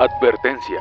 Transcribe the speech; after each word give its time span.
Advertencia. 0.00 0.80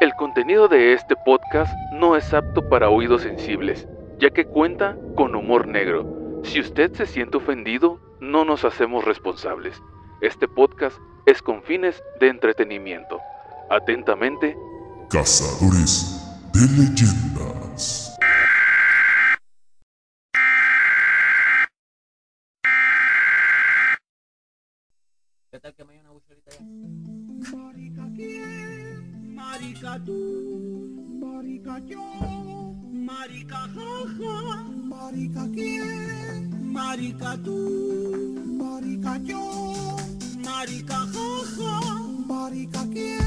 El 0.00 0.14
contenido 0.14 0.68
de 0.68 0.92
este 0.92 1.16
podcast 1.16 1.74
no 1.92 2.14
es 2.14 2.32
apto 2.32 2.68
para 2.68 2.88
oídos 2.88 3.22
sensibles, 3.22 3.88
ya 4.20 4.30
que 4.30 4.44
cuenta 4.44 4.96
con 5.16 5.34
humor 5.34 5.66
negro. 5.66 6.40
Si 6.44 6.60
usted 6.60 6.92
se 6.94 7.06
siente 7.06 7.38
ofendido, 7.38 7.98
no 8.20 8.44
nos 8.44 8.64
hacemos 8.64 9.04
responsables. 9.04 9.82
Este 10.20 10.46
podcast 10.46 10.96
es 11.26 11.42
con 11.42 11.64
fines 11.64 12.00
de 12.20 12.28
entretenimiento. 12.28 13.18
Atentamente, 13.70 14.56
Cazadores 15.08 16.24
de 16.52 16.60
leyendas. 16.60 18.09
Yo, 31.88 32.74
marica 32.92 33.56
jaja, 33.74 34.64
marica 34.84 35.46
quién, 35.54 36.72
marica 36.72 37.38
tú, 37.42 38.36
marica 38.58 39.18
yo, 39.24 39.96
marica 40.44 41.06
jaja, 41.06 42.02
marica 42.26 42.86
quién. 42.92 43.18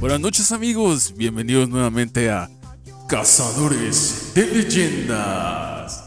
Buenas 0.00 0.20
noches 0.20 0.52
amigos, 0.52 1.14
bienvenidos 1.16 1.68
nuevamente 1.68 2.30
a 2.30 2.48
Cazadores 3.08 4.32
de 4.34 4.46
Leyendas. 4.46 6.04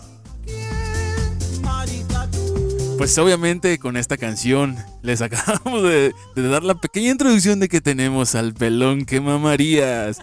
Marica 1.62 2.30
tú, 2.32 2.96
Pues 2.98 3.18
obviamente 3.18 3.78
con 3.78 3.98
esta 3.98 4.18
canción 4.18 4.78
les 5.02 5.22
acabamos 5.24 5.84
de, 5.84 6.14
de 6.36 6.48
dar 6.48 6.64
la 6.64 6.76
pequeña 6.76 7.12
introducción 7.12 7.60
de 7.60 7.68
que 7.70 7.82
tenemos 7.82 8.36
al 8.36 8.54
pelón 8.54 9.06
que 9.06 9.22
mamarías. 9.22 10.20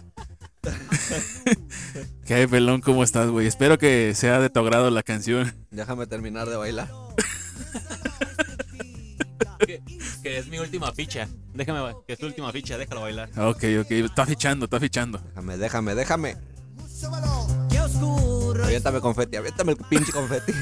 ¿Qué 2.25 2.35
hay, 2.35 2.47
pelón? 2.47 2.81
¿Cómo 2.81 3.03
estás, 3.03 3.29
güey? 3.31 3.47
Espero 3.47 3.79
que 3.79 4.15
sea 4.15 4.41
de 4.41 4.51
tu 4.51 4.61
agrado 4.61 4.91
la 4.91 5.03
canción. 5.03 5.53
Déjame 5.71 6.07
terminar 6.07 6.49
de 6.49 6.57
bailar. 6.57 6.89
que, 9.67 9.83
que 10.23 10.39
es 10.39 10.47
mi 10.49 10.59
última 10.59 10.93
ficha. 10.93 11.29
Déjame, 11.55 11.95
que 12.07 12.13
es 12.13 12.19
tu 12.19 12.27
última 12.27 12.53
ficha, 12.53 12.77
déjalo 12.79 13.03
bailar. 13.03 13.31
Ok, 13.39 13.65
ok, 13.81 13.91
está 13.91 14.27
fichando, 14.27 14.67
está 14.67 14.79
fichando. 14.79 15.19
Déjame, 15.19 15.57
déjame, 15.57 15.95
déjame. 15.95 16.37
qué 17.71 17.81
oscuro. 17.81 18.65
Aviéntame 18.65 19.01
confeti, 19.01 19.37
aviéntame 19.37 19.73
el 19.73 19.79
pinche 19.89 20.13
confeti. 20.13 20.53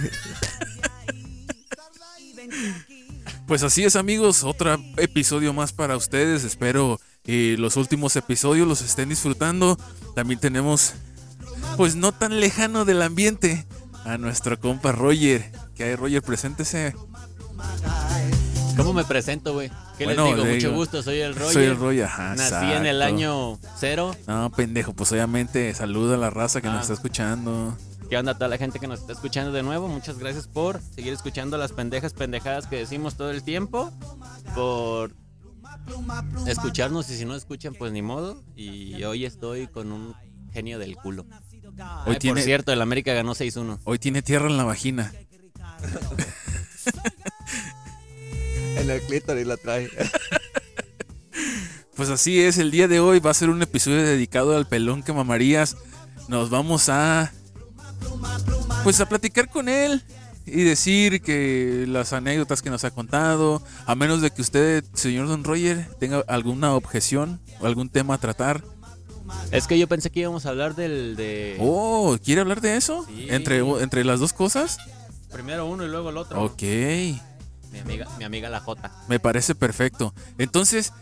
Pues 3.46 3.62
así 3.62 3.82
es 3.82 3.96
amigos, 3.96 4.44
otro 4.44 4.76
episodio 4.98 5.54
más 5.54 5.72
para 5.72 5.96
ustedes. 5.96 6.44
Espero 6.44 7.00
que 7.28 7.56
los 7.58 7.76
últimos 7.76 8.16
episodios 8.16 8.66
los 8.66 8.80
estén 8.80 9.10
disfrutando. 9.10 9.76
También 10.14 10.40
tenemos, 10.40 10.94
pues 11.76 11.94
no 11.94 12.12
tan 12.12 12.40
lejano 12.40 12.86
del 12.86 13.02
ambiente, 13.02 13.66
a 14.06 14.16
nuestro 14.16 14.58
compa 14.58 14.92
Roger. 14.92 15.52
Que 15.74 15.84
hay 15.84 15.94
Roger, 15.94 16.22
preséntese. 16.22 16.94
¿Cómo 18.78 18.94
me 18.94 19.04
presento, 19.04 19.52
güey? 19.52 19.70
¿Qué 19.98 20.04
Bueno, 20.06 20.24
les 20.24 20.34
digo? 20.36 20.46
le 20.46 20.54
Mucho 20.54 20.66
digo, 20.68 20.78
gusto, 20.78 21.02
soy 21.02 21.18
el 21.20 21.34
Roger. 21.34 21.52
Soy 21.52 21.64
el 21.64 21.76
Roger, 21.76 22.04
ajá, 22.04 22.34
Nací 22.34 22.72
en 22.72 22.86
el 22.86 23.02
año 23.02 23.58
cero. 23.76 24.16
No, 24.26 24.50
pendejo, 24.50 24.94
pues 24.94 25.12
obviamente 25.12 25.74
saluda 25.74 26.14
a 26.14 26.18
la 26.18 26.30
raza 26.30 26.62
que 26.62 26.68
Ah. 26.68 26.72
nos 26.72 26.82
está 26.82 26.94
escuchando. 26.94 27.76
¿Qué 28.08 28.16
onda 28.16 28.32
a 28.32 28.34
toda 28.36 28.48
la 28.48 28.56
gente 28.56 28.78
que 28.78 28.86
nos 28.86 29.00
está 29.00 29.12
escuchando 29.12 29.52
de 29.52 29.62
nuevo? 29.62 29.86
Muchas 29.88 30.18
gracias 30.18 30.46
por 30.46 30.80
seguir 30.94 31.12
escuchando 31.12 31.58
las 31.58 31.72
pendejas 31.72 32.14
pendejadas 32.14 32.66
que 32.66 32.76
decimos 32.76 33.16
todo 33.16 33.30
el 33.32 33.42
tiempo. 33.42 33.92
Por 34.54 35.12
escucharnos 36.46 37.10
y 37.10 37.16
si 37.16 37.24
no 37.24 37.34
escuchan, 37.34 37.74
pues 37.74 37.92
ni 37.92 38.02
modo. 38.02 38.42
Y 38.56 39.02
hoy 39.04 39.24
estoy 39.24 39.66
con 39.66 39.92
un 39.92 40.14
genio 40.52 40.78
del 40.78 40.96
culo. 40.96 41.26
Hoy 42.06 42.14
Ay, 42.14 42.18
tiene, 42.18 42.40
Por 42.40 42.44
cierto, 42.44 42.72
el 42.72 42.82
América 42.82 43.12
ganó 43.12 43.34
6-1. 43.34 43.80
hoy 43.84 43.98
tiene 43.98 44.22
tierra 44.22 44.48
en 44.48 44.56
la 44.56 44.64
vagina. 44.64 45.12
En 48.76 48.88
el 48.88 49.00
clítoris 49.02 49.46
la 49.46 49.56
trae. 49.56 49.90
Pues 51.96 52.10
así 52.10 52.40
es, 52.40 52.58
el 52.58 52.70
día 52.70 52.86
de 52.86 53.00
hoy 53.00 53.18
va 53.18 53.32
a 53.32 53.34
ser 53.34 53.50
un 53.50 53.60
episodio 53.60 54.04
dedicado 54.04 54.56
al 54.56 54.68
pelón 54.68 55.02
que 55.02 55.12
mamarías. 55.12 55.76
Nos 56.28 56.48
vamos 56.48 56.88
a. 56.88 57.32
Pues 58.84 59.00
a 59.00 59.08
platicar 59.08 59.50
con 59.50 59.68
él 59.68 60.04
y 60.52 60.64
decir 60.64 61.20
que 61.22 61.84
las 61.88 62.12
anécdotas 62.12 62.62
que 62.62 62.70
nos 62.70 62.84
ha 62.84 62.90
contado. 62.90 63.62
A 63.86 63.94
menos 63.94 64.20
de 64.22 64.30
que 64.30 64.42
usted, 64.42 64.84
señor 64.94 65.28
Don 65.28 65.44
Roger, 65.44 65.88
tenga 65.98 66.24
alguna 66.28 66.74
objeción 66.74 67.40
o 67.60 67.66
algún 67.66 67.88
tema 67.88 68.14
a 68.14 68.18
tratar. 68.18 68.62
Es 69.50 69.66
que 69.66 69.78
yo 69.78 69.86
pensé 69.88 70.10
que 70.10 70.20
íbamos 70.20 70.46
a 70.46 70.50
hablar 70.50 70.74
del 70.74 71.14
de 71.16 71.56
Oh, 71.60 72.16
¿quiere 72.24 72.40
hablar 72.40 72.60
de 72.60 72.76
eso? 72.76 73.04
Sí. 73.06 73.26
Entre, 73.28 73.58
entre 73.58 74.04
las 74.04 74.20
dos 74.20 74.32
cosas. 74.32 74.78
primero 75.30 75.66
uno 75.66 75.84
y 75.84 75.88
luego 75.88 76.10
el 76.10 76.16
otro. 76.16 76.42
Ok. 76.42 76.62
Mi 76.62 77.80
amiga, 77.80 78.06
mi 78.18 78.24
amiga 78.24 78.48
la 78.48 78.60
J. 78.60 78.90
Me 79.08 79.20
parece 79.20 79.54
perfecto. 79.54 80.14
Entonces, 80.38 80.92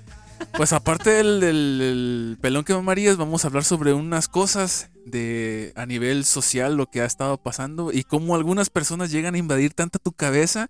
pues 0.57 0.73
aparte 0.73 1.11
del, 1.11 1.41
del- 1.41 1.79
del 1.79 2.39
pelón 2.41 2.65
que 2.65 2.75
mamarías, 2.75 3.17
vamos 3.17 3.45
a 3.45 3.49
hablar 3.49 3.65
sobre 3.65 3.93
unas 3.93 4.29
cosas 4.29 4.91
de 5.05 5.73
a 5.77 5.87
nivel 5.87 6.25
social, 6.25 6.77
lo 6.77 6.87
que 6.87 7.01
ha 7.01 7.05
estado 7.05 7.37
pasando 7.39 7.93
y 7.93 8.05
cómo 8.05 8.35
algunas 8.35 8.71
personas 8.71 9.11
llegan 9.11 9.35
a 9.35 9.39
invadir 9.39 9.75
tanta 9.75 9.99
tu 9.99 10.13
cabeza 10.13 10.69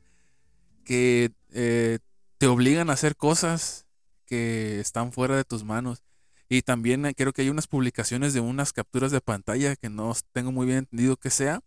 que 0.85 1.33
eh, 1.53 1.99
te 2.39 2.47
obligan 2.47 2.91
a 2.91 2.95
hacer 2.95 3.17
cosas 3.17 3.87
que 4.27 4.81
están 4.81 5.13
fuera 5.13 5.37
de 5.37 5.45
tus 5.45 5.65
manos. 5.65 6.03
Y 6.49 6.63
también 6.63 7.07
eh, 7.07 7.15
creo 7.15 7.33
que 7.33 7.43
hay 7.43 7.51
unas 7.51 7.67
publicaciones 7.67 8.35
de 8.35 8.41
unas 8.41 8.73
capturas 8.73 9.11
de 9.13 9.21
pantalla 9.21 9.77
que 9.77 9.89
no 9.91 10.15
tengo 10.33 10.53
muy 10.53 10.67
bien 10.67 10.79
entendido 10.79 11.17
qué 11.17 11.31
sea, 11.31 11.61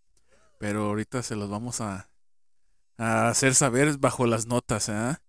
pero 0.59 0.85
ahorita 0.87 1.23
se 1.23 1.35
los 1.35 1.49
vamos 1.49 1.81
a, 1.81 2.09
a 2.97 3.29
hacer 3.29 3.55
saber 3.55 3.97
bajo 3.97 4.25
las 4.27 4.45
notas. 4.47 4.89
¿ah? 4.89 5.21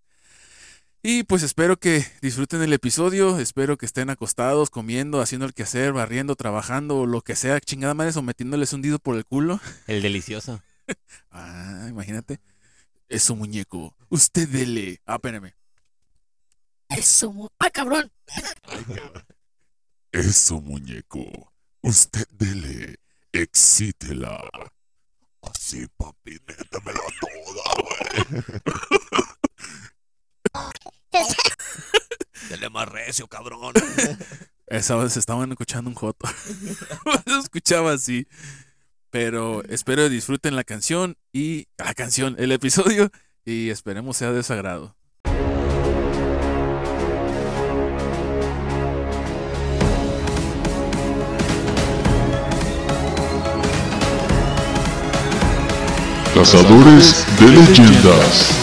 Y 1.03 1.23
pues 1.23 1.43
espero 1.43 1.79
que 1.79 2.05
disfruten 2.21 2.61
el 2.63 2.73
episodio, 2.75 3.39
espero 3.39 3.79
que 3.79 3.87
estén 3.87 4.11
acostados, 4.11 4.69
comiendo, 4.69 5.23
haciendo 5.23 5.47
el 5.47 5.55
quehacer, 5.55 5.95
barriendo, 5.95 6.37
trabajando, 6.37 6.99
o 6.99 7.07
lo 7.07 7.23
que 7.23 7.37
sea, 7.37 7.59
chingada 7.61 7.95
madre, 7.95 8.13
o 8.15 8.23
metiéndoles 8.23 8.75
un 8.75 8.83
dedo 8.83 8.99
por 8.99 9.17
el 9.17 9.25
culo. 9.25 9.61
El 9.87 10.03
delicioso. 10.03 10.63
Ah, 11.31 11.87
imagínate. 11.89 12.41
Eso, 13.09 13.35
muñeco. 13.35 13.97
Usted 14.11 14.47
dele. 14.49 15.01
Ah, 15.07 15.15
espérame. 15.15 15.55
Eso, 16.91 17.33
mu- 17.33 17.49
¡Ay, 17.59 17.71
cabrón! 17.71 18.13
Eso, 20.13 20.61
muñeco. 20.61 21.53
Usted 21.83 22.27
dele. 22.33 22.97
Excítela. 23.33 24.39
Así, 25.43 25.87
papi, 25.97 26.39
métemela 26.47 27.01
toda, 27.21 27.83
güey. 27.83 28.43
Dele 32.49 32.71
más 32.71 32.89
recio, 32.89 33.27
cabrón. 33.29 33.75
Esa 34.67 34.97
vez 34.97 35.17
estaban 35.17 35.51
escuchando 35.51 35.91
un 35.91 35.97
joto. 35.97 36.29
Escuchaba 37.43 37.93
así. 37.93 38.27
Pero 39.11 39.65
espero 39.65 40.09
disfruten 40.09 40.55
la 40.55 40.63
canción 40.63 41.17
y 41.33 41.67
la 41.77 41.95
canción, 41.95 42.37
el 42.39 42.53
episodio 42.53 43.11
y 43.45 43.71
esperemos 43.71 44.17
sea 44.17 44.31
de 44.31 44.45
su 44.45 44.53
agrado. 44.53 44.97
Cazadores 56.33 57.27
de 57.41 57.49
leyendas. 57.49 58.60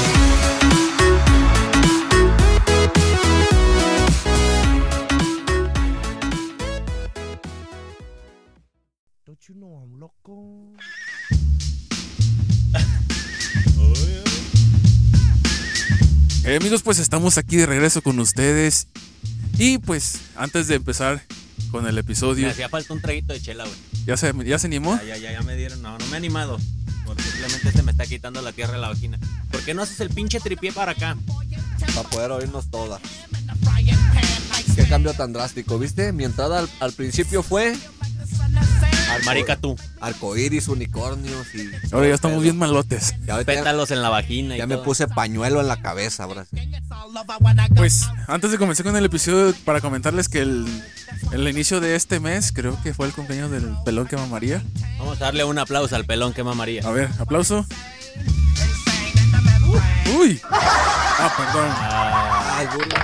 Eh, 16.43 16.57
amigos, 16.57 16.81
pues 16.81 16.99
estamos 16.99 17.37
aquí 17.37 17.55
de 17.55 17.65
regreso 17.65 18.01
con 18.01 18.19
ustedes. 18.19 18.87
Y 19.57 19.77
pues 19.77 20.19
antes 20.35 20.67
de 20.67 20.75
empezar 20.75 21.23
con 21.71 21.87
el 21.87 21.95
Me 21.95 22.01
episodio, 22.01 22.49
hacía 22.49 22.69
falta 22.69 22.93
un 22.93 23.01
traguito 23.01 23.33
de 23.33 23.41
chela, 23.41 23.63
güey. 23.63 23.75
¿ya 24.05 24.17
se, 24.17 24.33
ya 24.45 24.59
se 24.59 24.67
animó? 24.67 24.97
Ya, 24.97 25.15
ya, 25.15 25.17
ya, 25.17 25.31
ya 25.33 25.41
me 25.41 25.55
dieron. 25.55 25.81
No, 25.81 25.97
no 25.97 26.05
me 26.07 26.13
he 26.13 26.17
animado. 26.17 26.59
Porque 27.05 27.23
simplemente 27.23 27.71
se 27.71 27.83
me 27.83 27.91
está 27.91 28.05
quitando 28.05 28.41
la 28.41 28.51
tierra 28.51 28.73
de 28.73 28.79
la 28.79 28.89
vagina. 28.89 29.17
¿Por 29.49 29.61
qué 29.61 29.73
no 29.73 29.81
haces 29.81 29.99
el 30.01 30.09
pinche 30.09 30.41
tripié 30.41 30.73
para 30.73 30.91
acá? 30.91 31.17
Para 31.95 32.09
poder 32.09 32.31
oírnos 32.31 32.69
todas. 32.69 33.01
Qué 34.75 34.87
cambio 34.87 35.13
tan 35.13 35.31
drástico, 35.31 35.79
¿viste? 35.79 36.11
Mi 36.11 36.25
entrada 36.25 36.59
al, 36.59 36.69
al 36.79 36.91
principio 36.91 37.43
fue 37.43 37.75
Marica 39.25 39.55
tú. 39.57 39.75
arcoíris, 39.99 40.67
unicornios 40.67 41.53
y. 41.55 41.69
Ahora 41.93 42.07
ya 42.07 42.15
estamos 42.15 42.41
bien 42.43 42.57
malotes. 42.57 43.15
Ya, 43.25 43.37
Pétalos 43.43 43.91
en 43.91 44.01
la 44.01 44.09
vagina 44.09 44.55
y 44.55 44.57
ya 44.59 44.67
me 44.67 44.77
puse 44.77 45.07
pañuelo 45.07 45.61
en 45.61 45.67
la 45.67 45.81
cabeza, 45.81 46.23
ahora 46.23 46.45
sí. 46.45 46.57
Pues 47.75 48.07
antes 48.27 48.51
de 48.51 48.57
comenzar 48.57 48.85
con 48.85 48.95
el 48.95 49.05
episodio, 49.05 49.53
para 49.65 49.81
comentarles 49.81 50.29
que 50.29 50.39
el, 50.41 50.65
el 51.31 51.47
inicio 51.47 51.79
de 51.79 51.95
este 51.95 52.19
mes, 52.19 52.51
creo 52.51 52.81
que 52.83 52.93
fue 52.93 53.07
el 53.07 53.13
cumpleaños 53.13 53.51
del 53.51 53.75
pelón 53.85 54.07
que 54.07 54.15
mamaría. 54.17 54.61
Vamos 54.99 55.17
a 55.21 55.25
darle 55.25 55.43
un 55.43 55.57
aplauso 55.59 55.95
al 55.95 56.05
pelón 56.05 56.33
que 56.33 56.43
mamaría. 56.43 56.81
A 56.85 56.91
ver, 56.91 57.09
aplauso. 57.19 57.65
Uy. 60.17 60.39
Ah, 60.51 61.33
perdón. 61.35 61.69
Ay, 61.79 62.67
burla. 62.73 63.03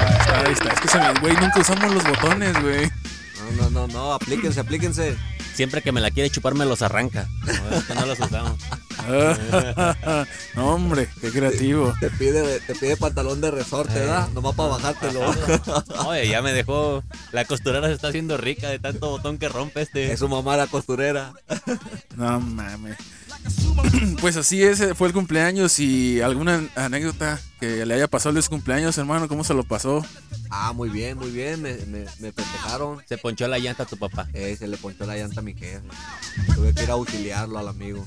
Ahí 0.00 0.14
está, 0.18 0.40
ahí 0.40 0.52
está. 0.52 0.72
Es 0.72 0.80
que 0.80 0.88
se 0.88 0.98
me, 0.98 1.20
güey, 1.20 1.34
nunca 1.36 1.60
usamos 1.60 1.92
los 1.94 2.04
botones, 2.04 2.60
güey. 2.62 2.90
No, 3.42 3.62
no, 3.62 3.70
no, 3.70 3.86
no, 3.88 4.12
aplíquense, 4.14 4.60
aplíquense. 4.60 5.16
Siempre 5.54 5.82
que 5.82 5.92
me 5.92 6.00
la 6.00 6.10
quiere 6.10 6.30
chupar 6.30 6.54
me 6.54 6.64
los 6.64 6.82
arranca. 6.82 7.28
No, 7.44 7.76
es 7.76 7.84
que 7.84 7.94
no 7.94 8.06
los 8.06 8.18
usamos. 8.18 8.58
no, 10.54 10.74
hombre, 10.74 11.08
qué 11.20 11.30
creativo. 11.30 11.92
Te 12.00 12.10
pide, 12.10 12.60
te 12.60 12.74
pide 12.74 12.96
pantalón 12.96 13.40
de 13.40 13.50
resorte, 13.50 13.94
¿verdad? 13.94 14.28
Nomás 14.30 14.54
para 14.54 14.70
bajártelo. 14.70 15.20
Oye, 16.06 16.28
ya 16.28 16.40
me 16.40 16.52
dejó. 16.52 17.02
La 17.32 17.44
costurera 17.44 17.88
se 17.88 17.94
está 17.94 18.08
haciendo 18.08 18.36
rica 18.36 18.68
de 18.70 18.78
tanto 18.78 19.10
botón 19.10 19.38
que 19.38 19.48
rompe 19.48 19.82
este. 19.82 20.12
Es 20.12 20.20
su 20.20 20.28
mamá 20.28 20.56
la 20.56 20.66
costurera. 20.68 21.32
No 22.16 22.40
mames. 22.40 22.96
Pues 24.20 24.36
así 24.36 24.62
es, 24.62 24.80
eh, 24.80 24.94
fue 24.94 25.08
el 25.08 25.14
cumpleaños 25.14 25.78
y 25.80 26.20
alguna 26.20 26.62
anécdota 26.76 27.40
que 27.60 27.84
le 27.84 27.94
haya 27.94 28.06
pasado 28.08 28.34
de 28.34 28.42
su 28.42 28.50
cumpleaños, 28.50 28.96
hermano, 28.98 29.26
¿cómo 29.28 29.42
se 29.44 29.54
lo 29.54 29.64
pasó? 29.64 30.04
Ah, 30.50 30.72
muy 30.72 30.90
bien, 30.90 31.18
muy 31.18 31.30
bien. 31.30 31.60
Me, 31.62 31.74
me, 31.86 32.04
me 32.20 32.32
festejaron. 32.32 33.02
Se 33.08 33.18
ponchó 33.18 33.48
la 33.48 33.58
llanta 33.58 33.82
a 33.84 33.86
tu 33.86 33.96
papá. 33.96 34.28
Eh, 34.34 34.54
se 34.58 34.68
le 34.68 34.76
ponchó 34.76 35.06
la 35.06 35.16
llanta 35.16 35.40
a 35.40 35.42
mi 35.42 35.54
jefe. 35.54 35.82
Tuve 36.54 36.72
que 36.74 36.84
ir 36.84 36.90
a 36.90 36.94
auxiliarlo 36.94 37.58
al 37.58 37.68
amigo. 37.68 38.06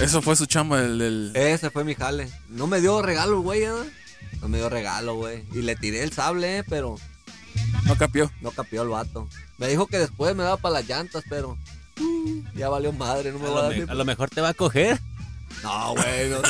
Eso 0.00 0.22
fue 0.22 0.36
su 0.36 0.46
chamba, 0.46 0.80
el, 0.84 1.00
el- 1.00 1.32
Ese 1.34 1.70
fue 1.70 1.84
mi 1.84 1.94
jale. 1.94 2.28
No 2.48 2.66
me 2.66 2.80
dio 2.80 3.02
regalo, 3.02 3.40
güey, 3.40 3.62
¿eh? 3.64 3.70
No 4.40 4.48
me 4.48 4.58
dio 4.58 4.68
regalo, 4.68 5.14
güey. 5.16 5.44
Y 5.52 5.62
le 5.62 5.74
tiré 5.76 6.02
el 6.02 6.12
sable, 6.12 6.58
eh, 6.58 6.64
pero 6.68 6.96
no 7.86 7.96
capió. 7.96 8.30
no 8.40 8.50
capió 8.50 8.82
el 8.82 8.88
vato. 8.88 9.28
Me 9.58 9.68
dijo 9.68 9.86
que 9.86 9.98
después 9.98 10.34
me 10.36 10.42
daba 10.44 10.56
para 10.58 10.74
las 10.80 10.88
llantas, 10.88 11.24
pero 11.28 11.56
ya 12.54 12.68
valió 12.68 12.92
madre, 12.92 13.32
no 13.32 13.38
me 13.38 13.46
A 13.46 13.50
va 13.50 13.58
a 13.58 13.62
lo, 13.62 13.68
dar 13.70 13.78
ni- 13.78 13.90
a 13.90 13.94
lo 13.94 14.04
mejor 14.04 14.30
te 14.30 14.40
va 14.40 14.50
a 14.50 14.54
coger. 14.54 15.00
No, 15.62 15.94
güey, 15.94 16.28
nos, 16.30 16.42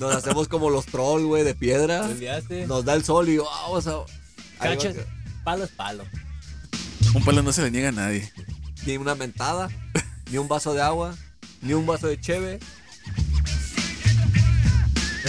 nos 0.00 0.14
hacemos 0.16 0.48
como 0.48 0.70
los 0.70 0.86
trolls, 0.86 1.24
güey, 1.26 1.44
de 1.44 1.54
piedra. 1.54 2.06
Enviaste. 2.10 2.66
Nos 2.66 2.84
da 2.84 2.94
el 2.94 3.04
sol 3.04 3.28
y 3.28 3.36
vamos 3.38 3.86
a... 3.86 3.96
Cachas, 4.58 4.94
palo 5.44 5.64
es 5.64 5.70
palo. 5.70 6.04
Un 7.14 7.22
palo 7.24 7.42
no 7.42 7.52
se 7.52 7.62
le 7.62 7.70
niega 7.70 7.88
a 7.90 7.92
nadie. 7.92 8.32
Ni 8.86 8.96
una 8.96 9.14
mentada, 9.14 9.68
ni 10.30 10.38
un 10.38 10.48
vaso 10.48 10.72
de 10.74 10.82
agua, 10.82 11.14
ni 11.62 11.74
un 11.74 11.86
vaso 11.86 12.06
de 12.06 12.20
cheve. 12.20 12.58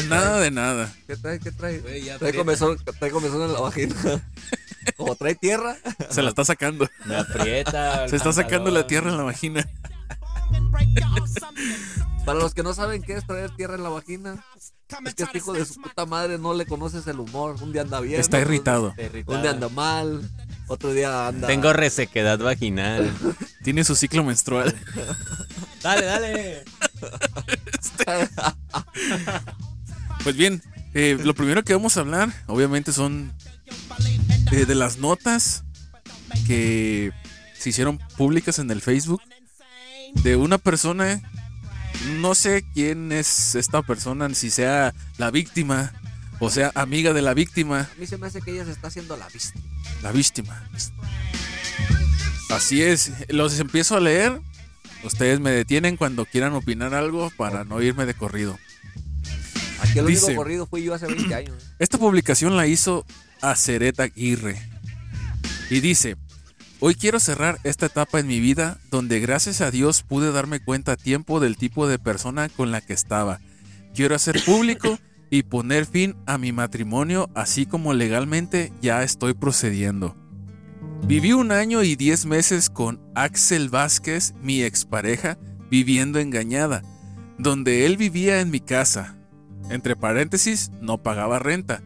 Nada 0.10 0.40
de 0.40 0.52
nada. 0.52 0.94
¿Qué 1.08 1.16
trae? 1.18 1.40
¿Qué 1.40 1.52
trae? 1.52 1.80
Güey, 1.80 2.04
ya 2.04 2.18
trae, 2.18 2.30
aprieta. 2.30 2.38
comezón, 2.38 2.78
trae 3.00 3.12
comezón 3.12 3.42
en 3.44 3.54
la 3.54 3.60
vagina. 3.62 3.96
Como 4.98 5.16
trae 5.16 5.36
tierra. 5.36 5.76
Se 6.10 6.22
la 6.22 6.30
está 6.30 6.46
sacando. 6.46 6.88
Me 7.06 7.16
aprieta. 7.18 8.08
Se 8.08 8.16
está 8.16 8.32
sacando 8.34 8.72
la 8.72 8.88
tierra 8.88 9.10
en 9.10 9.18
la 9.18 9.24
vagina. 9.24 9.68
Para 12.26 12.40
los 12.40 12.54
que 12.54 12.64
no 12.64 12.74
saben 12.74 13.02
qué 13.04 13.14
es 13.14 13.26
traer 13.28 13.52
tierra 13.56 13.76
en 13.76 13.84
la 13.84 13.90
vagina, 13.90 14.44
es 15.06 15.14
que 15.16 15.24
este 15.24 15.38
hijo 15.38 15.54
de 15.54 15.64
su 15.66 15.80
puta 15.82 16.06
madre 16.06 16.38
no 16.40 16.54
le 16.54 16.66
conoces 16.66 17.06
el 17.08 17.20
humor. 17.20 17.56
Un 17.62 17.72
día 17.72 17.82
anda 17.84 18.00
bien. 18.00 18.20
Está 18.20 18.38
otro- 18.38 18.50
irritado. 18.54 18.90
Está 18.90 19.04
irritado. 19.04 19.36
Un 19.38 19.42
día 19.44 19.52
anda 19.52 19.70
mal, 19.70 20.30
otro 20.68 20.92
día 20.94 21.28
anda. 21.28 21.48
Tengo 21.48 21.72
resequedad 21.74 22.40
vaginal. 22.40 23.12
Tiene 23.64 23.84
su 23.84 23.96
ciclo 23.96 24.24
menstrual. 24.24 24.76
dale, 25.84 26.06
dale. 26.06 26.64
Pues 30.24 30.36
bien, 30.36 30.62
eh, 30.94 31.18
lo 31.24 31.36
primero 31.36 31.64
que 31.64 31.74
vamos 31.74 31.98
a 31.98 32.00
hablar, 32.02 32.30
obviamente, 32.48 32.92
son 32.92 33.32
eh, 34.52 34.66
de 34.66 34.76
las 34.76 34.98
notas 34.98 35.64
que 36.48 37.12
se 37.58 37.70
hicieron 37.70 38.00
públicas 38.18 38.60
en 38.60 38.70
el 38.72 38.82
Facebook 38.82 39.22
de 40.24 40.36
una 40.36 40.58
persona. 40.58 41.22
No 42.20 42.36
sé 42.36 42.64
quién 42.74 43.12
es 43.12 43.56
esta 43.56 43.82
persona, 43.82 44.34
si 44.36 44.50
sea 44.52 44.94
la 45.18 45.32
víctima 45.32 45.94
o 46.40 46.50
sea 46.50 46.72
amiga 46.76 47.14
de 47.14 47.22
la 47.22 47.34
víctima. 47.34 47.82
A 47.96 48.00
mí 48.00 48.06
se 48.06 48.18
me 48.18 48.28
hace 48.28 48.42
que 48.42 48.52
ella 48.52 48.66
se 48.66 48.72
está 48.72 48.88
haciendo 48.88 49.16
la 49.18 49.28
vista. 49.30 49.58
La 50.04 50.12
víctima. 50.12 50.68
Así 52.50 52.82
es. 52.82 53.12
Los 53.30 53.60
empiezo 53.60 53.96
a 53.96 54.00
leer. 54.00 54.42
Ustedes 55.04 55.40
me 55.40 55.52
detienen 55.52 55.98
cuando 55.98 56.26
quieran 56.26 56.54
opinar 56.54 56.94
algo 56.94 57.32
para 57.38 57.64
no 57.64 57.82
irme 57.82 58.06
de 58.06 58.14
corrido. 58.14 58.58
Aquí 59.82 60.00
el 60.00 60.08
Dice- 60.08 60.26
único 60.26 60.42
corrido 60.42 60.66
fui 60.68 60.84
yo 60.84 60.94
hace 60.94 61.06
20 61.08 61.34
años. 61.36 61.56
Esta 61.80 61.98
publicación 61.98 62.58
la 62.58 62.68
hizo 62.68 63.06
Aceret 63.52 64.00
Aguirre. 64.00 64.60
Y 65.70 65.80
dice, 65.80 66.18
hoy 66.80 66.96
quiero 66.96 67.20
cerrar 67.20 67.60
esta 67.64 67.86
etapa 67.86 68.20
en 68.20 68.28
mi 68.28 68.40
vida 68.40 68.80
donde 68.90 69.20
gracias 69.20 69.62
a 69.62 69.72
Dios 69.72 70.04
pude 70.04 70.32
darme 70.32 70.60
cuenta 70.60 70.94
a 70.94 70.98
tiempo 70.98 71.40
del 71.40 71.58
tipo 71.58 71.88
de 71.88 72.00
persona 72.00 72.50
con 72.50 72.72
la 72.72 72.82
que 72.82 72.94
estaba. 72.94 73.40
Quiero 73.94 74.16
hacer 74.16 74.44
público 74.44 74.98
y 75.30 75.44
poner 75.44 75.86
fin 75.86 76.16
a 76.26 76.38
mi 76.38 76.52
matrimonio 76.52 77.30
así 77.36 77.66
como 77.66 77.94
legalmente 77.94 78.74
ya 78.82 79.04
estoy 79.04 79.34
procediendo. 79.34 80.16
Viví 81.08 81.34
un 81.34 81.52
año 81.52 81.84
y 81.84 81.96
diez 81.96 82.26
meses 82.26 82.70
con 82.70 83.00
Axel 83.14 83.70
Vázquez, 83.70 84.34
mi 84.42 84.64
expareja, 84.64 85.38
viviendo 85.70 86.20
engañada, 86.20 86.82
donde 87.38 87.86
él 87.86 87.96
vivía 87.98 88.42
en 88.42 88.50
mi 88.50 88.60
casa. 88.60 89.18
Entre 89.70 89.96
paréntesis, 89.96 90.72
no 90.82 90.98
pagaba 91.04 91.38
renta. 91.38 91.84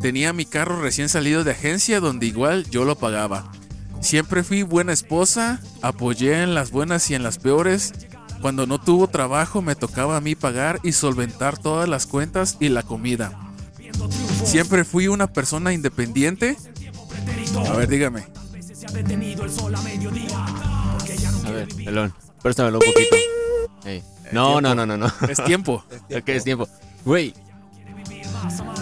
Tenía 0.00 0.32
mi 0.32 0.44
carro 0.46 0.80
recién 0.80 1.08
salido 1.08 1.44
de 1.44 1.52
agencia 1.52 2.00
donde 2.00 2.26
igual 2.26 2.68
yo 2.70 2.84
lo 2.84 2.96
pagaba. 2.96 3.50
Siempre 4.00 4.44
fui 4.44 4.62
buena 4.62 4.92
esposa, 4.92 5.60
apoyé 5.82 6.42
en 6.42 6.54
las 6.54 6.70
buenas 6.70 7.10
y 7.10 7.14
en 7.14 7.22
las 7.22 7.38
peores. 7.38 7.92
Cuando 8.40 8.66
no 8.66 8.80
tuvo 8.80 9.08
trabajo 9.08 9.60
me 9.62 9.74
tocaba 9.74 10.16
a 10.16 10.20
mí 10.20 10.36
pagar 10.36 10.78
y 10.84 10.92
solventar 10.92 11.58
todas 11.58 11.88
las 11.88 12.06
cuentas 12.06 12.56
y 12.60 12.68
la 12.68 12.84
comida. 12.84 13.36
Siempre 14.44 14.84
fui 14.84 15.08
una 15.08 15.26
persona 15.26 15.72
independiente. 15.72 16.56
A 17.68 17.72
ver, 17.72 17.88
dígame. 17.88 18.26
A 21.44 21.50
ver, 21.50 21.68
pelón. 21.74 22.14
Préstamelo 22.42 22.78
un 22.78 22.84
poquito. 22.84 23.16
No, 24.32 24.60
no, 24.60 24.74
no, 24.74 24.86
no, 24.86 24.96
no. 24.96 25.12
Es 25.28 25.42
tiempo. 25.44 25.84
Ok, 26.16 26.28
es 26.28 26.44
tiempo. 26.44 26.68
Güey. 27.04 27.34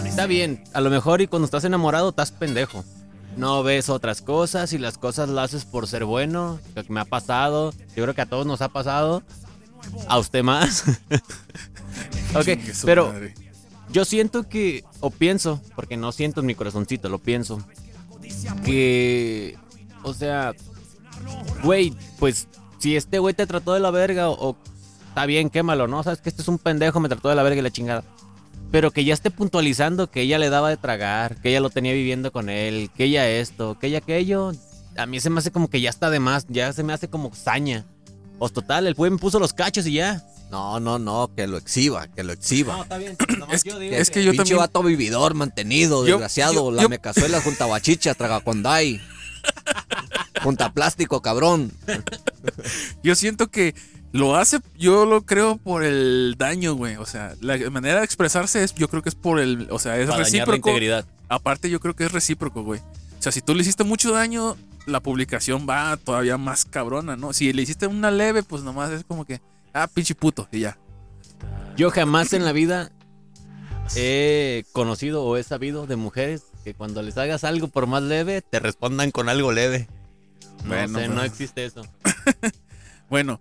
Está 0.05 0.25
bien. 0.25 0.63
A 0.73 0.81
lo 0.81 0.89
mejor 0.89 1.21
y 1.21 1.27
cuando 1.27 1.45
estás 1.45 1.63
enamorado 1.63 2.09
estás 2.09 2.31
pendejo. 2.31 2.83
No 3.35 3.61
ves 3.61 3.89
otras 3.89 4.21
cosas 4.21 4.73
y 4.73 4.79
las 4.79 4.97
cosas 4.97 5.29
las 5.29 5.53
haces 5.53 5.65
por 5.65 5.87
ser 5.87 6.05
bueno. 6.05 6.59
Lo 6.75 6.83
que 6.83 6.91
me 6.91 6.99
ha 6.99 7.05
pasado. 7.05 7.71
Yo 7.95 8.03
creo 8.03 8.15
que 8.15 8.21
a 8.21 8.25
todos 8.25 8.45
nos 8.45 8.61
ha 8.61 8.69
pasado. 8.69 9.21
A 10.07 10.17
usted 10.17 10.43
más. 10.43 10.83
ok, 12.35 12.47
pero 12.83 13.13
yo 13.89 14.05
siento 14.05 14.49
que, 14.49 14.83
o 14.99 15.09
pienso, 15.09 15.61
porque 15.75 15.97
no 15.97 16.11
siento 16.11 16.41
en 16.41 16.47
mi 16.47 16.55
corazoncito, 16.55 17.09
lo 17.09 17.19
pienso, 17.19 17.61
que, 18.65 19.57
o 20.03 20.13
sea, 20.13 20.53
güey, 21.63 21.93
pues 22.19 22.47
si 22.79 22.95
este 22.95 23.19
güey 23.19 23.33
te 23.33 23.47
trató 23.47 23.73
de 23.73 23.79
la 23.79 23.91
verga 23.91 24.29
o, 24.29 24.49
o 24.49 24.57
está 25.07 25.25
bien, 25.25 25.49
quémalo, 25.49 25.87
¿no? 25.87 26.03
Sabes 26.03 26.21
que 26.21 26.29
este 26.29 26.41
es 26.41 26.47
un 26.47 26.57
pendejo, 26.57 26.99
me 26.99 27.07
trató 27.07 27.29
de 27.29 27.35
la 27.35 27.43
verga 27.43 27.59
y 27.59 27.63
la 27.63 27.71
chingada. 27.71 28.03
Pero 28.71 28.91
que 28.91 29.03
ya 29.05 29.13
esté 29.13 29.31
puntualizando 29.31 30.11
que 30.11 30.21
ella 30.21 30.37
le 30.39 30.49
daba 30.49 30.69
de 30.69 30.77
tragar, 30.77 31.39
que 31.41 31.49
ella 31.49 31.61
lo 31.61 31.69
tenía 31.69 31.93
viviendo 31.93 32.31
con 32.31 32.49
él, 32.49 32.89
que 32.95 33.05
ella 33.05 33.29
esto, 33.29 33.77
que 33.79 33.87
ella 33.87 33.99
aquello, 33.99 34.51
a 34.97 35.05
mí 35.05 35.19
se 35.21 35.29
me 35.29 35.39
hace 35.39 35.51
como 35.51 35.69
que 35.69 35.79
ya 35.79 35.89
está 35.89 36.09
de 36.09 36.19
más, 36.19 36.45
ya 36.49 36.73
se 36.73 36.83
me 36.83 36.91
hace 36.93 37.07
como 37.09 37.33
saña. 37.33 37.85
Pues 38.39 38.51
total, 38.51 38.85
el 38.87 38.93
güey 38.93 39.09
me 39.11 39.17
puso 39.17 39.39
los 39.39 39.53
cachos 39.53 39.87
y 39.87 39.93
ya. 39.93 40.23
No, 40.51 40.79
no, 40.79 40.97
no, 40.99 41.29
que 41.35 41.45
lo 41.47 41.57
exhiba, 41.57 42.07
que 42.07 42.23
lo 42.23 42.33
exhiba. 42.33 42.81
está 42.81 42.97
bien. 42.97 43.17
Es, 43.51 43.63
es 43.65 44.09
que 44.09 44.23
yo 44.23 44.31
Pinche 44.31 44.37
también. 44.37 44.57
vato 44.59 44.83
vividor, 44.83 45.33
mantenido, 45.33 46.01
Yo- 46.05 46.13
desgraciado. 46.15 46.53
yo- 46.53 46.71
la 46.71 46.83
yo- 46.83 46.89
me 46.89 46.99
cazuela 46.99 47.41
junta 47.41 47.65
bachicha, 47.65 48.13
tragacondai. 48.15 49.01
junta 50.43 50.71
plástico, 50.73 51.21
cabrón. 51.21 51.71
Yo 53.03 53.15
siento 53.15 53.47
que 53.47 53.75
lo 54.13 54.35
hace, 54.35 54.59
yo 54.77 55.05
lo 55.05 55.21
creo 55.23 55.57
por 55.57 55.83
el 55.83 56.35
daño, 56.37 56.73
güey. 56.73 56.95
O 56.95 57.05
sea, 57.05 57.33
la 57.41 57.57
manera 57.69 57.99
de 57.99 58.05
expresarse 58.05 58.63
es, 58.63 58.73
yo 58.75 58.87
creo 58.89 59.01
que 59.03 59.09
es 59.09 59.15
por 59.15 59.39
el, 59.39 59.67
o 59.71 59.79
sea, 59.79 59.97
es 59.97 60.07
Para 60.07 60.23
recíproco. 60.23 60.69
integridad. 60.69 61.05
Aparte, 61.29 61.69
yo 61.69 61.79
creo 61.79 61.95
que 61.95 62.05
es 62.05 62.11
recíproco, 62.11 62.63
güey. 62.63 62.79
O 62.79 63.21
sea, 63.21 63.31
si 63.31 63.41
tú 63.41 63.53
le 63.53 63.61
hiciste 63.61 63.83
mucho 63.83 64.11
daño, 64.13 64.55
la 64.85 65.01
publicación 65.01 65.67
va 65.69 65.97
todavía 65.97 66.37
más 66.37 66.65
cabrona, 66.65 67.15
¿no? 67.17 67.33
Si 67.33 67.51
le 67.51 67.61
hiciste 67.61 67.87
una 67.87 68.11
leve, 68.11 68.43
pues 68.43 68.63
nomás 68.63 68.91
es 68.91 69.03
como 69.03 69.25
que, 69.25 69.41
ah, 69.73 69.87
pinche 69.93 70.15
puto, 70.15 70.47
y 70.51 70.61
ya. 70.61 70.77
Yo 71.75 71.91
jamás 71.91 72.33
en 72.33 72.45
la 72.45 72.53
vida 72.53 72.91
he 73.95 74.63
conocido 74.71 75.23
o 75.23 75.37
he 75.37 75.43
sabido 75.43 75.85
de 75.87 75.95
mujeres 75.95 76.43
que 76.63 76.73
cuando 76.73 77.01
les 77.01 77.17
hagas 77.17 77.43
algo 77.43 77.67
por 77.67 77.87
más 77.87 78.03
leve, 78.03 78.41
te 78.41 78.59
respondan 78.59 79.11
con 79.11 79.29
algo 79.29 79.51
leve. 79.51 79.87
No 80.63 80.69
Bueno, 80.69 80.99
sé, 80.99 81.07
no 81.07 81.23
existe 81.23 81.65
eso. 81.65 81.81
Bueno, 83.09 83.39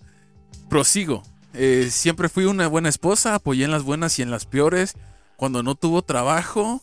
prosigo. 0.69 1.23
Eh, 1.55 1.89
siempre 1.91 2.29
fui 2.29 2.45
una 2.45 2.67
buena 2.67 2.89
esposa, 2.89 3.35
apoyé 3.35 3.65
en 3.65 3.71
las 3.71 3.83
buenas 3.83 4.19
y 4.19 4.23
en 4.23 4.31
las 4.31 4.47
peores. 4.47 4.95
Cuando 5.37 5.63
no 5.63 5.75
tuvo 5.75 6.03
trabajo, 6.03 6.83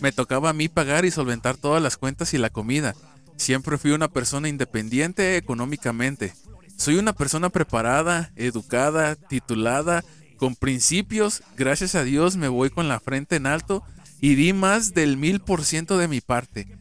me 0.00 0.12
tocaba 0.12 0.50
a 0.50 0.54
mí 0.54 0.68
pagar 0.68 1.04
y 1.04 1.10
solventar 1.10 1.56
todas 1.56 1.82
las 1.82 1.96
cuentas 1.96 2.34
y 2.34 2.38
la 2.38 2.50
comida. 2.50 2.94
Siempre 3.36 3.78
fui 3.78 3.92
una 3.92 4.08
persona 4.08 4.48
independiente 4.48 5.36
económicamente. 5.36 6.34
Soy 6.76 6.96
una 6.96 7.12
persona 7.12 7.50
preparada, 7.50 8.32
educada, 8.36 9.16
titulada, 9.16 10.04
con 10.36 10.56
principios. 10.56 11.42
Gracias 11.56 11.94
a 11.94 12.04
Dios 12.04 12.36
me 12.36 12.48
voy 12.48 12.70
con 12.70 12.88
la 12.88 13.00
frente 13.00 13.36
en 13.36 13.46
alto 13.46 13.82
y 14.20 14.34
di 14.34 14.52
más 14.52 14.94
del 14.94 15.16
mil 15.16 15.40
por 15.40 15.64
ciento 15.64 15.98
de 15.98 16.08
mi 16.08 16.20
parte. 16.20 16.78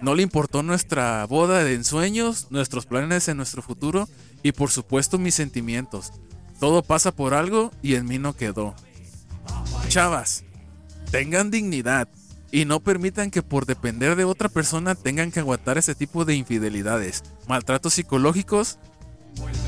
No 0.00 0.14
le 0.14 0.22
importó 0.22 0.62
nuestra 0.62 1.24
boda 1.26 1.62
de 1.62 1.74
ensueños, 1.74 2.48
nuestros 2.50 2.86
planes 2.86 3.28
en 3.28 3.36
nuestro 3.36 3.62
futuro 3.62 4.08
y 4.42 4.52
por 4.52 4.70
supuesto 4.70 5.18
mis 5.18 5.34
sentimientos. 5.34 6.12
Todo 6.58 6.82
pasa 6.82 7.12
por 7.12 7.34
algo 7.34 7.72
y 7.82 7.94
en 7.94 8.06
mí 8.06 8.18
no 8.18 8.34
quedó. 8.34 8.74
Chavas, 9.88 10.44
tengan 11.10 11.50
dignidad 11.50 12.08
y 12.50 12.66
no 12.66 12.80
permitan 12.80 13.30
que 13.30 13.42
por 13.42 13.66
depender 13.66 14.14
de 14.14 14.24
otra 14.24 14.48
persona 14.48 14.94
tengan 14.94 15.32
que 15.32 15.40
aguantar 15.40 15.78
ese 15.78 15.94
tipo 15.94 16.24
de 16.24 16.34
infidelidades, 16.34 17.24
maltratos 17.48 17.94
psicológicos 17.94 18.78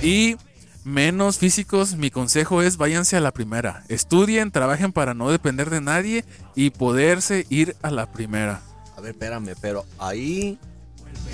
y 0.03 0.37
menos 0.85 1.39
físicos. 1.39 1.97
Mi 1.97 2.11
consejo 2.11 2.63
es 2.63 2.77
váyanse 2.77 3.17
a 3.17 3.21
la 3.21 3.33
primera. 3.33 3.85
Estudien, 3.89 4.51
trabajen 4.51 4.93
para 4.93 5.15
no 5.15 5.31
depender 5.31 5.71
de 5.71 5.81
nadie 5.81 6.25
y 6.55 6.71
poderse 6.71 7.47
ir 7.49 7.75
a 7.83 7.91
la 7.91 8.13
primera. 8.13 8.61
A 8.97 9.01
ver, 9.01 9.13
espérame, 9.13 9.55
pero 9.61 9.85
ahí. 9.99 10.59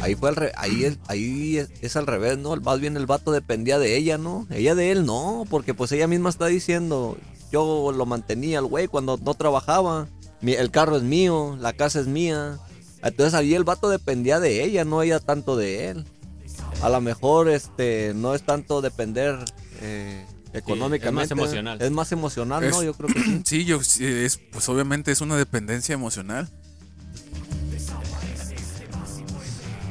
Ahí 0.01 0.15
fue 0.15 0.31
al 0.31 0.37
re- 0.37 0.53
ahí, 0.57 0.85
es, 0.85 0.99
ahí 1.09 1.59
es, 1.59 1.71
es 1.83 1.97
al 1.97 2.07
revés, 2.07 2.39
¿no? 2.39 2.57
Más 2.57 2.81
bien 2.81 2.97
el 2.97 3.07
vato 3.07 3.33
dependía 3.33 3.79
de 3.79 3.97
ella, 3.97 4.17
¿no? 4.19 4.47
Ella 4.51 4.75
de 4.75 4.91
él, 4.93 5.05
no, 5.05 5.45
porque 5.51 5.75
pues 5.75 5.93
ella 5.93 6.07
misma 6.07 6.31
está 6.31 6.47
diciendo, 6.47 7.19
yo 7.53 7.93
lo 7.95 8.07
mantenía 8.07 8.61
el 8.61 8.67
güey 8.67 8.87
cuando 8.89 9.19
no 9.23 9.35
trabajaba, 9.35 10.09
Mi- 10.41 10.55
el 10.55 10.71
carro 10.71 10.97
es 10.97 11.03
mío, 11.03 11.57
la 11.61 11.75
casa 11.75 12.01
es 12.01 12.07
mía. 12.07 12.59
Entonces 13.03 13.35
ahí 13.35 13.55
el 13.55 13.65
vato 13.65 13.91
dependía 13.91 14.41
de 14.41 14.65
ella, 14.65 14.85
no 14.87 15.03
ella 15.03 15.21
tanto 15.21 15.55
de 15.57 15.89
él. 15.91 16.05
A 16.83 16.89
lo 16.89 17.01
mejor 17.03 17.51
este 17.51 18.13
no 18.15 18.35
es 18.35 18.43
tanto 18.43 18.81
depender 18.81 19.39
eh, 19.83 20.25
económicamente. 20.55 21.35
emocional. 21.35 21.81
Es 21.83 21.91
más 21.91 22.11
emocional, 22.13 22.63
¿no? 22.71 22.81
Es- 22.81 22.87
Yo 22.87 22.95
creo 22.95 23.09
que 23.13 23.21
sí. 23.23 23.43
Sí, 23.45 23.65
yo 23.67 23.83
sí, 23.83 24.05
es, 24.07 24.39
pues 24.51 24.67
obviamente 24.71 25.13
es 25.13 25.21
una 25.21 25.37
dependencia 25.37 25.93
emocional. 25.95 26.49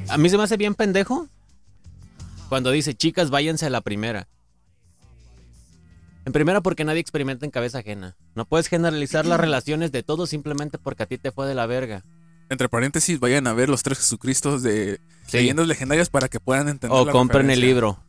A 0.09 0.17
mí 0.17 0.29
se 0.29 0.37
me 0.37 0.43
hace 0.43 0.57
bien 0.57 0.75
pendejo 0.75 1.27
cuando 2.49 2.71
dice, 2.71 2.95
chicas, 2.95 3.29
váyanse 3.29 3.65
a 3.67 3.69
la 3.69 3.81
primera. 3.81 4.27
En 6.25 6.33
primera 6.33 6.61
porque 6.61 6.83
nadie 6.83 6.99
experimenta 6.99 7.45
en 7.45 7.51
cabeza 7.51 7.79
ajena. 7.79 8.15
No 8.35 8.45
puedes 8.45 8.67
generalizar 8.67 9.25
las 9.25 9.39
relaciones 9.41 9.91
de 9.91 10.03
todos 10.03 10.29
simplemente 10.29 10.77
porque 10.77 11.03
a 11.03 11.05
ti 11.05 11.17
te 11.17 11.31
fue 11.31 11.47
de 11.47 11.55
la 11.55 11.65
verga. 11.65 12.03
Entre 12.49 12.67
paréntesis, 12.67 13.19
vayan 13.19 13.45
a 13.45 13.53
ver 13.53 13.69
los 13.69 13.83
tres 13.83 13.99
Jesucristos 13.99 14.63
de 14.63 14.99
Sí. 15.27 15.37
leyendas 15.37 15.67
legendarias 15.67 16.09
para 16.09 16.27
que 16.27 16.39
puedan 16.39 16.67
entender. 16.69 16.97
O 16.97 17.05
la 17.05 17.11
compren 17.11 17.51
el 17.51 17.61
libro. 17.61 17.99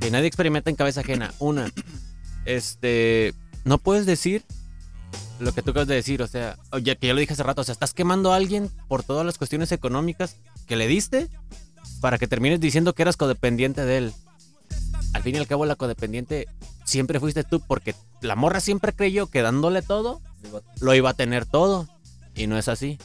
Que 0.00 0.10
nadie 0.10 0.26
experimenta 0.26 0.70
en 0.70 0.76
cabeza 0.76 1.00
ajena. 1.02 1.32
Una, 1.38 1.70
este, 2.44 3.32
no 3.64 3.78
puedes 3.78 4.06
decir 4.06 4.44
lo 5.38 5.52
que 5.52 5.62
tú 5.62 5.70
acabas 5.70 5.86
de 5.86 5.94
decir, 5.94 6.22
o 6.22 6.26
sea, 6.26 6.56
ya 6.82 6.96
que 6.96 7.06
ya 7.06 7.14
lo 7.14 7.20
dije 7.20 7.34
hace 7.34 7.42
rato, 7.44 7.60
o 7.60 7.64
sea, 7.64 7.72
estás 7.74 7.94
quemando 7.94 8.32
a 8.32 8.36
alguien 8.36 8.70
por 8.88 9.04
todas 9.04 9.24
las 9.24 9.38
cuestiones 9.38 9.70
económicas 9.70 10.36
que 10.66 10.76
le 10.76 10.86
diste 10.86 11.28
para 12.00 12.18
que 12.18 12.26
termines 12.26 12.60
diciendo 12.60 12.94
que 12.94 13.02
eras 13.02 13.16
codependiente 13.16 13.84
de 13.84 13.98
él. 13.98 14.12
Al 15.12 15.22
fin 15.22 15.34
y 15.34 15.38
al 15.38 15.46
cabo, 15.46 15.64
la 15.66 15.76
codependiente 15.76 16.46
siempre 16.84 17.20
fuiste 17.20 17.44
tú, 17.44 17.60
porque 17.60 17.94
la 18.20 18.36
morra 18.36 18.60
siempre 18.60 18.92
creyó 18.92 19.28
que 19.28 19.42
dándole 19.42 19.82
todo, 19.82 20.20
lo 20.80 20.94
iba 20.94 21.10
a 21.10 21.14
tener 21.14 21.46
todo. 21.46 21.88
Y 22.34 22.46
no 22.46 22.58
es 22.58 22.68
así. 22.68 22.98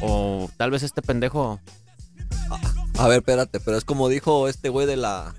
O 0.00 0.50
tal 0.56 0.70
vez 0.70 0.82
este 0.82 1.02
pendejo 1.02 1.60
A 2.98 3.08
ver, 3.08 3.18
espérate, 3.18 3.60
pero 3.60 3.76
es 3.76 3.84
como 3.84 4.08
dijo 4.08 4.48
este 4.48 4.68
güey 4.68 4.86
de 4.86 4.96
la 4.96 5.34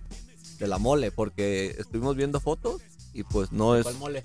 de 0.60 0.68
la 0.68 0.78
mole, 0.78 1.12
porque 1.12 1.76
estuvimos 1.80 2.18
viendo 2.18 2.40
fotos 2.40 2.82
y 3.14 3.24
pues 3.24 3.52
no 3.52 3.76
es 3.76 3.92
mole? 3.96 4.24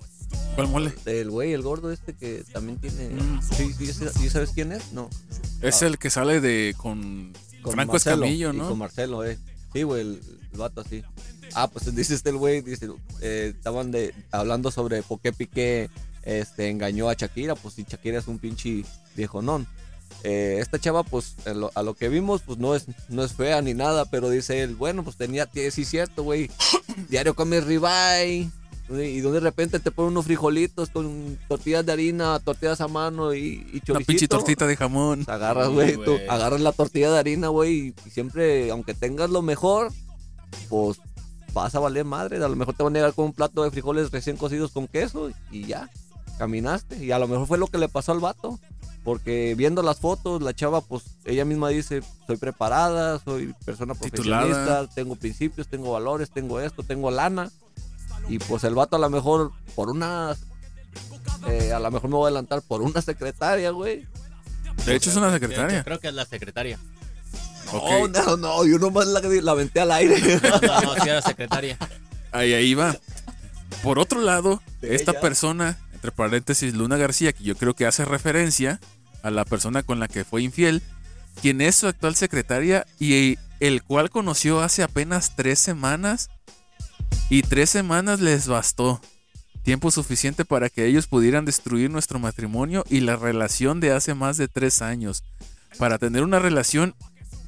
¿Cuál 0.55 0.69
mole? 0.69 0.93
el 1.07 1.31
güey, 1.31 1.53
el 1.53 1.63
gordo 1.63 1.91
este 1.93 2.13
que 2.15 2.45
también 2.53 2.79
tiene. 2.79 3.09
Mm. 3.11 3.41
Sí, 3.43 3.73
¿sí 3.73 4.31
sabes 4.31 4.51
quién 4.55 4.73
es? 4.73 4.93
No. 4.93 5.09
Es 5.61 5.83
el 5.83 5.99
que 5.99 6.11
sale 6.11 6.41
de 6.41 6.75
con, 6.77 7.33
Con 7.63 7.73
Franco 7.75 7.93
Marcelo, 7.95 8.17
Escamillo, 8.25 8.53
y 8.53 8.57
¿no? 8.57 8.69
con 8.69 8.79
Marcelo, 8.79 9.25
eh. 9.25 9.39
Sí, 9.73 9.83
güey, 9.83 10.03
el, 10.03 10.21
el 10.53 10.59
vato 10.59 10.83
así. 10.83 11.03
Ah, 11.55 11.69
pues 11.69 11.93
dice 11.95 12.15
este 12.15 12.31
el 12.31 12.37
güey, 12.37 12.63
dice, 12.63 12.89
eh, 13.21 13.53
estaban 13.57 13.91
de, 13.91 14.15
hablando 14.31 14.71
sobre 14.71 15.03
por 15.03 15.21
qué 15.21 15.33
Piqué 15.33 15.91
este, 16.23 16.69
engañó 16.71 17.09
a 17.09 17.15
Shakira, 17.15 17.55
pues 17.55 17.75
si 17.75 17.85
Shakira 17.85 18.19
es 18.19 18.29
un 18.29 18.39
pinche 18.39 18.85
viejonón. 19.17 19.67
Eh, 20.23 20.57
esta 20.61 20.79
chava, 20.79 21.03
pues, 21.03 21.35
lo- 21.45 21.71
a 21.75 21.83
lo 21.83 21.95
que 21.95 22.09
vimos, 22.09 22.41
pues 22.43 22.59
no 22.59 22.75
es, 22.75 22.87
no 23.09 23.23
es 23.25 23.33
fea 23.33 23.61
ni 23.61 23.75
nada, 23.75 24.07
pero 24.07 24.31
dice 24.31 24.63
él, 24.63 24.75
bueno, 24.75 25.05
pues 25.05 25.17
tenía, 25.17 25.49
sí, 25.71 25.85
cierto, 25.85 26.23
güey. 26.23 26.51
Diario 27.11 27.35
comes 27.35 27.65
ribeye. 27.65 28.49
Y 28.91 29.21
de 29.21 29.41
repente 29.41 29.81
te 29.81 29.91
ponen 29.91 30.13
unos 30.13 30.27
frijolitos 30.27 30.91
con 30.91 31.39
tortillas 31.49 31.87
de 31.87 31.93
harina, 31.93 32.39
tortillas 32.41 32.83
a 32.83 32.89
mano 32.89 33.33
y, 33.35 33.67
y 33.73 33.91
Una 33.91 34.01
pinche 34.01 34.29
tortita 34.29 34.67
de 34.67 34.77
jamón. 34.77 35.25
Agarras, 35.27 35.69
Sí, 35.69 35.73
güey, 35.73 35.95
tú 35.97 36.13
güey. 36.13 36.29
agarras 36.29 36.61
la 36.61 36.73
tortilla 36.73 37.11
de 37.11 37.19
harina, 37.19 37.49
güey, 37.49 37.95
y 38.05 38.11
siempre, 38.11 38.71
aunque 38.71 38.93
tengas 38.93 39.31
lo 39.31 39.41
mejor, 39.41 39.91
pues 40.69 40.99
vas 41.55 41.75
a 41.75 41.81
valer 41.81 42.05
madre. 42.05 42.37
A 42.45 42.49
lo 42.49 42.57
mejor 42.57 42.75
te 42.75 42.83
van 42.83 42.95
a 42.95 42.99
llegar 42.99 43.15
con 43.15 43.25
un 43.27 43.33
plato 43.33 43.63
de 43.65 43.71
frijoles 43.71 44.11
recién 44.11 44.37
cocidos 44.37 44.73
con 44.73 44.87
queso 44.87 45.31
y 45.51 45.65
ya, 45.65 45.89
caminaste. 46.39 47.03
Y 47.03 47.11
a 47.11 47.19
lo 47.19 47.27
mejor 47.27 47.47
fue 47.47 47.57
lo 47.59 47.69
que 47.69 47.79
le 47.79 47.89
pasó 47.89 48.13
al 48.13 48.21
vato. 48.21 48.59
Porque 49.03 49.55
viendo 49.55 49.83
las 49.83 49.99
fotos, 50.01 50.41
la 50.43 50.55
chava, 50.55 50.81
pues 50.81 51.03
ella 51.27 51.45
misma 51.45 51.69
dice, 51.69 52.03
soy 52.27 52.37
preparada, 52.39 53.19
soy 53.23 53.55
persona 53.65 53.95
Titulada. 53.95 54.47
profesionista, 54.47 54.95
tengo 54.95 55.15
principios, 55.17 55.69
tengo 55.69 55.93
valores, 55.93 56.31
tengo 56.31 56.59
esto, 56.59 56.83
tengo 56.83 57.11
lana. 57.11 57.51
Y 58.29 58.39
pues 58.39 58.65
el 58.65 58.75
vato 58.75 58.97
a 58.97 58.99
lo 58.99 59.11
mejor 59.11 59.53
por 59.75 59.91
una... 59.91 60.35
eh, 61.49 61.73
a 61.73 61.79
lo 61.79 61.91
mejor 61.91 62.09
me 62.11 62.17
voy 62.17 62.25
a 62.25 62.29
adelantar 62.29 62.63
por 62.63 62.81
una 62.83 63.01
secretaria, 63.03 63.71
güey. 63.71 64.07
De 64.87 64.95
hecho, 64.97 65.11
es 65.11 65.17
una 65.17 65.29
Yo 65.29 65.35
secretaria. 65.35 65.85
creo 65.85 66.01
que 66.01 66.09
es 66.09 66.15
la 66.15 66.25
secretaria. 66.25 66.79
No, 67.73 68.09
no, 68.09 68.37
no, 68.37 68.67
yo 68.67 68.79
nomás 68.79 69.07
la, 69.07 69.21
la 69.21 69.51
aventé 69.53 69.81
al 69.81 69.91
aire. 69.93 70.17
No, 70.43 70.83
no, 70.83 70.95
sí 71.03 71.09
era 71.09 71.23
secretaria. 71.23 71.77
Ahí, 72.33 72.53
ahí 72.53 72.75
va. 72.75 72.97
Por 73.83 73.99
otro 73.99 74.21
lado, 74.21 74.63
De 74.81 74.95
esta 74.95 75.13
ella. 75.13 75.21
persona, 75.21 75.79
entre 75.93 76.13
paréntesis, 76.13 76.75
Luna 76.75 76.97
García, 76.97 77.33
que 77.33 77.43
yo 77.45 77.57
creo 77.57 77.75
que 77.75 77.87
hace 77.87 78.05
referencia 78.05 78.81
a 79.23 79.31
la 79.31 79.45
persona 79.45 79.83
con 79.83 79.99
la 80.01 80.09
que 80.09 80.25
fue 80.25 80.43
infiel, 80.43 80.83
quien 81.41 81.61
es 81.61 81.77
su 81.77 81.87
actual 81.89 82.15
secretaria 82.15 82.87
y 82.99 83.39
el 83.61 83.83
cual 83.83 84.11
conoció 84.11 84.61
hace 84.61 84.83
apenas 84.83 85.35
tres 85.37 85.59
semanas. 85.59 86.31
Y 87.31 87.43
tres 87.43 87.71
semanas 87.71 88.21
les 88.21 88.47
bastó. 88.47 89.01
Tiempo 89.63 89.91
suficiente 89.91 90.45
para 90.45 90.69
que 90.69 90.87
ellos 90.87 91.07
pudieran 91.07 91.47
destruir 91.47 91.91
nuestro 91.91 92.19
matrimonio 92.19 92.85
y 92.91 93.01
la 93.01 93.17
relación 93.17 93.81
de 93.81 93.93
hace 93.93 94.15
más 94.15 94.37
de 94.37 94.47
tres 94.47 94.83
años. 94.83 95.25
Para 95.79 95.99
tener 95.99 96.23
una 96.23 96.39
relación 96.39 96.95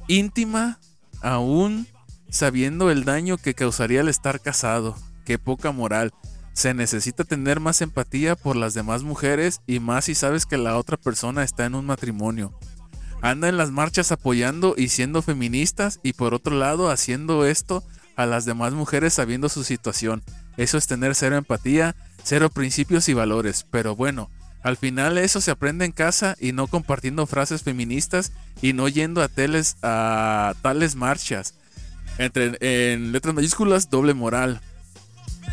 íntima, 0.07 0.79
aún 1.21 1.87
sabiendo 2.29 2.91
el 2.91 3.05
daño 3.05 3.37
que 3.37 3.53
causaría 3.53 4.01
el 4.01 4.09
estar 4.09 4.41
casado. 4.41 4.95
Qué 5.25 5.37
poca 5.37 5.71
moral. 5.71 6.11
Se 6.53 6.73
necesita 6.73 7.23
tener 7.23 7.59
más 7.59 7.81
empatía 7.81 8.35
por 8.35 8.55
las 8.55 8.73
demás 8.73 9.03
mujeres 9.03 9.61
y 9.67 9.79
más 9.79 10.05
si 10.05 10.15
sabes 10.15 10.45
que 10.45 10.57
la 10.57 10.77
otra 10.77 10.97
persona 10.97 11.43
está 11.43 11.65
en 11.65 11.75
un 11.75 11.85
matrimonio. 11.85 12.57
Anda 13.21 13.49
en 13.49 13.57
las 13.57 13.71
marchas 13.71 14.11
apoyando 14.11 14.73
y 14.77 14.89
siendo 14.89 15.21
feministas 15.21 15.99
y 16.01 16.13
por 16.13 16.33
otro 16.33 16.57
lado 16.57 16.89
haciendo 16.89 17.45
esto 17.45 17.83
a 18.17 18.25
las 18.25 18.43
demás 18.43 18.73
mujeres 18.73 19.13
sabiendo 19.13 19.47
su 19.47 19.63
situación. 19.63 20.21
Eso 20.57 20.77
es 20.77 20.87
tener 20.87 21.15
cero 21.15 21.37
empatía, 21.37 21.95
cero 22.23 22.49
principios 22.49 23.07
y 23.07 23.13
valores. 23.13 23.65
Pero 23.71 23.95
bueno, 23.95 24.29
al 24.63 24.75
final 24.75 25.17
eso 25.17 25.39
se 25.39 25.51
aprende 25.51 25.85
en 25.85 25.91
casa 25.93 26.35
y 26.39 26.51
no 26.51 26.67
compartiendo 26.67 27.25
frases 27.27 27.61
feministas 27.63 28.33
y 28.61 28.73
no 28.73 28.87
yendo 28.89 29.21
a, 29.21 29.29
teles, 29.29 29.77
a 29.83 30.53
tales 30.61 30.95
marchas. 30.95 31.53
Entre, 32.17 32.57
en 32.59 33.11
letras 33.11 33.35
mayúsculas, 33.35 33.89
doble 33.89 34.13
moral. 34.15 34.59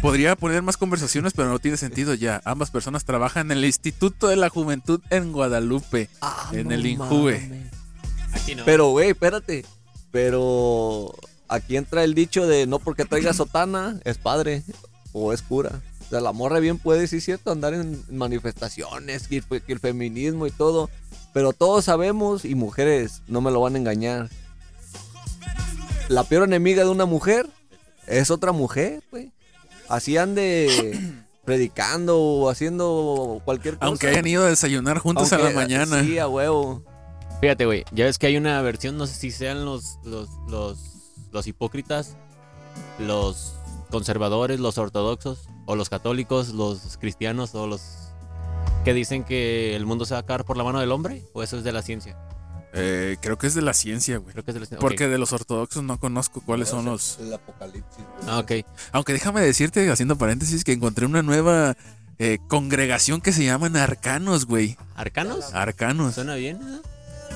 Podría 0.01 0.35
poner 0.35 0.63
más 0.63 0.77
conversaciones, 0.77 1.33
pero 1.35 1.49
no 1.49 1.59
tiene 1.59 1.77
sentido 1.77 2.15
ya. 2.15 2.41
Ambas 2.45 2.71
personas 2.71 3.05
trabajan 3.05 3.51
en 3.51 3.59
el 3.59 3.65
Instituto 3.67 4.29
de 4.29 4.37
la 4.37 4.49
Juventud 4.49 5.01
en 5.11 5.33
Guadalupe. 5.33 6.09
Ah, 6.21 6.51
En 6.53 6.69
no 6.69 6.75
el 6.75 6.87
Injuve. 6.87 7.41
mames. 7.41 7.73
Aquí 8.33 8.55
no. 8.55 8.65
Pero, 8.65 8.89
güey, 8.91 9.11
espérate. 9.11 9.65
Pero 10.11 11.15
aquí 11.55 11.77
entra 11.77 12.05
el 12.05 12.15
dicho 12.15 12.47
de 12.47 12.67
no 12.67 12.79
porque 12.79 13.05
traiga 13.05 13.33
sotana 13.33 14.01
es 14.05 14.19
padre 14.19 14.63
o 15.13 15.33
es 15.33 15.43
cura. 15.43 15.81
O 16.07 16.11
sea, 16.11 16.21
la 16.21 16.33
morra 16.33 16.59
bien 16.61 16.79
puede, 16.79 17.07
sí 17.07 17.17
es 17.17 17.25
cierto, 17.25 17.51
andar 17.51 17.73
en 17.75 18.03
manifestaciones, 18.11 19.27
que 19.29 19.37
el, 19.39 19.43
fe- 19.43 19.61
que 19.63 19.73
el 19.73 19.81
feminismo 19.81 20.47
y 20.47 20.51
todo. 20.51 20.91
Pero 21.33 21.53
todos 21.53 21.87
sabemos, 21.87 22.45
y 22.45 22.55
mujeres 22.55 23.23
no 23.27 23.41
me 23.41 23.51
lo 23.51 23.61
van 23.61 23.75
a 23.75 23.79
engañar. 23.79 24.29
La 26.09 26.25
peor 26.25 26.45
enemiga 26.45 26.85
de 26.85 26.91
una 26.91 27.07
mujer 27.07 27.49
es 28.07 28.31
otra 28.31 28.53
mujer, 28.53 29.03
güey. 29.11 29.33
Así 29.89 30.17
ande 30.17 31.25
predicando 31.45 32.19
o 32.21 32.51
haciendo 32.51 33.41
cualquier 33.45 33.75
cosa. 33.77 33.87
Aunque 33.87 34.09
hayan 34.09 34.27
ido 34.27 34.45
a 34.45 34.51
desayunar 34.51 34.99
juntos 34.99 35.33
a 35.33 35.39
la 35.39 35.51
mañana. 35.51 36.03
Sí, 36.03 36.19
a 36.19 36.29
huevo. 36.29 36.83
Fíjate, 37.41 37.67
güey, 37.67 37.85
ya 37.93 38.05
ves 38.05 38.19
que 38.19 38.27
hay 38.29 38.37
una 38.37 38.61
versión, 38.63 38.97
no 38.97 39.07
sé 39.07 39.15
si 39.15 39.31
sean 39.31 39.65
los, 39.65 39.99
los, 40.05 40.29
los, 40.49 40.79
los 41.35 41.47
hipócritas, 41.49 42.17
los 42.99 43.55
conservadores, 43.91 44.61
los 44.61 44.79
ortodoxos, 44.79 45.49
o 45.67 45.77
los 45.77 45.91
católicos, 45.91 46.51
los 46.51 46.97
cristianos, 46.97 47.55
o 47.55 47.67
los 47.67 47.83
que 48.85 48.95
dicen 48.95 49.25
que 49.25 49.75
el 49.75 49.85
mundo 49.85 50.05
se 50.05 50.15
va 50.15 50.19
a 50.19 50.21
acabar 50.23 50.45
por 50.45 50.57
la 50.57 50.65
mano 50.65 50.81
del 50.81 50.93
hombre, 50.93 51.25
o 51.33 51.43
eso 51.43 51.59
es 51.59 51.65
de 51.65 51.73
la 51.73 51.83
ciencia. 51.83 52.17
Eh, 52.73 53.17
creo 53.21 53.37
que 53.37 53.47
es 53.47 53.55
de 53.55 53.63
la 53.63 53.73
ciencia, 53.73 54.19
güey. 54.19 54.33
Creo 54.33 54.45
que 54.45 54.51
es 54.51 54.55
de 54.55 54.61
la 54.61 54.67
ciencia. 54.67 54.81
Porque 54.81 55.09
de 55.09 55.19
los 55.19 55.33
ortodoxos 55.33 55.83
no 55.83 55.99
conozco 55.99 56.41
cuáles 56.41 56.69
son 56.69 56.85
los. 56.85 57.19
El 57.21 57.33
apocalipsis. 57.33 57.97
güey. 57.97 58.29
Ah, 58.29 58.39
ok. 58.39 58.53
Aunque 58.93 59.13
déjame 59.13 59.41
decirte, 59.43 59.89
haciendo 59.91 60.17
paréntesis, 60.19 60.65
que 60.65 60.73
encontré 60.73 61.07
una 61.07 61.23
nueva 61.23 61.77
eh, 62.19 62.39
congregación 62.49 63.21
que 63.21 63.33
se 63.33 63.45
llaman 63.45 63.77
Arcanos, 63.77 64.47
güey. 64.47 64.77
¿Arcanos? 64.97 65.55
Arcanos. 65.55 66.15
¿Suena 66.15 66.35
bien? 66.35 66.59
¿no? 66.61 66.81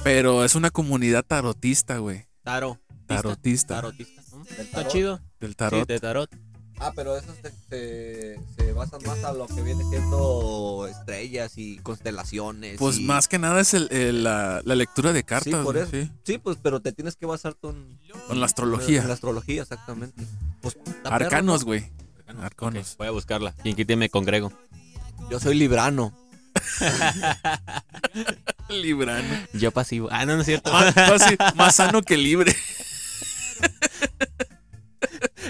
Pero 0.02 0.44
es 0.44 0.56
una 0.56 0.70
comunidad 0.70 1.24
tarotista, 1.24 1.98
güey. 1.98 2.26
Taro. 2.42 2.80
Tarotista. 3.16 3.74
Tarotista. 3.76 4.22
¿no? 4.32 4.42
Está 4.42 4.64
tarot? 4.70 4.92
chido. 4.92 5.20
Del 5.40 5.50
Sí, 5.50 5.56
tarot. 5.56 5.88
de 5.88 6.00
tarot. 6.00 6.30
Ah, 6.80 6.92
pero 6.94 7.16
esos 7.16 7.34
se, 7.42 7.50
se, 7.68 8.40
se 8.56 8.72
basan 8.72 9.00
más 9.04 9.24
a 9.24 9.32
lo 9.32 9.48
que 9.48 9.60
viene 9.62 9.82
siendo 9.90 10.86
estrellas 10.88 11.54
y 11.56 11.78
constelaciones. 11.78 12.78
Pues 12.78 12.98
y- 12.98 13.04
más 13.04 13.26
que 13.26 13.38
nada 13.40 13.60
es 13.60 13.74
el- 13.74 13.88
el- 13.90 14.22
la, 14.22 14.62
la 14.64 14.74
lectura 14.76 15.12
de 15.12 15.24
cartas. 15.24 15.52
Sí, 15.52 15.58
por 15.64 15.76
eso. 15.76 15.90
sí. 15.90 16.08
Sí, 16.22 16.38
pues, 16.38 16.56
pero 16.62 16.80
te 16.80 16.92
tienes 16.92 17.16
que 17.16 17.26
basar 17.26 17.56
en, 17.64 17.98
Con 18.28 18.38
la 18.38 18.46
astrología. 18.46 19.00
En 19.02 19.08
la 19.08 19.14
astrología, 19.14 19.62
exactamente. 19.62 20.22
Pues, 20.60 20.76
está 20.86 21.08
Arcanos, 21.14 21.64
güey. 21.64 21.90
Arcanos. 22.40 22.94
voy 22.96 23.08
a 23.08 23.10
buscarla. 23.10 23.52
Quien 23.62 23.74
quite 23.74 23.96
me 23.96 24.08
congrego. 24.08 24.52
Yo 25.30 25.40
soy 25.40 25.56
librano. 25.56 26.12
Librano. 28.68 29.34
Yo 29.54 29.70
pasivo. 29.72 30.08
Ah, 30.10 30.26
no, 30.26 30.34
no 30.36 30.40
es 30.42 30.46
cierto. 30.46 30.70
Más 31.56 31.76
sano 31.76 32.02
que 32.02 32.16
libre. 32.16 32.54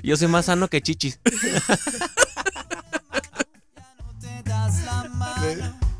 Yo 0.08 0.16
soy 0.16 0.28
más 0.28 0.46
sano 0.46 0.68
que 0.68 0.80
chichis. 0.80 1.20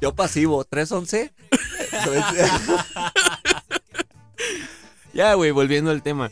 Yo 0.01 0.15
pasivo, 0.15 0.65
311. 0.65 1.31
Ya, 5.13 5.35
güey, 5.35 5.51
volviendo 5.51 5.91
al 5.91 6.03
tema. 6.03 6.31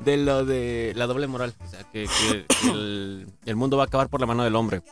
De 0.00 0.16
lo 0.16 0.44
de 0.46 0.92
la 0.96 1.06
doble 1.06 1.26
moral. 1.28 1.54
O 1.64 1.68
sea, 1.70 1.84
que, 1.92 2.06
que- 2.06 2.46
que 2.46 2.70
el, 2.70 3.28
el 3.44 3.56
mundo 3.56 3.76
va 3.76 3.84
a 3.84 3.86
acabar 3.86 4.08
por 4.08 4.20
la 4.20 4.26
mano 4.26 4.42
del 4.42 4.56
hombre. 4.56 4.82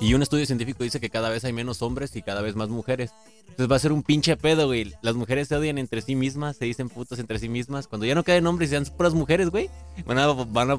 Y 0.00 0.14
un 0.14 0.22
estudio 0.22 0.46
científico 0.46 0.82
dice 0.84 1.00
que 1.00 1.10
cada 1.10 1.28
vez 1.30 1.44
hay 1.44 1.52
menos 1.52 1.82
hombres 1.82 2.14
y 2.16 2.22
cada 2.22 2.40
vez 2.42 2.54
más 2.56 2.68
mujeres. 2.68 3.10
Entonces 3.40 3.70
va 3.70 3.76
a 3.76 3.80
ser 3.80 3.92
un 3.92 4.02
pinche 4.02 4.36
pedo, 4.36 4.66
güey. 4.68 4.94
Las 5.02 5.14
mujeres 5.16 5.48
se 5.48 5.56
odian 5.56 5.76
entre 5.78 6.00
sí 6.00 6.14
mismas, 6.14 6.56
se 6.58 6.64
dicen 6.64 6.88
putas 6.88 7.18
entre 7.18 7.38
sí 7.38 7.48
mismas. 7.50 7.86
Cuando 7.88 8.06
ya 8.06 8.14
no 8.14 8.22
queden 8.22 8.46
hombres 8.46 8.68
y 8.68 8.70
sean 8.70 8.84
puras 8.96 9.14
mujeres, 9.14 9.50
güey, 9.50 9.68
van 10.06 10.18
a, 10.18 10.28
van 10.28 10.70
a 10.70 10.78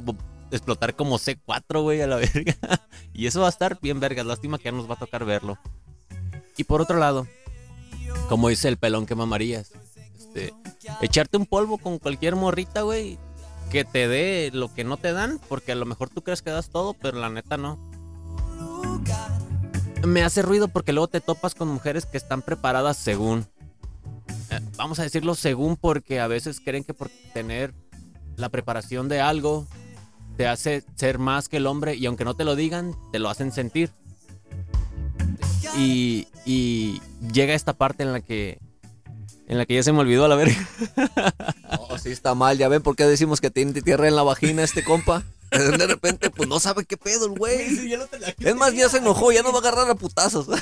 explotar 0.51 0.95
como 0.95 1.17
C4, 1.17 1.81
güey, 1.81 2.01
a 2.01 2.07
la 2.07 2.15
verga. 2.33 2.55
Y 3.13 3.27
eso 3.27 3.41
va 3.41 3.47
a 3.47 3.49
estar 3.49 3.79
bien 3.81 3.99
vergas. 3.99 4.25
Lástima 4.25 4.57
que 4.57 4.65
ya 4.65 4.71
nos 4.71 4.89
va 4.89 4.95
a 4.95 4.99
tocar 4.99 5.25
verlo. 5.25 5.57
Y 6.57 6.63
por 6.65 6.81
otro 6.81 6.97
lado, 6.99 7.27
como 8.29 8.49
dice 8.49 8.67
el 8.67 8.77
pelón 8.77 9.05
que 9.05 9.15
mamarías, 9.15 9.71
este, 10.17 10.53
echarte 11.01 11.37
un 11.37 11.45
polvo 11.45 11.77
con 11.77 11.97
cualquier 11.97 12.35
morrita, 12.35 12.81
güey, 12.81 13.17
que 13.71 13.85
te 13.85 14.07
dé 14.07 14.51
lo 14.53 14.73
que 14.73 14.83
no 14.83 14.97
te 14.97 15.13
dan, 15.13 15.39
porque 15.47 15.71
a 15.71 15.75
lo 15.75 15.85
mejor 15.85 16.09
tú 16.09 16.21
crees 16.21 16.41
que 16.41 16.49
das 16.49 16.69
todo, 16.69 16.93
pero 16.93 17.19
la 17.19 17.29
neta 17.29 17.57
no. 17.57 17.79
Me 20.05 20.23
hace 20.23 20.41
ruido 20.41 20.67
porque 20.67 20.93
luego 20.93 21.07
te 21.07 21.21
topas 21.21 21.55
con 21.55 21.67
mujeres 21.67 22.05
que 22.05 22.17
están 22.17 22.41
preparadas 22.41 22.97
según. 22.97 23.45
Eh, 24.49 24.59
vamos 24.75 24.99
a 24.99 25.03
decirlo 25.03 25.35
según 25.35 25.77
porque 25.77 26.19
a 26.19 26.27
veces 26.27 26.59
creen 26.59 26.83
que 26.83 26.93
por 26.93 27.09
tener 27.33 27.73
la 28.35 28.49
preparación 28.49 29.07
de 29.07 29.21
algo 29.21 29.67
te 30.37 30.47
hace 30.47 30.83
ser 30.95 31.19
más 31.19 31.49
que 31.49 31.57
el 31.57 31.67
hombre 31.67 31.95
y 31.95 32.05
aunque 32.05 32.25
no 32.25 32.35
te 32.35 32.43
lo 32.43 32.55
digan, 32.55 32.95
te 33.11 33.19
lo 33.19 33.29
hacen 33.29 33.51
sentir. 33.51 33.91
Y, 35.77 36.27
y 36.45 37.01
llega 37.33 37.53
esta 37.53 37.73
parte 37.73 38.03
en 38.03 38.11
la 38.13 38.21
que 38.21 38.59
en 39.47 39.57
la 39.57 39.65
que 39.65 39.75
ya 39.75 39.83
se 39.83 39.91
me 39.91 39.99
olvidó 39.99 40.25
a 40.25 40.27
la 40.29 40.35
verga. 40.35 40.55
No, 41.71 41.97
sí 42.01 42.09
está 42.11 42.35
mal. 42.35 42.57
Ya 42.57 42.67
ven 42.69 42.81
por 42.81 42.95
qué 42.95 43.05
decimos 43.05 43.41
que 43.41 43.51
tiene 43.51 43.81
tierra 43.81 44.07
en 44.07 44.15
la 44.15 44.23
vagina 44.23 44.63
este 44.63 44.83
compa. 44.83 45.23
De 45.51 45.87
repente, 45.87 46.29
pues 46.29 46.47
no 46.47 46.61
sabe 46.61 46.85
qué 46.85 46.95
pedo 46.95 47.25
el 47.25 47.37
güey. 47.37 47.67
Es 48.39 48.55
más, 48.55 48.73
ya 48.73 48.87
se 48.87 48.99
enojó, 48.99 49.33
ya 49.33 49.43
no 49.43 49.51
va 49.51 49.57
a 49.57 49.61
agarrar 49.61 49.89
a 49.89 49.95
putazos. 49.95 50.47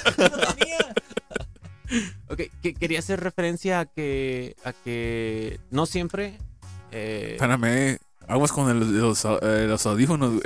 Ok, 2.28 2.42
que 2.62 2.76
quería 2.76 3.00
hacer 3.00 3.20
referencia 3.20 3.80
a 3.80 3.86
que, 3.88 4.56
a 4.64 4.74
que 4.74 5.60
no 5.72 5.88
siempre. 5.88 6.38
eh, 6.92 7.32
Espérame, 7.34 7.98
aguas 8.30 8.52
con 8.52 8.70
el- 8.70 9.00
los, 9.02 9.26
eh, 9.26 9.66
los 9.68 9.86
audífonos, 9.86 10.32
güey. 10.32 10.42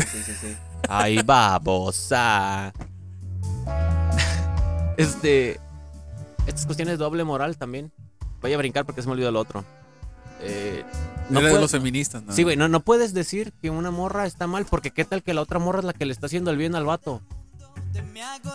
Ay, 0.89 1.21
babosa. 1.23 2.73
Este. 4.97 5.59
Estas 6.45 6.65
cuestiones 6.65 6.97
de 6.99 7.03
doble 7.03 7.23
moral 7.23 7.57
también. 7.57 7.91
Voy 8.41 8.53
a 8.53 8.57
brincar 8.57 8.85
porque 8.85 9.01
se 9.01 9.07
me 9.07 9.13
olvidó 9.13 9.29
el 9.29 9.37
otro. 9.37 9.63
Eh, 10.41 10.83
no 11.29 11.39
Era 11.39 11.53
de 11.53 11.61
los 11.61 11.71
feministas, 11.71 12.21
¿no? 12.21 12.33
Sí, 12.33 12.43
güey, 12.43 12.57
no, 12.57 12.67
no 12.67 12.81
puedes 12.81 13.13
decir 13.13 13.53
que 13.61 13.69
una 13.69 13.91
morra 13.91 14.25
está 14.25 14.45
mal 14.45 14.65
porque 14.65 14.91
qué 14.91 15.05
tal 15.05 15.23
que 15.23 15.33
la 15.33 15.41
otra 15.41 15.57
morra 15.57 15.79
es 15.79 15.85
la 15.85 15.93
que 15.93 16.05
le 16.05 16.11
está 16.11 16.25
haciendo 16.25 16.51
el 16.51 16.57
bien 16.57 16.75
al 16.75 16.83
vato. 16.85 17.21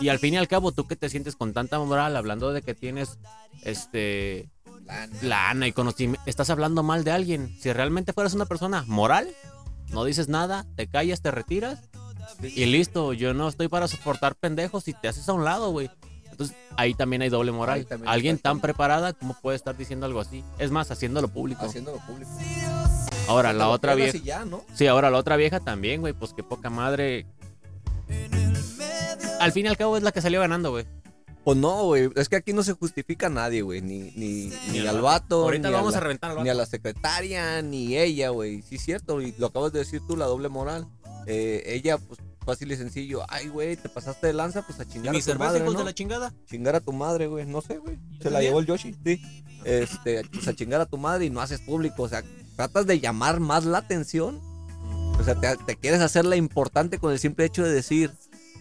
Y 0.01 0.11
al 0.11 0.19
fin 0.19 0.35
y 0.35 0.37
al 0.37 0.49
cabo, 0.49 0.71
tú 0.73 0.87
que 0.87 0.97
te 0.97 1.09
sientes 1.09 1.35
con 1.35 1.55
tanta 1.55 1.79
moral 1.79 2.15
hablando 2.17 2.53
de 2.53 2.61
que 2.63 2.75
tienes 2.75 3.19
este 3.63 4.51
lana 5.23 5.67
y 5.67 5.73
conocimiento, 5.73 6.21
estás 6.27 6.51
hablando 6.51 6.83
mal 6.83 7.05
de 7.05 7.11
alguien. 7.11 7.57
Si 7.61 7.73
realmente 7.73 8.13
fueras 8.13 8.35
una 8.35 8.47
persona 8.47 8.85
moral, 8.87 9.29
no 9.91 10.05
dices 10.05 10.29
nada, 10.29 10.67
te 10.77 10.87
callas, 10.87 11.23
te 11.23 11.31
retiras 11.31 11.81
y 12.43 12.67
listo. 12.67 13.13
Yo 13.13 13.35
no 13.35 13.49
estoy 13.49 13.69
para 13.69 13.89
soportar 13.89 14.35
pendejos 14.35 14.89
y 14.89 14.95
te 14.95 15.09
haces 15.09 15.29
a 15.29 15.33
un 15.33 15.45
lado, 15.45 15.71
güey. 15.71 15.91
Entonces 16.31 16.57
ahí 16.77 16.95
también 16.95 17.23
hay 17.23 17.31
doble 17.31 17.51
moral. 17.51 17.87
Alguien 18.07 18.39
tan 18.39 18.61
preparada 18.61 19.13
como 19.13 19.35
puede 19.35 19.57
estar 19.57 19.77
diciendo 19.77 20.07
algo 20.07 20.21
así. 20.21 20.45
Es 20.59 20.71
más, 20.71 20.91
haciéndolo 20.91 21.29
público. 21.29 21.65
Haciéndolo 21.67 21.99
público. 21.99 22.31
Ahora 23.27 23.53
la 23.53 23.69
otra 23.69 23.95
vieja. 23.95 24.17
ya, 24.19 24.45
¿no? 24.45 24.63
Sí, 24.73 24.87
ahora 24.87 25.11
la 25.11 25.19
otra 25.19 25.37
vieja 25.37 25.61
también, 25.61 26.01
güey. 26.01 26.13
Pues 26.13 26.33
qué 26.35 26.43
poca 26.43 26.71
madre. 26.71 27.27
Al 29.41 29.53
fin 29.53 29.67
y 29.67 29.69
al 29.69 29.77
cabo 29.77 29.97
es 29.97 30.03
la 30.03 30.13
que 30.13 30.23
salió 30.23 30.41
ganando, 30.41 30.71
güey. 30.71 30.87
Pues 31.49 31.57
no, 31.57 31.85
güey. 31.85 32.11
Es 32.15 32.29
que 32.29 32.37
aquí 32.37 32.53
no 32.53 32.63
se 32.63 32.75
justifica 32.75 33.29
a 33.29 33.31
nadie, 33.31 33.63
güey. 33.63 33.81
Ni, 33.81 34.11
ni, 34.17 34.53
ni 34.71 34.81
al 34.81 34.89
al 34.89 35.01
vato. 35.01 35.45
Ahorita 35.45 35.69
ni 35.69 35.75
vamos 35.75 35.93
la- 35.93 35.97
a 35.97 36.01
reventar 36.03 36.31
al 36.37 36.45
Ni 36.45 36.51
a 36.51 36.53
la 36.53 36.67
secretaria, 36.67 37.63
ni 37.63 37.97
ella, 37.97 38.29
güey. 38.29 38.61
Sí, 38.61 38.75
es 38.75 38.83
cierto. 38.83 39.23
Y 39.23 39.35
lo 39.39 39.47
acabas 39.47 39.73
de 39.73 39.79
decir 39.79 40.03
tú, 40.07 40.15
la 40.15 40.27
doble 40.27 40.51
moral. 40.51 40.87
Eh, 41.25 41.63
ella, 41.65 41.97
pues 41.97 42.21
fácil 42.45 42.71
y 42.71 42.77
sencillo. 42.77 43.23
Ay, 43.31 43.49
güey, 43.49 43.79
te 43.79 43.89
pasaste 43.89 44.27
de 44.27 44.35
lanza, 44.35 44.61
pues 44.61 44.79
a 44.79 44.83
¿Y 44.83 44.89
chingar 44.89 45.15
mi 45.15 45.21
a 45.21 45.25
tu 45.25 45.39
madre, 45.39 45.65
¿no? 45.65 45.73
de 45.73 45.85
la 45.85 45.95
chingada? 45.95 46.35
Chingar 46.45 46.77
a 46.77 46.81
tu 46.81 46.93
madre, 46.93 47.29
güey. 47.29 47.47
No 47.47 47.63
sé, 47.63 47.79
güey. 47.79 47.99
Se 48.21 48.29
la 48.31 48.43
llevó 48.43 48.59
el 48.61 48.67
Yoshi, 48.67 48.95
sí. 49.03 49.23
Este, 49.65 50.25
pues 50.31 50.47
a 50.49 50.55
chingar 50.55 50.83
a 50.83 50.87
tu 50.87 50.99
madre 50.99 51.25
y 51.25 51.31
no 51.31 51.41
haces 51.41 51.63
público. 51.63 52.03
O 52.03 52.09
sea, 52.11 52.23
tratas 52.57 52.87
de 52.87 53.01
llamar 53.01 53.41
más 53.41 53.65
la 53.65 53.79
atención. 53.79 54.39
O 55.19 55.25
sea, 55.25 55.35
te, 55.35 55.57
te 55.65 55.77
quieres 55.77 56.03
hacer 56.03 56.27
la 56.27 56.37
importante 56.37 56.99
con 56.99 57.11
el 57.11 57.19
simple 57.19 57.47
hecho 57.47 57.65
de 57.65 57.73
decir, 57.73 58.13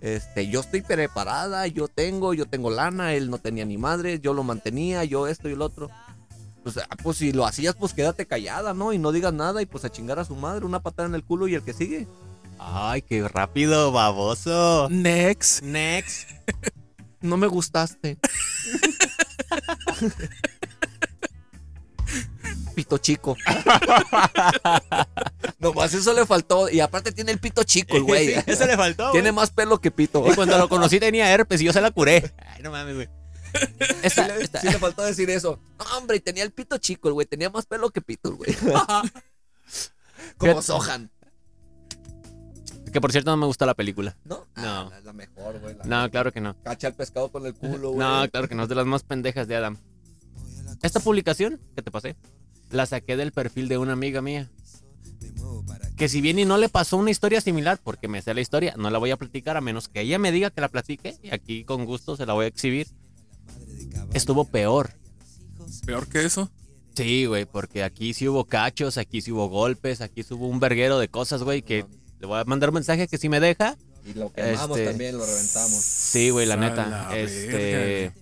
este, 0.02 0.48
yo 0.48 0.62
estoy 0.62 0.82
preparada, 0.82 1.68
yo 1.68 1.88
tengo, 1.88 2.34
yo 2.34 2.46
tengo 2.46 2.70
lana, 2.70 3.14
él 3.14 3.30
no 3.30 3.38
tenía 3.38 3.66
ni 3.66 3.78
madre, 3.78 4.20
yo 4.20 4.34
lo 4.34 4.44
mantenía, 4.44 5.04
yo 5.04 5.28
esto 5.28 5.50
y 5.50 5.54
el 5.54 5.62
otro. 5.62 5.90
Pues, 6.64 6.78
ah, 6.78 6.96
pues 7.02 7.18
si 7.18 7.32
lo 7.32 7.46
hacías, 7.46 7.76
pues 7.76 7.94
quédate 7.94 8.26
callada, 8.26 8.74
¿no? 8.74 8.94
Y 8.94 8.98
no 8.98 9.12
digas 9.12 9.34
nada 9.34 9.62
y 9.62 9.66
pues 9.66 9.86
a 9.86 9.92
chingar 9.92 10.20
a 10.20 10.26
su 10.26 10.36
madre, 10.36 10.66
una 10.66 10.82
patada 10.82 11.08
en 11.08 11.16
el 11.16 11.24
culo 11.24 11.48
y 11.48 11.56
el 11.56 11.64
que 11.64 11.74
sigue. 11.74 12.08
Ay, 12.60 13.02
qué 13.02 13.28
rápido, 13.28 13.92
baboso. 13.92 14.88
Next. 14.90 15.62
Next. 15.62 16.30
No 17.22 17.38
me 17.38 17.48
gustaste. 17.48 18.18
pito 22.78 23.00
chico. 23.00 23.36
Nomás 25.60 25.92
eso 25.96 26.13
le 26.13 26.28
faltó. 26.28 26.70
Y 26.70 26.80
aparte 26.80 27.12
tiene 27.12 27.32
el 27.32 27.40
pito 27.40 27.63
chico, 27.63 27.98
el 27.98 28.04
güey. 28.04 28.36
Sí, 28.36 28.42
eso 28.46 28.68
le 28.68 28.78
faltó. 28.78 29.12
tiene 29.12 29.32
güey. 29.32 29.36
más 29.42 29.50
pelo 29.50 29.82
que 29.82 29.90
pito. 29.90 30.24
Y 30.32 30.36
cuando 30.36 30.56
lo 30.60 30.70
conocí 30.70 31.00
tenía 31.00 31.32
herpes 31.32 31.60
y 31.62 31.66
yo 31.66 31.74
se 31.74 31.82
la 31.82 31.90
curé. 31.90 32.32
Ay, 32.46 32.62
no 32.62 32.70
mames, 32.72 32.94
güey. 32.96 33.10
Sí 34.13 34.22
le, 34.22 34.44
esta- 34.44 34.62
sí 34.62 34.68
le 34.68 34.78
faltó 34.78 35.02
decir 35.02 35.28
eso. 35.32 35.60
No, 35.80 35.86
hombre, 35.98 36.18
y 36.18 36.20
tenía 36.20 36.44
el 36.44 36.52
pito 36.52 36.78
chico, 36.78 37.08
el 37.08 37.16
güey. 37.16 37.26
Tenía 37.26 37.50
más 37.50 37.66
pelo 37.66 37.90
que 37.90 38.02
pito, 38.02 38.30
el 38.30 38.36
güey. 38.36 38.56
Como 40.38 40.62
Sohan. 40.62 41.10
Que 42.94 43.02
por 43.02 43.12
cierto 43.12 43.32
no 43.32 43.38
me 43.38 43.48
gusta 43.48 43.66
la 43.66 43.74
película. 43.74 44.16
No, 44.24 44.46
No. 44.56 44.92
Ah, 44.92 44.98
es 44.98 45.04
la 45.04 45.13
mejor, 45.13 45.60
güey. 45.60 45.76
la 45.76 45.84
No, 45.86 45.96
mejor. 45.98 46.12
claro 46.12 46.32
que 46.32 46.42
no. 46.42 46.56
Cacha 46.63 46.88
el 46.90 46.94
pescado 46.94 47.30
con 47.32 47.46
el 47.48 47.54
culo, 47.56 47.90
güey. 47.94 48.00
No, 48.00 48.30
claro 48.30 48.48
que 48.48 48.54
no. 48.56 48.63
Es 48.63 48.70
de 48.70 48.76
las 48.76 48.86
más 48.86 49.02
pendejas 49.04 49.48
de 49.48 49.56
Adam. 49.56 49.78
Esta 50.84 51.00
publicación 51.00 51.60
que 51.76 51.82
te 51.82 51.90
pasé, 51.90 52.16
la 52.71 52.86
saqué 52.86 53.15
del 53.17 53.32
perfil 53.32 53.67
de 53.67 53.77
una 53.77 53.93
amiga 53.93 54.21
mía. 54.21 54.49
que 55.95 56.10
si 56.10 56.21
bien 56.21 56.38
y 56.39 56.45
no 56.45 56.58
le 56.58 56.69
pasó 56.69 56.97
una 56.97 57.10
historia 57.12 57.41
similar, 57.41 57.80
porque 57.84 58.08
me 58.08 58.21
sé 58.21 58.34
la 58.34 58.41
historia, 58.41 58.75
no 58.77 58.89
la 58.89 58.99
voy 58.99 59.12
a 59.12 59.17
platicar 59.17 59.58
a 59.58 59.62
menos 59.62 59.88
que 59.89 60.01
ella 60.01 60.19
me 60.19 60.32
diga 60.32 60.49
que 60.51 60.62
la 60.62 60.67
platique 60.69 61.17
y 61.23 61.34
aquí 61.34 61.63
con 61.63 61.86
gusto 61.86 62.15
se 62.15 62.25
la 62.25 62.34
voy 62.34 62.45
a 62.45 62.47
exhibir. 62.49 62.88
Estuvo 64.13 64.45
peor. 64.45 64.91
Peor 65.86 66.08
que 66.08 66.23
eso. 66.25 66.51
Sí, 66.95 67.25
güey, 67.25 67.45
porque 67.45 67.84
aquí 67.84 68.13
sí 68.13 68.27
hubo 68.27 68.45
cachos, 68.45 68.97
aquí 68.97 69.21
sí 69.21 69.32
hubo 69.32 69.49
golpes, 69.49 70.01
aquí 70.01 70.23
sí 70.23 70.34
hubo 70.34 70.47
un 70.47 70.60
verguero 70.60 70.97
de 70.99 71.08
cosas, 71.10 71.43
güey, 71.43 71.62
que 71.62 71.86
le 72.19 72.27
voy 72.27 72.39
a 72.39 72.43
mandar 72.45 72.69
un 72.69 72.75
mensaje 72.75 73.08
que 73.08 73.17
si 73.17 73.30
me 73.30 73.39
deja. 73.39 73.77
Y 74.06 74.13
lo 74.13 74.32
quemamos 74.32 74.77
Este, 74.77 74.89
también, 74.89 75.17
lo 75.17 75.25
reventamos. 75.25 75.73
Sí, 75.80 76.30
güey, 76.30 76.45
la 76.47 76.56
A 76.56 76.58
neta. 76.58 76.88
la 76.88 77.17
este. 77.17 77.47
verga, 77.47 78.13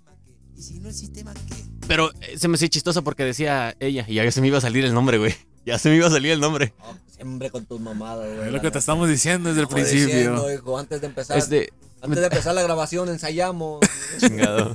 Pero 1.87 2.11
eh, 2.21 2.37
se 2.37 2.47
me 2.47 2.55
hacía 2.55 2.69
chistoso 2.69 3.03
porque 3.03 3.23
decía 3.23 3.75
ella, 3.79 4.05
y 4.07 4.15
ya 4.15 4.31
se 4.31 4.41
me 4.41 4.47
iba 4.47 4.57
a 4.57 4.61
salir 4.61 4.83
el 4.85 4.93
nombre, 4.93 5.17
güey. 5.17 5.35
Ya 5.65 5.79
se 5.79 5.89
me 5.89 5.95
iba 5.95 6.07
a 6.07 6.11
salir 6.11 6.31
el 6.31 6.39
nombre. 6.39 6.73
No, 6.79 6.97
siempre 7.09 7.49
con 7.49 7.65
tus 7.65 7.79
mamadas, 7.79 8.27
güey. 8.35 8.47
Es 8.47 8.53
lo 8.53 8.61
que 8.61 8.71
te 8.71 8.77
estamos 8.77 9.09
diciendo 9.09 9.49
desde 9.49 9.61
el 9.61 9.67
Estamos 9.67 9.91
diciendo, 9.91 10.33
principio. 10.43 10.53
hijo, 10.53 10.77
antes 10.77 11.01
de 11.01 11.07
empezar, 11.07 11.37
Este. 11.37 11.73
antes 12.01 12.19
de 12.19 12.25
empezar 12.25 12.53
la 12.55 12.61
grabación 12.61 13.09
ensayamos. 13.09 13.79
Chingado. 14.19 14.73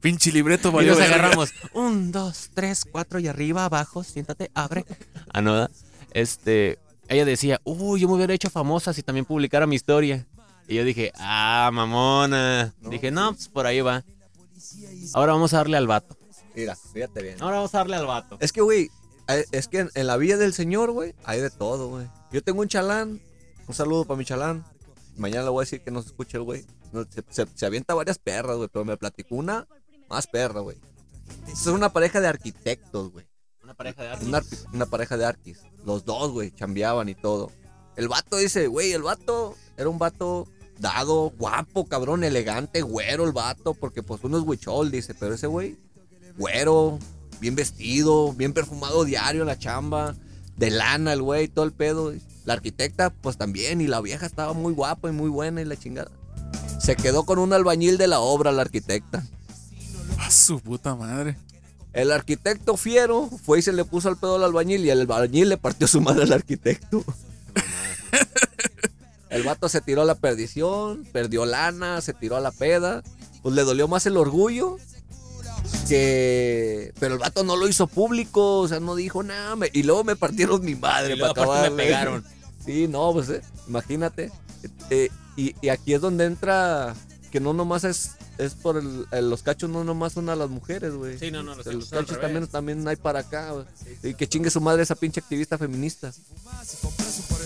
Pinche 0.00 0.32
libreto 0.32 0.70
Y 0.82 0.86
nos 0.86 1.00
agarramos. 1.00 1.50
Un, 1.74 2.10
dos, 2.10 2.50
tres, 2.54 2.84
cuatro 2.90 3.18
y 3.20 3.28
arriba, 3.28 3.64
abajo, 3.66 4.02
siéntate, 4.02 4.50
abre. 4.54 4.84
Ah, 5.32 5.40
no, 5.42 5.52
¿verdad? 5.52 5.70
Este. 6.12 6.78
Ella 7.08 7.24
decía, 7.24 7.60
uy, 7.64 8.00
yo 8.00 8.08
me 8.08 8.14
hubiera 8.14 8.32
hecho 8.34 8.50
famosa 8.50 8.92
si 8.92 9.02
también 9.02 9.24
publicara 9.24 9.66
mi 9.66 9.74
historia. 9.76 10.26
Y 10.68 10.76
yo 10.76 10.84
dije, 10.84 11.12
ah, 11.18 11.70
mamona. 11.72 12.72
dije, 12.82 13.10
no, 13.10 13.32
pues 13.32 13.48
por 13.48 13.66
ahí 13.66 13.80
va. 13.80 14.04
Ahora 15.14 15.32
vamos 15.32 15.52
a 15.54 15.58
darle 15.58 15.76
al 15.76 15.86
vato. 15.86 16.16
Mira, 16.54 16.74
fíjate 16.76 17.22
bien. 17.22 17.40
Ahora 17.42 17.56
vamos 17.56 17.74
a 17.74 17.78
darle 17.78 17.96
al 17.96 18.06
vato. 18.06 18.36
Es 18.40 18.52
que, 18.52 18.60
güey, 18.60 18.90
eh, 19.28 19.44
es 19.52 19.68
que 19.68 19.88
en, 19.94 20.06
la 20.06 20.16
vida 20.16 20.36
del 20.36 20.52
señor, 20.54 20.90
güey, 20.90 21.14
hay 21.24 21.40
de 21.40 21.50
todo, 21.50 21.88
güey. 21.88 22.06
Yo 22.32 22.42
tengo 22.42 22.60
un 22.60 22.68
chalán, 22.68 23.20
un 23.68 23.74
saludo 23.74 24.04
para 24.04 24.18
mi 24.18 24.24
chalán. 24.24 24.64
Mañana 25.16 25.44
le 25.44 25.50
voy 25.50 25.62
a 25.62 25.64
decir 25.66 25.82
que 25.82 25.90
no 25.90 26.02
se 26.02 26.08
escuche 26.08 26.36
el 26.36 26.42
güey. 26.44 26.64
Se, 27.10 27.22
se- 27.30 27.46
se 27.54 27.66
avienta 27.66 27.94
varias 27.94 28.18
perras, 28.18 28.56
güey, 28.56 28.68
pero 28.72 28.84
me 28.84 28.96
platicó 28.96 29.36
una 29.36 29.66
más 30.08 30.26
perra, 30.26 30.60
güey. 30.60 30.76
Es 31.46 31.66
una 31.66 31.92
pareja 31.92 32.20
de 32.20 32.26
arquitectos, 32.28 33.12
güey. 33.12 33.26
Una 33.62 33.74
pareja 33.74 34.02
de 34.02 34.08
arte. 34.08 34.24
Una, 34.26 34.40
arqui- 34.40 34.66
una 34.72 34.86
pareja 34.86 35.16
de 35.16 35.24
arquis. 35.26 35.60
Los 35.84 36.04
dos, 36.04 36.32
güey, 36.32 36.50
chambeaban 36.52 37.08
y 37.08 37.14
todo. 37.14 37.52
El 37.96 38.08
vato 38.08 38.36
dice, 38.36 38.66
güey, 38.66 38.92
el 38.92 39.02
vato 39.02 39.54
era 39.76 39.88
un 39.88 39.98
vato 39.98 40.48
dado, 40.80 41.32
guapo, 41.38 41.86
cabrón, 41.86 42.24
elegante, 42.24 42.82
güero 42.82 43.24
el 43.24 43.32
vato, 43.32 43.74
porque 43.74 44.02
pues 44.02 44.24
uno 44.24 44.38
es 44.38 44.44
huichol, 44.44 44.90
dice, 44.90 45.14
pero 45.14 45.34
ese 45.34 45.46
güey, 45.46 45.78
güero, 46.38 46.98
bien 47.40 47.54
vestido, 47.54 48.32
bien 48.32 48.52
perfumado 48.52 49.04
diario 49.04 49.42
en 49.42 49.48
la 49.48 49.58
chamba, 49.58 50.16
de 50.56 50.70
lana 50.70 51.12
el 51.12 51.22
güey, 51.22 51.48
todo 51.48 51.64
el 51.64 51.72
pedo. 51.72 52.12
La 52.44 52.54
arquitecta, 52.54 53.10
pues 53.10 53.36
también, 53.36 53.80
y 53.80 53.86
la 53.86 54.00
vieja 54.00 54.26
estaba 54.26 54.54
muy 54.54 54.72
guapa 54.72 55.10
y 55.10 55.12
muy 55.12 55.28
buena 55.28 55.60
y 55.60 55.66
la 55.66 55.76
chingada. 55.76 56.10
Se 56.80 56.96
quedó 56.96 57.24
con 57.24 57.38
un 57.38 57.52
albañil 57.52 57.98
de 57.98 58.08
la 58.08 58.20
obra, 58.20 58.50
la 58.50 58.62
arquitecta. 58.62 59.22
A 60.18 60.30
su 60.30 60.60
puta 60.60 60.94
madre. 60.94 61.36
El 61.92 62.12
arquitecto 62.12 62.76
fiero 62.76 63.28
fue 63.44 63.58
y 63.58 63.62
se 63.62 63.72
le 63.72 63.84
puso 63.84 64.08
al 64.08 64.16
pedo 64.16 64.36
al 64.36 64.44
albañil 64.44 64.84
y 64.84 64.90
el 64.90 65.00
albañil 65.00 65.48
le 65.48 65.56
partió 65.58 65.86
su 65.86 66.00
madre 66.00 66.22
al 66.22 66.32
arquitecto. 66.32 67.04
El 69.30 69.42
vato 69.44 69.68
se 69.68 69.80
tiró 69.80 70.02
a 70.02 70.04
la 70.04 70.14
perdición, 70.16 71.04
perdió 71.12 71.46
lana, 71.46 72.00
se 72.00 72.12
tiró 72.12 72.36
a 72.36 72.40
la 72.40 72.50
peda. 72.52 73.02
Pues 73.42 73.54
le 73.54 73.62
dolió 73.64 73.88
más 73.88 74.04
el 74.06 74.16
orgullo 74.18 74.76
que... 75.88 76.92
Pero 76.98 77.14
el 77.14 77.20
vato 77.20 77.44
no 77.44 77.56
lo 77.56 77.68
hizo 77.68 77.86
público, 77.86 78.58
o 78.60 78.68
sea, 78.68 78.80
no 78.80 78.94
dijo 78.94 79.22
nada. 79.22 79.56
me- 79.56 79.70
Y 79.72 79.82
luego 79.82 80.04
me 80.04 80.16
partieron 80.16 80.64
mi 80.64 80.74
madre 80.74 81.14
Y 81.14 81.16
luego 81.18 81.34
para 81.34 81.46
acabar. 81.52 81.70
me 81.70 81.76
pegaron. 81.76 82.24
Sí, 82.64 82.86
no, 82.88 83.10
pues 83.14 83.30
eh, 83.30 83.40
imagínate. 83.68 84.30
Eh, 84.90 85.08
y, 85.34 85.54
y 85.62 85.70
aquí 85.70 85.94
es 85.94 86.00
donde 86.02 86.26
entra 86.26 86.94
que 87.30 87.40
no 87.40 87.54
nomás 87.54 87.84
es, 87.84 88.12
es 88.38 88.54
por 88.54 88.76
el, 88.76 89.06
el- 89.10 89.28
los 89.30 89.42
cachos, 89.42 89.68
no 89.70 89.84
nomás 89.84 90.12
son 90.14 90.28
a 90.30 90.36
las 90.36 90.48
mujeres, 90.48 90.94
güey. 90.94 91.18
Sí, 91.18 91.30
no, 91.30 91.42
no, 91.42 91.54
los 91.54 91.64
cachos 91.64 91.90
revés. 91.90 92.20
también, 92.20 92.46
también 92.48 92.88
hay 92.88 92.96
para 92.96 93.20
acá, 93.20 93.50
güey. 93.52 93.64
Y 94.02 94.14
que 94.14 94.28
chingue 94.28 94.50
su 94.50 94.60
madre 94.60 94.82
esa 94.82 94.94
pinche 94.94 95.20
activista 95.20 95.58
feminista. 95.58 96.12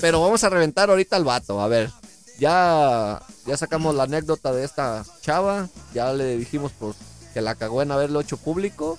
Pero 0.00 0.20
vamos 0.20 0.44
a 0.44 0.48
reventar 0.48 0.90
ahorita 0.90 1.16
al 1.16 1.24
vato, 1.24 1.60
a 1.60 1.68
ver. 1.68 1.90
Ya, 2.38 3.22
ya 3.46 3.56
sacamos 3.56 3.94
la 3.94 4.04
anécdota 4.04 4.52
de 4.52 4.64
esta 4.64 5.04
chava. 5.22 5.68
Ya 5.94 6.12
le 6.12 6.36
dijimos 6.36 6.72
pues 6.78 6.96
que 7.32 7.40
la 7.40 7.54
cagó 7.54 7.82
en 7.82 7.92
haberlo 7.92 8.20
hecho 8.20 8.36
público. 8.36 8.98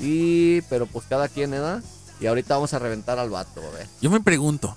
Y, 0.00 0.62
pero 0.62 0.86
pues 0.86 1.04
cada 1.08 1.28
quien, 1.28 1.54
¿eh? 1.54 1.80
Y 2.20 2.26
ahorita 2.26 2.54
vamos 2.54 2.72
a 2.74 2.78
reventar 2.78 3.18
al 3.18 3.30
vato, 3.30 3.60
a 3.60 3.70
ver. 3.76 3.86
Yo 4.00 4.10
me 4.10 4.20
pregunto, 4.20 4.76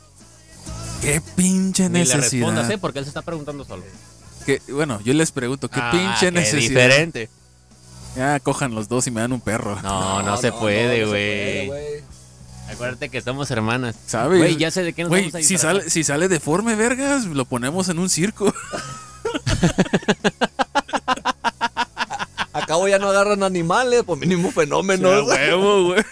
¿qué 1.01 1.21
pinche 1.35 1.83
Ni 1.89 1.99
le 1.99 2.05
necesidad? 2.15 2.47
respondas, 2.47 2.69
¿eh? 2.69 2.77
Porque 2.77 2.99
él 2.99 3.05
se 3.05 3.09
está 3.09 3.21
preguntando 3.21 3.63
solo. 3.65 3.83
Que- 4.45 4.61
bueno, 4.69 4.99
yo 5.03 5.13
les 5.13 5.31
pregunto, 5.31 5.69
¿qué 5.69 5.79
Ah, 5.81 5.89
pinche 5.91 6.27
qué 6.27 6.31
necesidad? 6.31 6.81
diferente. 6.83 7.29
Ya 8.15 8.39
cojan 8.39 8.73
los 8.75 8.87
dos 8.87 9.07
y 9.07 9.11
me 9.11 9.21
dan 9.21 9.33
un 9.33 9.41
perro. 9.41 9.79
No, 9.81 10.21
no, 10.23 10.37
se 10.37 10.51
puede, 10.51 10.99
no 10.99 11.05
se 11.05 11.09
güey. 11.11 11.67
puede, 11.67 11.89
güey. 11.89 12.03
Acuérdate 12.71 13.09
que 13.09 13.21
somos 13.21 13.51
hermanas. 13.51 13.95
¿Sabes? 14.07 14.39
Güey, 14.39 14.55
ya 14.57 14.71
sé 14.71 14.83
de 14.83 14.93
qué 14.93 15.03
nos 15.03 15.11
vamos 15.11 15.35
a 15.35 15.41
si 15.43 15.57
sale, 15.57 15.89
si 15.89 16.03
sale 16.03 16.27
deforme, 16.27 16.75
vergas, 16.75 17.25
lo 17.25 17.45
ponemos 17.45 17.89
en 17.89 17.99
un 17.99 18.09
circo. 18.09 18.53
Acabo 22.53 22.87
ya 22.87 22.97
no 22.99 23.09
agarran 23.09 23.43
animales, 23.43 24.03
por 24.03 24.17
mínimo 24.17 24.51
fenómenos. 24.51 25.29
A 25.29 25.33
huevo, 25.33 25.83
güey. 25.87 26.03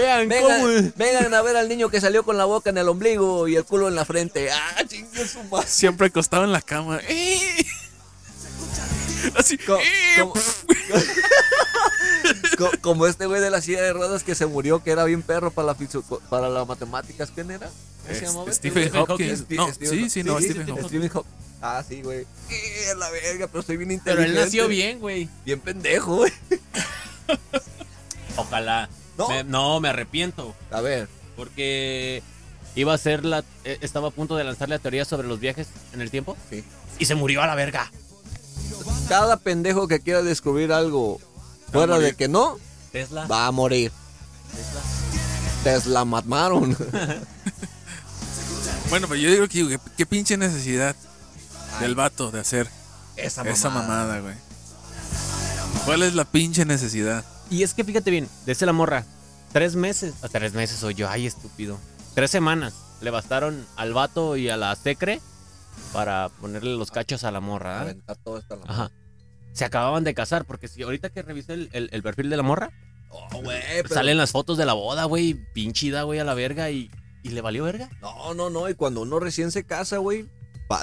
Vean 0.00 0.28
Vengan, 0.28 0.60
cómo. 0.60 0.92
vengan 0.96 1.34
a 1.34 1.42
ver 1.42 1.56
al 1.56 1.68
niño 1.68 1.88
que 1.90 2.00
salió 2.00 2.22
con 2.24 2.36
la 2.36 2.44
boca 2.44 2.70
en 2.70 2.78
el 2.78 2.88
ombligo 2.88 3.46
y 3.48 3.56
el 3.56 3.64
culo 3.64 3.88
en 3.88 3.94
la 3.94 4.04
frente. 4.04 4.50
¡Ah, 4.50 4.82
chingue 4.86 5.26
su 5.26 5.42
madre! 5.44 5.66
Siempre 5.68 6.06
acostado 6.08 6.44
en 6.44 6.52
la 6.52 6.62
cama. 6.62 7.00
¡Eh! 7.08 7.64
Así. 9.36 9.58
Co- 9.58 9.76
¡eh! 9.78 10.16
como, 10.18 10.32
Co- 12.58 12.70
como 12.80 13.06
este 13.06 13.26
güey 13.26 13.40
de 13.40 13.50
la 13.50 13.60
silla 13.60 13.82
de 13.82 13.92
ruedas 13.92 14.22
que 14.24 14.34
se 14.34 14.46
murió, 14.46 14.82
que 14.82 14.90
era 14.90 15.04
bien 15.04 15.22
perro 15.22 15.50
para 15.50 15.66
la, 15.74 15.76
para 16.28 16.48
las 16.48 16.66
matemáticas. 16.66 17.30
¿Quién 17.34 17.50
era? 17.50 17.68
¿Cómo 17.68 18.08
se 18.08 18.12
Es- 18.12 18.22
llamaba? 18.22 18.50
este 18.50 18.70
Stephen? 18.70 18.96
Hopkins. 18.96 19.38
Steve- 19.40 19.56
No, 19.56 19.72
Stephen 19.72 19.98
sí, 20.00 20.10
sí, 20.10 20.22
no, 20.24 20.38
Stephen 20.40 20.66
Hawking. 20.66 20.88
Stephen 20.88 21.10
Haw- 21.10 21.24
Ah, 21.62 21.84
sí, 21.86 22.00
güey. 22.02 22.20
Eh, 22.48 22.94
la 22.96 23.10
verga, 23.10 23.46
pero 23.46 23.62
soy 23.62 23.76
bien 23.76 23.88
Pero 24.02 24.12
inteligente. 24.22 24.38
él 24.40 24.44
nació 24.46 24.66
bien, 24.68 24.98
güey. 24.98 25.28
Bien 25.44 25.60
pendejo, 25.60 26.16
güey. 26.16 26.32
Ojalá. 28.36 28.88
No. 29.20 29.28
Me- 29.28 29.44
no, 29.44 29.80
me 29.80 29.88
arrepiento. 29.90 30.54
A 30.70 30.80
ver, 30.80 31.08
Porque 31.36 32.22
iba 32.74 32.92
a 32.94 32.98
ser 32.98 33.24
la. 33.24 33.44
eh, 33.64 33.78
Estaba 33.80 34.08
a 34.08 34.10
punto 34.10 34.36
de 34.36 34.44
lanzar 34.44 34.68
la 34.68 34.78
teoría 34.78 35.04
sobre 35.04 35.26
los 35.28 35.38
viajes 35.40 35.68
en 35.92 36.00
el 36.00 36.10
tiempo. 36.10 36.36
Sí. 36.50 36.64
Y 36.98 37.04
se 37.06 37.14
murió 37.14 37.42
a 37.42 37.46
la 37.46 37.54
verga. 37.54 37.90
cada 39.08 39.36
pendejo 39.38 39.88
que 39.88 40.00
quiera 40.00 40.22
descubrir 40.22 40.72
algo 40.72 41.18
fuera 41.72 41.98
de 41.98 42.14
que 42.14 42.28
no, 42.28 42.58
Tesla. 42.92 43.26
va 43.26 43.46
a 43.46 43.50
morir. 43.52 43.92
Tesla 45.64 46.04
mataron. 46.04 46.76
Bueno, 48.88 49.06
pero 49.06 49.20
yo 49.20 49.30
digo 49.30 49.46
que 49.46 49.78
¿qué, 49.96 50.04
pinche 50.04 50.36
necesidad 50.36 50.96
del 51.78 51.94
vato 51.94 52.32
de 52.32 52.40
hacer 52.40 52.68
Esa 53.16 53.42
esa 53.48 53.70
mamada, 53.70 54.18
güey. 54.18 54.34
¿Cuál 55.84 56.02
es 56.02 56.14
la 56.14 56.24
pinche 56.24 56.64
necesidad? 56.64 57.24
Y 57.50 57.62
es 57.62 57.74
que 57.74 57.84
fíjate 57.84 58.10
bien, 58.10 58.28
desde 58.46 58.64
la 58.66 58.72
morra, 58.72 59.04
tres 59.52 59.74
meses, 59.76 60.14
a 60.22 60.28
tres 60.28 60.54
meses 60.54 60.78
soy 60.78 60.94
yo, 60.94 61.08
ay 61.08 61.26
estúpido. 61.26 61.78
Tres 62.14 62.30
semanas 62.30 62.74
le 63.00 63.10
bastaron 63.10 63.66
al 63.76 63.92
vato 63.92 64.36
y 64.36 64.48
a 64.48 64.56
la 64.56 64.74
secre 64.76 65.20
para 65.92 66.28
ponerle 66.40 66.76
los 66.76 66.90
cachos 66.90 67.24
a 67.24 67.30
la 67.30 67.40
morra. 67.40 67.80
Aventar 67.80 68.16
todo 68.16 68.38
esto 68.38 68.54
a 68.54 68.56
la- 68.58 68.64
Ajá. 68.72 68.90
Se 69.52 69.64
acababan 69.64 70.04
de 70.04 70.14
casar, 70.14 70.44
porque 70.44 70.68
si 70.68 70.82
ahorita 70.82 71.10
que 71.10 71.22
revisé 71.22 71.54
el, 71.54 71.68
el- 71.72 71.88
el 71.92 72.02
perfil 72.02 72.30
de 72.30 72.36
la 72.36 72.42
morra, 72.42 72.70
Oh, 73.12 73.28
pero- 73.42 73.88
salen 73.92 74.16
las 74.18 74.30
fotos 74.30 74.56
de 74.56 74.64
la 74.64 74.72
boda, 74.74 75.04
güey, 75.06 75.34
pinchida, 75.52 76.04
güey, 76.04 76.20
a 76.20 76.24
la 76.24 76.34
verga 76.34 76.70
y, 76.70 76.88
y 77.24 77.30
le 77.30 77.40
valió 77.40 77.64
verga. 77.64 77.90
No, 78.00 78.34
no, 78.34 78.50
no. 78.50 78.68
Y 78.68 78.74
cuando 78.74 79.02
uno 79.02 79.18
recién 79.18 79.50
se 79.50 79.64
casa, 79.64 79.96
güey, 79.98 80.28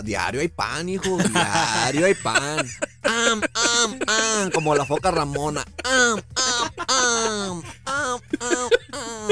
diario 0.03 0.41
hay 0.41 0.49
pan, 0.49 0.89
hijo. 0.89 1.17
Diario 1.17 2.05
hay 2.05 2.15
pan. 2.15 2.67
Am, 3.03 3.41
am, 3.83 3.99
am, 4.07 4.51
como 4.51 4.75
la 4.75 4.85
foca 4.85 5.11
Ramona. 5.11 5.63
Am, 5.83 6.21
am, 6.35 6.71
am, 6.87 7.63
am, 7.85 8.19
am, 8.39 8.69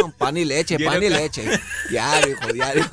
am. 0.03 0.12
Pan 0.17 0.38
y 0.38 0.45
leche, 0.45 0.77
pan 0.79 1.01
y 1.03 1.10
leche. 1.10 1.60
Diario, 1.89 2.34
hijo, 2.34 2.53
diario. 2.53 2.86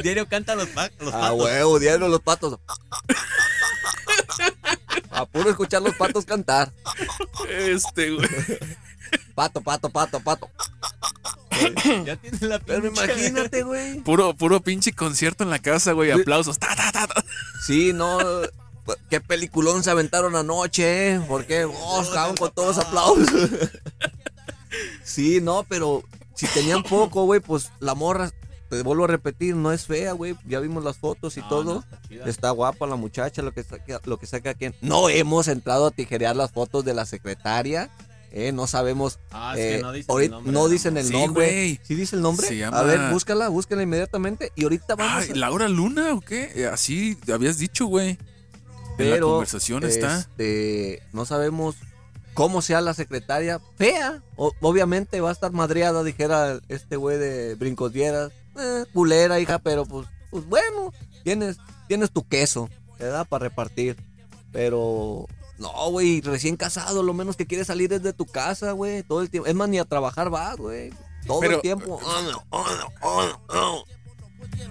Diario 0.00 0.28
canta 0.28 0.54
los, 0.54 0.68
pa- 0.68 0.90
los 1.00 1.14
A 1.14 1.20
patos. 1.20 1.40
huevo, 1.42 1.78
diario 1.78 2.08
los 2.08 2.20
patos. 2.20 2.58
A 5.10 5.24
puro 5.26 5.50
escuchar 5.50 5.82
los 5.82 5.94
patos 5.94 6.24
cantar. 6.24 6.72
Este, 7.48 8.10
güey. 8.10 8.28
Pato, 9.34 9.60
pato, 9.60 9.88
pato, 9.90 10.20
pato. 10.20 10.50
Ya 12.04 12.16
tiene 12.16 12.38
la 12.42 12.58
Pero 12.58 12.82
pinche- 12.92 13.04
imagínate, 13.14 13.62
güey. 13.62 14.00
Puro, 14.00 14.34
puro 14.34 14.60
pinche 14.60 14.92
concierto 14.92 15.44
en 15.44 15.50
la 15.50 15.58
casa, 15.58 15.92
güey. 15.92 16.10
Aplausos. 16.10 16.58
Ta, 16.58 16.74
ta, 16.76 16.92
ta, 16.92 17.06
ta. 17.06 17.24
Sí, 17.66 17.92
no. 17.94 18.18
Qué 19.10 19.20
peliculón 19.20 19.82
se 19.82 19.90
aventaron 19.90 20.36
anoche, 20.36 21.14
¿eh? 21.14 21.20
¿Por 21.26 21.44
qué? 21.46 21.64
Oh, 21.64 22.02
estaban 22.02 22.36
con 22.36 22.50
todos 22.52 22.76
los 22.76 22.86
aplausos. 22.86 23.26
Sí, 25.04 25.40
no, 25.40 25.64
pero 25.68 26.02
si 26.34 26.46
tenían 26.48 26.82
poco, 26.82 27.24
güey, 27.24 27.40
pues 27.40 27.70
la 27.80 27.94
morra 27.94 28.30
te 28.68 28.82
vuelvo 28.82 29.04
a 29.04 29.06
repetir, 29.06 29.54
no 29.54 29.72
es 29.72 29.86
fea, 29.86 30.12
güey. 30.12 30.34
Ya 30.46 30.60
vimos 30.60 30.84
las 30.84 30.98
fotos 30.98 31.36
y 31.36 31.40
No, 31.40 31.48
todo. 31.48 31.84
no, 32.10 32.26
está 32.26 32.50
guapa 32.50 32.86
la 32.86 32.96
muchacha, 32.96 33.40
lo 33.42 33.52
que 33.52 33.62
saca, 33.62 34.00
lo 34.04 34.18
que 34.18 34.26
saca 34.26 34.54
quien. 34.54 34.74
No 34.82 35.08
hemos 35.08 35.48
entrado 35.48 35.86
a 35.86 35.90
tijerear 35.92 36.36
las 36.36 36.50
fotos 36.52 36.84
de 36.84 36.92
la 36.94 37.06
secretaria. 37.06 37.90
Eh, 38.32 38.52
no 38.52 38.66
sabemos. 38.66 39.18
Ah, 39.30 39.54
es 39.56 39.60
eh, 39.64 39.76
que 39.76 39.82
no 39.82 39.92
dicen 39.92 40.10
ahorita- 40.10 40.24
el 40.26 40.30
nombre. 40.32 40.52
no 40.52 40.68
dicen 40.68 40.96
el 40.98 41.06
Sí, 41.06 41.12
nombre. 41.12 41.46
güey. 41.46 41.80
¿Sí 41.84 41.94
dice 41.94 42.16
el 42.16 42.22
nombre? 42.22 42.46
Se 42.46 42.64
A 42.64 42.82
ver, 42.82 43.12
búscala, 43.12 43.48
búscala 43.48 43.82
inmediatamente. 43.82 44.52
Y 44.56 44.64
ahorita 44.64 44.94
vamos 44.96 45.22
Ay, 45.24 45.30
a- 45.30 45.36
¿Laura 45.36 45.68
Luna 45.68 46.12
o 46.12 46.20
qué? 46.20 46.50
Eh, 46.54 46.66
Así 46.66 47.16
habías 47.32 47.56
dicho, 47.56 47.86
güey. 47.86 48.18
En 48.98 49.10
la 49.10 49.16
Pero, 49.16 49.28
conversación 49.30 49.84
está. 49.84 50.18
Este, 50.20 51.02
no 51.12 51.24
sabemos 51.26 51.76
cómo 52.34 52.62
sea 52.62 52.80
la 52.80 52.94
secretaria. 52.94 53.60
Fea. 53.76 54.22
O- 54.36 54.52
obviamente 54.60 55.20
va 55.20 55.30
a 55.30 55.32
estar 55.32 55.52
madreada, 55.52 56.02
dijera 56.02 56.60
este 56.68 56.96
güey 56.96 57.18
de 57.18 57.54
Brincos 57.56 57.92
Dieras. 57.92 58.32
Eh, 58.58 58.84
culera, 58.94 59.38
hija, 59.40 59.58
pero 59.58 59.84
pues, 59.84 60.06
pues 60.30 60.46
bueno, 60.46 60.92
tienes, 61.24 61.58
tienes 61.88 62.10
tu 62.10 62.26
queso, 62.26 62.70
te 62.96 63.04
da 63.04 63.24
para 63.24 63.44
repartir. 63.48 63.96
Pero, 64.50 65.26
no, 65.58 65.90
güey, 65.90 66.22
recién 66.22 66.56
casado, 66.56 67.02
lo 67.02 67.12
menos 67.12 67.36
que 67.36 67.46
quieres 67.46 67.66
salir 67.66 67.92
es 67.92 68.02
de 68.02 68.14
tu 68.14 68.24
casa, 68.24 68.72
güey, 68.72 69.02
todo 69.02 69.20
el 69.20 69.28
tiempo. 69.28 69.46
Es 69.48 69.54
más, 69.54 69.68
ni 69.68 69.78
a 69.78 69.84
trabajar 69.84 70.32
va, 70.32 70.54
güey. 70.54 70.90
Todo 71.26 71.40
Pero- 71.40 71.56
el 71.56 71.60
tiempo. 71.60 72.00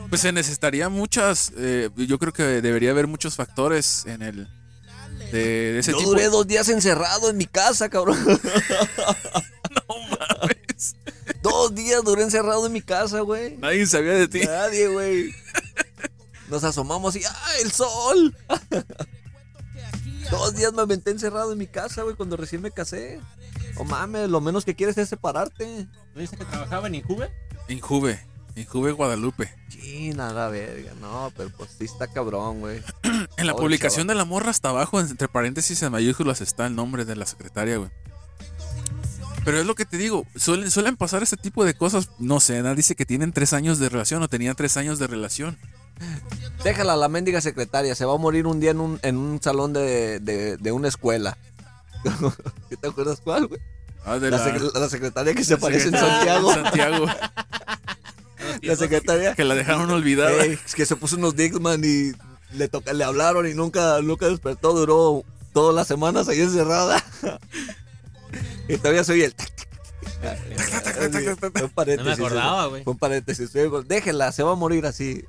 Pues 0.10 0.22
se 0.22 0.32
necesitaría 0.32 0.90
muchas. 0.90 1.52
eh, 1.58 1.90
yo 1.96 2.18
creo 2.20 2.34
que 2.34 2.44
debería 2.62 2.92
haber 2.92 3.08
muchos 3.08 3.36
factores 3.36 4.06
en 4.06 4.22
el. 4.22 4.48
De, 5.32 5.74
de 5.74 5.80
ese 5.80 5.92
Yo 5.92 5.98
tipo. 5.98 6.10
duré 6.12 6.30
dos 6.30 6.46
días 6.48 6.70
encerrado 6.70 7.30
en 7.30 7.38
mi 7.38 7.46
casa, 7.46 7.90
cabrón. 7.90 8.18
No 9.88 9.96
mames. 10.10 10.96
Dos 11.42 11.74
días 11.76 12.04
duré 12.04 12.24
encerrado 12.24 12.66
en 12.66 12.72
mi 12.74 12.82
casa, 12.82 13.20
güey. 13.22 13.58
Nadie 13.58 13.86
sabía 13.88 14.14
de 14.14 14.28
ti. 14.28 14.42
Nadie, 14.46 14.88
güey. 14.88 15.34
Nos 16.50 16.64
asomamos 16.64 17.16
y 17.16 17.24
¡ah, 17.24 17.52
el 17.62 17.72
sol! 17.72 18.36
Dos 20.32 20.56
días 20.56 20.74
me 20.74 20.82
aventé 20.82 21.12
encerrado 21.12 21.52
en 21.52 21.58
mi 21.58 21.68
casa, 21.68 22.02
güey, 22.04 22.16
cuando 22.16 22.36
recién 22.38 22.62
me 22.62 22.72
casé. 22.72 23.20
No 23.76 23.84
mames, 23.84 24.30
lo 24.30 24.42
menos 24.42 24.66
que 24.66 24.76
quieres 24.76 24.98
es 24.98 25.10
separarte. 25.10 25.88
¿No 26.14 26.22
dice 26.22 26.38
que 26.38 26.46
trabajaba 26.46 26.88
en 26.88 26.96
Injuve? 26.96 27.30
Injuve. 27.68 28.26
Injuve 28.56 28.92
Guadalupe. 28.94 29.54
Sí, 29.70 30.12
nada, 30.16 30.48
verga. 30.50 30.94
No, 31.02 31.32
pero 31.36 31.50
pues 31.58 31.72
sí 31.78 31.86
está 31.86 32.08
cabrón, 32.08 32.60
güey. 32.62 32.82
En 33.38 33.48
la 33.48 33.56
publicación 33.56 34.08
de 34.08 34.16
la 34.16 34.24
morra 34.26 34.52
hasta 34.52 34.70
abajo, 34.70 35.00
entre 35.02 35.28
paréntesis 35.28 35.82
en 35.84 35.92
mayúsculas, 35.92 36.40
está 36.42 36.66
el 36.68 36.76
nombre 36.76 37.04
de 37.06 37.16
la 37.18 37.26
secretaria, 37.26 37.78
güey. 37.78 37.90
Pero 39.44 39.60
es 39.60 39.66
lo 39.66 39.76
que 39.76 39.86
te 39.86 39.98
digo, 39.98 40.26
suelen, 40.36 40.72
suelen 40.72 40.96
pasar 40.98 41.22
este 41.22 41.38
tipo 41.38 41.66
de 41.66 41.76
cosas. 41.76 42.10
No 42.18 42.40
sé, 42.40 42.62
nadie 42.64 42.78
dice 42.78 42.96
que 42.96 43.06
tienen 43.06 43.32
tres 43.34 43.54
años 43.54 43.78
de 43.78 43.90
relación 43.90 44.24
o 44.24 44.28
tenían 44.28 44.56
tres 44.56 44.76
años 44.78 44.98
de 45.00 45.08
relación. 45.08 45.58
Déjala 46.64 46.96
la 46.96 47.10
mendiga 47.10 47.42
secretaria. 47.42 47.94
Se 47.94 48.06
va 48.06 48.16
a 48.16 48.18
morir 48.18 48.48
un 48.48 48.60
día 48.60 48.72
en 48.72 48.80
un, 48.80 49.00
en 49.04 49.18
un 49.18 49.40
salón 49.42 49.72
de, 49.74 50.20
de, 50.20 50.58
de 50.58 50.72
una 50.72 50.88
escuela. 50.88 51.38
¿Qué 52.70 52.78
te 52.78 52.88
acuerdas 52.88 53.20
cuál, 53.24 53.48
güey? 53.48 53.60
Ah, 54.06 54.18
de 54.20 54.30
La, 54.32 54.38
la, 54.38 54.46
sec- 54.56 54.74
la 54.80 54.90
secretaria 54.90 55.34
que 55.36 55.44
se 55.44 55.56
aparece 55.56 55.88
en 55.90 55.98
Santiago. 55.98 56.54
Santiago, 56.54 57.06
La 58.66 58.76
secretaria 58.76 59.36
que 59.36 59.44
la 59.44 59.56
dejaron 59.56 59.90
olvidada. 59.92 60.44
Es 60.46 60.76
que 60.76 60.86
se 60.86 60.96
puso 60.96 61.16
unos 61.18 61.36
Dixman 61.36 61.82
y 61.84 62.12
le 62.56 62.68
toca, 62.68 62.94
le 62.94 63.04
hablaron 63.04 63.48
y 63.48 63.54
nunca, 63.54 64.02
nunca 64.02 64.28
despertó, 64.28 64.74
duró 64.74 65.24
todas 65.54 65.76
las 65.76 65.88
semanas 65.88 66.28
ahí 66.28 66.42
encerrada. 66.42 67.04
y 68.68 68.78
todavía 68.78 69.04
soy 69.04 69.22
el 69.24 69.36
tac, 69.36 69.52
tac, 70.22 70.84
tac, 70.84 70.84
tac, 70.84 71.40
tac. 71.40 71.40
Fue 71.40 71.62
un 71.64 71.70
No 71.70 71.70
paréntesis, 71.70 72.18
me 72.20 72.26
acordaba, 72.26 72.66
güey. 72.68 72.84
Fue 72.84 72.94
un 72.94 73.00
paréntesis. 73.00 73.54
Luego, 73.54 73.84
Déjela, 73.84 74.32
se 74.32 74.44
va 74.44 74.52
a 74.52 74.56
morir 74.56 74.86
así. 74.86 75.24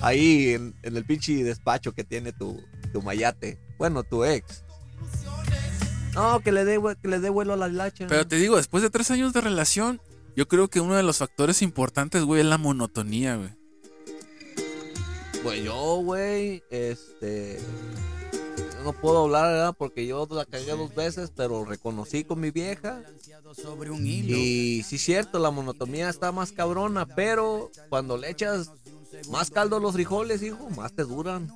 Ahí 0.00 0.50
en, 0.54 0.74
en 0.82 0.96
el 0.96 1.04
pinche 1.04 1.32
despacho 1.44 1.92
que 1.92 2.04
tiene 2.04 2.32
tu, 2.32 2.62
tu 2.92 3.02
mayate. 3.02 3.58
Bueno, 3.78 4.02
tu 4.02 4.24
ex. 4.24 4.62
No, 6.14 6.40
que 6.40 6.52
le 6.52 6.64
dé 6.64 6.78
vue- 6.78 6.96
que 7.00 7.08
le 7.08 7.18
dé 7.18 7.28
vuelo 7.30 7.54
a 7.54 7.56
la 7.56 7.68
hilacha. 7.68 8.06
Pero 8.08 8.26
te 8.26 8.36
digo, 8.36 8.56
después 8.56 8.82
de 8.82 8.90
tres 8.90 9.10
años 9.10 9.32
de 9.32 9.40
relación, 9.40 10.00
yo 10.36 10.48
creo 10.48 10.68
que 10.68 10.80
uno 10.80 10.96
de 10.96 11.02
los 11.02 11.18
factores 11.18 11.62
importantes, 11.62 12.24
güey, 12.24 12.40
es 12.40 12.46
la 12.46 12.58
monotonía, 12.58 13.36
güey. 13.36 13.50
Pues 15.42 15.62
yo, 15.62 15.96
güey, 15.96 16.62
este. 16.70 17.60
No 18.82 18.92
puedo 18.92 19.24
hablar, 19.24 19.52
¿verdad? 19.52 19.74
Porque 19.76 20.06
yo 20.06 20.26
la 20.30 20.44
cagué 20.44 20.72
dos 20.72 20.94
veces, 20.94 21.32
pero 21.34 21.64
reconocí 21.64 22.24
con 22.24 22.40
mi 22.40 22.50
vieja. 22.50 23.02
Y 23.96 24.82
sí, 24.82 24.98
cierto, 24.98 25.38
la 25.38 25.50
monotonía 25.50 26.08
está 26.08 26.32
más 26.32 26.52
cabrona, 26.52 27.06
pero 27.06 27.70
cuando 27.88 28.16
le 28.16 28.30
echas 28.30 28.70
más 29.30 29.50
caldo 29.50 29.76
a 29.76 29.80
los 29.80 29.94
frijoles, 29.94 30.42
hijo, 30.42 30.68
más 30.70 30.94
te 30.94 31.04
duran. 31.04 31.50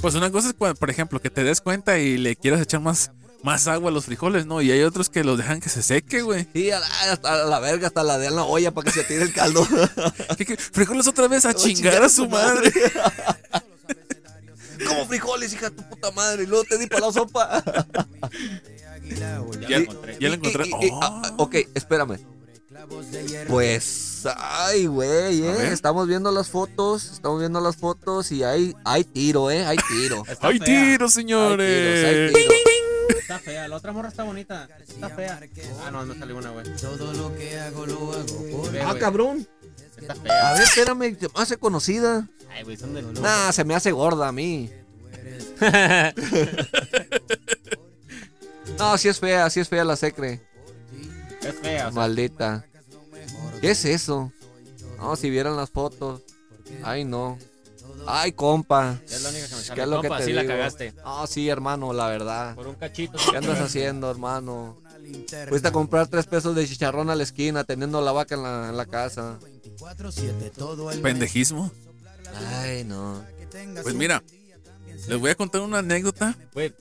Pues 0.00 0.14
una 0.14 0.30
cosa 0.30 0.48
es, 0.48 0.54
por 0.54 0.90
ejemplo, 0.90 1.20
que 1.20 1.30
te 1.30 1.44
des 1.44 1.60
cuenta 1.60 1.98
y 1.98 2.16
le 2.16 2.36
quieras 2.36 2.60
echar 2.60 2.80
más, 2.80 3.12
más 3.42 3.68
agua 3.68 3.90
a 3.90 3.92
los 3.92 4.06
frijoles, 4.06 4.46
¿no? 4.46 4.60
Y 4.62 4.70
hay 4.72 4.82
otros 4.82 5.08
que 5.08 5.22
los 5.24 5.38
dejan 5.38 5.60
que 5.60 5.68
se 5.68 5.82
seque, 5.82 6.22
güey. 6.22 6.46
Sí, 6.52 6.70
a 6.70 6.80
la, 6.80 6.86
hasta 7.12 7.44
la 7.44 7.60
verga, 7.60 7.86
hasta 7.86 8.02
la 8.02 8.18
de 8.18 8.30
la 8.30 8.42
olla 8.44 8.72
para 8.72 8.90
que 8.90 8.98
se 8.98 9.04
tire 9.04 9.22
el 9.22 9.32
caldo. 9.32 9.66
¿Qué- 10.38 10.44
qué? 10.46 10.56
Frijoles 10.56 11.06
otra 11.06 11.28
vez 11.28 11.44
a 11.46 11.54
chingar 11.54 12.02
a 12.02 12.08
su 12.08 12.28
madre. 12.28 12.72
Como 14.86 15.06
frijoles, 15.06 15.52
hija 15.54 15.70
de 15.70 15.76
tu 15.76 15.82
puta 15.88 16.10
madre, 16.12 16.44
y 16.44 16.46
luego 16.46 16.64
te 16.64 16.78
di 16.78 16.86
para 16.86 17.06
la 17.06 17.12
sopa. 17.12 17.64
Ya 19.08 19.36
encontré. 19.76 20.16
ya 20.18 20.28
Y- 20.28 20.32
encontré. 20.32 20.66
y- 20.66 20.86
y- 20.86 20.90
Oh. 20.90 21.00
ah, 21.00 21.32
ok, 21.36 21.54
espérame. 21.74 22.18
Pues, 23.48 24.24
ay, 24.36 24.86
güey, 24.86 25.44
eh. 25.44 25.68
Estamos 25.72 26.08
viendo 26.08 26.32
las 26.32 26.48
fotos, 26.48 27.12
estamos 27.12 27.38
viendo 27.38 27.60
las 27.60 27.76
fotos 27.76 28.32
y 28.32 28.42
hay, 28.42 28.74
hay 28.84 29.04
tiro, 29.04 29.48
eh, 29.52 29.64
hay 29.64 29.76
tiro. 29.88 30.24
¡Hay 30.42 30.58
fea. 30.58 30.66
tiros, 30.66 30.68
Hay 30.68 30.68
tiros, 30.90 31.12
señores! 31.14 32.04
hay 32.04 32.32
tiros. 32.32 32.52
Está 33.36 33.50
fea. 33.50 33.68
La 33.68 33.76
otra 33.76 33.92
morra 33.92 34.08
está 34.08 34.24
bonita. 34.24 34.68
Está 34.86 35.08
fea. 35.10 35.40
Ah, 35.84 35.90
no, 35.90 36.04
no 36.04 36.14
salió 36.14 36.36
una, 36.36 36.50
güey. 36.50 36.64
Todo 36.76 37.12
lo 37.12 37.34
que 37.36 37.58
hago 37.58 37.86
lo 37.86 38.12
hago 38.12 38.46
por 38.50 38.78
Ah, 38.78 38.94
cabrón. 38.98 39.46
Está 39.98 40.14
A 40.48 40.52
ver, 40.54 40.62
espérame, 40.62 41.18
se 41.18 41.26
me 41.28 41.32
hace 41.34 41.56
conocida. 41.56 42.28
Ay, 42.50 42.64
güey, 42.64 42.76
son 42.76 42.94
del 42.94 43.12
Nah, 43.20 43.52
se 43.52 43.64
me 43.64 43.74
hace 43.74 43.92
gorda 43.92 44.28
a 44.28 44.32
mí. 44.32 44.70
No, 48.78 48.98
sí 48.98 49.08
es 49.08 49.18
fea, 49.18 49.48
sí 49.48 49.60
es 49.60 49.68
fea 49.68 49.84
la 49.84 49.96
secre. 49.96 50.42
Es 51.40 51.54
fea, 51.60 51.88
o 51.88 51.90
sea, 51.90 51.90
Maldita. 51.92 52.66
¿Qué 53.60 53.70
es 53.70 53.84
eso? 53.86 54.32
No, 54.98 55.16
si 55.16 55.30
vieran 55.30 55.56
las 55.56 55.70
fotos. 55.70 56.22
Ay, 56.82 57.04
no. 57.04 57.38
Ay, 58.06 58.32
compa. 58.32 58.98
es 59.06 59.22
la 59.22 59.28
única 59.30 59.48
que 59.48 59.54
me 59.54 59.60
¿Qué 59.60 59.66
sale. 59.66 59.82
es 59.82 59.88
lo 59.88 60.02
que 60.02 60.08
te 60.08 60.24
sí 60.24 60.32
la 60.32 60.46
cagaste. 60.46 60.94
Ah, 61.04 61.24
sí, 61.28 61.48
hermano, 61.48 61.92
la 61.92 62.08
verdad. 62.08 62.54
Por 62.54 62.66
un 62.68 62.74
cachito. 62.74 63.18
¿Qué 63.30 63.36
andas 63.36 63.60
haciendo, 63.60 64.10
hermano? 64.10 64.78
Fuiste 65.48 65.68
a 65.68 65.72
comprar 65.72 66.08
tres 66.08 66.26
pesos 66.26 66.54
de 66.56 66.66
chicharrón 66.66 67.10
a 67.10 67.14
la 67.14 67.22
esquina, 67.22 67.64
teniendo 67.64 68.00
la 68.00 68.12
vaca 68.12 68.34
en 68.34 68.42
la, 68.42 68.68
en 68.70 68.76
la 68.76 68.86
casa. 68.86 69.38
24/7 69.40 70.50
todo 70.52 70.90
el 70.90 71.00
Pendejismo. 71.00 71.70
Ay, 72.60 72.84
no. 72.84 73.22
Pues 73.82 73.94
mira, 73.94 74.22
les 75.08 75.18
voy 75.18 75.30
a 75.30 75.34
contar 75.34 75.60
una 75.60 75.78
anécdota. 75.78 76.36
Güey, 76.52 76.72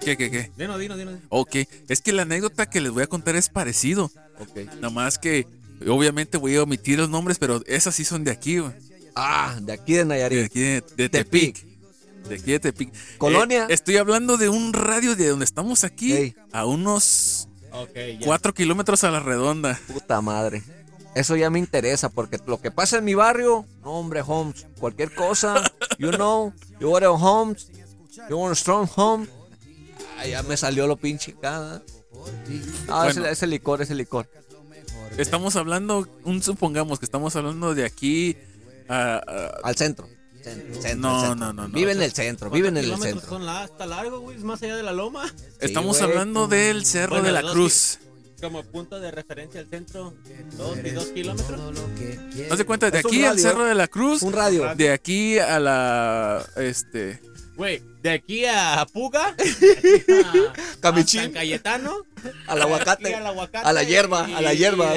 ¿Qué, 0.00 0.16
qué, 0.16 0.30
qué? 0.30 0.50
dino, 0.56 0.76
dino, 0.78 0.96
dino. 0.96 1.18
Ok, 1.30 1.56
es 1.88 2.00
que 2.02 2.12
la 2.12 2.22
anécdota 2.22 2.66
que 2.68 2.80
les 2.80 2.92
voy 2.92 3.02
a 3.02 3.06
contar 3.06 3.36
es 3.36 3.48
parecido. 3.48 4.10
Ok. 4.38 4.56
Nada 4.76 4.90
más 4.90 5.18
que, 5.18 5.46
obviamente 5.88 6.36
voy 6.36 6.56
a 6.56 6.62
omitir 6.62 6.98
los 6.98 7.08
nombres, 7.08 7.38
pero 7.38 7.62
esas 7.66 7.94
sí 7.94 8.04
son 8.04 8.24
de 8.24 8.30
aquí, 8.32 8.58
güey. 8.58 8.72
Ah, 9.16 9.56
de 9.60 9.72
aquí 9.72 9.94
de 9.94 9.98
De 10.00 10.04
Nayarit. 10.04 10.44
aquí 10.44 10.60
de, 10.60 10.84
de 10.96 11.08
Tepic. 11.08 11.56
Tepic. 11.56 11.78
De 12.28 12.34
aquí 12.34 12.52
de 12.52 12.60
Tepic. 12.60 12.92
Colonia. 13.18 13.64
Eh, 13.64 13.74
estoy 13.74 13.96
hablando 13.96 14.36
de 14.36 14.48
un 14.50 14.72
radio 14.72 15.16
de 15.16 15.28
donde 15.28 15.44
estamos 15.44 15.84
aquí 15.84 16.12
Ey. 16.12 16.36
a 16.52 16.66
unos. 16.66 17.48
4 18.24 18.54
kilómetros 18.54 19.04
a 19.04 19.10
la 19.10 19.20
redonda. 19.20 19.78
Puta 19.92 20.20
madre. 20.20 20.62
Eso 21.14 21.34
ya 21.36 21.48
me 21.48 21.58
interesa 21.58 22.10
porque 22.10 22.38
lo 22.46 22.60
que 22.60 22.70
pasa 22.70 22.98
en 22.98 23.04
mi 23.04 23.14
barrio, 23.14 23.64
no 23.82 23.92
hombre, 23.92 24.22
Holmes, 24.26 24.66
cualquier 24.78 25.14
cosa, 25.14 25.62
you 25.98 26.10
know, 26.10 26.52
you 26.78 26.90
want 26.90 27.04
a 27.04 27.10
Holmes, 27.10 27.70
you 28.28 28.36
want 28.38 28.52
a 28.52 28.54
strong 28.54 28.86
home. 28.96 29.26
Ah, 30.18 30.26
ya 30.26 30.42
me 30.42 30.56
salió 30.58 30.86
lo 30.86 30.96
pinche 30.96 31.34
cada. 31.40 31.82
Ah, 32.88 33.04
Bueno. 33.04 33.08
ese, 33.08 33.30
ese 33.30 33.46
licor, 33.46 33.80
ese 33.80 33.94
licor. 33.94 34.28
Estamos 35.16 35.56
hablando, 35.56 36.06
un 36.24 36.42
supongamos 36.42 36.98
que 36.98 37.06
estamos 37.06 37.34
hablando 37.36 37.74
de 37.74 37.86
aquí 37.86 38.36
a, 38.88 39.16
a- 39.16 39.46
Al 39.62 39.76
centro. 39.76 40.08
Centro, 40.42 40.80
centro, 40.80 40.96
No, 41.10 41.20
centro. 41.20 41.34
no, 41.34 41.52
no, 41.52 41.68
no. 41.68 41.74
Vive 41.74 41.90
en 41.92 42.02
el 42.02 42.12
centro, 42.12 42.50
vive 42.50 42.68
en 42.68 42.76
el 42.76 42.96
centro. 42.98 43.28
son 43.28 43.44
la, 43.44 43.64
está 43.64 43.84
largo, 43.84 44.20
güey. 44.20 44.36
Es 44.36 44.44
más 44.44 44.62
allá 44.62 44.76
de 44.76 44.82
la 44.84 44.92
loma. 44.92 45.32
estamos 45.60 45.98
güey. 45.98 46.08
hablando 46.10 46.46
del 46.46 46.84
Cerro 46.86 47.16
Bueno, 47.16 47.26
de 47.26 47.32
la 47.32 47.42
dos 47.42 47.52
Cruz. 47.52 47.98
Como 48.40 48.62
punto 48.62 49.00
de 49.00 49.10
referencia 49.10 49.60
al 49.60 49.66
centro. 49.68 50.14
Dos 50.56 50.78
y 50.84 50.90
dos 50.90 51.06
kilómetros. 51.06 51.60
Haz 52.50 52.58
de 52.58 52.64
cuenta, 52.66 52.90
de 52.90 52.98
aquí 52.98 53.24
al 53.24 53.38
Cerro 53.40 53.64
de 53.64 53.74
la 53.74 53.88
Cruz, 53.88 54.22
Un 54.22 54.32
radio. 54.34 54.72
de 54.76 54.90
aquí 54.92 55.38
a 55.38 55.58
la, 55.58 56.46
este, 56.56 57.18
Güey, 57.56 57.82
de 58.02 58.10
aquí 58.10 58.44
a 58.44 58.86
Puga. 58.92 59.34
Camichín. 60.80 61.20
a 61.20 61.22
San 61.24 61.32
Cayetano. 61.32 62.02
al 62.46 62.62
aguacate. 62.62 63.14
Al 63.14 63.26
aguacate 63.26 63.66
A 63.66 63.72
la 63.72 63.82
hierba, 63.82 64.28
y- 64.28 64.34
a 64.34 64.40
la 64.42 64.54
hierba. 64.54 64.92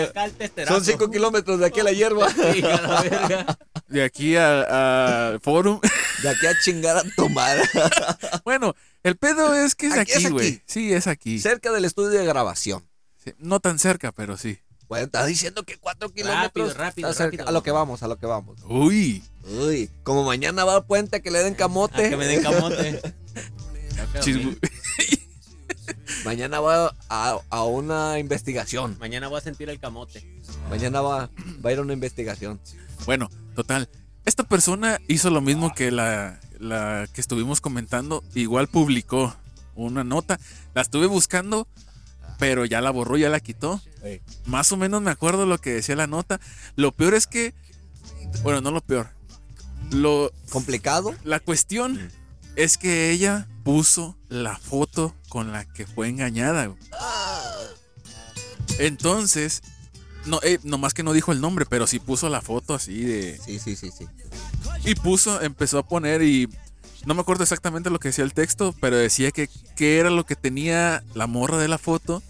Son 0.68 0.84
cinco 0.84 1.10
kilómetros 1.10 1.60
de 1.60 1.66
aquí 1.66 1.80
a 1.80 1.84
la 1.84 1.92
hierba. 1.94 2.28
Sí, 2.54 2.64
a 2.64 2.82
la 2.82 3.02
verga. 3.02 3.58
De 3.88 4.04
aquí 4.04 4.36
al 4.36 5.40
forum. 5.42 5.80
De 6.22 6.30
aquí 6.30 6.48
a 6.48 6.60
chingar 6.60 6.98
a 6.98 7.04
tu 7.16 7.30
madre. 7.30 7.64
Bueno, 8.44 8.76
el 9.04 9.16
pedo 9.16 9.54
es 9.56 9.76
que 9.76 9.88
es 9.88 9.94
Aquí 9.94 10.12
es 10.12 10.18
aquí, 10.18 10.26
aquí. 10.26 10.34
güey. 10.34 10.62
Sí, 10.66 10.94
es 10.94 11.08
aquí. 11.08 11.40
Cerca 11.40 11.72
del 11.72 11.86
estudio 11.86 12.20
de 12.20 12.26
grabación. 12.26 12.88
Sí, 13.24 13.34
No 13.38 13.60
tan 13.60 13.80
cerca, 13.80 14.12
pero 14.12 14.36
sí. 14.38 14.60
Bueno, 14.90 15.06
está 15.06 15.26
diciendo 15.26 15.64
que 15.64 15.78
cuatro 15.78 16.10
kilómetros. 16.10 16.76
rápido, 16.76 17.14
rápido. 17.14 17.48
A 17.48 17.52
lo 17.52 17.62
que 17.64 17.72
vamos, 17.72 18.02
a 18.04 18.08
lo 18.08 18.18
que 18.18 18.26
vamos. 18.26 18.60
Uy. 18.68 19.24
Uy, 19.46 19.90
como 20.04 20.24
mañana 20.24 20.66
va 20.66 20.76
al 20.78 20.86
puente 20.86 21.22
que 21.22 21.30
le 21.32 21.40
den 21.44 21.54
A 21.54 21.58
camote. 21.58 22.10
que 22.10 22.18
me 22.18 22.26
den 22.26 22.42
camote. 22.42 23.00
Mañana 26.26 26.60
va 26.60 26.94
a, 27.10 27.40
a 27.50 27.64
una 27.64 28.20
investigación. 28.20 28.98
Mañana 29.00 29.28
voy 29.28 29.38
a 29.38 29.42
sentir 29.42 29.70
el 29.70 29.80
camote. 29.80 30.26
Mañana 30.70 31.02
va, 31.02 31.30
va 31.64 31.70
a 31.70 31.74
ir 31.74 31.80
a 31.80 31.82
una 31.82 31.94
investigación. 31.94 32.60
Bueno, 33.06 33.30
total. 33.56 33.90
Esta 34.26 34.44
persona 34.44 35.00
hizo 35.08 35.30
lo 35.30 35.42
mismo 35.42 35.74
que 35.74 35.92
la, 35.92 36.40
la 36.60 37.08
que 37.14 37.22
estuvimos 37.22 37.62
comentando. 37.62 38.24
Igual 38.36 38.68
publicó 38.68 39.36
una 39.76 40.04
nota. 40.04 40.40
La 40.74 40.82
estuve 40.82 41.08
buscando, 41.08 41.68
pero 42.38 42.66
ya 42.66 42.82
la 42.82 42.92
borró, 42.92 43.18
ya 43.18 43.30
la 43.30 43.40
quitó. 43.40 43.82
Más 44.46 44.72
o 44.72 44.78
menos 44.78 45.02
me 45.02 45.12
acuerdo 45.12 45.46
lo 45.46 45.58
que 45.60 45.74
decía 45.74 45.96
la 45.96 46.08
nota. 46.08 46.40
Lo 46.76 46.92
peor 46.92 47.14
es 47.14 47.28
que. 47.28 47.54
Bueno, 48.44 48.62
no 48.62 48.72
lo 48.72 48.82
peor. 48.82 49.10
Lo, 49.92 50.32
¿Complicado? 50.52 51.16
la 51.24 51.40
cuestión 51.40 52.12
es 52.56 52.78
que 52.78 53.12
ella 53.12 53.48
puso 53.64 54.18
la 54.28 54.58
foto 54.58 55.16
con 55.30 55.52
la 55.52 55.66
que 55.66 55.88
fue 55.88 56.10
engañada. 56.10 56.68
güey. 56.68 56.80
Entonces, 58.78 59.62
no, 60.26 60.40
eh, 60.44 60.60
nomás 60.64 60.94
que 60.94 61.04
no 61.04 61.14
dijo 61.14 61.32
el 61.32 61.42
nombre, 61.42 61.66
pero 61.66 61.88
sí 61.88 62.00
puso 62.00 62.30
la 62.30 62.42
foto 62.42 62.74
así 62.74 63.04
de. 63.04 63.40
Sí, 63.44 63.60
sí, 63.60 63.76
sí, 63.76 63.92
sí. 63.98 64.06
Y 64.86 64.96
puso, 64.96 65.42
empezó 65.42 65.80
a 65.80 65.88
poner 65.88 66.22
y. 66.22 66.50
No 67.06 67.14
me 67.14 67.22
acuerdo 67.22 67.44
exactamente 67.44 67.90
lo 67.90 68.00
que 68.00 68.10
decía 68.10 68.26
el 68.26 68.34
texto, 68.34 68.76
pero 68.82 68.98
decía 68.98 69.32
que, 69.32 69.50
que 69.78 70.00
era 70.00 70.10
lo 70.10 70.26
que 70.26 70.36
tenía 70.36 71.02
la 71.14 71.28
morra 71.28 71.58
de 71.58 71.70
la 71.70 71.78
foto 71.78 72.22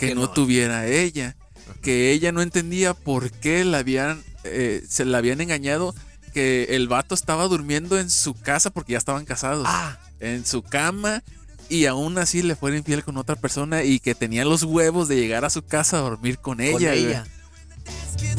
que, 0.00 0.08
Que 0.08 0.14
no, 0.16 0.22
no. 0.22 0.30
tuviera 0.30 0.86
ella. 0.88 1.36
Que 1.82 2.10
ella 2.10 2.32
no 2.32 2.42
entendía 2.42 2.94
por 2.94 3.30
qué 3.30 3.64
la 3.64 3.78
habían, 3.78 4.22
eh, 4.44 4.82
se 4.88 5.04
la 5.04 5.18
habían 5.18 5.40
engañado. 5.40 5.94
Que 6.34 6.68
el 6.70 6.88
vato 6.88 7.14
estaba 7.14 7.44
durmiendo 7.46 7.98
en 7.98 8.10
su 8.10 8.34
casa 8.34 8.70
porque 8.70 8.92
ya 8.92 8.98
estaban 8.98 9.24
casados. 9.24 9.66
Ah, 9.68 9.98
En 10.18 10.44
su 10.46 10.62
cama. 10.62 11.22
Y 11.68 11.86
aún 11.86 12.18
así 12.18 12.42
le 12.42 12.56
fuera 12.56 12.76
infiel 12.76 13.04
con 13.04 13.16
otra 13.16 13.36
persona. 13.36 13.84
Y 13.84 14.00
que 14.00 14.14
tenía 14.16 14.44
los 14.44 14.64
huevos 14.64 15.06
de 15.06 15.16
llegar 15.16 15.44
a 15.44 15.50
su 15.50 15.62
casa 15.62 15.98
a 15.98 16.00
dormir 16.00 16.38
con 16.38 16.60
ella. 16.60 16.90
con 16.90 16.98
ella. 16.98 17.26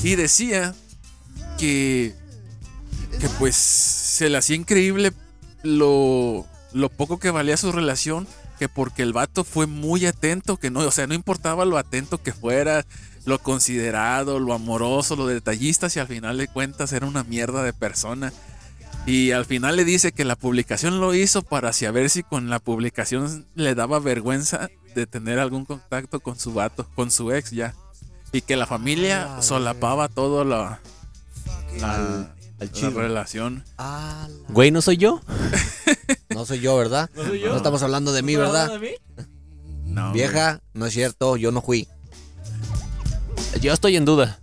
Y 0.04 0.16
decía 0.16 0.76
que, 1.58 2.14
que 3.20 3.30
pues 3.40 3.56
se 3.56 4.30
le 4.30 4.38
hacía 4.38 4.56
increíble 4.56 5.14
lo, 5.64 6.46
lo 6.74 6.90
poco 6.90 7.20
que 7.20 7.30
valía 7.30 7.56
su 7.58 7.72
relación, 7.72 8.28
que 8.62 8.70
porque 8.70 9.02
el 9.02 9.12
vato 9.12 9.44
fue 9.44 9.66
muy 9.66 10.06
atento, 10.06 10.58
que 10.58 10.70
no, 10.70 10.82
o 10.82 10.92
sea, 10.92 11.08
no 11.08 11.16
importaba 11.16 11.66
lo 11.66 11.80
atento 11.80 12.22
que 12.22 12.32
fuera, 12.32 12.86
lo 13.26 13.40
considerado, 13.40 14.38
lo 14.40 14.54
amoroso, 14.54 15.16
lo 15.16 15.26
detallista, 15.26 15.90
si 15.90 15.98
al 15.98 16.06
final 16.06 16.38
de 16.38 16.48
cuentas 16.48 16.94
era 16.94 17.08
una 17.08 17.24
mierda 17.24 17.64
de 17.64 17.74
persona. 17.74 18.32
Y 19.08 19.32
al 19.32 19.46
final 19.46 19.78
le 19.78 19.84
dice 19.84 20.12
que 20.12 20.26
la 20.26 20.36
publicación 20.36 21.00
lo 21.00 21.16
hizo 21.16 21.42
para 21.42 21.70
así 21.70 21.88
a 21.88 21.92
ver 21.92 22.12
si 22.12 22.22
con 22.22 22.52
la 22.52 22.60
publicación 22.60 23.48
le 23.56 23.74
daba 23.74 23.98
vergüenza 23.98 24.70
de 24.94 25.08
tener 25.08 25.40
algún 25.40 25.66
contacto 25.66 26.20
con 26.20 26.38
su 26.38 26.54
vato, 26.54 26.88
con 26.94 27.10
su 27.10 27.32
ex 27.32 27.50
ya. 27.50 27.74
Y 28.32 28.42
que 28.42 28.56
la 28.58 28.68
familia 28.68 29.38
Ah, 29.38 29.42
solapaba 29.42 30.08
todo 30.08 30.46
la, 30.46 30.80
la, 31.80 31.96
Al- 31.96 32.34
al 32.60 32.70
la 32.80 32.90
relación. 32.92 33.64
Ah, 33.80 34.28
la- 34.30 34.54
Güey, 34.54 34.70
¿no 34.70 34.84
soy 34.84 34.98
yo? 34.98 35.20
No 36.42 36.48
soy 36.48 36.60
yo, 36.60 36.76
¿verdad? 36.76 37.08
¿No 37.14 37.24
soy 37.24 37.40
No 37.40 37.56
estamos 37.56 37.84
hablando 37.84 38.12
de 38.14 38.24
mí, 38.24 38.36
¿verdad? 38.36 38.82
No, 39.86 40.12
Vieja, 40.12 40.60
no 40.74 40.88
es 40.88 40.94
cierto, 40.94 41.38
yo 41.38 41.52
no 41.52 41.62
fui. 41.62 41.88
Yo 43.62 43.72
estoy 43.72 43.96
en 43.96 44.06
duda. 44.06 44.40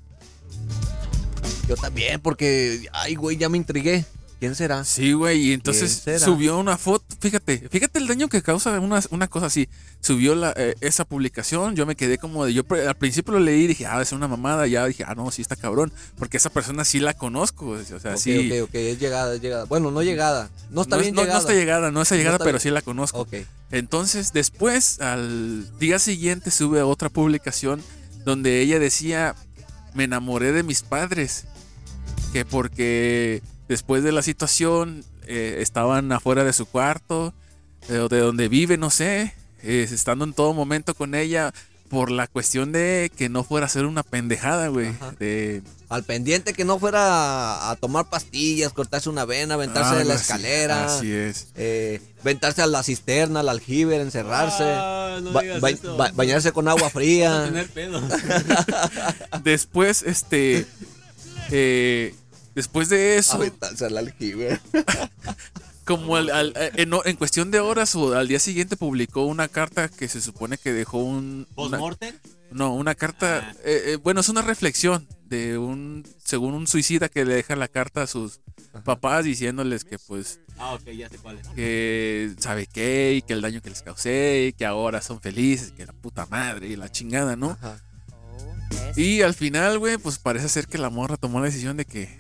Yo 1.66 1.74
también, 1.74 2.20
porque, 2.20 2.88
ay, 2.92 3.16
güey, 3.16 3.37
ya 3.37 3.48
me 3.48 3.58
intrigué. 3.58 4.04
¿Quién 4.40 4.55
será? 4.55 4.85
Sí, 4.85 5.14
güey, 5.14 5.48
y 5.48 5.53
entonces 5.53 6.05
subió 6.22 6.59
una 6.59 6.79
foto, 6.79 7.05
fíjate, 7.20 7.68
fíjate 7.70 7.98
el 7.98 8.07
daño 8.07 8.29
que 8.29 8.40
causa 8.40 8.79
una, 8.79 9.03
una 9.11 9.27
cosa 9.27 9.46
así. 9.46 9.68
Subió 10.01 10.37
la, 10.37 10.53
eh, 10.57 10.77
esa 10.81 11.05
publicación, 11.05 11.74
yo 11.74 11.87
me 11.87 11.96
quedé 11.96 12.18
como 12.18 12.44
de, 12.44 12.55
yo 12.55 12.62
al 12.87 12.94
principio 12.96 13.33
lo 13.35 13.40
leí 13.40 13.62
y 13.62 13.66
dije, 13.66 13.87
ah, 13.87 14.01
es 14.01 14.12
una 14.12 14.29
mamada, 14.29 14.68
ya 14.68 14.87
dije, 14.87 15.03
ah, 15.09 15.14
no, 15.16 15.29
sí 15.33 15.42
está 15.42 15.57
cabrón, 15.57 15.92
porque 16.18 16.37
esa 16.37 16.51
persona 16.51 16.85
sí 16.85 17.01
la 17.01 17.14
conozco, 17.14 17.66
o 17.70 17.83
sea, 17.98 18.16
sí. 18.16 18.53
ok, 18.53 18.68
ok, 18.68 18.74
es 18.77 19.01
llegada, 19.01 19.35
es 19.35 19.40
llegada. 19.40 19.64
Bueno, 19.64 19.90
no 19.90 20.03
llegada. 20.05 20.51
No 20.70 20.83
está 20.83 20.94
no, 20.96 21.03
bien 21.03 21.14
no- 21.16 21.22
no 21.22 21.24
llegada. 21.27 21.40
está 21.40 21.55
llegada, 21.55 21.90
no 21.90 22.03
está 22.03 22.14
llegada, 22.14 22.37
está 22.37 22.44
pero 22.44 22.59
bien. 22.59 22.62
sí 22.62 22.70
la 22.70 22.83
conozco. 22.83 23.18
Ok. 23.18 23.35
Entonces, 23.72 24.33
después, 24.33 25.01
al 25.01 25.77
día 25.81 25.98
siguiente, 25.98 26.53
sube 26.53 26.81
otra 26.83 27.09
publicación 27.09 27.83
donde 28.24 28.61
ella 28.61 28.79
decía, 28.79 29.35
me 29.94 30.05
enamoré 30.05 30.53
de 30.53 30.62
mis 30.62 30.83
padres, 30.83 31.46
que 32.33 32.44
porque 32.44 33.42
después 33.68 34.02
de 34.02 34.12
la 34.12 34.22
situación 34.22 35.04
eh, 35.26 35.57
estaban 35.61 36.11
afuera 36.12 36.44
de 36.44 36.52
su 36.52 36.66
cuarto, 36.66 37.35
eh, 37.88 38.07
de 38.11 38.18
donde 38.20 38.48
vive, 38.48 38.76
no 38.76 38.90
sé, 38.90 39.35
eh, 39.62 39.87
estando 39.90 40.24
en 40.24 40.33
todo 40.33 40.54
momento 40.54 40.94
con 40.94 41.14
ella 41.14 41.52
por 41.90 42.11
la 42.11 42.26
cuestión 42.26 42.70
de 42.70 43.11
que 43.16 43.31
no 43.31 43.44
fuera 43.44 43.64
a 43.64 43.68
ser 43.70 43.87
una 43.87 44.02
pendejada, 44.02 44.68
güey. 44.68 44.90
De, 45.18 45.62
Al 45.88 46.04
pendiente 46.04 46.52
que 46.52 46.66
no 46.66 46.78
fuera 46.78 47.70
a, 47.70 47.76
tomar 47.76 48.11
pastillas, 48.11 48.74
cortarse 48.74 49.09
una 49.09 49.24
vena, 49.24 49.54
aventarse 49.54 49.96
de 49.96 50.04
la 50.04 50.14
así, 50.14 50.22
escalera, 50.22 50.85
Así 50.98 51.11
es. 51.11 51.48
eh, 51.57 52.02
ventarse 52.22 52.61
a 52.61 52.66
la 52.66 52.83
cisterna, 52.83 53.40
al 53.40 53.48
aljibe, 53.48 53.96
encerrarse, 53.98 54.64
Ah, 54.64 55.18
no 55.22 55.33
ba- 55.33 55.40
digas 55.40 55.61
ba- 55.62 55.70
eso. 55.70 55.96
ba- 55.96 56.12
bañarse 56.14 56.52
con 56.52 56.68
agua 56.68 56.90
fría. 56.90 57.44
tener 57.46 57.68
pedo. 57.70 58.02
Después, 59.42 60.02
este... 60.02 60.66
eh, 61.50 62.14
después 62.59 62.88
de 62.88 63.16
eso... 63.18 63.35
Aventarse 63.37 63.87
al 63.87 63.97
aljibe. 63.97 64.61
Como 65.85 66.16
al- 66.16 66.31
al- 66.31 66.53
eh, 66.57 66.73
en, 66.75 66.90
en 67.05 67.16
cuestión 67.16 67.51
de 67.51 67.61
horas 67.61 67.94
o 67.94 68.14
al 68.14 68.29
día 68.29 68.38
siguiente 68.40 68.77
publicó 68.77 69.25
una 69.25 69.49
carta 69.49 69.88
que 69.88 70.09
se 70.09 70.21
supone 70.21 70.59
que 70.59 70.73
dejó 70.73 70.99
un... 70.99 71.47
¿Postmortem? 71.55 72.14
no, 72.51 72.75
una 72.75 72.94
carta... 72.94 73.53
Ah. 73.53 73.57
eh, 73.64 73.83
eh, 73.92 73.97
bueno, 73.97 74.21
es 74.21 74.29
una 74.29 74.42
reflexión 74.42 75.07
de 75.25 75.57
un... 75.57 76.07
Según 76.23 76.53
un 76.55 76.66
suicida 76.66 77.09
que 77.09 77.25
le 77.25 77.35
deja 77.35 77.57
la 77.57 77.68
carta 77.68 78.03
a 78.03 78.07
sus 78.07 78.40
papás 78.85 79.25
diciéndoles 79.25 79.85
que 79.85 79.99
pues... 79.99 80.40
Ah, 80.59 80.75
ok, 80.75 80.88
ya 80.90 81.09
sé 81.09 81.16
cuál 81.18 81.38
es. 81.38 81.49
Que 81.49 82.35
sabe 82.38 82.66
qué 82.66 83.14
y 83.16 83.23
que 83.23 83.33
el 83.33 83.40
daño 83.40 83.62
que 83.62 83.71
les 83.71 83.83
causé 83.83 84.49
y 84.49 84.53
que 84.53 84.66
ahora 84.66 85.01
son 85.01 85.21
felices, 85.21 85.73
que 85.73 85.87
la 85.87 85.92
puta 85.92 86.27
madre 86.27 86.66
y 86.68 86.77
la 86.77 86.90
chingada, 86.90 87.37
¿no? 87.37 87.53
Ajá. 87.53 87.81
Y 88.97 89.23
al 89.23 89.33
final, 89.35 89.79
güey, 89.79 89.97
pues 89.97 90.18
parece 90.18 90.49
ser 90.51 90.66
que 90.66 90.77
la 90.77 90.90
morra 90.90 91.16
tomó 91.16 91.38
la 91.40 91.47
decisión 91.47 91.77
de 91.79 91.85
que 91.87 92.18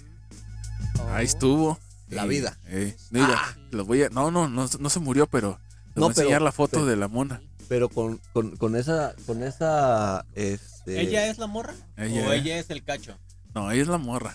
ahí 1.10 1.24
estuvo. 1.26 1.78
La 2.08 2.24
vida. 2.24 2.56
eh, 2.68 2.96
mira, 3.10 3.58
lo 3.70 3.84
voy 3.84 4.02
a, 4.04 4.08
no, 4.08 4.30
no, 4.30 4.48
no, 4.48 4.66
no 4.80 4.90
se 4.90 4.98
murió, 4.98 5.26
pero 5.26 5.60
les 5.88 5.96
No, 5.96 6.02
voy 6.04 6.10
a 6.10 6.14
pero- 6.14 6.20
enseñar 6.22 6.42
la 6.42 6.52
foto 6.52 6.70
pero- 6.78 6.86
de 6.86 6.96
la 6.96 7.08
mona. 7.08 7.42
Pero 7.68 7.90
con, 7.90 8.18
con, 8.32 8.56
con 8.56 8.76
esa, 8.76 9.14
con 9.26 9.42
esa, 9.42 10.24
este... 10.34 11.02
¿Ella 11.02 11.26
es 11.28 11.36
la 11.36 11.46
morra? 11.46 11.74
Ella 11.98 12.26
¿O 12.26 12.32
ella 12.32 12.58
es 12.58 12.70
el 12.70 12.82
cacho? 12.82 13.18
No, 13.54 13.70
ella 13.70 13.82
es 13.82 13.88
la 13.88 13.98
morra. 13.98 14.34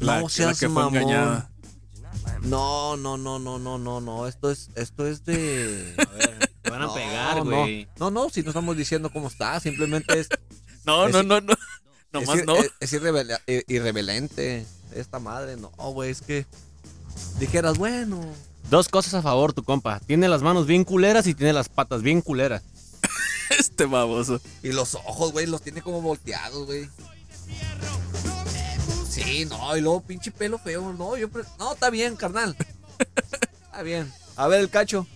No 0.00 0.06
La, 0.06 0.16
que- 0.18 0.22
la 0.22 0.28
seas 0.28 0.60
que 0.60 0.66
fue 0.68 0.74
mamón. 0.84 0.96
engañada. 0.96 1.50
No, 2.42 2.96
no, 2.96 3.16
no, 3.16 3.40
no, 3.40 3.58
no, 3.58 3.78
no, 3.78 4.00
no, 4.00 4.28
esto 4.28 4.52
es, 4.52 4.70
esto 4.76 5.04
es 5.08 5.24
de... 5.24 5.94
A 5.98 6.12
ver, 6.16 6.50
te 6.62 6.70
van 6.70 6.82
a 6.82 6.86
No, 6.86 6.94
pegar, 6.94 7.36
no. 7.38 7.44
güey. 7.44 7.88
No, 7.98 8.12
no, 8.12 8.30
si 8.30 8.42
no 8.42 8.50
estamos 8.50 8.76
diciendo 8.76 9.10
cómo 9.12 9.26
está, 9.26 9.58
simplemente 9.58 10.20
es... 10.20 10.28
No, 10.86 11.06
Es- 11.08 11.12
no, 11.12 11.22
no, 11.24 11.40
no. 11.40 11.54
Nomás 12.12 12.36
es, 12.36 12.42
ir- 12.42 12.46
no. 12.46 12.54
es, 12.54 12.70
es 12.78 12.92
irrevela- 12.92 13.40
i- 13.48 13.64
irrevelente. 13.74 14.64
Esta 14.94 15.18
madre, 15.18 15.56
no, 15.56 15.70
güey, 15.92 16.10
es 16.10 16.20
que... 16.22 16.46
Dijeras, 17.38 17.78
bueno... 17.78 18.20
Dos 18.70 18.88
cosas 18.88 19.14
a 19.14 19.22
favor, 19.22 19.52
tu 19.52 19.62
compa. 19.62 20.00
Tiene 20.00 20.28
las 20.28 20.40
manos 20.42 20.66
bien 20.66 20.84
culeras 20.84 21.26
y 21.26 21.34
tiene 21.34 21.52
las 21.52 21.68
patas 21.68 22.00
bien 22.02 22.20
culeras. 22.22 22.62
Este 23.58 23.84
baboso. 23.84 24.40
Y 24.62 24.72
los 24.72 24.94
ojos, 24.94 25.32
güey, 25.32 25.46
los 25.46 25.60
tiene 25.62 25.82
como 25.82 26.00
volteados, 26.00 26.64
güey. 26.66 26.88
Sí, 29.08 29.44
no, 29.44 29.76
y 29.76 29.80
luego 29.80 30.00
pinche 30.00 30.30
pelo 30.30 30.58
feo. 30.58 30.92
No, 30.92 31.16
yo... 31.16 31.28
pre- 31.28 31.44
No, 31.58 31.74
está 31.74 31.90
bien, 31.90 32.16
carnal. 32.16 32.56
Está 33.66 33.82
bien. 33.82 34.12
A 34.36 34.46
ver 34.46 34.60
el 34.60 34.70
cacho. 34.70 35.06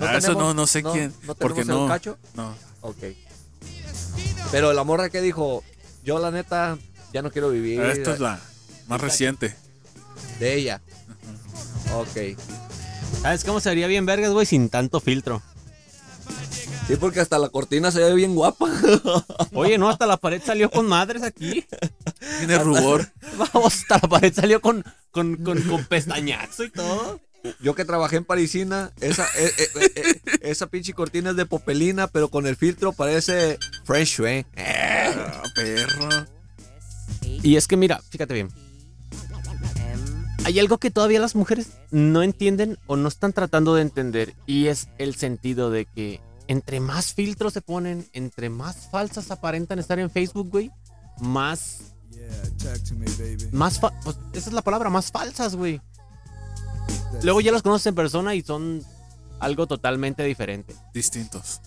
Ah, 0.00 0.16
eso 0.16 0.34
no, 0.34 0.52
no 0.54 0.66
sé 0.66 0.82
quién. 0.82 1.14
¿No 1.22 1.34
porque 1.36 1.60
el 1.60 1.68
no. 1.68 1.86
cacho? 1.86 2.18
No. 2.34 2.54
Ok. 2.80 2.98
Pero 4.50 4.72
la 4.72 4.82
morra 4.82 5.08
que 5.10 5.20
dijo, 5.20 5.62
yo 6.02 6.18
la 6.18 6.30
neta 6.32 6.76
ya 7.12 7.22
no 7.22 7.30
quiero 7.30 7.50
vivir 7.50 7.80
Ah, 7.80 7.92
Esto 7.92 8.12
es 8.12 8.18
la 8.20 8.40
más 8.90 9.00
reciente. 9.00 9.54
de 10.40 10.54
ella. 10.54 10.82
Ok. 11.94 12.36
¿Sabes 13.22 13.44
cómo 13.44 13.60
sería 13.60 13.86
bien 13.86 14.04
vergas, 14.04 14.32
güey? 14.32 14.46
Sin 14.46 14.68
tanto 14.68 15.00
filtro. 15.00 15.42
Sí, 16.88 16.96
porque 16.96 17.20
hasta 17.20 17.38
la 17.38 17.50
cortina 17.50 17.92
se 17.92 18.00
ve 18.00 18.14
bien 18.14 18.34
guapa. 18.34 18.68
Oye, 19.54 19.78
no, 19.78 19.88
hasta 19.88 20.06
la 20.06 20.16
pared 20.16 20.42
salió 20.44 20.70
con 20.70 20.88
madres 20.88 21.22
aquí. 21.22 21.64
Tiene 22.38 22.58
rubor. 22.58 23.08
Vamos, 23.38 23.76
hasta 23.76 23.98
la 24.02 24.08
pared 24.08 24.34
salió 24.34 24.60
con, 24.60 24.84
con, 25.12 25.36
con, 25.36 25.62
con 25.62 25.84
pestañazo 25.84 26.64
y 26.64 26.70
todo. 26.70 27.20
Yo 27.60 27.74
que 27.76 27.84
trabajé 27.84 28.16
en 28.16 28.24
Parisina, 28.24 28.90
esa, 29.00 29.24
eh, 29.36 29.52
eh, 29.56 29.92
eh, 29.94 30.20
esa 30.42 30.66
pinche 30.66 30.92
cortina 30.92 31.30
es 31.30 31.36
de 31.36 31.46
popelina, 31.46 32.08
pero 32.08 32.28
con 32.28 32.46
el 32.46 32.56
filtro 32.56 32.92
parece 32.92 33.58
French, 33.84 34.20
¿eh? 34.20 34.44
Ah, 34.56 35.42
perro. 35.54 36.26
Y 37.42 37.56
es 37.56 37.66
que 37.66 37.76
mira, 37.78 38.00
fíjate 38.10 38.34
bien. 38.34 38.50
Hay 40.50 40.58
algo 40.58 40.78
que 40.78 40.90
todavía 40.90 41.20
las 41.20 41.36
mujeres 41.36 41.74
no 41.92 42.24
entienden 42.24 42.76
o 42.88 42.96
no 42.96 43.06
están 43.06 43.32
tratando 43.32 43.76
de 43.76 43.82
entender 43.82 44.34
y 44.46 44.66
es 44.66 44.88
el 44.98 45.14
sentido 45.14 45.70
de 45.70 45.86
que 45.86 46.20
entre 46.48 46.80
más 46.80 47.14
filtros 47.14 47.52
se 47.52 47.60
ponen, 47.60 48.08
entre 48.14 48.50
más 48.50 48.88
falsas 48.90 49.30
aparentan 49.30 49.78
estar 49.78 50.00
en 50.00 50.10
Facebook, 50.10 50.50
güey, 50.50 50.72
más 51.20 51.94
más 53.52 53.78
fa- 53.78 53.92
pues, 54.02 54.16
esa 54.32 54.50
es 54.50 54.52
la 54.52 54.62
palabra, 54.62 54.90
más 54.90 55.12
falsas, 55.12 55.54
güey. 55.54 55.80
Luego 57.22 57.40
ya 57.40 57.52
las 57.52 57.62
conoces 57.62 57.86
en 57.86 57.94
persona 57.94 58.34
y 58.34 58.42
son 58.42 58.82
algo 59.38 59.68
totalmente 59.68 60.24
diferente. 60.24 60.74
Distintos. 60.92 61.60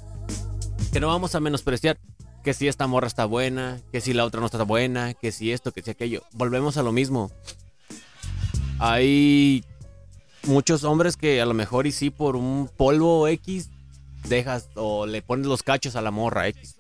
Que 0.92 1.00
no 1.00 1.08
vamos 1.08 1.36
a 1.36 1.40
menospreciar 1.40 1.98
que 2.44 2.54
si 2.54 2.68
esta 2.68 2.86
morra 2.88 3.08
está 3.08 3.24
buena, 3.24 3.80
que 3.94 4.02
si 4.02 4.12
la 4.12 4.26
otra 4.26 4.42
no 4.42 4.48
está 4.48 4.64
buena, 4.64 5.14
que 5.14 5.32
si 5.32 5.54
esto, 5.54 5.72
que 5.72 5.82
si 5.82 5.90
aquello. 5.92 6.24
Volvemos 6.34 6.76
a 6.76 6.84
lo 6.84 6.92
mismo. 6.92 7.32
Hay 8.86 9.64
muchos 10.46 10.84
hombres 10.84 11.16
que 11.16 11.42
a 11.42 11.46
lo 11.46 11.54
mejor 11.54 11.88
y 11.88 11.94
sí 11.94 12.10
por 12.10 12.36
un 12.36 12.70
polvo 12.76 13.30
X 13.30 13.70
dejas 14.28 14.68
o 14.76 15.06
le 15.06 15.22
pones 15.22 15.48
los 15.48 15.64
cachos 15.64 15.96
a 15.96 16.02
la 16.02 16.12
morra 16.12 16.50
X. 16.50 16.76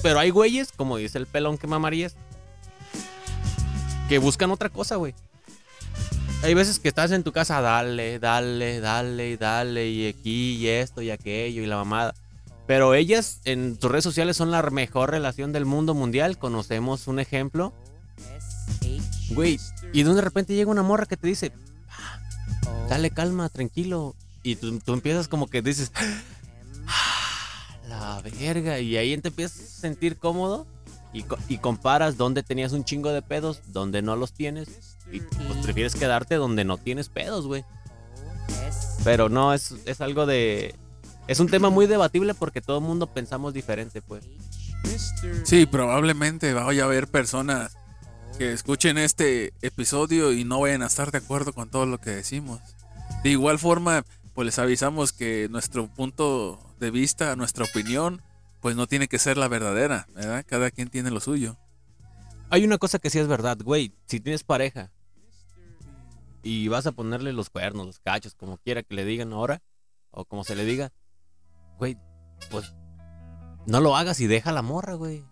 Pero 0.00 0.20
hay 0.20 0.30
güeyes, 0.30 0.70
como 0.70 0.96
dice 0.96 1.18
el 1.18 1.26
pelón 1.26 1.58
que 1.58 1.66
mamarías, 1.66 2.14
que 4.08 4.18
buscan 4.18 4.52
otra 4.52 4.68
cosa, 4.68 4.94
güey. 4.94 5.12
Hay 6.44 6.54
veces 6.54 6.78
que 6.78 6.86
estás 6.86 7.10
en 7.10 7.24
tu 7.24 7.32
casa, 7.32 7.60
dale, 7.60 8.20
dale, 8.20 8.78
dale, 8.78 9.36
dale, 9.36 9.88
y 9.88 10.06
aquí, 10.06 10.54
y 10.54 10.68
esto, 10.68 11.02
y 11.02 11.10
aquello, 11.10 11.64
y 11.64 11.66
la 11.66 11.78
mamada. 11.78 12.14
Pero 12.68 12.94
ellas 12.94 13.40
en 13.44 13.76
sus 13.80 13.90
redes 13.90 14.04
sociales 14.04 14.36
son 14.36 14.52
la 14.52 14.62
mejor 14.62 15.10
relación 15.10 15.52
del 15.52 15.64
mundo 15.64 15.94
mundial. 15.94 16.38
Conocemos 16.38 17.08
un 17.08 17.18
ejemplo. 17.18 17.74
Güey, 19.30 19.58
y 19.92 20.02
de 20.02 20.20
repente 20.20 20.54
llega 20.54 20.70
una 20.70 20.82
morra 20.82 21.06
que 21.06 21.16
te 21.16 21.26
dice, 21.28 21.52
"Ah, 21.90 22.18
dale 22.88 23.10
calma, 23.10 23.48
tranquilo. 23.48 24.14
Y 24.42 24.56
tú, 24.56 24.78
tú 24.78 24.94
empiezas 24.94 25.28
como 25.28 25.48
que 25.48 25.62
dices, 25.62 25.92
"Ah, 26.86 27.78
la 27.88 28.22
verga. 28.22 28.80
Y 28.80 28.96
ahí 28.96 29.16
te 29.18 29.28
empiezas 29.28 29.60
a 29.60 29.80
sentir 29.80 30.18
cómodo 30.18 30.66
y, 31.12 31.24
y 31.48 31.58
comparas 31.58 32.16
dónde 32.16 32.42
tenías 32.42 32.72
un 32.72 32.84
chingo 32.84 33.10
de 33.10 33.22
pedos, 33.22 33.60
dónde 33.66 34.02
no 34.02 34.16
los 34.16 34.32
tienes. 34.32 34.96
Y 35.10 35.20
pues 35.20 35.58
prefieres 35.62 35.94
quedarte 35.94 36.34
donde 36.34 36.64
no 36.64 36.76
tienes 36.76 37.08
pedos, 37.08 37.46
güey. 37.46 37.64
Pero 39.04 39.28
no, 39.28 39.54
es, 39.54 39.74
es 39.86 40.00
algo 40.00 40.26
de... 40.26 40.74
Es 41.28 41.40
un 41.40 41.48
tema 41.48 41.70
muy 41.70 41.86
debatible 41.86 42.34
porque 42.34 42.60
todo 42.60 42.78
el 42.78 42.84
mundo 42.84 43.06
pensamos 43.06 43.54
diferente, 43.54 44.02
pues. 44.02 44.24
Sí, 45.44 45.66
probablemente 45.66 46.52
vaya 46.54 46.82
a 46.82 46.86
haber 46.86 47.08
personas 47.08 47.76
que 48.36 48.52
escuchen 48.52 48.98
este 48.98 49.52
episodio 49.62 50.32
y 50.32 50.44
no 50.44 50.60
vayan 50.60 50.82
a 50.82 50.86
estar 50.86 51.10
de 51.10 51.18
acuerdo 51.18 51.52
con 51.52 51.70
todo 51.70 51.86
lo 51.86 51.98
que 51.98 52.10
decimos. 52.10 52.60
De 53.22 53.30
igual 53.30 53.58
forma, 53.58 54.04
pues 54.34 54.46
les 54.46 54.58
avisamos 54.58 55.12
que 55.12 55.48
nuestro 55.50 55.88
punto 55.88 56.60
de 56.78 56.90
vista, 56.90 57.34
nuestra 57.36 57.64
opinión, 57.64 58.22
pues 58.60 58.76
no 58.76 58.86
tiene 58.86 59.08
que 59.08 59.18
ser 59.18 59.36
la 59.36 59.48
verdadera, 59.48 60.06
¿verdad? 60.14 60.44
Cada 60.46 60.70
quien 60.70 60.88
tiene 60.88 61.10
lo 61.10 61.20
suyo. 61.20 61.56
Hay 62.50 62.64
una 62.64 62.78
cosa 62.78 62.98
que 62.98 63.10
sí 63.10 63.18
es 63.18 63.28
verdad, 63.28 63.58
güey. 63.62 63.92
Si 64.06 64.20
tienes 64.20 64.44
pareja 64.44 64.90
y 66.42 66.68
vas 66.68 66.86
a 66.86 66.92
ponerle 66.92 67.32
los 67.32 67.50
cuernos, 67.50 67.86
los 67.86 67.98
cachos, 67.98 68.34
como 68.34 68.58
quiera 68.58 68.82
que 68.82 68.94
le 68.94 69.04
digan 69.04 69.32
ahora, 69.32 69.62
o 70.10 70.24
como 70.24 70.44
se 70.44 70.56
le 70.56 70.64
diga, 70.64 70.92
güey, 71.78 71.98
pues 72.50 72.72
no 73.66 73.80
lo 73.80 73.96
hagas 73.96 74.20
y 74.20 74.26
deja 74.26 74.52
la 74.52 74.62
morra, 74.62 74.94
güey. 74.94 75.24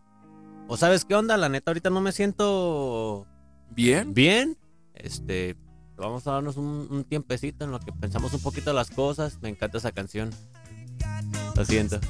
O 0.68 0.76
sabes 0.76 1.04
qué 1.04 1.14
onda, 1.14 1.36
la 1.36 1.48
neta, 1.48 1.70
ahorita 1.70 1.90
no 1.90 2.00
me 2.00 2.12
siento 2.12 3.26
¿Bien? 3.70 4.12
bien. 4.14 4.58
Este, 4.94 5.56
vamos 5.96 6.26
a 6.26 6.32
darnos 6.32 6.56
un, 6.56 6.88
un 6.90 7.04
tiempecito 7.04 7.64
en 7.64 7.70
lo 7.70 7.78
que 7.80 7.92
pensamos 7.92 8.32
un 8.34 8.40
poquito 8.40 8.72
las 8.72 8.90
cosas. 8.90 9.38
Me 9.42 9.48
encanta 9.48 9.78
esa 9.78 9.92
canción. 9.92 10.30
Lo 11.54 11.64
siento. 11.64 12.00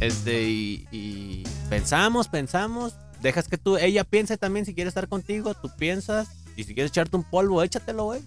Este, 0.00 0.48
y, 0.48 0.88
y 0.90 1.44
pensamos, 1.68 2.28
pensamos. 2.28 2.96
Dejas 3.20 3.48
que 3.48 3.58
tú, 3.58 3.76
ella 3.76 4.02
piense 4.04 4.38
también 4.38 4.64
si 4.64 4.74
quiere 4.74 4.88
estar 4.88 5.08
contigo, 5.08 5.54
tú 5.54 5.70
piensas. 5.76 6.28
Y 6.56 6.64
si 6.64 6.74
quieres 6.74 6.90
echarte 6.90 7.16
un 7.16 7.24
polvo, 7.24 7.62
échatelo, 7.62 8.04
güey. 8.04 8.22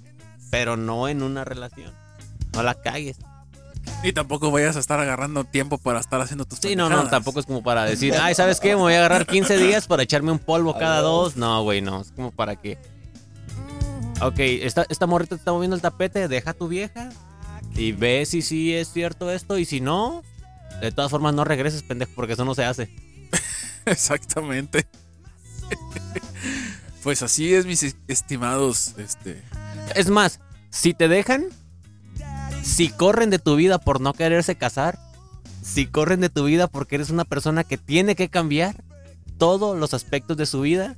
Pero 0.52 0.78
no 0.78 1.08
en 1.08 1.24
una 1.24 1.44
relación. 1.44 1.94
No 2.54 2.64
la 2.64 2.76
cagues. 2.76 3.18
Y 4.04 4.14
tampoco 4.14 4.52
vayas 4.52 4.76
a 4.76 4.80
estar 4.80 5.00
agarrando 5.00 5.44
tiempo 5.44 5.78
para 5.78 6.00
estar 6.00 6.20
haciendo 6.20 6.46
tus 6.46 6.60
Sí, 6.60 6.76
no, 6.76 6.90
no, 6.90 7.10
tampoco 7.10 7.40
es 7.40 7.46
como 7.46 7.64
para 7.64 7.86
decir, 7.86 8.14
ay, 8.20 8.36
¿sabes 8.36 8.60
qué? 8.60 8.70
Me 8.70 8.82
voy 8.82 8.94
a 8.94 8.98
agarrar 8.98 9.26
15 9.26 9.58
días 9.58 9.88
para 9.88 10.04
echarme 10.04 10.32
un 10.32 10.40
polvo 10.40 10.78
cada 10.78 11.02
dos. 11.02 11.38
No, 11.38 11.64
güey, 11.64 11.82
no. 11.82 12.02
Es 12.02 12.12
como 12.12 12.32
para 12.32 12.56
que. 12.56 12.78
Ok, 14.22 14.40
esta, 14.40 14.86
esta 14.90 15.06
morrita 15.06 15.36
te 15.36 15.40
está 15.40 15.52
moviendo 15.52 15.76
el 15.76 15.82
tapete, 15.82 16.28
deja 16.28 16.52
a 16.52 16.54
tu 16.54 16.68
vieja 16.68 17.10
y 17.76 17.92
ve 17.92 18.26
si 18.26 18.42
sí 18.42 18.74
es 18.74 18.92
cierto 18.92 19.32
esto. 19.32 19.58
Y 19.58 19.66
si 19.66 19.82
no, 19.82 20.24
de 20.82 20.92
todas 20.92 21.12
formas 21.12 21.34
no 21.34 21.44
regreses, 21.44 21.84
pendejo, 21.84 22.12
porque 22.16 22.34
eso 22.34 22.46
no 22.46 22.56
se 22.56 22.66
hace. 22.66 22.90
Exactamente. 23.86 24.86
pues 27.04 27.22
así 27.22 27.54
es, 27.54 27.66
mis 27.66 27.96
estimados. 28.08 28.96
Este. 28.98 29.42
Es 29.96 30.10
más, 30.10 30.40
si 30.70 30.94
te 30.94 31.08
dejan, 31.08 31.46
si 32.64 32.90
corren 32.90 33.30
de 33.30 33.40
tu 33.40 33.56
vida 33.56 33.78
por 33.78 34.02
no 34.02 34.14
quererse 34.14 34.56
casar, 34.56 34.98
si 35.62 35.86
corren 35.86 36.22
de 36.22 36.30
tu 36.30 36.46
vida 36.46 36.68
porque 36.68 36.96
eres 36.96 37.10
una 37.10 37.26
persona 37.26 37.64
que 37.64 37.78
tiene 37.78 38.16
que 38.16 38.30
cambiar 38.30 38.84
todos 39.38 39.78
los 39.78 39.94
aspectos 39.94 40.38
de 40.38 40.46
su 40.46 40.62
vida, 40.62 40.96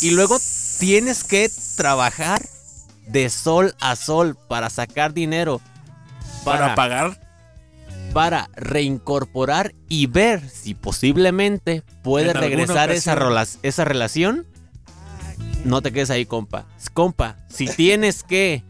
y 0.00 0.10
luego 0.10 0.38
tienes 0.78 1.24
que 1.24 1.50
trabajar 1.76 2.42
de 3.06 3.28
sol 3.28 3.74
a 3.80 3.96
sol 3.96 4.36
para 4.48 4.70
sacar 4.70 5.12
dinero, 5.12 5.60
Para 6.44 6.60
para, 6.60 6.74
pagar. 6.74 7.20
para 8.12 8.50
reincorporar 8.54 9.74
y 9.88 10.06
ver 10.06 10.48
si 10.48 10.74
posiblemente 10.74 11.82
puede 12.02 12.30
En 12.30 12.36
regresar 12.36 12.90
esa, 12.90 13.16
esa 13.62 13.84
relación. 13.84 14.46
No 15.64 15.82
te 15.82 15.92
quedes 15.92 16.10
ahí, 16.10 16.24
compa. 16.24 16.64
Compa, 16.94 17.36
si 17.48 17.66
tienes 17.66 18.22
que 18.22 18.62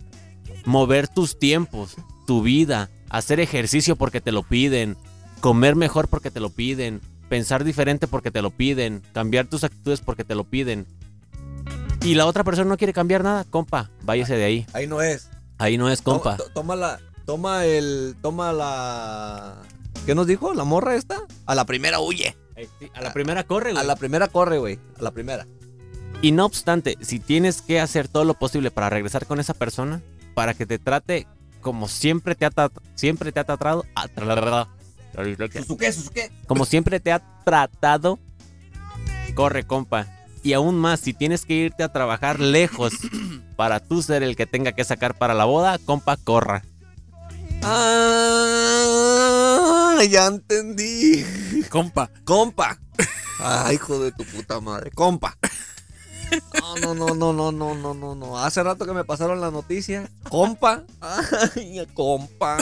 mover 0.64 1.08
tus 1.08 1.38
tiempos, 1.38 1.96
tu 2.26 2.42
vida, 2.42 2.90
hacer 3.08 3.40
ejercicio 3.40 3.96
porque 3.96 4.20
te 4.20 4.32
lo 4.32 4.42
piden, 4.42 4.96
comer 5.40 5.76
mejor 5.76 6.08
porque 6.08 6.30
te 6.30 6.40
lo 6.40 6.50
piden, 6.50 7.00
pensar 7.28 7.64
diferente 7.64 8.06
porque 8.06 8.30
te 8.30 8.42
lo 8.42 8.50
piden, 8.50 9.02
cambiar 9.12 9.46
tus 9.46 9.64
actitudes 9.64 10.00
porque 10.00 10.24
te 10.24 10.34
lo 10.34 10.44
piden. 10.44 10.86
Y 12.02 12.14
la 12.14 12.26
otra 12.26 12.44
persona 12.44 12.68
no 12.68 12.76
quiere 12.78 12.92
cambiar 12.92 13.22
nada, 13.22 13.44
compa, 13.44 13.90
váyase 14.02 14.36
de 14.36 14.44
ahí. 14.44 14.66
Ahí 14.72 14.86
no 14.86 15.02
es. 15.02 15.28
Ahí 15.58 15.76
no 15.76 15.90
es 15.90 16.00
compa. 16.02 16.36
To- 16.36 16.44
to- 16.44 16.50
Toma 16.52 16.76
la. 16.76 16.98
Toma 17.26 17.66
el. 17.66 18.16
Toma 18.22 18.52
la. 18.52 19.56
¿Qué 20.06 20.14
nos 20.14 20.26
dijo? 20.26 20.54
¿La 20.54 20.64
morra 20.64 20.94
esta? 20.96 21.20
A 21.46 21.54
la 21.54 21.66
primera 21.66 22.00
huye. 22.00 22.34
A 22.94 23.00
la 23.02 23.12
primera 23.12 23.44
corre, 23.44 23.70
A 23.70 23.74
güey. 23.74 23.86
la 23.86 23.96
primera 23.96 24.28
corre, 24.28 24.58
güey. 24.58 24.78
A 24.98 25.02
la 25.02 25.10
primera. 25.10 25.46
Y 26.22 26.32
no 26.32 26.44
obstante, 26.46 26.96
si 27.00 27.18
tienes 27.20 27.62
que 27.62 27.80
hacer 27.80 28.08
todo 28.08 28.24
lo 28.24 28.34
posible 28.34 28.70
para 28.70 28.90
regresar 28.90 29.26
con 29.26 29.38
esa 29.40 29.54
persona, 29.54 30.02
para 30.34 30.54
que 30.54 30.66
te 30.66 30.78
trate 30.78 31.26
como 31.60 31.88
siempre 31.88 32.34
te 32.34 32.46
ha, 32.46 32.50
tra- 32.50 32.70
siempre 32.94 33.32
te 33.32 33.40
ha 33.40 33.44
tratado, 33.44 33.84
como 36.46 36.64
siempre 36.64 37.00
te 37.00 37.12
ha 37.12 37.20
tratado, 37.44 38.18
corre, 39.34 39.64
compa. 39.66 40.06
Y 40.42 40.54
aún 40.54 40.78
más, 40.78 41.00
si 41.00 41.12
tienes 41.12 41.44
que 41.44 41.52
irte 41.52 41.82
a 41.82 41.92
trabajar 41.92 42.40
lejos 42.40 42.94
para 43.56 43.78
tú 43.80 44.02
ser 44.02 44.22
el 44.22 44.36
que 44.36 44.46
tenga 44.46 44.72
que 44.72 44.84
sacar 44.84 45.14
para 45.18 45.34
la 45.34 45.44
boda, 45.44 45.76
compa, 45.84 46.16
corra. 46.16 46.62
Ah, 49.92 50.02
ya 50.08 50.26
entendí. 50.26 51.24
Compa. 51.68 52.10
Compa. 52.24 52.78
Ay, 53.38 53.74
hijo 53.74 53.98
de 54.02 54.12
tu 54.12 54.24
puta 54.24 54.60
madre. 54.60 54.90
Compa. 54.92 55.36
No, 56.82 56.94
no, 56.94 57.14
no, 57.14 57.32
no, 57.32 57.52
no, 57.52 57.74
no, 57.74 57.94
no, 57.94 58.14
no. 58.14 58.38
Hace 58.38 58.62
rato 58.62 58.86
que 58.86 58.92
me 58.92 59.04
pasaron 59.04 59.40
la 59.40 59.50
noticia. 59.50 60.10
Compa. 60.28 60.84
Compa. 61.94 62.58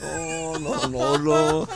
No, 0.00 0.58
no, 0.58 0.88
no, 0.88 1.18
no. 1.18 1.68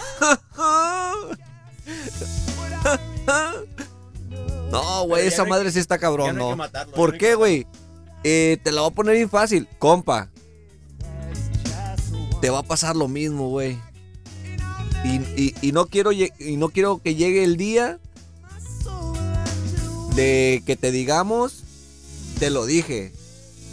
No, 4.70 5.04
güey, 5.06 5.26
esa 5.26 5.44
madre 5.44 5.72
sí 5.72 5.78
está 5.78 5.98
cabrón, 5.98 6.36
¿no? 6.36 6.56
¿Por 6.94 7.18
qué, 7.18 7.34
güey? 7.34 7.66
Eh, 8.22 8.58
te 8.62 8.72
la 8.72 8.82
voy 8.82 8.90
a 8.90 8.94
poner 8.94 9.14
bien 9.16 9.30
fácil. 9.30 9.68
Compa. 9.78 10.28
Te 12.40 12.50
va 12.50 12.60
a 12.60 12.62
pasar 12.62 12.96
lo 12.96 13.08
mismo, 13.08 13.48
güey. 13.48 13.78
Y, 15.04 15.16
y, 15.40 15.54
y, 15.62 15.72
no 15.72 15.86
quiero, 15.86 16.12
y 16.12 16.30
no 16.58 16.68
quiero 16.68 16.98
que 16.98 17.14
llegue 17.14 17.42
el 17.42 17.56
día 17.56 17.98
de 20.20 20.62
que 20.66 20.76
te 20.76 20.90
digamos, 20.92 21.62
te 22.38 22.50
lo 22.50 22.66
dije. 22.66 23.12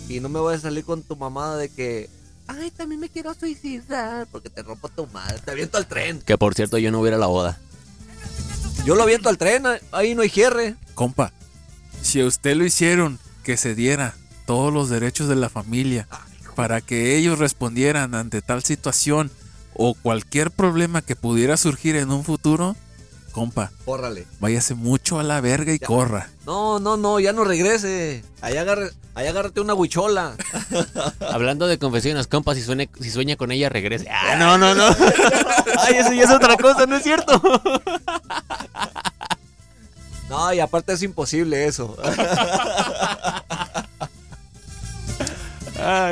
Y 0.08 0.22
no 0.22 0.30
me 0.30 0.39
voy 0.39 0.56
a 0.56 0.60
salir 0.60 0.86
con 0.86 1.04
tu 1.04 1.18
mamada 1.18 1.58
de 1.58 1.68
que, 1.68 2.10
ay, 2.48 2.72
también 2.72 3.02
me 3.02 3.10
quiero 3.10 3.34
suicidar 3.34 4.28
porque 4.32 4.50
te 4.50 4.64
rompo 4.64 4.88
tu 4.88 5.06
madre, 5.08 5.39
te 5.43 5.52
aviento 5.52 5.78
al 5.78 5.88
tren. 5.88 6.22
Que 6.22 6.38
por 6.38 6.56
cierto, 6.56 6.78
yo 6.78 6.89
no 6.89 7.02
hubiera 7.02 7.18
la 7.18 7.28
boda. 7.28 7.60
Yo 8.86 8.95
lo 8.95 9.04
aviento 9.04 9.28
al 9.28 9.38
tren, 9.38 9.64
ahí 9.91 10.16
no 10.16 10.22
hay 10.22 10.30
cierre. 10.30 10.76
Compa, 10.95 11.34
si 12.02 12.22
a 12.22 12.26
usted 12.26 12.56
lo 12.56 12.66
hicieron 12.66 13.20
que 13.43 13.58
se 13.58 13.76
diera 13.76 14.16
todos 14.45 14.74
los 14.74 14.89
derechos 14.89 15.28
de 15.28 15.36
la 15.36 15.50
familia 15.50 16.08
para 16.56 16.80
que 16.80 17.18
ellos 17.18 17.39
respondieran 17.39 18.16
ante 18.16 18.41
tal 18.41 18.64
situación 18.64 19.30
o 19.74 19.93
cualquier 19.93 20.52
problema 20.52 21.02
que 21.02 21.18
pudiera 21.18 21.58
surgir 21.58 21.98
en 21.98 22.12
un 22.12 22.24
futuro, 22.24 22.78
compa, 23.38 23.71
Córrale. 23.85 24.25
váyase 24.39 24.73
mucho 24.73 25.19
a 25.19 25.23
la 25.23 25.41
verga 25.41 25.71
y 25.71 25.77
Ya. 25.77 25.85
corra. 25.85 26.29
No, 26.47 26.79
no, 26.79 26.97
no, 26.97 27.19
ya 27.19 27.33
no 27.33 27.43
regrese. 27.43 28.23
Ahí, 28.41 28.57
agarre, 28.57 28.89
ahí 29.13 29.27
agárrate 29.27 29.61
una 29.61 29.75
huichola. 29.75 30.35
Hablando 31.19 31.67
de 31.67 31.77
confesiones, 31.77 32.25
compa, 32.25 32.55
si, 32.55 32.63
suene- 32.63 32.89
si 32.99 33.11
sueña 33.11 33.35
con 33.35 33.51
ella, 33.51 33.69
regrese. 33.69 34.07
Ah, 34.09 34.38
no, 34.38 34.57
no, 34.57 34.73
no. 34.73 34.88
Ay, 35.81 35.97
eso 35.97 36.13
ya 36.13 36.23
es 36.23 36.31
otra 36.31 36.57
cosa, 36.57 36.88
¿no 36.88 36.95
es 36.97 37.03
cierto? 37.03 37.39
No, 40.29 40.51
y 40.51 40.59
aparte 40.59 40.91
es 40.91 41.03
imposible 41.03 41.67
eso. 41.67 41.95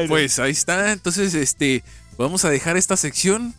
Pues 0.08 0.40
ahí 0.40 0.52
está, 0.52 0.92
entonces 0.94 1.34
este 1.34 1.84
vamos 2.18 2.46
a 2.46 2.50
dejar 2.50 2.78
esta 2.78 2.96
sección 2.96 3.54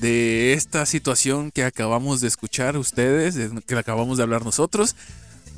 de 0.00 0.52
esta 0.54 0.86
situación 0.86 1.50
que 1.50 1.64
acabamos 1.64 2.20
de 2.20 2.28
escuchar 2.28 2.76
ustedes, 2.76 3.34
de- 3.34 3.62
que 3.62 3.76
acabamos 3.76 4.16
de 4.16 4.22
hablar 4.24 4.44
nosotros 4.44 4.96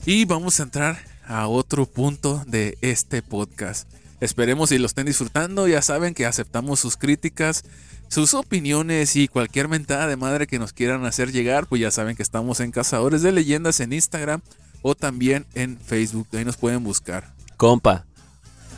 y 0.05 0.25
vamos 0.25 0.59
a 0.61 0.65
entrar 0.65 0.99
a 1.27 1.47
otro 1.47 1.87
punto 1.87 2.43
de 2.47 2.77
este 2.81 3.23
podcast. 3.23 3.89
Esperemos 4.21 4.71
y 4.73 4.79
lo 4.79 4.87
estén 4.87 5.07
disfrutando, 5.07 5.67
ya 5.67 5.83
saben 5.83 6.15
que 6.15 6.27
aceptamos 6.27 6.81
sus 6.81 6.97
críticas, 6.97 7.65
sus 8.09 8.35
opiniones 8.35 9.17
y 9.17 9.27
cualquier 9.29 9.69
mentada 9.69 10.07
de 10.07 10.17
madre 10.17 10.47
que 10.47 10.59
nos 10.59 10.73
quieran 10.73 11.05
hacer 11.07 11.33
llegar, 11.33 11.67
pues 11.67 11.81
ya 11.81 11.91
saben 11.91 12.15
que 12.17 12.23
estamos 12.23 12.61
en 12.61 12.71
Cazadores 12.71 13.23
de 13.23 13.33
Leyendas 13.33 13.81
en 13.81 13.93
Instagram 13.93 14.41
o 14.83 14.95
también 14.95 15.47
en 15.55 15.79
Facebook, 15.79 16.27
ahí 16.33 16.45
nos 16.45 16.57
pueden 16.57 16.85
buscar. 16.85 17.33
Compa, 17.57 18.05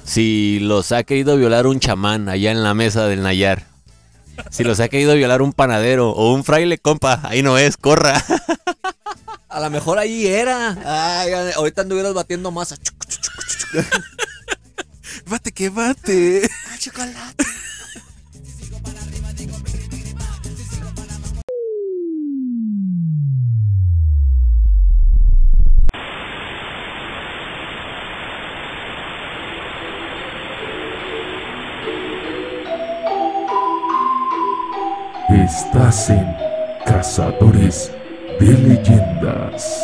si 0.05 0.61
los 0.61 0.93
ha 0.93 1.03
querido 1.05 1.37
violar 1.37 1.67
un 1.67 1.81
chamán 1.81 2.29
allá 2.29 2.51
en 2.51 2.63
la 2.63 2.75
mesa 2.75 3.07
del 3.07 3.23
Nayar, 3.23 3.67
si 4.51 4.65
los 4.65 4.81
ha 4.81 4.89
querido 4.89 5.15
violar 5.15 5.43
un 5.43 5.53
panadero 5.53 6.11
o 6.11 6.33
un 6.33 6.45
fraile, 6.45 6.79
compa, 6.79 7.21
ahí 7.25 7.43
no 7.43 7.59
es, 7.59 7.77
corra. 7.77 8.23
A 9.49 9.61
lo 9.61 9.71
mejor 9.71 9.99
ahí 9.99 10.27
era. 10.27 10.77
Ay, 11.21 11.33
ahorita 11.55 11.83
anduvieras 11.83 12.15
batiendo 12.15 12.51
masa. 12.51 12.77
Bate 15.27 15.53
que 15.53 15.69
bate. 15.71 16.49
chocolate. 16.79 17.45
Estás 35.35 36.11
en 36.11 36.37
Cazadores 36.87 37.91
de 38.39 38.47
Leyendas. 38.47 39.83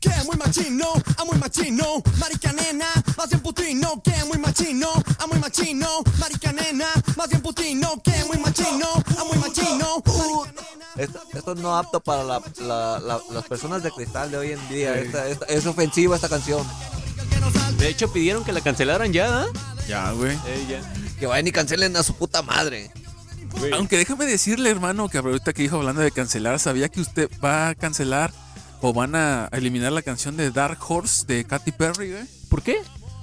Que 0.00 0.10
muy 0.26 0.36
machino, 0.36 0.86
a 1.16 1.24
muy 1.24 1.38
machino, 1.38 1.84
marica 2.18 2.52
nena, 2.52 2.86
más 3.16 3.28
bien 3.30 3.40
putino, 3.40 4.02
que 4.02 4.24
muy 4.24 4.38
machino, 4.38 4.88
a 5.20 5.26
muy 5.28 5.38
machino, 5.38 6.02
marica 6.18 6.52
nena, 6.52 6.86
más 7.16 7.28
bien 7.28 7.40
putino, 7.40 8.02
que 8.02 8.24
muy 8.26 8.38
machino, 8.38 8.88
Esto, 10.96 11.20
esto 11.34 11.54
no 11.54 11.78
es 11.78 11.84
apto 11.86 12.00
para 12.00 12.24
la- 12.24 12.42
la- 12.60 12.98
la- 13.00 13.20
las 13.30 13.44
personas 13.44 13.82
de 13.82 13.90
cristal 13.90 14.30
de 14.30 14.38
hoy 14.38 14.52
en 14.52 14.68
día. 14.68 14.98
Esta- 14.98 15.28
esta- 15.28 15.46
es 15.46 15.66
ofensiva 15.66 16.16
esta 16.16 16.28
canción. 16.28 16.66
De 17.78 17.88
hecho, 17.88 18.12
pidieron 18.12 18.44
que 18.44 18.52
la 18.52 18.60
cancelaran 18.62 19.12
ya, 19.12 19.42
¿ah? 19.42 19.46
Ya, 19.86 20.10
güey. 20.12 20.36
Que 21.20 21.26
vayan 21.26 21.46
y 21.46 21.52
cancelen 21.52 21.96
a 21.96 22.02
su 22.02 22.14
puta 22.16 22.42
madre. 22.42 22.90
Aunque 23.72 23.96
déjame 23.96 24.26
decirle, 24.26 24.70
hermano, 24.70 25.08
que 25.08 25.18
ahorita 25.18 25.52
que 25.52 25.62
dijo 25.62 25.76
hablando 25.76 26.02
de 26.02 26.10
cancelar, 26.10 26.58
¿sabía 26.58 26.88
que 26.88 27.00
usted 27.00 27.30
va 27.44 27.68
a 27.68 27.74
cancelar 27.74 28.32
o 28.82 28.92
van 28.92 29.14
a 29.14 29.48
eliminar 29.52 29.92
la 29.92 30.02
canción 30.02 30.36
de 30.36 30.50
Dark 30.50 30.78
Horse 30.86 31.24
de 31.26 31.44
Katy 31.44 31.72
Perry, 31.72 32.10
güey? 32.12 32.24
¿Por 32.50 32.62
qué? 32.62 32.76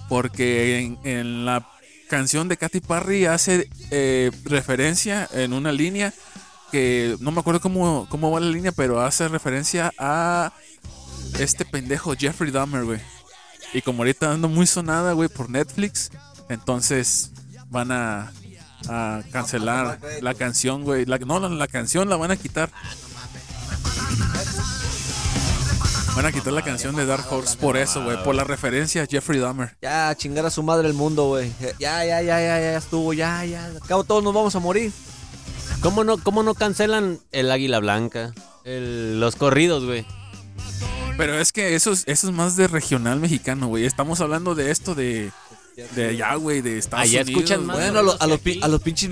Porque 0.10 0.80
en, 0.80 1.00
en 1.04 1.46
la 1.46 1.68
canción 2.10 2.48
de 2.48 2.58
Katy 2.58 2.80
Perry 2.82 3.26
hace 3.26 3.70
eh, 3.92 4.32
referencia 4.46 5.28
en 5.34 5.54
una 5.54 5.72
línea 5.72 6.14
que 6.74 7.18
no 7.20 7.30
me 7.30 7.40
acuerdo 7.40 7.62
cómo, 7.62 8.08
cómo 8.10 8.32
va 8.32 8.40
la 8.40 8.48
línea, 8.48 8.72
pero 8.72 9.00
hace 9.00 9.28
referencia 9.28 9.94
a 10.00 10.52
este 11.38 11.66
pendejo 11.66 12.16
Jeffrey 12.18 12.50
Dahmer, 12.50 12.84
güey. 12.84 13.00
Y 13.76 13.84
como 13.84 14.00
ahorita 14.00 14.32
ando 14.32 14.50
muy 14.50 14.66
sonada, 14.66 15.14
güey, 15.14 15.30
por 15.30 15.52
Netflix, 15.52 16.10
entonces 16.50 17.30
van 17.70 17.92
a, 17.92 18.32
a 18.90 19.22
cancelar 19.32 20.00
la 20.22 20.34
canción, 20.34 20.84
güey. 20.84 21.06
La, 21.06 21.20
no, 21.20 21.48
la, 21.48 21.68
canción 21.68 22.10
la 22.10 22.16
van 22.16 22.32
a 22.32 22.38
quitar. 22.38 22.72
Van 26.16 26.26
a 26.26 26.32
quitar 26.32 26.54
la 26.54 26.64
canción 26.64 26.96
de 26.96 27.06
Dark 27.06 27.32
Horse 27.32 27.56
por 27.56 27.78
eso, 27.78 28.04
güey, 28.04 28.24
por 28.24 28.34
la 28.34 28.46
referencia 28.46 29.04
a 29.04 29.06
Jeffrey 29.06 29.40
Dahmer. 29.40 29.78
Ya, 29.80 30.16
chingar 30.16 30.48
a 30.48 30.50
su 30.50 30.64
madre 30.64 30.88
el 30.88 30.96
mundo, 30.96 31.28
güey. 31.28 31.54
Ya, 31.78 32.04
ya, 32.04 32.20
ya, 32.24 32.40
ya, 32.40 32.60
ya 32.60 32.78
estuvo, 32.80 33.14
ya, 33.14 33.46
ya. 33.46 33.66
Al 33.66 33.80
cabo 33.82 34.04
todos 34.04 34.24
nos 34.24 34.34
vamos 34.34 34.56
a 34.56 34.60
morir. 34.60 34.92
¿Cómo 35.84 36.04
no, 36.04 36.18
cómo 36.18 36.44
no 36.44 36.56
cancelan 36.56 37.20
el 37.32 37.52
Águila 37.52 37.80
Blanca? 37.80 38.34
El- 38.64 39.20
los 39.20 39.36
corridos, 39.36 39.84
güey. 39.86 40.06
Pero 41.18 41.38
es 41.40 41.52
que 41.52 41.76
eso 41.76 41.92
es, 41.92 42.04
eso 42.08 42.28
es 42.30 42.34
más 42.34 42.56
de 42.56 42.68
regional 42.68 43.20
mexicano, 43.20 43.68
güey. 43.68 43.86
Estamos 43.86 44.20
hablando 44.22 44.56
de 44.56 44.72
esto 44.72 44.96
de, 44.96 45.32
de 45.96 46.08
allá, 46.10 46.36
güey, 46.36 46.62
de 46.62 46.78
Estados 46.78 47.04
Allá 47.06 47.22
Unidos. 47.22 47.42
escuchan 47.44 47.66
más. 47.66 47.76
Bueno, 47.78 48.00
a, 48.00 48.02
los- 48.02 48.22
a 48.22 48.28
los, 48.28 48.40
a 48.62 48.68
los 48.68 48.82
pinches 48.82 49.10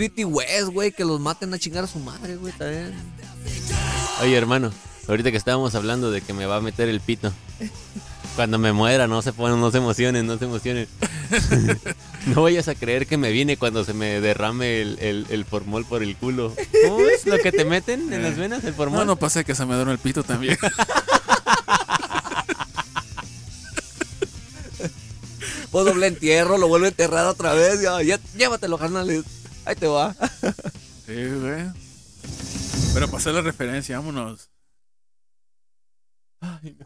güey, 0.69 0.91
que 0.93 1.03
los 1.05 1.19
maten 1.19 1.53
a 1.53 1.59
chingar 1.59 1.83
a 1.83 1.87
su 1.87 1.99
madre, 1.99 2.37
güey, 2.37 2.53
también. 2.53 2.93
Oye, 4.21 4.35
hermano, 4.35 4.71
ahorita 5.07 5.29
que 5.29 5.37
estábamos 5.37 5.75
hablando 5.75 6.09
de 6.09 6.21
que 6.21 6.33
me 6.33 6.45
va 6.45 6.55
a 6.57 6.61
meter 6.61 6.87
el 6.89 7.01
pito. 7.01 7.31
Cuando 8.35 8.57
me 8.57 8.71
muera, 8.71 9.07
no 9.07 9.21
se 9.21 9.33
ponen, 9.33 9.59
no 9.59 9.71
se 9.71 9.77
emocionen, 9.77 10.25
no 10.25 10.37
se 10.37 10.45
emocionen. 10.45 10.87
no 12.27 12.41
vayas 12.41 12.67
a 12.69 12.75
creer 12.75 13.05
que 13.05 13.17
me 13.17 13.31
viene 13.31 13.57
cuando 13.57 13.83
se 13.83 13.93
me 13.93 14.21
derrame 14.21 14.81
el, 14.81 14.97
el, 14.99 15.27
el 15.29 15.45
formol 15.45 15.85
por 15.85 16.01
el 16.01 16.15
culo. 16.15 16.55
¿Cómo 16.85 17.01
es 17.01 17.25
lo 17.25 17.37
que 17.39 17.51
te 17.51 17.65
meten 17.65 18.11
en 18.13 18.23
las 18.23 18.37
venas, 18.37 18.63
el 18.63 18.73
formol? 18.73 18.99
No, 18.99 19.05
no 19.05 19.15
pasa 19.17 19.43
que 19.43 19.53
se 19.53 19.65
me 19.65 19.75
duerme 19.75 19.91
el 19.93 19.99
pito 19.99 20.23
también. 20.23 20.57
Pues 25.71 25.85
doble 25.85 26.07
entierro, 26.07 26.57
lo 26.57 26.67
vuelve 26.67 26.87
a 26.87 26.89
enterrar 26.89 27.25
otra 27.27 27.53
vez. 27.53 27.81
Ya, 27.81 28.01
ya- 28.01 28.19
llévatelo, 28.35 28.77
carnales. 28.77 29.23
Ahí 29.65 29.75
te 29.75 29.87
va. 29.87 30.15
Sí, 31.05 31.25
güey. 31.25 31.63
Pero 32.93 33.09
pasé 33.09 33.33
la 33.33 33.41
referencia, 33.41 33.97
vámonos. 33.99 34.49
Ay, 36.39 36.77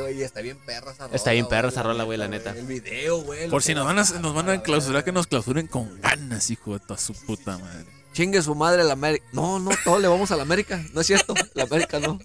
oye, 0.00 0.24
está 0.24 0.40
bien 0.40 0.58
perra 0.64 0.92
esa 0.92 1.04
rola. 1.04 1.16
Está 1.16 1.30
bien 1.32 1.46
perra 1.48 1.62
güey, 1.62 1.72
esa 1.72 1.82
rola, 1.82 2.04
güey, 2.04 2.18
la 2.18 2.28
neta. 2.28 2.50
El 2.50 2.66
video, 2.66 3.22
güey. 3.22 3.48
Por 3.48 3.62
si 3.62 3.74
nos 3.74 3.84
van 3.84 3.98
a, 3.98 4.04
nos 4.20 4.34
van 4.34 4.48
a 4.50 4.62
clausurar, 4.62 5.04
que 5.04 5.12
nos 5.12 5.26
clausuren 5.26 5.66
con 5.66 6.00
ganas, 6.00 6.50
hijo 6.50 6.74
de 6.74 6.80
toda 6.80 6.98
su 6.98 7.12
puta 7.14 7.58
madre. 7.58 7.86
Chingue 8.12 8.42
su 8.42 8.54
madre 8.54 8.84
la 8.84 8.92
América. 8.92 9.24
No, 9.32 9.58
no, 9.58 9.70
todos 9.84 10.00
le 10.00 10.08
vamos 10.08 10.30
a 10.30 10.36
la 10.36 10.42
América. 10.42 10.82
No 10.92 11.00
es 11.00 11.06
cierto. 11.06 11.34
La 11.54 11.64
América 11.64 11.98
no. 11.98 12.18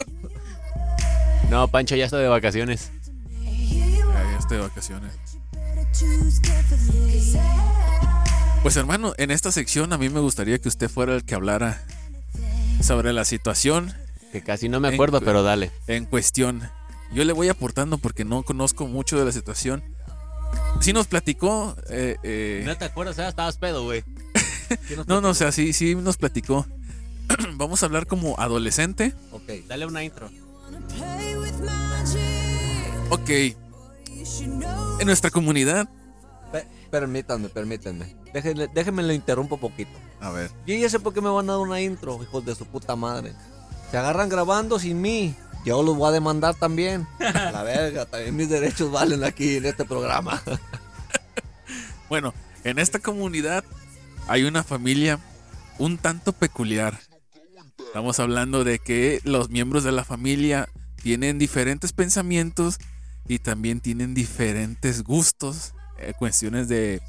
No, 1.50 1.68
Pancho 1.70 1.96
ya 1.96 2.06
está 2.06 2.18
de 2.18 2.28
vacaciones. 2.28 2.92
Ya, 3.42 3.96
ya 4.14 4.38
estoy 4.40 4.58
de 4.58 4.64
vacaciones. 4.64 5.14
Pues 8.64 8.76
hermano, 8.76 9.14
en 9.18 9.32
esta 9.32 9.52
sección 9.52 9.94
a 9.94 9.98
mí 9.98 10.10
me 10.10 10.20
gustaría 10.20 10.60
que 10.60 10.68
usted 10.68 10.90
fuera 10.90 11.16
el 11.16 11.24
que 11.24 11.36
hablara 11.36 11.82
sobre 12.82 13.14
la 13.14 13.24
situación 13.26 13.94
Que 14.32 14.44
casi 14.44 14.68
no 14.70 14.80
me 14.80 14.90
acuerdo, 14.90 15.20
En- 15.20 15.24
pero 15.26 15.42
dale. 15.44 15.72
en 15.88 16.06
cuestión. 16.06 16.70
Yo 17.14 17.24
le 17.24 17.34
voy 17.34 17.50
aportando 17.50 17.98
porque 17.98 18.26
no 18.26 18.44
conozco 18.44 18.88
mucho 18.88 19.18
de 19.18 19.26
la 19.26 19.32
situación. 19.32 19.84
Sí 20.82 20.94
nos 20.94 21.08
platicó, 21.08 21.76
eh, 21.90 22.18
eh, 22.24 22.64
No 22.66 22.78
te 22.78 22.86
acuerdas, 22.86 23.18
¿eh? 23.20 23.28
estabas 23.28 23.58
pedo, 23.58 23.84
güey. 23.84 24.04
no, 25.08 25.22
no, 25.22 25.30
o 25.30 25.34
sea, 25.34 25.52
sí, 25.52 25.74
sí 25.74 25.96
nos 25.96 26.18
platicó. 26.18 26.66
Vamos 27.56 27.82
a 27.84 27.88
hablar 27.88 28.06
como 28.08 28.40
adolescente. 28.40 29.14
Ok. 29.32 29.66
Dale 29.68 29.86
una 29.86 30.04
intro. 30.04 30.30
Ok. 33.10 33.30
En 35.00 35.06
nuestra 35.06 35.30
comunidad. 35.32 35.88
Pe- 36.52 36.68
permítanme, 36.92 37.50
permítanme. 37.50 38.16
Déjenme, 38.34 38.68
déjenme 38.74 39.04
lo 39.04 39.14
interrumpo 39.14 39.58
poquito. 39.58 39.92
A 40.20 40.30
ver. 40.32 40.52
Yo 40.66 40.76
ya 40.76 40.90
sé 40.90 41.00
por 41.00 41.14
qué 41.14 41.22
me 41.22 41.30
van 41.30 41.50
a 41.50 41.54
dar 41.54 41.62
una 41.62 41.82
intro, 41.82 42.22
hijos 42.22 42.46
de 42.46 42.56
su 42.56 42.66
puta 42.66 42.96
madre. 42.96 43.34
Se 43.92 43.98
agarran 43.98 44.30
grabando 44.30 44.80
sin 44.80 45.00
mí. 45.02 45.36
Yo 45.68 45.84
los 45.84 45.98
voy 45.98 46.08
a 46.08 46.12
demandar 46.14 46.56
también. 46.56 47.06
La 47.20 47.62
verga, 47.62 48.06
también 48.06 48.38
mis 48.38 48.48
derechos 48.48 48.90
valen 48.90 49.26
aquí 49.26 49.58
en 49.58 49.66
este 49.66 49.84
programa. 49.84 50.42
Bueno, 52.10 52.34
en 52.64 52.80
esta 52.80 53.00
comunidad 53.00 53.66
hay 54.30 54.46
una 54.46 54.64
familia 54.64 55.20
un 55.78 55.98
tanto 55.98 56.32
peculiar. 56.32 56.98
Estamos 57.80 58.22
hablando 58.22 58.64
de 58.64 58.80
que 58.80 59.20
los 59.26 59.50
miembros 59.50 59.84
de 59.84 59.92
la 59.92 60.06
familia 60.06 60.70
tienen 61.04 61.38
diferentes 61.38 61.92
pensamientos 61.92 62.78
y 63.28 63.40
también 63.40 63.82
tienen 63.82 64.14
diferentes 64.14 65.04
gustos, 65.04 65.74
eh, 65.98 66.14
cuestiones 66.18 66.70
de, 66.70 67.02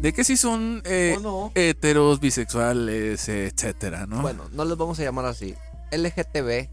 de 0.00 0.14
que 0.14 0.24
si 0.24 0.38
son 0.38 0.80
eh, 0.86 1.18
heteros, 1.54 2.18
bisexuales, 2.18 3.28
etcétera, 3.28 4.06
¿no? 4.06 4.22
Bueno, 4.22 4.48
no 4.52 4.64
les 4.64 4.78
vamos 4.78 4.98
a 4.98 5.02
llamar 5.02 5.26
así. 5.26 5.54
LGTB, 5.90 6.70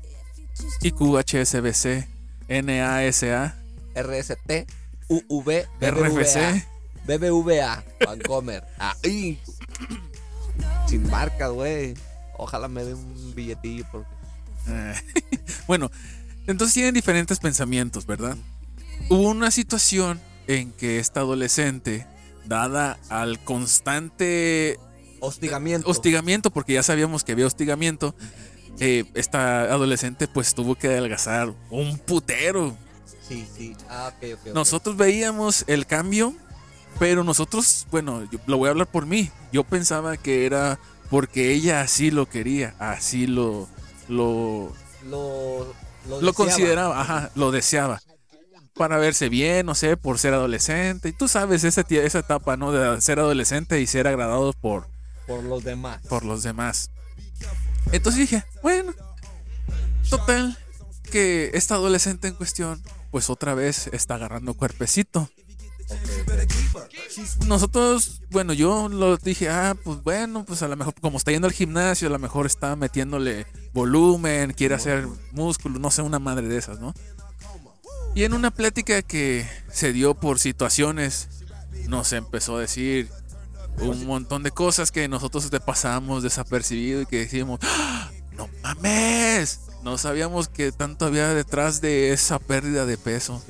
IQ, 0.82 1.18
HSBC, 1.18 2.08
NASA, 2.50 3.56
RST, 3.96 4.68
UV, 5.08 5.66
RFC. 5.82 6.66
BBVA, 7.06 7.84
Vancomer. 8.06 8.64
Ahí. 8.78 9.40
Sin 10.88 11.10
marca, 11.10 11.48
güey. 11.48 11.96
Ojalá 12.38 12.68
me 12.68 12.84
dé 12.84 12.94
un 12.94 13.34
billetillo 13.36 13.86
porque 13.92 14.08
Eh, 14.68 14.94
bueno, 15.68 15.90
entonces 16.48 16.74
tienen 16.74 16.94
diferentes 16.94 17.40
pensamientos, 17.40 18.06
¿verdad? 18.06 18.38
Hubo 19.10 19.30
una 19.30 19.52
situación 19.52 20.20
en 20.48 20.72
que 20.72 21.00
esta 21.00 21.22
adolescente, 21.22 22.06
dada 22.46 23.00
al 23.10 23.44
constante 23.44 24.80
hostigamiento. 25.20 25.90
hostigamiento, 25.90 26.52
porque 26.52 26.74
ya 26.74 26.84
sabíamos 26.84 27.24
que 27.24 27.32
había 27.32 27.48
hostigamiento, 27.48 28.16
eh, 28.80 29.06
esta 29.14 29.62
adolescente 29.64 30.28
pues 30.28 30.54
tuvo 30.54 30.76
que 30.76 30.88
adelgazar 30.88 31.54
un 31.70 31.98
putero. 31.98 32.76
Sí, 33.28 33.48
sí. 33.56 33.76
Ah. 33.90 34.12
Nosotros 34.54 34.98
veíamos 34.98 35.64
el 35.68 35.86
cambio, 35.86 36.34
pero 36.98 37.24
nosotros, 37.24 37.86
bueno, 37.92 38.28
yo 38.32 38.40
lo 38.48 38.58
voy 38.58 38.68
a 38.68 38.72
hablar 38.72 38.88
por 38.88 39.06
mí. 39.06 39.30
Yo 39.52 39.64
pensaba 39.64 40.18
que 40.18 40.46
era 40.46 40.80
porque 41.10 41.52
ella 41.52 41.82
así 41.82 42.12
lo 42.12 42.28
quería, 42.28 42.76
así 42.80 43.28
lo 43.28 43.68
lo, 44.10 44.74
lo, 45.08 45.74
lo, 46.22 46.34
consideraba, 46.34 47.00
ajá, 47.00 47.32
lo 47.36 47.52
deseaba. 47.52 48.02
Para 48.74 48.98
verse 48.98 49.30
bien, 49.30 49.66
no 49.66 49.76
sé, 49.76 49.98
por 49.98 50.20
ser 50.20 50.34
adolescente. 50.34 51.10
Y 51.10 51.12
tú 51.12 51.28
sabes 51.28 51.64
esa, 51.64 51.82
esa 51.82 52.20
etapa, 52.20 52.58
¿no? 52.58 52.72
De 52.72 53.02
ser 53.02 53.20
adolescente 53.20 53.80
y 53.82 53.88
ser 53.88 54.08
agradado 54.08 54.54
por, 54.54 54.88
por 55.28 55.44
los 55.44 55.64
demás. 55.64 56.02
por 56.08 56.26
los 56.26 56.44
demás. 56.44 56.90
Entonces 57.92 58.20
dije, 58.20 58.44
bueno, 58.62 58.94
total, 60.10 60.58
que 61.12 61.52
esta 61.54 61.76
adolescente 61.76 62.28
en 62.28 62.36
cuestión, 62.36 62.82
pues 63.12 63.30
otra 63.30 63.54
vez 63.54 63.88
está 63.94 64.16
agarrando 64.16 64.54
cuerpecito. 64.54 65.30
Nosotros, 67.48 68.22
bueno, 68.30 68.54
yo 68.54 68.90
lo 68.90 69.18
dije, 69.18 69.50
ah, 69.50 69.76
pues 69.84 70.04
bueno, 70.04 70.46
pues 70.46 70.62
a 70.62 70.68
lo 70.68 70.76
mejor, 70.76 70.94
como 71.02 71.18
está 71.18 71.32
yendo 71.32 71.48
al 71.48 71.54
gimnasio, 71.54 72.08
a 72.08 72.12
lo 72.12 72.20
mejor 72.20 72.46
está 72.46 72.76
metiéndole 72.76 73.48
volumen, 73.74 74.54
quiere 74.54 74.76
hacer 74.76 75.08
músculo, 75.32 75.80
no 75.80 75.90
sé, 75.90 76.04
una 76.04 76.20
madre 76.20 76.48
de 76.48 76.58
esas, 76.58 76.80
¿no? 76.80 76.94
Y 78.14 78.24
en 78.24 78.34
una 78.34 78.52
plática 78.52 79.02
que 79.02 79.48
se 79.72 79.92
dio 79.94 80.14
por 80.14 80.40
situaciones, 80.40 81.28
nos 81.88 82.14
empezó 82.14 82.58
a 82.58 82.62
decir 82.62 83.10
un 83.78 84.06
montón 84.08 84.44
de 84.44 84.52
cosas 84.52 84.92
que 84.92 85.08
nosotros 85.08 85.50
te 85.50 85.60
pasamos 85.60 86.24
desapercibido 86.24 87.02
y 87.02 87.06
que 87.06 87.20
decíamos, 87.20 87.60
"¡Ah! 87.64 88.10
no 88.36 88.50
mames, 88.64 89.62
no 89.84 89.98
sabíamos 89.98 90.48
que 90.50 90.72
tanto 90.72 91.06
había 91.06 91.34
detrás 91.34 91.82
de 91.82 92.12
esa 92.14 92.40
pérdida 92.40 92.86
de 92.86 92.98
peso. 92.98 93.42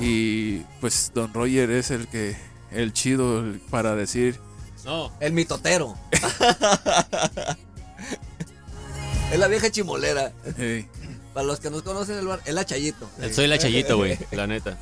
Y 0.00 0.58
pues 0.80 1.12
Don 1.14 1.32
Roger 1.34 1.70
es 1.70 1.90
el 1.90 2.08
que, 2.08 2.36
el 2.70 2.92
chido 2.92 3.44
para 3.70 3.94
decir, 3.94 4.38
No, 4.84 5.12
El 5.20 5.32
mitotero. 5.34 5.94
es 9.32 9.38
la 9.38 9.48
vieja 9.48 9.70
chimolera. 9.70 10.32
"Hey, 10.56 10.88
Para 11.34 11.46
los 11.46 11.60
que 11.60 11.70
nos 11.70 11.82
conocen 11.82 12.18
el 12.18 12.26
bar, 12.26 12.40
es 12.44 12.54
la 12.54 12.64
Chayito. 12.64 13.08
soy 13.32 13.46
la 13.46 13.58
chayito, 13.58 13.96
güey, 13.96 14.18
la 14.32 14.46
neta. 14.46 14.78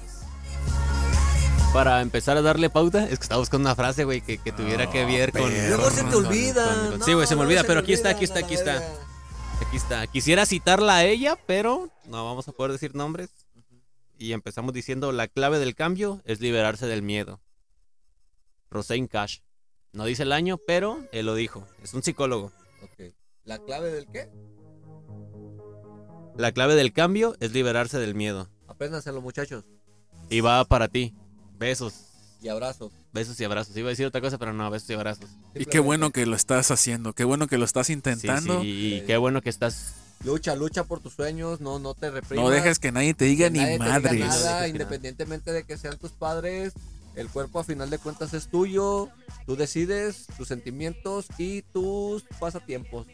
Para 1.72 2.00
empezar 2.00 2.36
a 2.36 2.42
darle 2.42 2.70
pauta, 2.70 3.04
es 3.04 3.18
que 3.18 3.22
estaba 3.22 3.40
buscando 3.40 3.68
una 3.68 3.76
frase, 3.76 4.04
güey, 4.04 4.20
que, 4.20 4.38
que 4.38 4.52
tuviera 4.52 4.90
que 4.90 5.04
ver 5.04 5.32
con. 5.32 5.50
Luego 5.68 5.90
se 5.90 6.02
te 6.04 6.16
olvida. 6.16 6.98
sí, 7.04 7.12
güey, 7.12 7.26
se 7.26 7.34
me 7.34 7.42
no, 7.42 7.46
olvida, 7.46 7.60
se 7.60 7.66
pero 7.66 7.80
aquí 7.80 7.92
está, 7.92 8.10
aquí 8.10 8.24
está, 8.24 8.40
aquí 8.40 8.54
está. 8.54 8.78
Aquí 9.60 9.76
está. 9.76 10.06
Quisiera 10.06 10.46
citarla 10.46 10.96
a 10.96 11.04
ella, 11.04 11.36
pero 11.46 11.90
no 12.06 12.24
vamos 12.24 12.48
a 12.48 12.52
poder 12.52 12.72
decir 12.72 12.94
nombres. 12.94 13.30
Y 14.16 14.32
empezamos 14.32 14.72
diciendo, 14.72 15.12
la 15.12 15.28
clave 15.28 15.58
del 15.58 15.74
cambio 15.74 16.22
es 16.24 16.40
liberarse 16.40 16.86
del 16.86 17.02
miedo. 17.02 17.40
Rosein 18.70 19.06
Cash. 19.06 19.38
No 19.92 20.04
dice 20.04 20.24
el 20.24 20.32
año, 20.32 20.58
pero 20.66 20.98
él 21.12 21.26
lo 21.26 21.34
dijo. 21.34 21.66
Es 21.82 21.94
un 21.94 22.02
psicólogo. 22.02 22.52
Ok. 22.82 23.14
¿La 23.44 23.58
clave 23.58 23.92
del 23.92 24.06
qué? 24.06 24.28
La 26.36 26.52
clave 26.52 26.74
del 26.74 26.92
cambio 26.92 27.36
es 27.40 27.52
liberarse 27.52 27.98
del 27.98 28.14
miedo. 28.14 28.48
Apréndanse 28.66 29.12
muchachos. 29.12 29.64
Y 30.30 30.40
va 30.40 30.64
para 30.64 30.88
ti. 30.88 31.14
Besos. 31.58 31.94
Y 32.40 32.48
abrazos. 32.48 32.92
Besos 33.12 33.40
y 33.40 33.44
abrazos. 33.44 33.76
Iba 33.76 33.88
a 33.88 33.90
decir 33.90 34.06
otra 34.06 34.20
cosa, 34.20 34.38
pero 34.38 34.52
no, 34.52 34.70
besos 34.70 34.88
y 34.90 34.94
abrazos. 34.94 35.28
y 35.54 35.66
qué 35.66 35.80
bueno 35.80 36.10
que 36.10 36.24
lo 36.24 36.36
estás 36.36 36.70
haciendo, 36.70 37.12
qué 37.12 37.24
bueno 37.24 37.48
que 37.48 37.58
lo 37.58 37.64
estás 37.64 37.90
intentando. 37.90 38.62
sí, 38.62 39.00
y 39.02 39.06
qué 39.06 39.16
bueno 39.16 39.42
que 39.42 39.50
estás. 39.50 39.94
Lucha, 40.24 40.54
lucha 40.54 40.84
por 40.84 41.00
tus 41.00 41.14
sueños. 41.14 41.60
No, 41.60 41.78
no 41.78 41.94
te 41.94 42.10
reprimas. 42.10 42.44
No 42.44 42.50
dejes 42.50 42.78
que 42.78 42.92
nadie 42.92 43.14
te 43.14 43.24
diga 43.24 43.46
Que 43.46 43.52
ni 43.52 43.78
nadie 43.78 44.08
te 44.08 44.14
diga. 44.14 44.26
No 44.26 44.32
nada, 44.32 44.62
que 44.62 44.68
independientemente 44.68 45.52
de 45.52 45.64
que 45.64 45.76
sean 45.76 45.98
tus 45.98 46.12
padres. 46.12 46.72
El 47.14 47.28
cuerpo 47.28 47.58
a 47.58 47.64
final 47.64 47.90
de 47.90 47.98
cuentas 47.98 48.32
es 48.34 48.48
tuyo. 48.48 49.08
Tú 49.46 49.56
decides 49.56 50.26
tus 50.36 50.46
sentimientos 50.46 51.26
y 51.36 51.62
tus 51.62 52.22
pasatiempos. 52.38 53.06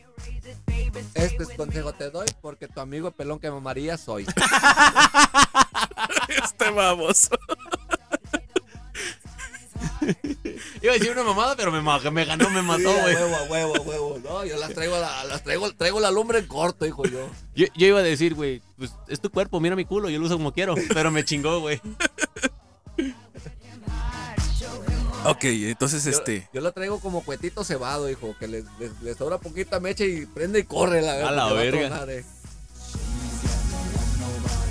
Este 1.14 1.56
consejo 1.56 1.94
te 1.94 2.10
doy 2.10 2.26
porque 2.42 2.68
tu 2.68 2.80
amigo 2.80 3.10
pelón 3.10 3.38
que 3.38 3.50
mamaría 3.50 3.96
soy. 3.96 4.26
este 6.44 6.70
vamos. 6.70 7.30
Iba 10.82 10.92
a 10.92 10.94
decir 10.96 11.10
una 11.12 11.22
mamada, 11.24 11.56
pero 11.56 11.70
me, 11.72 11.80
me 11.80 12.24
ganó, 12.24 12.50
me 12.50 12.62
mató, 12.62 12.80
Sí, 12.92 12.98
a 12.98 13.02
güey. 13.02 13.14
huevo, 13.14 13.36
a 13.36 13.42
huevo, 13.44 13.76
a 13.76 13.80
huevo. 13.80 14.18
No, 14.24 14.44
yo 14.44 14.56
las 14.58 14.72
traigo, 14.74 14.94
a 14.96 15.00
la, 15.00 15.24
las 15.24 15.42
traigo, 15.42 15.72
traigo 15.74 16.00
la 16.00 16.10
lumbre 16.10 16.38
en 16.40 16.46
corto, 16.46 16.86
hijo 16.86 17.04
yo. 17.04 17.28
Yo, 17.54 17.66
yo 17.76 17.86
iba 17.86 18.00
a 18.00 18.02
decir, 18.02 18.34
güey, 18.34 18.62
pues 18.76 18.92
es 19.08 19.20
tu 19.20 19.30
cuerpo, 19.30 19.60
mira 19.60 19.76
mi 19.76 19.84
culo, 19.84 20.08
yo 20.10 20.18
lo 20.18 20.26
uso 20.26 20.36
como 20.36 20.52
quiero. 20.52 20.74
Pero 20.92 21.10
me 21.10 21.24
chingó, 21.24 21.60
güey. 21.60 21.80
Ok, 25.26 25.44
entonces 25.44 26.04
Yo, 26.04 26.10
este. 26.10 26.48
yo 26.52 26.60
la 26.60 26.72
traigo 26.72 27.00
como 27.00 27.24
cuetito 27.24 27.64
cebado, 27.64 28.10
hijo, 28.10 28.36
que 28.38 28.46
le, 28.46 28.62
le- 28.78 28.90
le 29.02 29.14
sobra 29.14 29.38
poquita 29.38 29.80
mecha 29.80 30.04
y 30.04 30.26
prende 30.26 30.58
y 30.58 30.64
corre 30.64 31.00
la, 31.00 31.26
A 31.26 31.30
la 31.32 31.50
verga. 31.52 31.88
tronar, 31.88 32.10
eh. 32.10 32.24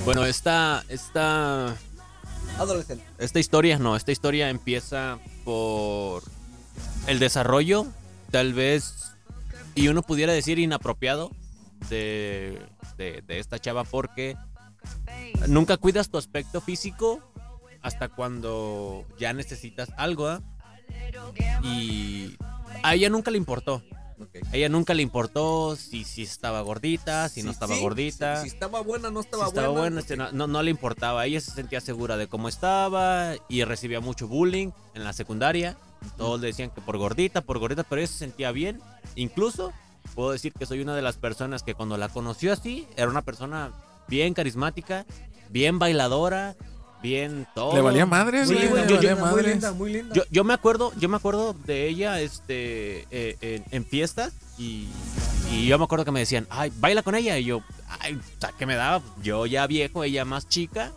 Bueno, 0.06 0.26
esta, 0.26 0.84
esta, 0.90 1.76
Adolescente. 2.58 3.04
esta 3.18 3.40
historia, 3.40 3.80
no, 3.80 3.96
esta 3.96 4.12
historia 4.12 4.50
empieza 4.50 5.20
por 5.44 6.24
el 7.08 7.20
desarrollo, 7.20 7.88
tal 8.32 8.54
vez, 8.54 9.16
y 9.76 9.88
uno 9.88 10.04
pudiera 10.04 10.34
decir 10.34 10.60
inapropiado 10.60 11.32
de, 11.90 12.62
de, 12.98 13.24
esta 13.28 13.60
chava 13.60 13.84
porque 13.84 14.38
nunca 15.48 15.78
cuidas 15.78 16.10
tu 16.10 16.18
aspecto 16.18 16.62
físico 16.62 17.20
hasta 17.82 18.10
cuando 18.10 19.06
ya 19.20 19.34
necesitas 19.34 19.90
algo, 19.98 20.28
¿ah? 20.28 20.42
Y 21.64 22.38
a 22.84 22.96
ella 22.96 23.10
nunca 23.10 23.32
le 23.32 23.38
importó. 23.38 23.84
A 24.52 24.56
ella 24.56 24.70
nunca 24.70 24.94
le 24.94 25.02
importó 25.04 25.76
si, 25.76 26.04
si 26.04 26.24
estaba 26.24 26.62
gordita, 26.62 27.30
si 27.30 27.44
no 27.44 27.52
estaba 27.52 27.76
sí, 27.76 27.82
gordita. 27.82 28.38
Si, 28.44 28.50
si 28.50 28.56
estaba 28.56 28.82
buena, 28.82 29.10
no 29.12 29.22
Si 29.22 29.28
estaba, 29.28 29.48
estaba 29.48 29.68
buena. 29.68 29.82
buena, 29.82 30.00
este, 30.02 30.18
no, 30.18 30.32
no, 30.32 30.48
no 30.48 30.62
le 30.62 30.72
importaba. 30.72 31.26
Ella 31.26 31.42
se 31.42 31.52
sentía 31.52 31.82
segura 31.82 32.18
de 32.18 32.28
cómo 32.28 32.48
estaba 32.50 33.34
y 33.50 33.64
recibía 33.64 34.00
mucho 34.00 34.28
bullying 34.28 34.72
en 34.94 35.04
la 35.04 35.14
secundaria. 35.14 35.78
Todos 36.18 36.42
le 36.42 36.48
decían 36.48 36.70
que 36.70 36.82
por 36.82 36.98
gordita, 36.98 37.42
por 37.42 37.60
gordita, 37.60 37.84
pero 37.84 38.02
ella 38.02 38.08
se 38.12 38.18
sentía 38.18 38.52
bien. 38.52 38.82
Incluso 39.16 39.72
puedo 40.16 40.32
decir 40.32 40.54
que 40.54 40.66
soy 40.66 40.82
una 40.82 40.96
de 40.96 41.02
las 41.02 41.18
personas 41.18 41.64
que 41.64 41.76
cuando 41.76 41.98
la 41.98 42.10
conoció 42.10 42.52
así, 42.54 42.88
era 42.98 43.10
una 43.10 43.22
persona 43.22 43.72
bien 44.08 44.34
carismática, 44.34 45.06
bien 45.50 45.80
bailadora, 45.80 46.56
bien 47.04 47.46
todo. 47.54 47.76
Le 47.76 47.82
valía 47.82 48.06
madres, 48.08 48.48
Sí, 48.48 48.56
güey, 48.56 48.88
yo- 48.88 49.18
muy 49.18 49.44
linda, 49.44 49.72
muy 49.74 49.94
linda. 49.94 50.16
Yo, 50.16 50.24
yo 50.32 50.44
me 50.44 50.54
acuerdo, 50.56 50.92
yo 50.98 51.10
me 51.10 51.18
acuerdo 51.18 51.54
de 51.54 51.88
ella 51.88 52.20
este, 52.22 53.06
eh, 53.12 53.38
en, 53.42 53.64
en 53.72 53.86
fiestas 53.86 54.34
y, 54.58 54.88
Y 55.52 55.68
yo 55.68 55.78
me 55.78 55.84
acuerdo 55.84 56.06
que 56.06 56.12
me 56.12 56.22
decían, 56.22 56.48
ay, 56.50 56.72
baila 56.80 57.04
con 57.04 57.14
ella. 57.16 57.38
Y 57.38 57.44
yo, 57.44 57.62
ay, 58.00 58.16
o 58.16 58.20
sea, 58.42 58.52
¿qué 58.58 58.66
me 58.66 58.76
daba? 58.76 59.04
Yo 59.22 59.46
ya 59.46 59.68
viejo, 59.68 60.04
ella 60.04 60.26
más 60.26 60.48
chica. 60.48 60.92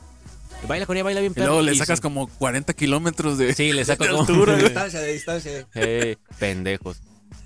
Y 0.62 0.66
baila 0.66 0.86
con 0.86 0.96
ella, 0.96 1.04
baila 1.04 1.20
bien 1.20 1.32
Y 1.32 1.34
perro. 1.34 1.46
luego 1.48 1.62
le 1.62 1.74
Y 1.74 1.76
sacas 1.76 1.98
sí. 1.98 2.02
como 2.02 2.28
40 2.28 2.72
kilómetros 2.72 3.36
de. 3.36 3.52
Sí, 3.54 3.72
le 3.72 3.84
saco 3.84 4.04
de 4.04 4.10
como- 4.10 4.46
De 4.46 4.56
distancia, 4.62 5.00
de 5.00 5.12
distancia. 5.12 5.66
Eh, 5.74 6.16
pendejos. 6.38 7.02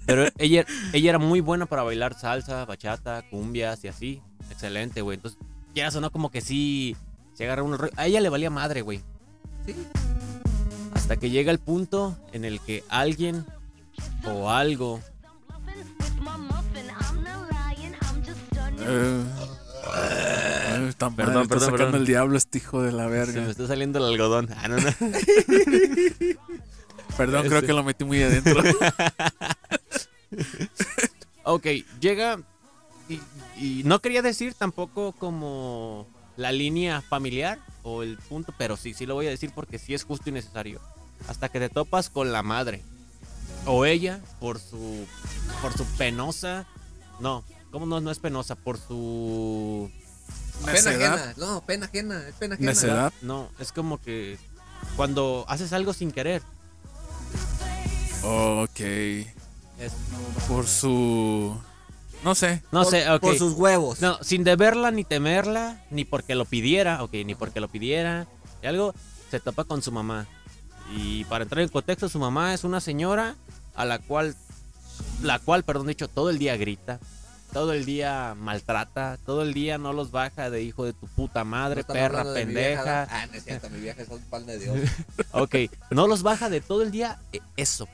Pero 0.07 0.27
ella, 0.39 0.65
ella 0.93 1.11
era 1.11 1.19
muy 1.19 1.41
buena 1.41 1.67
para 1.67 1.83
bailar 1.83 2.19
salsa, 2.19 2.65
bachata, 2.65 3.23
cumbias 3.31 3.83
y 3.85 3.89
así. 3.89 4.21
Excelente, 4.51 5.01
güey. 5.03 5.17
Entonces, 5.17 5.41
ya 5.75 5.91
sonó 5.91 6.11
como 6.11 6.31
que 6.31 6.41
sí 6.41 6.97
se 7.41 7.45
agarra 7.47 7.63
un 7.63 7.79
rollo. 7.79 7.93
A 7.97 8.07
ella 8.07 8.21
le 8.21 8.29
valía 8.29 8.51
madre, 8.51 8.83
güey. 8.83 9.01
Sí. 9.65 9.75
Hasta 10.93 11.17
que 11.17 11.31
llega 11.31 11.51
el 11.51 11.59
punto 11.59 12.15
en 12.33 12.45
el 12.45 12.61
que 12.61 12.85
alguien 12.91 13.47
o 14.27 14.51
algo 14.51 15.01
Eh, 18.83 19.25
eh, 19.97 20.87
está 20.89 21.09
mal, 21.09 21.17
Perdón, 21.17 21.43
está 21.43 21.49
perdón, 21.55 21.61
sacando 21.71 21.77
perdón. 21.87 22.01
el 22.01 22.07
diablo 22.07 22.37
este 22.37 22.59
hijo 22.59 22.83
de 22.83 22.93
la 22.93 23.05
se 23.05 23.11
verga. 23.11 23.41
me 23.43 23.51
está 23.51 23.67
saliendo 23.67 23.99
el 23.99 24.05
algodón. 24.05 24.49
Ah, 24.57 24.69
no, 24.69 24.77
no. 24.77 24.91
Perdón, 27.17 27.49
creo 27.49 27.63
que 27.63 27.73
lo 27.73 27.83
metí 27.85 28.05
muy 28.05 28.23
adentro. 28.23 28.63
Ok, 31.43 31.67
llega 32.01 32.39
y, 33.09 33.19
y 33.57 33.83
no 33.85 34.01
quería 34.01 34.21
decir 34.23 34.55
tampoco 34.55 35.13
como 35.13 36.07
la 36.41 36.53
línea 36.53 37.03
familiar 37.03 37.59
o 37.83 38.03
el 38.03 38.17
punto, 38.17 38.55
pero 38.57 38.77
sí, 38.77 38.95
sí 38.95 39.05
lo 39.07 39.15
voy 39.15 39.27
a 39.27 39.31
decir 39.31 39.53
porque 39.55 39.79
sí 39.79 39.93
es 39.95 40.05
justo 40.05 40.31
y 40.31 40.33
necesario. 40.33 40.81
Hasta 41.29 41.49
que 41.51 41.61
te 41.61 41.69
topas 41.69 42.09
con 42.09 42.33
la 42.33 42.43
madre 42.43 42.83
o 43.67 43.85
ella 43.85 44.21
por 44.41 44.59
su 44.59 45.07
por 45.61 45.77
su 45.77 45.85
penosa, 45.99 46.67
no, 47.21 47.45
¿cómo 47.71 47.85
no 47.85 48.01
no 48.01 48.11
es 48.11 48.19
penosa? 48.19 48.55
Por 48.55 48.79
su 48.79 49.91
Pena 50.65 50.91
ajena. 50.91 51.35
No, 51.37 51.61
pena 51.63 51.87
ajena. 51.87 52.27
Es 52.29 52.35
pena 52.37 52.55
ajena. 52.55 52.71
Necedad. 52.71 53.13
no, 53.23 53.51
es 53.59 53.71
como 53.73 54.01
que 54.01 54.39
cuando 54.97 55.45
haces 55.49 55.73
algo 55.75 55.93
sin 55.93 56.11
querer. 56.11 56.43
Ok. 58.23 58.81
Es- 58.81 59.93
Por 60.49 60.67
su. 60.67 61.59
No 62.25 62.35
sé. 62.35 62.63
no 62.71 62.83
Por- 62.83 62.91
sé, 62.91 63.11
ok. 63.11 63.21
Por 63.21 63.39
sus 63.39 63.55
huevos. 63.55 64.01
No, 64.01 64.19
sin 64.23 64.45
deberla 64.45 64.91
ni 64.91 65.05
temerla, 65.05 65.83
ni 65.91 66.05
porque 66.05 66.35
lo 66.35 66.45
pidiera, 66.45 67.03
ok, 67.03 67.13
ni 67.25 67.35
porque 67.35 67.61
lo 67.61 67.69
pidiera. 67.69 68.27
Y 68.63 68.67
algo, 68.67 68.95
se 69.31 69.41
topa 69.41 69.65
con 69.65 69.83
su 69.83 69.91
mamá. 69.93 70.27
Y 70.95 71.25
para 71.25 71.45
entrar 71.45 71.63
en 71.63 71.69
contexto, 71.69 72.09
su 72.09 72.19
mamá 72.19 72.53
es 72.53 72.65
una 72.65 72.81
señora 72.81 73.37
a 73.75 73.85
la 73.85 73.99
cual, 74.01 74.35
la 75.23 75.39
cual, 75.39 75.63
perdón, 75.63 75.87
dicho, 75.87 76.09
todo 76.09 76.31
el 76.31 76.39
día 76.39 76.57
grita, 76.57 76.99
todo 77.53 77.73
el 77.73 77.85
día 77.85 78.35
maltrata, 78.37 79.17
todo 79.25 79.43
el 79.43 79.55
día 79.55 79.79
no 79.79 79.93
los 79.93 80.11
baja 80.11 80.51
de 80.51 80.63
hijo 80.63 80.85
de 80.85 80.93
tu 80.93 81.07
puta 81.07 81.45
madre, 81.45 81.85
perra, 81.85 82.25
pendeja. 82.35 83.07
Ah, 83.11 83.27
no 83.27 83.35
es 83.35 83.45
cierto, 83.45 83.71
mi 83.71 83.81
vieja 83.81 84.03
es 84.03 84.09
un 84.09 84.21
pan 84.23 84.45
de 84.47 84.59
Dios. 84.59 84.77
Ok, 85.33 85.55
no 85.91 86.07
los 86.07 86.23
baja 86.23 86.51
de 86.51 86.61
todo 86.61 86.83
el 86.83 86.91
día, 86.91 87.19
eh, 87.33 87.41
eso. 87.57 87.89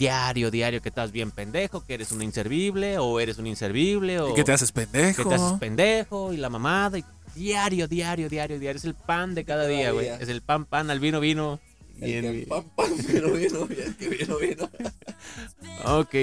Diario, 0.00 0.50
diario, 0.50 0.80
que 0.80 0.88
estás 0.88 1.12
bien 1.12 1.30
pendejo, 1.30 1.84
que 1.84 1.92
eres 1.92 2.10
un 2.10 2.22
inservible, 2.22 2.96
o 2.96 3.20
eres 3.20 3.36
un 3.36 3.46
inservible, 3.46 4.18
o... 4.18 4.30
¿Y 4.30 4.34
qué 4.34 4.44
te 4.44 4.52
haces 4.52 4.72
pendejo? 4.72 5.22
que 5.24 5.28
te 5.28 5.34
haces 5.34 5.58
pendejo 5.58 6.32
y 6.32 6.38
la 6.38 6.48
mamada 6.48 6.96
y 6.98 7.04
diario, 7.34 7.86
diario, 7.86 8.30
diario, 8.30 8.58
diario. 8.58 8.78
Es 8.78 8.84
el 8.86 8.94
pan 8.94 9.34
de 9.34 9.44
cada 9.44 9.64
Cada 9.64 9.68
día, 9.76 9.90
güey. 9.92 10.08
Es 10.08 10.30
el 10.30 10.40
pan, 10.40 10.64
pan, 10.64 10.88
al 10.90 11.00
vino, 11.00 11.20
vino. 11.20 11.60
y 11.98 12.12
El 12.14 12.24
en- 12.24 12.40
que 12.40 12.46
pam, 12.46 12.64
pam, 12.74 12.88
vino, 13.06 13.30
vino, 13.32 13.68
el 13.68 13.96
que 13.96 14.08
vino, 14.08 14.38
vino. 14.38 14.70
Ok. 15.84 16.14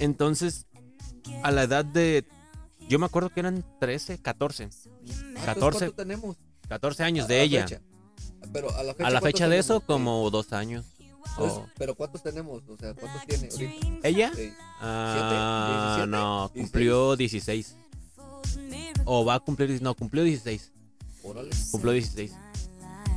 Entonces, 0.00 0.66
a 1.42 1.50
la 1.50 1.62
edad 1.62 1.86
de. 1.86 2.26
Yo 2.90 2.98
me 2.98 3.06
acuerdo 3.06 3.30
que 3.30 3.40
eran 3.40 3.64
13, 3.80 4.18
14. 4.20 4.64
Ah, 4.64 4.68
entonces, 5.00 5.44
14. 5.46 5.78
¿Cuánto 5.78 5.94
tenemos? 5.94 6.36
14 6.68 7.02
años 7.04 7.24
A 7.24 7.28
de 7.28 7.36
la 7.38 7.42
ella. 7.42 7.62
fecha. 7.68 7.80
Pero 8.52 8.70
a 8.76 8.82
la 8.82 8.92
fecha, 8.94 9.06
A 9.06 9.10
la 9.10 9.20
¿cuántos 9.20 9.22
fecha 9.40 9.48
de 9.48 9.58
eso, 9.58 9.80
tenemos? 9.80 9.86
como 9.86 10.30
dos 10.30 10.52
años. 10.52 10.84
Oh. 11.36 11.66
Pero 11.76 11.94
¿cuántos 11.94 12.22
tenemos? 12.22 12.62
O 12.68 12.76
sea, 12.76 12.94
¿cuántos 12.94 13.26
tiene 13.26 13.48
ahorita? 13.52 14.08
¿Ella? 14.08 14.32
Sí. 14.34 14.52
Ah, 14.80 15.94
17, 15.98 16.06
no, 16.10 16.48
16. 16.54 16.64
cumplió 16.64 17.16
16. 17.16 17.76
O 19.04 19.24
va 19.24 19.34
a 19.34 19.40
cumplir. 19.40 19.80
No, 19.82 19.94
cumplió 19.94 20.24
16. 20.24 20.72
Órale. 21.22 21.50
Cumplió 21.70 21.92
16. 21.92 22.32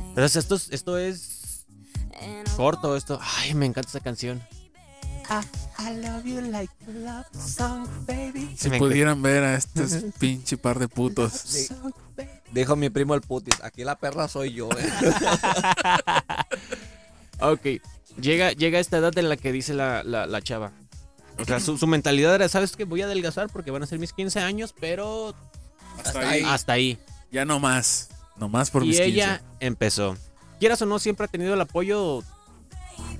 Entonces, 0.08 0.36
esto, 0.36 0.54
es- 0.56 0.68
esto 0.70 0.98
es 0.98 1.66
corto. 2.56 2.96
Esto. 2.96 3.18
Ay, 3.38 3.54
me 3.54 3.66
encanta 3.66 3.88
esa 3.88 4.00
canción. 4.00 4.42
Si 8.56 8.68
Me 8.70 8.78
pudieran 8.78 9.22
ver 9.22 9.42
a 9.44 9.54
este 9.56 9.84
pinche 10.18 10.56
par 10.58 10.78
de 10.78 10.88
putos. 10.88 11.32
Sí. 11.32 11.68
Dijo 12.52 12.76
mi 12.76 12.90
primo 12.90 13.14
el 13.14 13.22
putis, 13.22 13.54
aquí 13.62 13.82
la 13.84 13.96
perra 13.96 14.28
soy 14.28 14.52
yo. 14.52 14.68
eh. 14.78 14.92
Ok, 17.44 17.66
llega, 18.20 18.52
llega 18.52 18.78
esta 18.78 18.98
edad 18.98 19.16
en 19.18 19.28
la 19.28 19.36
que 19.36 19.52
dice 19.52 19.74
la, 19.74 20.02
la, 20.04 20.26
la 20.26 20.40
chava. 20.42 20.72
O 21.38 21.44
sea, 21.44 21.60
su, 21.60 21.78
su 21.78 21.86
mentalidad 21.86 22.34
era, 22.34 22.48
¿sabes 22.48 22.76
qué? 22.76 22.84
Voy 22.84 23.02
a 23.02 23.06
adelgazar 23.06 23.48
porque 23.50 23.70
van 23.70 23.82
a 23.82 23.86
ser 23.86 23.98
mis 23.98 24.12
15 24.12 24.40
años, 24.40 24.74
pero 24.78 25.34
Hasta 26.04 26.20
ahí. 26.20 26.26
ahí. 26.26 26.42
hasta 26.46 26.72
ahí. 26.74 26.98
Ya 27.30 27.44
no 27.44 27.58
más. 27.58 28.10
No 28.36 28.48
más 28.48 28.70
por 28.70 28.84
y 28.84 28.88
mis 28.88 29.00
ella 29.00 29.38
15. 29.38 29.66
empezó. 29.66 30.16
Quieras 30.60 30.80
o 30.82 30.86
no, 30.86 30.98
siempre 30.98 31.24
ha 31.24 31.28
tenido 31.28 31.54
el 31.54 31.60
apoyo, 31.60 32.22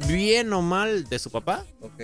bien 0.06 0.52
o 0.52 0.62
mal, 0.62 1.04
de 1.08 1.18
su 1.18 1.30
papá. 1.30 1.64
ok, 1.80 2.02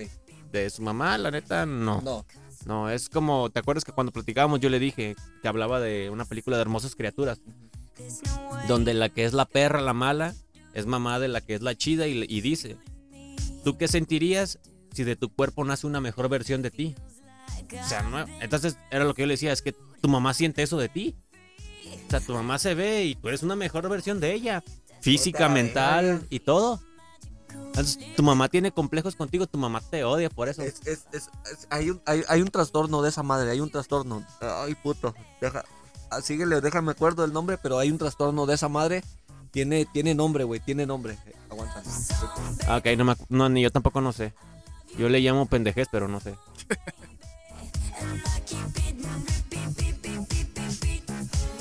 De 0.51 0.71
su 0.71 0.83
mamá, 0.83 1.17
la 1.19 1.31
neta, 1.31 1.67
no. 1.67 2.01
no. 2.01 2.25
No, 2.67 2.91
es 2.91 3.09
como, 3.09 3.49
¿te 3.51 3.61
acuerdas 3.61 3.85
que 3.85 3.93
cuando 3.93 4.13
platicábamos 4.13 4.61
yo 4.61 4.69
le 4.69 4.79
dije 4.79 5.15
que 5.41 5.49
hablaba 5.49 5.79
de 5.81 6.11
una 6.11 6.25
película 6.25 6.57
de 6.57 6.63
hermosas 6.63 6.95
criaturas? 6.97 7.41
Donde 8.67 8.95
la 8.95 9.09
que 9.09 9.25
es 9.25 9.33
la 9.33 9.45
perra, 9.47 9.81
la 9.81 9.95
mala, 9.95 10.35
es 10.75 10.87
mamá 10.87 11.19
de 11.19 11.29
la 11.29 11.41
que 11.41 11.55
es 11.55 11.63
la 11.63 11.75
chida 11.75 12.07
y, 12.07 12.25
y 12.29 12.41
dice, 12.41 12.77
¿tú 13.65 13.77
qué 13.77 13.89
sentirías 13.89 14.59
si 14.93 15.05
de 15.05 15.17
tu 15.17 15.33
cuerpo 15.33 15.65
nace 15.65 15.87
una 15.87 16.01
mejor 16.01 16.29
versión 16.29 16.63
de 16.63 16.71
ti? 16.71 16.95
O 17.73 17.89
sea, 17.89 18.03
no, 18.03 18.25
entonces 18.41 18.79
era 18.91 19.05
lo 19.05 19.15
que 19.15 19.23
yo 19.23 19.27
le 19.27 19.35
decía, 19.35 19.53
es 19.53 19.63
que 19.63 19.75
tu 20.01 20.09
mamá 20.09 20.35
siente 20.35 20.63
eso 20.63 20.79
de 20.79 20.89
ti. 20.89 21.17
O 22.07 22.11
sea, 22.11 22.21
tu 22.21 22.33
mamá 22.33 22.59
se 22.59 22.75
ve 22.75 23.05
y 23.05 23.15
tú 23.15 23.29
eres 23.29 23.43
una 23.43 23.57
mejor 23.57 23.89
versión 23.89 24.21
de 24.21 24.33
ella. 24.33 24.63
Física, 25.01 25.39
Puta 25.39 25.55
mental 25.55 26.27
y 26.31 26.41
todo. 26.41 26.81
Entonces, 27.49 27.99
tu 28.17 28.23
mamá 28.23 28.49
tiene 28.49 28.73
complejos 28.73 29.15
contigo, 29.15 29.47
tu 29.47 29.59
mamá 29.59 29.81
te 29.81 30.05
odia 30.05 30.29
por 30.31 30.49
eso. 30.49 30.63
Es, 30.63 30.81
es, 30.87 31.07
es, 31.13 31.29
hay, 31.71 31.91
un, 31.91 32.03
hay, 32.07 32.23
hay 32.29 32.43
un 32.43 32.49
trastorno 32.49 33.03
de 33.03 33.11
esa 33.11 33.23
madre, 33.23 33.51
hay 33.51 33.61
un 33.61 33.71
trastorno. 33.71 34.25
Ay, 34.41 34.75
puto. 34.75 35.15
Deja, 35.41 35.65
ah, 36.11 36.21
síguele, 36.21 36.61
déjame 36.61 36.93
acuerdo 36.93 37.23
del 37.23 37.33
nombre, 37.33 37.59
pero 37.59 37.79
hay 37.79 37.91
un 37.91 37.99
trastorno 37.99 38.47
de 38.47 38.55
esa 38.55 38.69
madre. 38.69 39.03
Tiene, 39.51 39.87
tiene 39.87 40.15
nombre, 40.15 40.45
güey, 40.45 40.61
tiene 40.61 40.87
nombre. 40.87 41.17
Aguanta. 41.51 41.83
Ah, 42.67 42.77
Ok, 42.77 42.87
no, 42.97 43.05
me 43.05 43.17
no, 43.29 43.49
ni 43.49 43.63
yo 43.63 43.71
tampoco 43.71 44.01
no 44.01 44.13
sé. 44.13 44.35
Yo 44.99 45.09
le 45.09 45.21
llamo 45.21 45.47
pendejez, 45.47 45.89
pero 45.91 46.09
no 46.09 46.21
sé. 46.21 46.35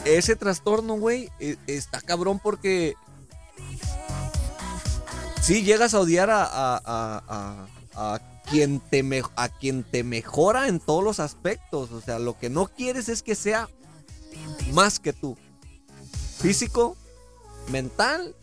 Ese 0.05 0.35
trastorno, 0.35 0.93
güey, 0.95 1.29
e- 1.39 1.57
está 1.67 2.01
cabrón 2.01 2.39
porque. 2.41 2.95
Sí, 5.41 5.63
llegas 5.63 5.93
a 5.93 5.99
odiar 5.99 6.29
a, 6.29 6.43
a, 6.43 6.81
a- 6.85 7.67
a- 7.95 8.13
a 8.15 8.19
quien 8.49 8.79
te 8.79 9.03
me- 9.03 9.23
a 9.35 9.49
quien 9.49 9.83
te 9.83 10.03
mejora 10.03 10.67
en 10.67 10.79
todos 10.79 11.03
los 11.03 11.19
aspectos. 11.19 11.91
O 11.91 12.01
sea, 12.01 12.19
lo 12.19 12.37
que 12.37 12.49
no 12.49 12.67
quieres 12.67 13.09
es 13.09 13.21
que 13.21 13.35
sea 13.35 13.67
más 14.73 14.99
que 14.99 15.13
tú. 15.13 15.37
Físico, 16.39 16.95
mental, 17.69 18.35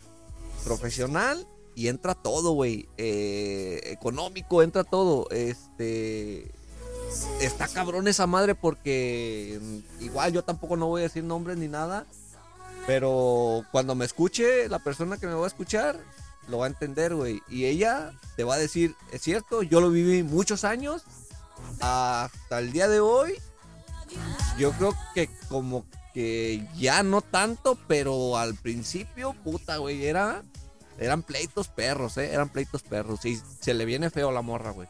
profesional 0.63 1.47
y 1.75 1.89
entra 1.89 2.15
todo, 2.15 2.51
güey. 2.51 2.87
Eh, 2.97 3.81
económico, 3.85 4.63
entra 4.63 4.83
todo. 4.83 5.29
Este. 5.29 6.51
Está 7.39 7.67
cabrón 7.67 8.07
esa 8.07 8.27
madre 8.27 8.55
porque 8.55 9.59
mm, 9.61 10.03
igual 10.03 10.33
yo 10.33 10.43
tampoco 10.43 10.75
no 10.75 10.87
voy 10.87 11.01
a 11.01 11.03
decir 11.03 11.23
nombres 11.23 11.57
ni 11.57 11.67
nada. 11.67 12.05
Pero 12.87 13.63
cuando 13.71 13.95
me 13.95 14.05
escuche, 14.05 14.69
la 14.69 14.79
persona 14.79 15.17
que 15.17 15.27
me 15.27 15.33
va 15.33 15.43
a 15.43 15.47
escuchar 15.47 15.97
lo 16.47 16.59
va 16.59 16.65
a 16.65 16.69
entender, 16.69 17.15
güey. 17.15 17.41
Y 17.49 17.65
ella 17.65 18.13
te 18.35 18.43
va 18.43 18.55
a 18.55 18.59
decir, 18.59 18.95
es 19.11 19.21
cierto, 19.21 19.63
yo 19.63 19.81
lo 19.81 19.89
viví 19.89 20.23
muchos 20.23 20.63
años. 20.63 21.03
Hasta 21.81 22.59
el 22.59 22.71
día 22.71 22.87
de 22.87 22.99
hoy. 22.99 23.35
Yo 24.57 24.71
creo 24.73 24.95
que 25.13 25.29
como 25.49 25.85
que 26.15 26.65
ya 26.77 27.03
no 27.03 27.21
tanto, 27.21 27.77
pero 27.87 28.37
al 28.37 28.55
principio, 28.55 29.33
puta, 29.43 29.77
güey, 29.77 30.05
era... 30.05 30.41
Eran 30.97 31.23
pleitos 31.23 31.67
perros, 31.67 32.17
¿eh? 32.17 32.31
Eran 32.33 32.47
pleitos 32.47 32.81
perros. 32.81 33.25
Y 33.25 33.37
se 33.59 33.73
le 33.73 33.83
viene 33.83 34.09
feo 34.09 34.29
a 34.29 34.31
la 34.31 34.41
morra, 34.41 34.71
güey. 34.71 34.87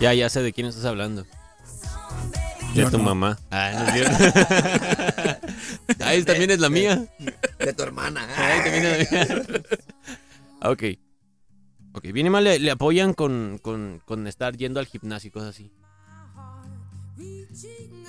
Ya, 0.00 0.12
ya 0.14 0.28
sé 0.28 0.42
de 0.42 0.52
quién 0.52 0.66
estás 0.66 0.84
hablando. 0.84 1.22
De 2.74 2.82
Yo 2.82 2.90
tu 2.90 2.98
no. 2.98 3.04
mamá. 3.04 3.38
Ah, 3.52 3.70
no 3.72 3.84
es 3.86 3.92
cierto. 3.94 4.16
Ay, 6.04 6.24
también 6.24 6.50
es 6.50 6.58
la 6.58 6.70
mía. 6.70 7.06
De 7.60 7.72
tu 7.72 7.84
hermana. 7.84 8.26
Ay, 8.36 8.62
también 8.64 8.84
es 8.84 9.12
la 9.30 9.34
mía. 9.36 9.62
Ok. 10.62 10.82
Ok, 11.92 12.02
bien 12.12 12.26
y 12.26 12.30
mal 12.30 12.42
le, 12.42 12.58
le 12.58 12.72
apoyan 12.72 13.14
con, 13.14 13.60
con, 13.62 14.02
con 14.04 14.26
estar 14.26 14.56
yendo 14.56 14.80
al 14.80 14.86
gimnasio 14.86 15.28
y 15.28 15.30
cosas 15.30 15.50
así. 15.50 15.70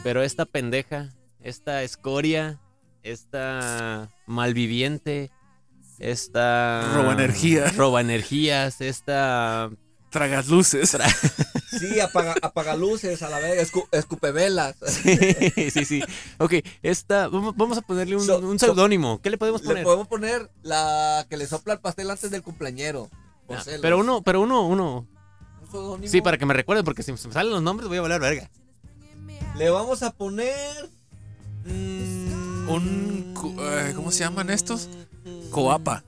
Pero 0.04 0.24
esta 0.24 0.46
pendeja, 0.46 1.10
esta 1.48 1.84
escoria, 1.84 2.60
esta 3.04 4.10
malviviente, 4.26 5.32
esta... 6.00 6.92
Roba 6.94 7.14
energía. 7.14 7.72
Roba 7.76 8.02
energías, 8.02 8.82
esta... 8.82 9.70
Tragas 10.10 10.48
luces. 10.48 10.98
Sí, 11.68 12.00
apaga, 12.00 12.34
apaga 12.42 12.76
luces 12.76 13.22
a 13.22 13.30
la 13.30 13.40
vez, 13.40 13.72
escu- 13.72 13.88
escupe 13.92 14.32
velas. 14.32 14.76
sí, 14.88 15.70
sí, 15.70 15.86
sí. 15.86 16.02
Ok, 16.40 16.54
esta... 16.82 17.28
Vamos 17.28 17.56
vamos 17.58 17.78
a 17.78 17.82
ponerle 17.82 18.16
un, 18.16 18.26
So- 18.26 18.40
un 18.40 18.58
seudónimo. 18.58 19.22
¿Qué 19.22 19.30
le 19.30 19.38
podemos 19.38 19.62
Le 19.62 19.68
poner? 19.68 19.84
podemos 19.84 20.08
poner 20.08 20.50
la 20.64 21.26
que 21.30 21.36
le 21.38 21.46
sopla 21.46 21.74
el 21.74 21.80
pastel 21.82 22.10
antes 22.10 22.32
del 22.32 22.42
cumpleañero. 22.42 23.10
pero 23.82 24.00
uno, 24.00 24.24
pero 24.24 24.42
uno, 24.42 24.66
uno. 24.66 25.08
Un. 25.74 26.08
Sí, 26.08 26.22
para 26.22 26.38
que 26.38 26.46
me 26.46 26.54
recuerde, 26.54 26.84
porque 26.86 27.04
si 27.04 27.16
se 27.18 27.28
me 27.28 27.34
salen 27.34 27.52
los 27.52 27.62
nombres 27.62 27.90
voy 27.90 27.98
a 27.98 28.02
valer 28.02 28.22
verga. 28.22 28.50
Le 29.58 29.70
vamos 29.70 30.02
a 30.04 30.12
poner. 30.12 30.90
Mm, 31.68 32.70
Un 32.70 33.18
eh, 33.60 33.94
¿cómo 33.96 34.12
se 34.12 34.20
llaman 34.20 34.50
estos? 34.50 34.90
Coapa. 35.52 36.04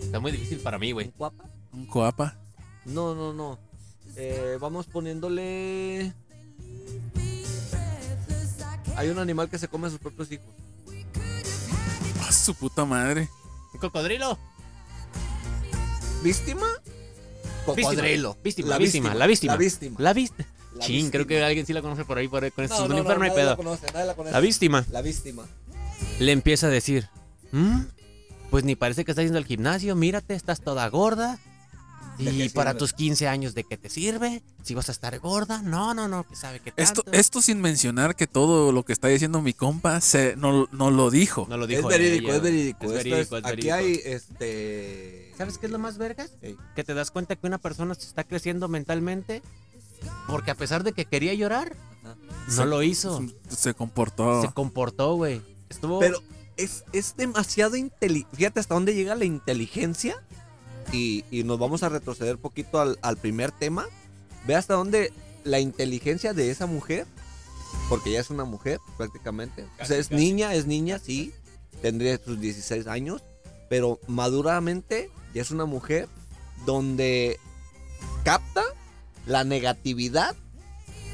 Está 0.00 0.20
muy 0.20 0.32
difícil 0.32 0.58
para 0.58 0.78
mí, 0.78 0.92
güey. 0.92 1.12
¿Guapa? 1.16 1.44
Un 1.72 1.86
coapa. 1.86 2.36
No, 2.84 3.14
no, 3.14 3.32
no. 3.32 3.58
Eh, 4.16 4.56
vamos 4.60 4.86
poniéndole. 4.86 6.14
Hay 8.96 9.08
un 9.10 9.18
animal 9.18 9.50
que 9.50 9.58
se 9.58 9.68
come 9.68 9.88
a 9.88 9.90
sus 9.90 9.98
propios 9.98 10.30
hijos. 10.32 10.46
Ah, 12.22 12.32
su 12.32 12.54
puta 12.54 12.84
madre. 12.84 13.28
¿Un 13.74 13.80
cocodrilo? 13.80 14.38
¿Víctima? 16.22 16.66
Cocodrilo. 17.66 18.36
Víctima, 18.42 18.68
La 18.68 18.78
víctima, 18.78 19.14
la 19.14 19.26
víctima. 19.26 19.52
La 19.52 19.58
víctima. 19.58 19.96
La 19.98 20.12
víctima. 20.12 20.48
La 20.76 20.84
Chin, 20.86 21.10
creo 21.10 21.26
que 21.26 21.42
alguien 21.42 21.66
sí 21.66 21.72
la 21.72 21.82
conoce 21.82 22.04
por 22.04 22.18
ahí, 22.18 22.28
por, 22.28 22.50
con 22.52 22.64
estos 22.64 22.78
No, 22.80 22.88
no, 22.88 22.94
no, 22.94 23.00
uniforme, 23.00 23.18
no 23.18 23.24
hay 23.24 23.30
nadie 23.30 23.44
la 23.44 23.56
pedo. 23.56 23.64
conoce, 23.64 23.86
nadie 23.92 24.06
la 24.06 24.14
conoce. 24.14 24.32
La 24.32 24.40
víctima 24.40 24.84
La 24.90 25.02
víctima. 25.02 25.44
le 26.20 26.32
empieza 26.32 26.66
a 26.66 26.70
decir, 26.70 27.08
"¿Mm? 27.52 27.80
pues 28.50 28.64
ni 28.64 28.76
parece 28.76 29.04
que 29.04 29.10
estás 29.12 29.24
yendo 29.24 29.38
al 29.38 29.44
gimnasio, 29.44 29.94
mírate, 29.96 30.34
estás 30.34 30.60
toda 30.60 30.88
gorda. 30.88 31.38
¿De 32.18 32.32
Y 32.32 32.48
para 32.48 32.72
tus 32.78 32.94
15 32.94 33.28
años, 33.28 33.54
¿de 33.54 33.64
qué 33.64 33.76
te 33.76 33.90
sirve? 33.90 34.42
Si 34.62 34.74
vas 34.74 34.88
a 34.88 34.92
estar 34.92 35.18
gorda, 35.18 35.60
no, 35.60 35.92
no, 35.92 36.08
no, 36.08 36.24
que 36.26 36.34
sabe 36.34 36.60
que 36.60 36.72
Esto, 36.76 37.04
esto 37.12 37.42
sin 37.42 37.60
mencionar 37.60 38.16
que 38.16 38.26
todo 38.26 38.72
lo 38.72 38.84
que 38.86 38.94
está 38.94 39.08
diciendo 39.08 39.42
mi 39.42 39.52
compa 39.52 40.00
se, 40.00 40.34
no, 40.34 40.66
no 40.72 40.90
lo 40.90 41.10
dijo. 41.10 41.46
No 41.50 41.58
lo 41.58 41.66
Es 41.66 41.84
verídico, 41.84 42.28
ella, 42.28 42.36
es 42.36 42.42
verídico. 42.42 42.84
Es 42.86 42.92
Esto 42.92 42.94
verídico, 43.10 43.36
es- 43.36 43.42
es 43.44 43.50
aquí 43.50 43.68
verídico. 43.68 43.74
hay 43.74 44.00
este. 44.02 45.32
¿Sabes 45.36 45.58
qué 45.58 45.66
es 45.66 45.72
lo 45.72 45.78
más 45.78 45.98
vergas? 45.98 46.32
Ey. 46.40 46.56
Que 46.74 46.84
te 46.84 46.94
das 46.94 47.10
cuenta 47.10 47.36
que 47.36 47.46
una 47.46 47.58
persona 47.58 47.94
se 47.94 48.06
está 48.06 48.24
creciendo 48.24 48.66
mentalmente 48.68 49.42
porque 50.28 50.50
a 50.50 50.54
pesar 50.54 50.82
de 50.84 50.92
que 50.92 51.04
quería 51.04 51.34
llorar, 51.34 51.76
Ajá. 52.04 52.16
no 52.46 52.52
Se- 52.52 52.64
lo 52.66 52.82
hizo. 52.82 53.22
Se 53.48 53.74
comportó. 53.74 54.42
Se 54.42 54.52
comportó, 54.52 55.14
güey. 55.14 55.42
Estuvo. 55.68 55.98
Pero 55.98 56.18
es, 56.56 56.84
es 56.92 57.14
demasiado 57.16 57.76
inteligente. 57.76 58.36
Fíjate 58.36 58.60
hasta 58.60 58.74
dónde 58.74 58.94
llega 58.94 59.14
la 59.14 59.24
inteligencia. 59.24 60.22
Y, 60.92 61.24
y 61.32 61.42
nos 61.42 61.58
vamos 61.58 61.82
a 61.82 61.88
retroceder 61.88 62.38
poquito 62.38 62.80
al, 62.80 62.98
al 63.02 63.16
primer 63.16 63.50
tema. 63.50 63.86
Ve 64.46 64.54
hasta 64.54 64.74
dónde 64.74 65.12
la 65.42 65.58
inteligencia 65.58 66.32
de 66.32 66.50
esa 66.52 66.66
mujer, 66.66 67.06
porque 67.88 68.10
ella 68.10 68.20
es 68.20 68.30
una 68.30 68.44
mujer 68.44 68.78
prácticamente. 68.96 69.66
o 69.80 69.84
sea, 69.84 69.96
es 69.98 70.10
niña, 70.12 70.54
es 70.54 70.66
niña, 70.66 70.98
sí. 71.00 71.32
Tendría 71.82 72.18
sus 72.24 72.38
16 72.40 72.86
años. 72.86 73.22
Pero 73.68 73.98
maduramente 74.06 75.10
ya 75.34 75.42
es 75.42 75.50
una 75.50 75.64
mujer 75.64 76.08
donde 76.66 77.38
capta 78.22 78.62
la 79.26 79.44
negatividad 79.44 80.34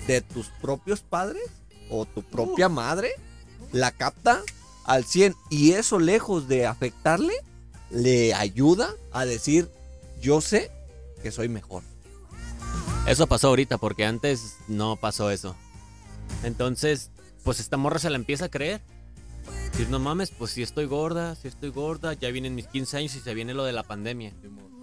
de 0.07 0.21
tus 0.21 0.49
propios 0.61 1.01
padres 1.01 1.43
o 1.91 2.05
tu 2.07 2.23
propia 2.23 2.69
madre. 2.69 3.11
La 3.73 3.91
capta 3.91 4.43
al 4.85 5.05
100 5.05 5.35
y 5.51 5.73
eso 5.73 5.99
lejos 5.99 6.49
de 6.49 6.67
afectarle, 6.67 7.35
le 7.91 8.35
ayuda 8.35 8.91
a 9.13 9.25
decir, 9.25 9.71
yo 10.21 10.41
sé 10.41 10.71
que 11.23 11.31
soy 11.31 11.49
mejor. 11.49 11.83
Eso 13.07 13.27
pasó 13.27 13.49
ahorita 13.49 13.79
porque 13.79 14.05
antes 14.05 14.57
no 14.69 14.97
pasó 14.97 15.31
eso. 15.31 15.57
Entonces, 16.43 17.11
pues 17.45 17.61
esta 17.61 17.77
morra 17.77 17.99
se 17.99 18.11
la 18.11 18.17
empieza 18.17 18.47
a 18.47 18.51
creer. 18.51 18.81
Decir, 19.73 19.89
no 19.89 19.99
mames, 19.99 20.31
pues 20.31 20.53
si 20.53 20.63
estoy 20.63 20.87
gorda, 20.87 21.35
si 21.35 21.49
estoy 21.49 21.71
gorda, 21.71 22.13
ya 22.13 22.31
vienen 22.31 22.55
mis 22.55 22.69
15 22.69 22.99
años 22.99 23.15
y 23.15 23.21
se 23.21 23.35
viene 23.35 23.55
lo 23.55 23.65
de 23.65 23.73
la 23.73 23.83
pandemia. 23.83 24.33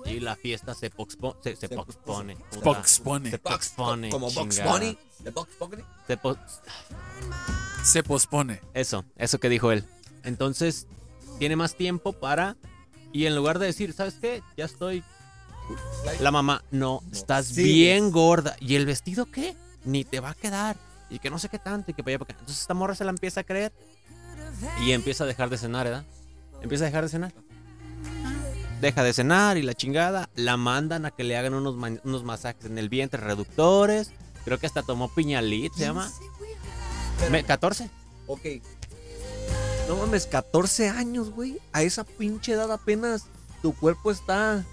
Y 0.05 0.19
la 0.19 0.35
fiesta 0.35 0.73
se, 0.73 0.91
poxpo- 0.91 1.35
se, 1.43 1.55
se 1.55 1.67
Se 1.67 1.75
poxpone. 1.75 2.35
puta. 2.35 2.61
Poxpone. 2.61 3.31
Se 3.31 3.37
poxpone. 3.39 4.09
Como 4.09 4.29
Bunny. 4.31 4.97
Se 6.07 6.17
po- 6.17 6.37
Se 7.83 8.03
pospone. 8.03 8.61
Eso, 8.73 9.05
eso 9.17 9.39
que 9.39 9.49
dijo 9.49 9.71
él. 9.71 9.83
Entonces, 10.23 10.87
tiene 11.37 11.55
más 11.55 11.75
tiempo 11.75 12.13
para. 12.13 12.55
Y 13.11 13.25
en 13.25 13.35
lugar 13.35 13.59
de 13.59 13.65
decir, 13.67 13.93
¿sabes 13.93 14.15
qué? 14.21 14.43
Ya 14.57 14.65
estoy. 14.65 15.03
La 16.19 16.31
mamá, 16.31 16.63
no, 16.71 17.01
estás 17.11 17.53
bien 17.55 18.11
gorda. 18.11 18.55
¿Y 18.59 18.75
el 18.75 18.85
vestido 18.85 19.25
qué? 19.25 19.55
Ni 19.85 20.03
te 20.03 20.19
va 20.19 20.31
a 20.31 20.33
quedar. 20.35 20.77
Y 21.09 21.19
que 21.19 21.29
no 21.29 21.39
sé 21.39 21.49
qué 21.49 21.59
tanto. 21.59 21.91
Y 21.91 21.93
que 21.93 22.03
para 22.03 22.11
allá, 22.15 22.19
para 22.19 22.31
acá. 22.33 22.39
Entonces, 22.39 22.61
esta 22.61 22.73
morra 22.73 22.95
se 22.95 23.03
la 23.03 23.11
empieza 23.11 23.41
a 23.41 23.43
creer. 23.43 23.71
Y 24.81 24.91
empieza 24.91 25.23
a 25.23 25.27
dejar 25.27 25.49
de 25.49 25.57
cenar, 25.57 25.85
¿verdad? 25.85 26.05
Empieza 26.61 26.83
a 26.85 26.87
dejar 26.87 27.03
de 27.03 27.09
cenar. 27.09 27.33
Deja 28.81 29.03
de 29.03 29.13
cenar 29.13 29.57
y 29.57 29.61
la 29.61 29.73
chingada. 29.73 30.29
La 30.35 30.55
mandan 30.57 31.05
a 31.05 31.11
que 31.11 31.23
le 31.23 31.35
hagan 31.37 31.53
unos, 31.53 31.75
unos 32.03 32.23
masajes 32.23 32.65
en 32.65 32.77
el 32.77 32.87
vientre 32.89 33.19
reductores. 33.21 34.11
Creo 34.45 34.57
que 34.57 34.67
hasta 34.67 34.83
tomó 34.83 35.13
piñalit, 35.13 35.73
se 35.73 35.81
llama. 35.81 36.09
Me- 37.29 37.43
14. 37.43 37.89
Ok. 38.27 38.41
No 39.87 39.97
mames, 39.97 40.27
14 40.27 40.87
años, 40.89 41.31
güey. 41.31 41.57
A 41.73 41.81
esa 41.83 42.03
pinche 42.03 42.53
edad 42.53 42.71
apenas 42.71 43.25
tu 43.61 43.73
cuerpo 43.75 44.11
está 44.11 44.63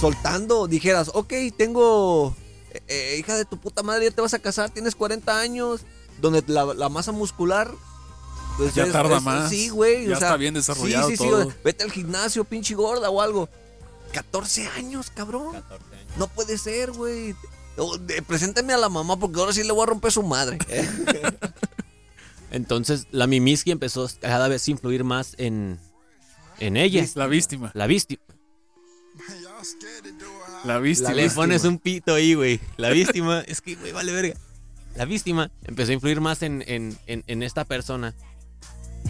soltando. 0.00 0.68
Dijeras, 0.68 1.10
ok, 1.14 1.32
tengo... 1.56 2.36
eh, 2.72 2.82
eh, 2.86 3.16
hija 3.18 3.36
de 3.36 3.44
tu 3.44 3.58
puta 3.58 3.82
madre, 3.82 4.04
ya 4.04 4.10
te 4.12 4.20
vas 4.22 4.34
a 4.34 4.38
casar, 4.38 4.70
tienes 4.70 4.94
40 4.94 5.40
años. 5.40 5.80
Donde 6.20 6.44
la, 6.46 6.66
la 6.74 6.88
masa 6.88 7.12
muscular... 7.12 7.70
pues, 8.56 8.74
Ya 8.74 8.90
tarda 8.90 9.20
más. 9.20 9.48
Sí, 9.50 9.68
güey. 9.68 10.06
Ya 10.06 10.16
o 10.16 10.18
sea, 10.18 10.28
está 10.28 10.36
bien 10.36 10.54
desarrollado 10.54 11.08
Sí, 11.08 11.16
sí, 11.16 11.22
sí. 11.22 11.28
todo. 11.28 11.52
Vete 11.64 11.84
al 11.84 11.92
gimnasio, 11.92 12.44
pinche 12.44 12.74
gorda 12.74 13.08
o 13.10 13.20
algo. 13.20 13.48
14 14.12 14.66
años, 14.68 15.10
cabrón. 15.14 15.52
14 15.52 15.96
años. 15.96 16.16
No 16.16 16.28
puede 16.28 16.58
ser, 16.58 16.92
güey. 16.92 17.34
Preséntame 18.26 18.72
a 18.72 18.76
la 18.78 18.88
mamá 18.88 19.16
porque 19.18 19.38
ahora 19.40 19.52
sí 19.52 19.62
le 19.62 19.72
voy 19.72 19.84
a 19.84 19.86
romper 19.86 20.12
su 20.12 20.22
madre. 20.22 20.58
Entonces 22.50 23.06
la 23.12 23.26
Mimiski 23.26 23.70
empezó 23.70 24.08
cada 24.20 24.48
vez 24.48 24.66
a 24.66 24.70
influir 24.72 25.04
más 25.04 25.34
en, 25.38 25.78
en 26.58 26.76
ella. 26.76 27.04
La 27.14 27.26
víctima. 27.26 27.70
La 27.74 27.86
víctima. 27.86 28.20
La 30.64 30.78
víctima. 30.78 31.12
Le 31.14 31.30
pones 31.30 31.64
un 31.64 31.78
pito 31.78 32.14
ahí, 32.14 32.34
güey. 32.34 32.60
La 32.76 32.90
víctima. 32.90 33.40
es 33.46 33.60
que, 33.60 33.76
güey, 33.76 33.92
vale 33.92 34.12
verga. 34.12 34.34
La 34.96 35.04
víctima 35.04 35.50
empezó 35.64 35.92
a 35.92 35.94
influir 35.94 36.20
más 36.20 36.42
en, 36.42 36.64
en- 36.66 36.98
en- 37.06 37.22
en 37.28 37.42
esta 37.44 37.64
persona. 37.64 38.14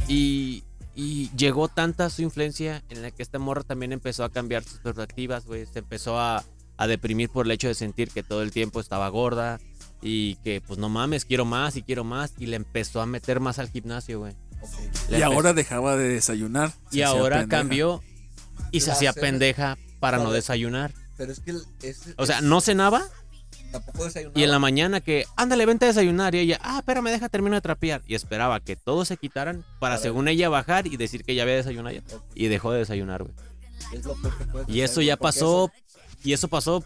Y, 0.08 0.64
y 0.94 1.30
llegó 1.36 1.68
tanta 1.68 2.10
su 2.10 2.22
influencia 2.22 2.82
en 2.88 3.02
la 3.02 3.10
que 3.10 3.22
esta 3.22 3.38
morra 3.38 3.62
también 3.62 3.92
empezó 3.92 4.24
a 4.24 4.30
cambiar 4.30 4.64
sus 4.64 4.80
perspectivas, 4.80 5.44
güey. 5.46 5.66
Se 5.66 5.78
empezó 5.80 6.18
a, 6.18 6.44
a 6.76 6.86
deprimir 6.86 7.30
por 7.30 7.46
el 7.46 7.52
hecho 7.52 7.68
de 7.68 7.74
sentir 7.74 8.10
que 8.10 8.22
todo 8.22 8.42
el 8.42 8.50
tiempo 8.50 8.80
estaba 8.80 9.08
gorda. 9.08 9.58
Y 10.02 10.36
que, 10.36 10.62
pues 10.62 10.78
no 10.78 10.88
mames, 10.88 11.26
quiero 11.26 11.44
más 11.44 11.76
y 11.76 11.82
quiero 11.82 12.04
más. 12.04 12.32
Y 12.38 12.46
le 12.46 12.56
empezó 12.56 13.00
a 13.02 13.06
meter 13.06 13.38
más 13.38 13.58
al 13.58 13.68
gimnasio, 13.68 14.20
güey. 14.20 14.34
Y 15.10 15.14
empezó- 15.14 15.24
ahora 15.26 15.52
dejaba 15.52 15.96
de 15.96 16.08
desayunar. 16.08 16.72
y 16.90 17.02
ahora 17.02 17.40
pendeja. 17.40 17.60
cambió 17.60 18.02
y 18.72 18.80
se 18.80 18.90
hacía 18.92 19.12
pendeja 19.12 19.76
para 20.00 20.18
no 20.18 20.32
desayunar. 20.32 20.92
Pero 21.18 21.32
es 21.32 21.40
que 21.40 21.50
es- 21.82 22.14
O 22.16 22.24
sea, 22.24 22.40
no 22.40 22.62
cenaba 22.62 23.04
tampoco 23.70 24.04
desayunaba. 24.04 24.38
y 24.40 24.44
en 24.44 24.50
la 24.50 24.58
mañana 24.58 25.00
que, 25.00 25.24
ándale, 25.36 25.66
vente 25.66 25.84
a 25.86 25.88
desayunar. 25.88 26.34
Y 26.34 26.40
ella, 26.40 26.58
ah, 26.62 26.78
espérame, 26.78 27.06
deja, 27.10 27.28
termino 27.28 27.54
de 27.56 27.60
trapear. 27.60 28.02
Y 28.06 28.14
esperaba 28.14 28.60
que 28.60 28.76
todos 28.76 29.08
se 29.08 29.16
quitaran 29.16 29.64
para, 29.78 29.98
según 29.98 30.28
ella, 30.28 30.48
bajar 30.48 30.86
y 30.86 30.96
decir 30.96 31.24
que 31.24 31.34
ya 31.34 31.42
había 31.42 31.56
desayunado. 31.56 31.94
ya. 31.96 32.02
Y 32.34 32.48
dejó 32.48 32.72
de 32.72 32.80
desayunar, 32.80 33.22
güey. 33.22 33.34
Es 33.92 34.04
lo 34.04 34.14
peor 34.14 34.36
que 34.38 34.44
puedes 34.44 34.68
Y 34.68 34.72
hacer, 34.72 34.84
eso 34.84 34.94
güey, 34.96 35.06
ya 35.06 35.16
porque 35.16 35.22
pasó, 35.28 35.72
y 36.22 36.32
eso 36.32 36.48
pasó, 36.48 36.84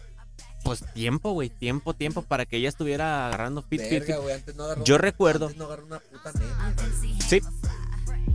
pues 0.63 0.83
tiempo, 0.93 1.31
güey, 1.33 1.49
tiempo, 1.49 1.93
tiempo 1.93 2.21
para 2.23 2.45
que 2.45 2.57
ella 2.57 2.69
estuviera 2.69 3.27
agarrando 3.27 3.61
fit, 3.61 3.81
eso- 3.81 3.89
fit, 3.89 3.99
verga, 3.99 4.15
fit. 4.15 4.23
güey, 4.23 4.35
antes 4.35 4.55
no 4.55 4.63
agarró- 4.63 4.83
Yo 4.83 4.97
recuerdo. 4.97 5.45
antes 5.47 5.57
no 5.59 5.65
agarró 5.65 5.85
una 5.85 5.99
puta 5.99 6.31
nena. 6.33 6.75
Sí, 7.27 7.41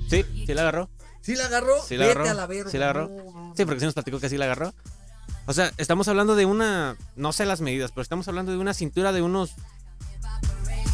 sí, 0.08 0.24
sí 0.46 0.54
la 0.54 0.62
agarró. 0.62 0.88
¿Sí 1.22 1.36
la 1.36 1.46
agarró? 1.46 1.74
Sí 1.86 1.96
la 1.96 2.06
Vete 2.06 2.18
agarró. 2.20 2.30
a 2.30 2.34
la 2.34 2.46
verga. 2.46 2.70
Sí 2.70 2.78
la 2.78 2.84
agarró. 2.90 3.08
No, 3.08 3.24
no, 3.48 3.54
Sí, 3.56 3.64
porque 3.64 3.80
sí 3.80 3.84
nos 3.86 3.94
platicó 3.94 4.20
que 4.20 4.28
sí 4.28 4.36
la 4.38 4.46
agarró. 4.46 4.72
O 5.50 5.52
sea, 5.52 5.72
estamos 5.78 6.06
hablando 6.06 6.36
de 6.36 6.46
una, 6.46 6.96
no 7.16 7.32
sé 7.32 7.44
las 7.44 7.60
medidas, 7.60 7.90
pero 7.90 8.02
estamos 8.02 8.28
hablando 8.28 8.52
de 8.52 8.58
una 8.58 8.72
cintura 8.72 9.10
de 9.10 9.20
unos, 9.20 9.56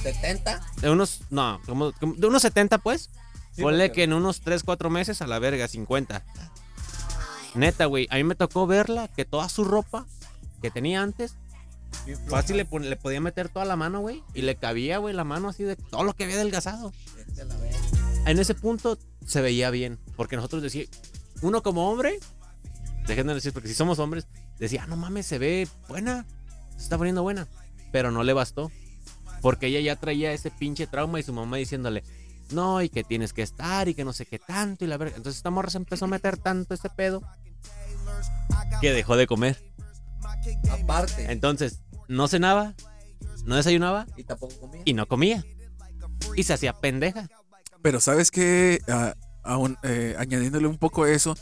70. 0.02 0.62
de 0.80 0.88
unos, 0.88 1.20
no, 1.28 1.60
como, 1.66 1.92
como 1.92 2.14
de 2.14 2.26
unos 2.26 2.40
70 2.40 2.78
pues. 2.78 3.10
Sí, 3.52 3.60
Ponle 3.60 3.88
porque- 3.88 3.96
que 3.96 4.02
en 4.04 4.14
unos 4.14 4.40
3, 4.40 4.62
4 4.62 4.88
meses 4.88 5.20
a 5.20 5.26
la 5.26 5.38
verga, 5.40 5.68
50. 5.68 6.24
Neta, 7.54 7.84
güey, 7.84 8.08
a 8.10 8.14
mí 8.14 8.24
me 8.24 8.34
tocó 8.34 8.66
verla 8.66 9.08
que 9.08 9.26
toda 9.26 9.46
su 9.50 9.62
ropa 9.62 10.06
que 10.62 10.70
tenía 10.70 11.02
antes 11.02 11.34
Fácil 12.26 12.56
le, 12.56 12.64
podía 12.64 13.20
meter 13.20 13.50
toda 13.50 13.66
la 13.66 13.76
mano, 13.76 14.00
güey. 14.00 14.24
Y 14.32 14.40
le 14.40 14.56
cabía, 14.56 14.96
güey, 14.96 15.14
la 15.14 15.24
mano 15.24 15.50
así 15.50 15.64
de 15.64 15.76
todo 15.76 16.02
lo 16.02 16.14
que 16.14 16.24
había 16.24 16.36
adelgazado. 16.36 16.94
En 18.24 18.38
ese 18.38 18.54
punto 18.54 18.96
se 19.26 19.42
veía 19.42 19.68
bien. 19.68 19.98
Porque 20.16 20.36
nosotros 20.36 20.62
decíamos, 20.62 20.88
uno 21.42 21.62
como 21.62 21.90
hombre, 21.90 22.18
dejen 23.06 23.26
de 23.26 23.34
decir, 23.34 23.52
porque 23.52 23.68
si 23.68 23.74
somos 23.74 23.98
hombres, 23.98 24.26
decía, 24.58 24.82
ah, 24.84 24.86
no 24.86 24.96
mames, 24.96 25.26
se 25.26 25.38
ve 25.38 25.68
buena. 25.88 26.26
Se 26.76 26.84
está 26.84 26.98
poniendo 26.98 27.22
buena. 27.22 27.48
Pero 27.92 28.10
no 28.10 28.22
le 28.24 28.32
bastó. 28.32 28.70
Porque 29.42 29.66
ella 29.66 29.80
ya 29.80 29.96
traía 29.96 30.32
ese 30.32 30.50
pinche 30.50 30.86
trauma 30.86 31.20
y 31.20 31.22
su 31.22 31.32
mamá 31.32 31.56
diciéndole, 31.56 32.02
no, 32.50 32.80
y 32.82 32.88
que 32.88 33.04
tienes 33.04 33.32
que 33.32 33.42
estar 33.42 33.88
y 33.88 33.94
que 33.94 34.04
no 34.04 34.12
sé 34.12 34.26
qué 34.26 34.38
tanto 34.38 34.84
y 34.84 34.88
la 34.88 34.96
verga. 34.96 35.16
Entonces 35.16 35.38
esta 35.38 35.50
morra 35.50 35.70
se 35.70 35.78
empezó 35.78 36.04
a 36.04 36.08
meter 36.08 36.36
tanto 36.36 36.74
ese 36.74 36.88
pedo 36.90 37.22
que 38.80 38.92
dejó 38.92 39.16
de 39.16 39.26
comer. 39.26 39.72
Aparte. 40.70 41.30
Entonces, 41.30 41.82
no 42.08 42.28
cenaba, 42.28 42.74
no 43.44 43.56
desayunaba 43.56 44.06
Y 44.16 44.24
tampoco 44.24 44.58
comía. 44.60 44.82
y 44.84 44.92
no 44.94 45.06
comía. 45.06 45.44
Y 46.34 46.44
se 46.44 46.52
hacía 46.52 46.72
pendeja. 46.72 47.28
Pero 47.82 48.00
sabes 48.00 48.30
que, 48.30 48.80
aún 49.42 49.76
eh, 49.82 50.14
añadiéndole 50.18 50.66
un 50.66 50.78
poco 50.78 51.04
a 51.04 51.10
eso, 51.10 51.36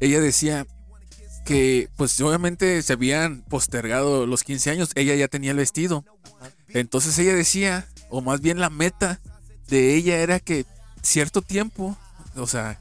ella 0.00 0.20
decía 0.20 0.66
que 1.44 1.88
pues 1.96 2.20
obviamente 2.20 2.82
se 2.82 2.92
habían 2.92 3.42
postergado 3.42 4.26
los 4.26 4.44
15 4.44 4.70
años, 4.70 4.90
ella 4.94 5.14
ya 5.14 5.28
tenía 5.28 5.50
el 5.52 5.56
vestido. 5.56 6.04
Entonces 6.68 7.18
ella 7.18 7.34
decía, 7.34 7.86
o 8.08 8.20
más 8.20 8.40
bien 8.40 8.60
la 8.60 8.70
meta 8.70 9.20
de 9.68 9.94
ella 9.94 10.18
era 10.18 10.38
que 10.40 10.64
cierto 11.02 11.42
tiempo, 11.42 11.96
o 12.36 12.46
sea, 12.46 12.80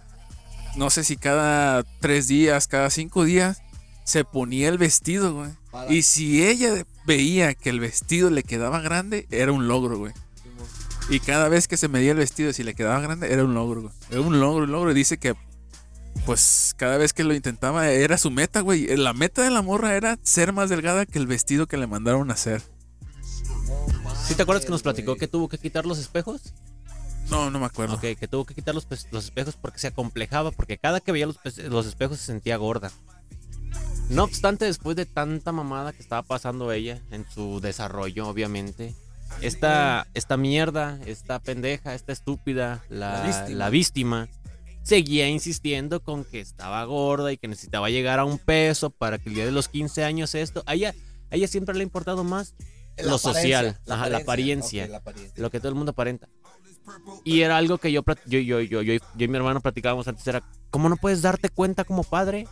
no 0.75 0.89
sé 0.89 1.03
si 1.03 1.17
cada 1.17 1.83
tres 1.99 2.27
días, 2.27 2.67
cada 2.67 2.89
cinco 2.89 3.23
días, 3.23 3.61
se 4.03 4.23
ponía 4.25 4.69
el 4.69 4.77
vestido, 4.77 5.33
güey. 5.33 5.51
Para- 5.71 5.91
Y 5.91 6.03
si 6.03 6.45
ella 6.45 6.85
veía 7.05 7.53
que 7.55 7.69
el 7.69 7.79
vestido 7.79 8.29
le 8.29 8.43
quedaba 8.43 8.79
grande, 8.81 9.27
era 9.31 9.51
un 9.51 9.67
logro, 9.67 9.97
güey. 9.97 10.13
Y 11.09 11.19
cada 11.19 11.49
vez 11.49 11.67
que 11.67 11.77
se 11.77 11.87
medía 11.87 12.11
el 12.11 12.17
vestido, 12.17 12.53
si 12.53 12.63
le 12.63 12.75
quedaba 12.75 12.99
grande, 13.01 13.31
era 13.33 13.43
un 13.43 13.55
logro, 13.55 13.81
güey. 13.81 13.93
Era 14.11 14.21
un 14.21 14.39
logro, 14.39 14.65
un 14.65 14.71
logro. 14.71 14.91
Y 14.91 14.93
dice 14.95 15.17
que, 15.17 15.35
pues, 16.29 16.75
cada 16.77 16.97
vez 16.97 17.11
que 17.11 17.23
lo 17.23 17.33
intentaba, 17.33 17.89
era 17.89 18.15
su 18.19 18.29
meta, 18.29 18.61
güey. 18.61 18.85
La 18.97 19.13
meta 19.13 19.41
de 19.41 19.49
la 19.49 19.63
morra 19.63 19.95
era 19.95 20.19
ser 20.21 20.53
más 20.53 20.69
delgada 20.69 21.07
que 21.07 21.17
el 21.17 21.25
vestido 21.25 21.65
que 21.65 21.75
le 21.75 21.87
mandaron 21.87 22.29
a 22.29 22.35
hacer. 22.35 22.61
¿Sí 24.27 24.35
te 24.35 24.43
acuerdas 24.43 24.63
que 24.63 24.69
nos 24.69 24.83
platicó 24.83 25.15
que 25.15 25.27
tuvo 25.27 25.49
que 25.49 25.57
quitar 25.57 25.87
los 25.87 25.97
espejos? 25.97 26.53
No, 27.31 27.49
no 27.49 27.59
me 27.59 27.65
acuerdo. 27.65 27.95
Ok, 27.95 28.01
que 28.19 28.27
tuvo 28.27 28.45
que 28.45 28.53
quitar 28.53 28.75
los, 28.75 28.85
pe- 28.85 28.97
los 29.09 29.23
espejos 29.25 29.55
porque 29.59 29.79
se 29.79 29.87
acomplejaba, 29.87 30.51
porque 30.51 30.77
cada 30.77 30.99
que 30.99 31.11
veía 31.11 31.25
los, 31.25 31.39
pe- 31.39 31.67
los 31.67 31.87
espejos 31.87 32.19
se 32.19 32.25
sentía 32.27 32.57
gorda. 32.57 32.91
No 34.09 34.23
obstante, 34.23 34.65
después 34.65 34.95
de 34.95 35.07
tanta 35.07 35.51
mamada 35.51 35.93
que 35.93 36.01
estaba 36.03 36.21
pasando 36.21 36.71
ella 36.71 37.01
en 37.09 37.25
su 37.27 37.59
desarrollo, 37.59 38.27
obviamente, 38.27 38.93
esta, 39.41 40.05
esta 40.13 40.37
mierda, 40.37 40.99
esta 41.07 41.39
pendeja, 41.39 41.95
esta 41.95 42.11
estúpida, 42.13 42.83
la, 42.89 43.13
La 43.13 43.23
víctima. 43.23 43.57
la 43.57 43.69
víctima, 43.71 44.29
seguía 44.89 45.29
insistiendo 45.29 46.01
con 46.01 46.25
que 46.25 46.39
estaba 46.39 46.83
gorda 46.83 47.31
y 47.31 47.37
que 47.37 47.47
necesitaba 47.47 47.91
llegar 47.91 48.17
a 48.17 48.25
un 48.25 48.39
peso 48.39 48.89
para 48.89 49.19
que 49.19 49.29
el 49.29 49.35
día 49.35 49.45
de 49.45 49.51
los 49.51 49.67
15 49.67 50.03
años 50.03 50.33
esto, 50.33 50.63
a 50.65 50.73
ella, 50.73 50.95
a 51.29 51.35
ella 51.35 51.47
siempre 51.47 51.75
le 51.75 51.81
ha 51.81 51.83
importado 51.83 52.23
más 52.23 52.55
La 52.97 53.11
lo 53.11 53.17
social, 53.19 53.79
la 53.85 54.17
apariencia, 54.17 54.85
ok, 54.85 54.89
la 54.89 54.97
apariencia. 54.97 55.41
lo 55.41 55.51
que 55.51 55.59
todo 55.59 55.69
el 55.69 55.75
mundo 55.75 55.91
aparenta. 55.91 56.27
Y 57.23 57.41
era 57.41 57.57
algo 57.57 57.77
que 57.77 57.91
yo, 57.91 58.03
yo, 58.25 58.39
yo, 58.39 58.61
yo, 58.61 58.81
yo, 58.81 58.93
yo 58.93 58.99
y 59.17 59.27
mi 59.27 59.37
hermano 59.37 59.61
platicábamos 59.61 60.07
antes, 60.07 60.25
era, 60.25 60.43
¿cómo 60.71 60.89
no 60.89 60.97
puedes 60.97 61.21
darte 61.21 61.49
cuenta 61.49 61.83
como 61.83 62.03
padre 62.03 62.47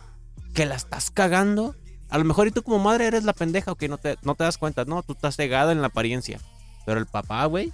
que 0.54 0.64
la 0.64 0.76
estás 0.76 1.10
cagando? 1.10 1.74
A 2.08 2.18
lo 2.18 2.24
mejor 2.24 2.46
y 2.46 2.52
tú 2.52 2.62
como 2.62 2.78
madre 2.78 3.08
eres 3.08 3.24
la 3.24 3.32
pendeja, 3.32 3.72
ok, 3.72 3.82
no 3.88 3.98
te, 3.98 4.16
no 4.22 4.36
te 4.36 4.44
das 4.44 4.58
cuenta, 4.58 4.84
no, 4.84 5.02
tú 5.02 5.14
estás 5.14 5.34
cegada 5.34 5.72
en 5.72 5.80
la 5.80 5.88
apariencia. 5.88 6.40
Pero 6.86 7.00
el 7.00 7.06
papá, 7.06 7.44
güey, 7.46 7.72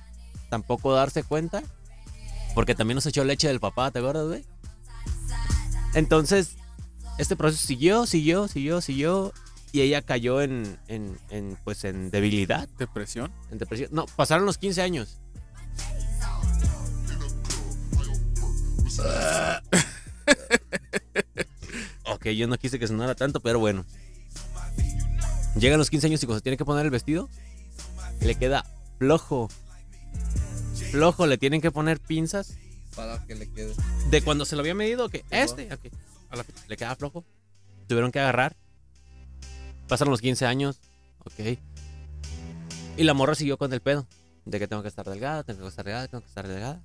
tampoco 0.48 0.94
darse 0.94 1.22
cuenta, 1.22 1.62
porque 2.54 2.74
también 2.74 2.94
nos 2.94 3.04
echó 3.04 3.24
leche 3.24 3.46
del 3.46 3.60
papá, 3.60 3.90
¿te 3.90 3.98
acuerdas, 3.98 4.26
güey? 4.26 4.53
Entonces, 5.94 6.56
este 7.18 7.36
proceso 7.36 7.66
siguió, 7.66 8.06
siguió, 8.06 8.48
siguió, 8.48 8.80
siguió, 8.80 9.32
y 9.72 9.82
ella 9.82 10.02
cayó 10.02 10.40
en, 10.42 10.78
en, 10.88 11.16
en, 11.30 11.56
pues, 11.64 11.84
en 11.84 12.10
debilidad, 12.10 12.68
Depresión. 12.78 13.32
en 13.50 13.58
depresión. 13.58 13.90
No, 13.92 14.06
pasaron 14.06 14.46
los 14.46 14.58
15 14.58 14.82
años. 14.82 15.18
ok, 22.06 22.26
yo 22.28 22.46
no 22.46 22.56
quise 22.56 22.78
que 22.78 22.86
sonara 22.86 23.14
tanto, 23.14 23.40
pero 23.40 23.58
bueno. 23.58 23.84
Llegan 25.58 25.78
los 25.78 25.90
15 25.90 26.08
años 26.08 26.22
y 26.22 26.26
cuando 26.26 26.38
se 26.38 26.42
tiene 26.42 26.56
que 26.56 26.64
poner 26.64 26.84
el 26.84 26.90
vestido, 26.90 27.28
le 28.20 28.34
queda 28.34 28.64
flojo. 28.98 29.48
Flojo, 30.90 31.26
le 31.26 31.38
tienen 31.38 31.60
que 31.60 31.70
poner 31.70 32.00
pinzas. 32.00 32.56
Para 32.96 33.24
que 33.26 33.34
le 33.34 33.50
quede. 33.50 33.74
De 34.10 34.22
cuando 34.22 34.44
se 34.44 34.56
lo 34.56 34.60
había 34.60 34.74
medido, 34.74 35.08
que 35.08 35.24
este, 35.30 35.72
ok, 35.72 35.80
a 36.30 36.36
la- 36.36 36.46
le 36.68 36.76
queda 36.76 36.94
flojo. 36.96 37.24
Tuvieron 37.88 38.10
que 38.12 38.20
agarrar. 38.20 38.56
Pasaron 39.88 40.10
los 40.12 40.20
15 40.20 40.46
años, 40.46 40.80
ok. 41.24 41.58
Y 42.96 43.02
la 43.04 43.14
morra 43.14 43.34
siguió 43.34 43.58
con 43.58 43.72
el 43.72 43.80
pedo. 43.80 44.06
De 44.46 44.58
que 44.58 44.68
tengo 44.68 44.82
que 44.82 44.88
estar 44.88 45.08
delgada, 45.08 45.42
tengo 45.42 45.62
que 45.62 45.68
estar 45.68 45.84
delgada, 45.84 46.06
tengo 46.08 46.22
que 46.22 46.28
estar 46.28 46.46
delgada. 46.46 46.82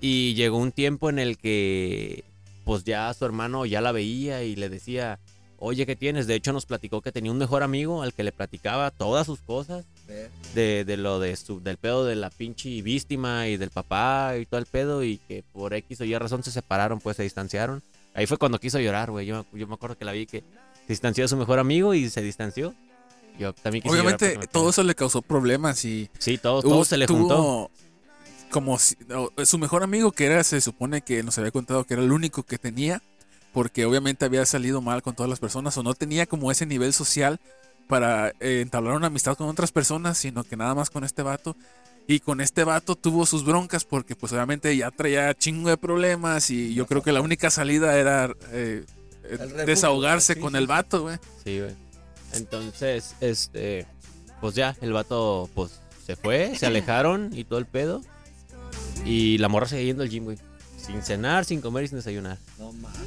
Y 0.00 0.34
llegó 0.34 0.56
un 0.58 0.72
tiempo 0.72 1.10
en 1.10 1.18
el 1.18 1.36
que, 1.36 2.24
pues 2.64 2.84
ya 2.84 3.12
su 3.12 3.24
hermano 3.24 3.66
ya 3.66 3.80
la 3.80 3.92
veía 3.92 4.44
y 4.44 4.54
le 4.56 4.68
decía, 4.68 5.18
oye, 5.58 5.84
¿qué 5.84 5.96
tienes? 5.96 6.26
De 6.26 6.36
hecho, 6.36 6.52
nos 6.52 6.66
platicó 6.66 7.02
que 7.02 7.12
tenía 7.12 7.32
un 7.32 7.38
mejor 7.38 7.62
amigo 7.62 8.02
al 8.02 8.14
que 8.14 8.22
le 8.22 8.32
platicaba 8.32 8.90
todas 8.92 9.26
sus 9.26 9.40
cosas. 9.42 9.84
De, 10.54 10.84
de 10.84 10.96
lo 10.96 11.20
de 11.20 11.36
su, 11.36 11.60
del 11.60 11.76
pedo 11.76 12.04
de 12.04 12.16
la 12.16 12.30
pinche 12.30 12.82
víctima 12.82 13.48
y 13.48 13.56
del 13.56 13.70
papá 13.70 14.34
y 14.40 14.46
todo 14.46 14.58
el 14.60 14.66
pedo 14.66 15.02
y 15.04 15.18
que 15.18 15.44
por 15.52 15.74
X 15.74 16.00
o 16.00 16.04
Y 16.04 16.16
razón 16.18 16.42
se 16.42 16.50
separaron, 16.50 17.00
pues 17.00 17.16
se 17.16 17.22
distanciaron. 17.22 17.82
Ahí 18.14 18.26
fue 18.26 18.36
cuando 18.38 18.58
quiso 18.58 18.78
llorar, 18.80 19.10
güey. 19.10 19.26
Yo, 19.26 19.46
yo 19.52 19.66
me 19.66 19.74
acuerdo 19.74 19.96
que 19.96 20.04
la 20.04 20.12
vi 20.12 20.26
que 20.26 20.40
se 20.40 20.92
distanció 20.92 21.24
de 21.24 21.28
su 21.28 21.36
mejor 21.36 21.58
amigo 21.58 21.94
y 21.94 22.10
se 22.10 22.22
distanció. 22.22 22.74
Yo 23.38 23.52
también 23.54 23.82
quise 23.82 23.94
Obviamente, 23.94 24.38
todo 24.50 24.70
eso 24.70 24.82
le 24.82 24.94
causó 24.94 25.22
problemas 25.22 25.84
y 25.84 26.10
Sí, 26.18 26.36
todo, 26.36 26.60
todo 26.62 26.84
se 26.84 26.96
le 26.96 27.06
juntó. 27.06 27.70
Como 28.50 28.78
si- 28.80 28.96
su 29.44 29.58
mejor 29.58 29.84
amigo, 29.84 30.10
que 30.10 30.26
era, 30.26 30.42
se 30.42 30.60
supone 30.60 31.02
que 31.02 31.22
nos 31.22 31.38
había 31.38 31.52
contado 31.52 31.84
que 31.84 31.94
era 31.94 32.02
el 32.02 32.10
único 32.10 32.42
que 32.42 32.58
tenía, 32.58 33.00
porque 33.52 33.84
obviamente 33.86 34.24
había 34.24 34.44
salido 34.44 34.80
mal 34.80 35.02
con 35.02 35.14
todas 35.14 35.30
las 35.30 35.38
personas, 35.38 35.76
o 35.78 35.84
no 35.84 35.94
tenía 35.94 36.26
como 36.26 36.50
ese 36.50 36.66
nivel 36.66 36.92
social 36.92 37.38
para 37.90 38.28
eh, 38.40 38.60
entablar 38.62 38.94
una 38.94 39.08
amistad 39.08 39.36
con 39.36 39.48
otras 39.48 39.72
personas, 39.72 40.16
sino 40.16 40.44
que 40.44 40.56
nada 40.56 40.74
más 40.74 40.88
con 40.88 41.04
este 41.04 41.22
vato. 41.22 41.56
Y 42.06 42.20
con 42.20 42.40
este 42.40 42.64
vato 42.64 42.96
tuvo 42.96 43.26
sus 43.26 43.44
broncas, 43.44 43.84
porque 43.84 44.16
pues 44.16 44.32
obviamente 44.32 44.74
ya 44.76 44.90
traía 44.90 45.34
chingo 45.34 45.68
de 45.68 45.76
problemas, 45.76 46.50
y 46.50 46.72
yo 46.72 46.86
creo 46.86 47.02
que 47.02 47.12
la 47.12 47.20
única 47.20 47.50
salida 47.50 47.96
era 47.98 48.26
eh, 48.52 48.84
eh, 49.24 49.36
refugio, 49.36 49.66
desahogarse 49.66 50.34
sí, 50.34 50.40
con 50.40 50.56
el 50.56 50.66
vato, 50.66 51.02
güey. 51.02 51.18
Sí, 51.44 51.60
güey. 51.60 51.74
Entonces, 52.32 53.14
este, 53.20 53.86
pues 54.40 54.54
ya, 54.54 54.76
el 54.80 54.92
vato, 54.92 55.50
pues, 55.54 55.80
se 56.06 56.16
fue, 56.16 56.56
se 56.56 56.66
alejaron 56.66 57.30
y 57.36 57.44
todo 57.44 57.58
el 57.58 57.66
pedo. 57.66 58.00
Y 59.04 59.38
la 59.38 59.48
morra 59.48 59.66
seguía 59.66 59.86
yendo 59.86 60.02
al 60.02 60.08
gym, 60.08 60.24
güey. 60.24 60.38
Sin 60.76 61.02
cenar, 61.02 61.44
sin 61.44 61.60
comer 61.60 61.84
y 61.84 61.88
sin 61.88 61.98
desayunar. 61.98 62.38
No 62.58 62.72
mames. 62.72 62.98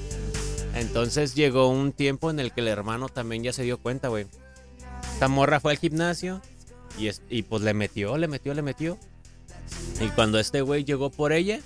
Entonces 0.75 1.35
llegó 1.35 1.69
un 1.69 1.91
tiempo 1.91 2.29
en 2.29 2.39
el 2.39 2.51
que 2.51 2.61
el 2.61 2.67
hermano 2.67 3.09
también 3.09 3.43
ya 3.43 3.53
se 3.53 3.63
dio 3.63 3.77
cuenta, 3.77 4.07
güey. 4.07 4.27
Esta 5.13 5.27
morra 5.27 5.59
fue 5.59 5.71
al 5.73 5.77
gimnasio 5.77 6.41
y, 6.97 7.07
es- 7.07 7.21
y 7.29 7.43
pues 7.43 7.61
le 7.63 7.73
metió, 7.73 8.17
le 8.17 8.27
metió, 8.27 8.53
le 8.53 8.61
metió. 8.61 8.97
Y 10.01 10.07
cuando 10.09 10.39
este 10.39 10.61
güey 10.61 10.83
llegó 10.83 11.09
por 11.09 11.31
ella, 11.31 11.59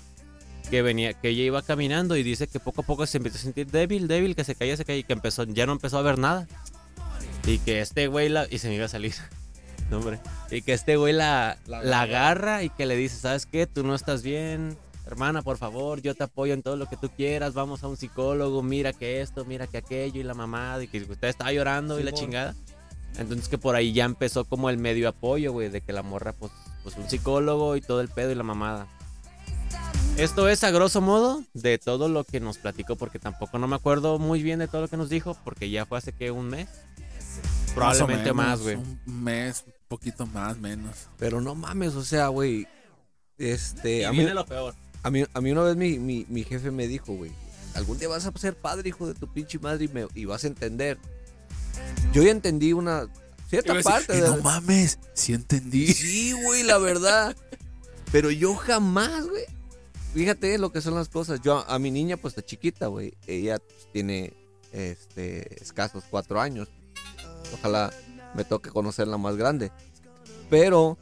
que 0.70 0.82
venía, 0.82 1.14
que 1.14 1.30
ella 1.30 1.44
iba 1.44 1.62
caminando 1.62 2.16
y 2.18 2.24
dice 2.24 2.48
que 2.48 2.60
poco 2.60 2.82
a 2.82 2.86
poco 2.86 3.06
se 3.06 3.18
empezó 3.18 3.38
a 3.38 3.42
sentir 3.42 3.68
débil, 3.68 4.08
débil, 4.08 4.36
que 4.36 4.44
se 4.44 4.54
caía, 4.56 4.76
se 4.78 4.86
caía 4.86 5.00
y 5.00 5.04
que 5.04 5.14
empezó, 5.14 5.44
ya 5.46 5.66
no 5.66 5.72
empezó 5.72 5.98
a 5.98 6.02
ver 6.02 6.20
nada. 6.20 6.48
Y 7.46 7.60
que 7.60 7.80
este 7.82 8.08
güey 8.08 8.30
la, 8.30 8.46
y 8.50 8.58
se 8.60 8.68
me 8.68 8.76
iba 8.76 8.86
a 8.86 8.90
salir. 8.90 9.14
No, 9.90 10.00
hombre. 10.00 10.20
Y 10.52 10.64
que 10.64 10.74
este 10.74 10.98
güey 10.98 11.14
la, 11.14 11.58
La 11.66 11.82
la 11.82 12.02
agarra. 12.02 12.62
y 12.62 12.70
que 12.70 12.86
le 12.86 12.98
dice, 12.98 13.16
¿sabes 13.16 13.46
qué? 13.46 13.68
Tú 13.68 13.86
no 13.86 13.96
estás 13.96 14.22
bien. 14.22 14.78
Hermana, 15.06 15.42
por 15.44 15.58
favor, 15.58 16.02
yo 16.02 16.14
te 16.14 16.26
apoyo 16.26 16.54
en 16.54 16.62
todo 16.62 16.76
lo 16.76 16.88
que 16.90 16.98
tú 16.98 17.10
quieras. 17.10 17.54
Vamos 17.54 17.84
a 17.84 17.88
un 17.88 17.96
psicólogo. 17.96 18.62
Mira 18.64 18.92
que 18.92 19.22
esto, 19.22 19.46
mira 19.46 19.66
que 19.66 19.78
aquello 19.78 20.20
y 20.20 20.24
la 20.26 20.34
mamada. 20.34 20.84
Y 20.84 20.90
que 20.90 20.98
usted 21.04 21.30
estaba 21.30 21.54
llorando 21.54 22.02
y 22.02 22.04
la 22.04 22.12
chingada. 22.12 22.54
Entonces 23.18 23.48
que 23.48 23.58
por 23.58 23.76
ahí 23.76 23.94
ya 23.94 24.06
empezó 24.06 24.46
como 24.46 24.70
el 24.70 24.78
medio 24.78 25.10
apoyo, 25.10 25.52
güey, 25.52 25.70
de 25.70 25.82
que 25.82 25.94
la 25.94 26.04
morra, 26.04 26.34
pues, 26.34 26.52
pues 26.84 26.96
un 26.98 27.10
psicólogo 27.10 27.76
y 27.76 27.82
todo 27.82 28.02
el 28.02 28.10
pedo 28.10 28.32
y 28.32 28.36
la 28.36 28.44
mamada. 28.44 28.88
Esto 30.18 30.50
es 30.50 30.64
a 30.64 30.72
grosso 30.72 31.00
modo 31.00 31.44
de 31.54 31.78
todo 31.78 32.10
lo 32.10 32.24
que 32.24 32.40
nos 32.40 32.58
platicó, 32.58 32.96
porque 32.96 33.20
tampoco 33.20 33.60
no 33.60 33.68
me 33.68 33.76
acuerdo 33.76 34.18
muy 34.18 34.42
bien 34.42 34.60
de 34.60 34.68
todo 34.68 34.82
lo 34.82 34.88
que 34.88 34.98
nos 34.98 35.10
dijo, 35.10 35.38
porque 35.44 35.70
ya 35.70 35.86
fue 35.86 36.00
hace 36.00 36.12
que 36.12 36.32
un 36.32 36.50
mes. 36.50 36.68
Probablemente 37.76 38.34
más, 38.34 38.62
güey. 38.62 38.76
Un 38.76 39.24
mes, 39.24 39.64
un 39.68 39.74
poquito 39.88 40.26
más, 40.26 40.58
menos. 40.58 41.08
Pero 41.20 41.40
no 41.40 41.54
mames, 41.54 41.94
o 41.94 42.04
sea, 42.04 42.30
güey. 42.30 42.68
Este, 43.38 44.00
Y 44.00 44.04
a 44.04 44.12
mí, 44.12 44.18
viene 44.18 44.34
lo 44.34 44.46
peor. 44.48 44.74
a 45.04 45.12
mí, 45.12 45.24
a 45.32 45.42
mí 45.42 45.52
una 45.52 45.62
vez 45.62 45.76
mi, 45.76 46.00
mi, 46.00 46.26
mi 46.30 46.44
jefe 46.44 46.72
me 46.72 46.88
dijo, 46.88 47.14
güey, 47.14 47.32
algún 47.76 48.00
día 48.00 48.08
vas 48.08 48.26
a 48.26 48.36
ser 48.40 48.56
padre, 48.56 48.90
hijo 48.90 49.08
de 49.08 49.14
tu 49.14 49.32
pinche 49.32 49.60
madre, 49.60 49.86
y, 49.86 49.88
me, 49.90 50.08
y 50.16 50.26
vas 50.26 50.44
a 50.44 50.48
entender. 50.48 50.98
Yo 52.14 52.24
ya 52.24 52.32
entendí 52.32 52.74
una, 52.74 53.08
cierta 53.50 53.74
decir, 53.74 53.92
parte 53.92 54.18
"Eh, 54.18 54.22
de 54.22 54.30
no 54.30 54.38
mames, 54.38 55.00
sí 55.14 55.34
entendí. 55.34 55.88
Sí, 55.94 56.34
güey, 56.34 56.64
la 56.64 56.78
verdad. 56.78 57.36
Pero 58.12 58.32
yo 58.32 58.56
jamás, 58.56 59.28
güey. 59.28 59.44
Fíjate 60.14 60.58
lo 60.58 60.72
que 60.72 60.82
son 60.82 60.96
las 60.96 61.10
cosas. 61.10 61.42
Yo 61.42 61.58
a, 61.58 61.76
a 61.76 61.80
mi 61.80 61.92
niña, 61.92 62.18
pues 62.18 62.34
está 62.34 62.46
chiquita, 62.46 62.88
güey. 62.88 63.14
Ella 63.28 63.60
pues, 63.60 63.88
tiene 63.92 64.34
este 64.72 65.62
escasos 65.62 66.06
cuatro 66.10 66.40
años. 66.40 66.70
Ojalá 67.54 67.92
me 68.34 68.44
toque 68.44 68.70
conocerla 68.70 69.18
más 69.18 69.36
grande. 69.36 69.72
Pero 70.50 70.98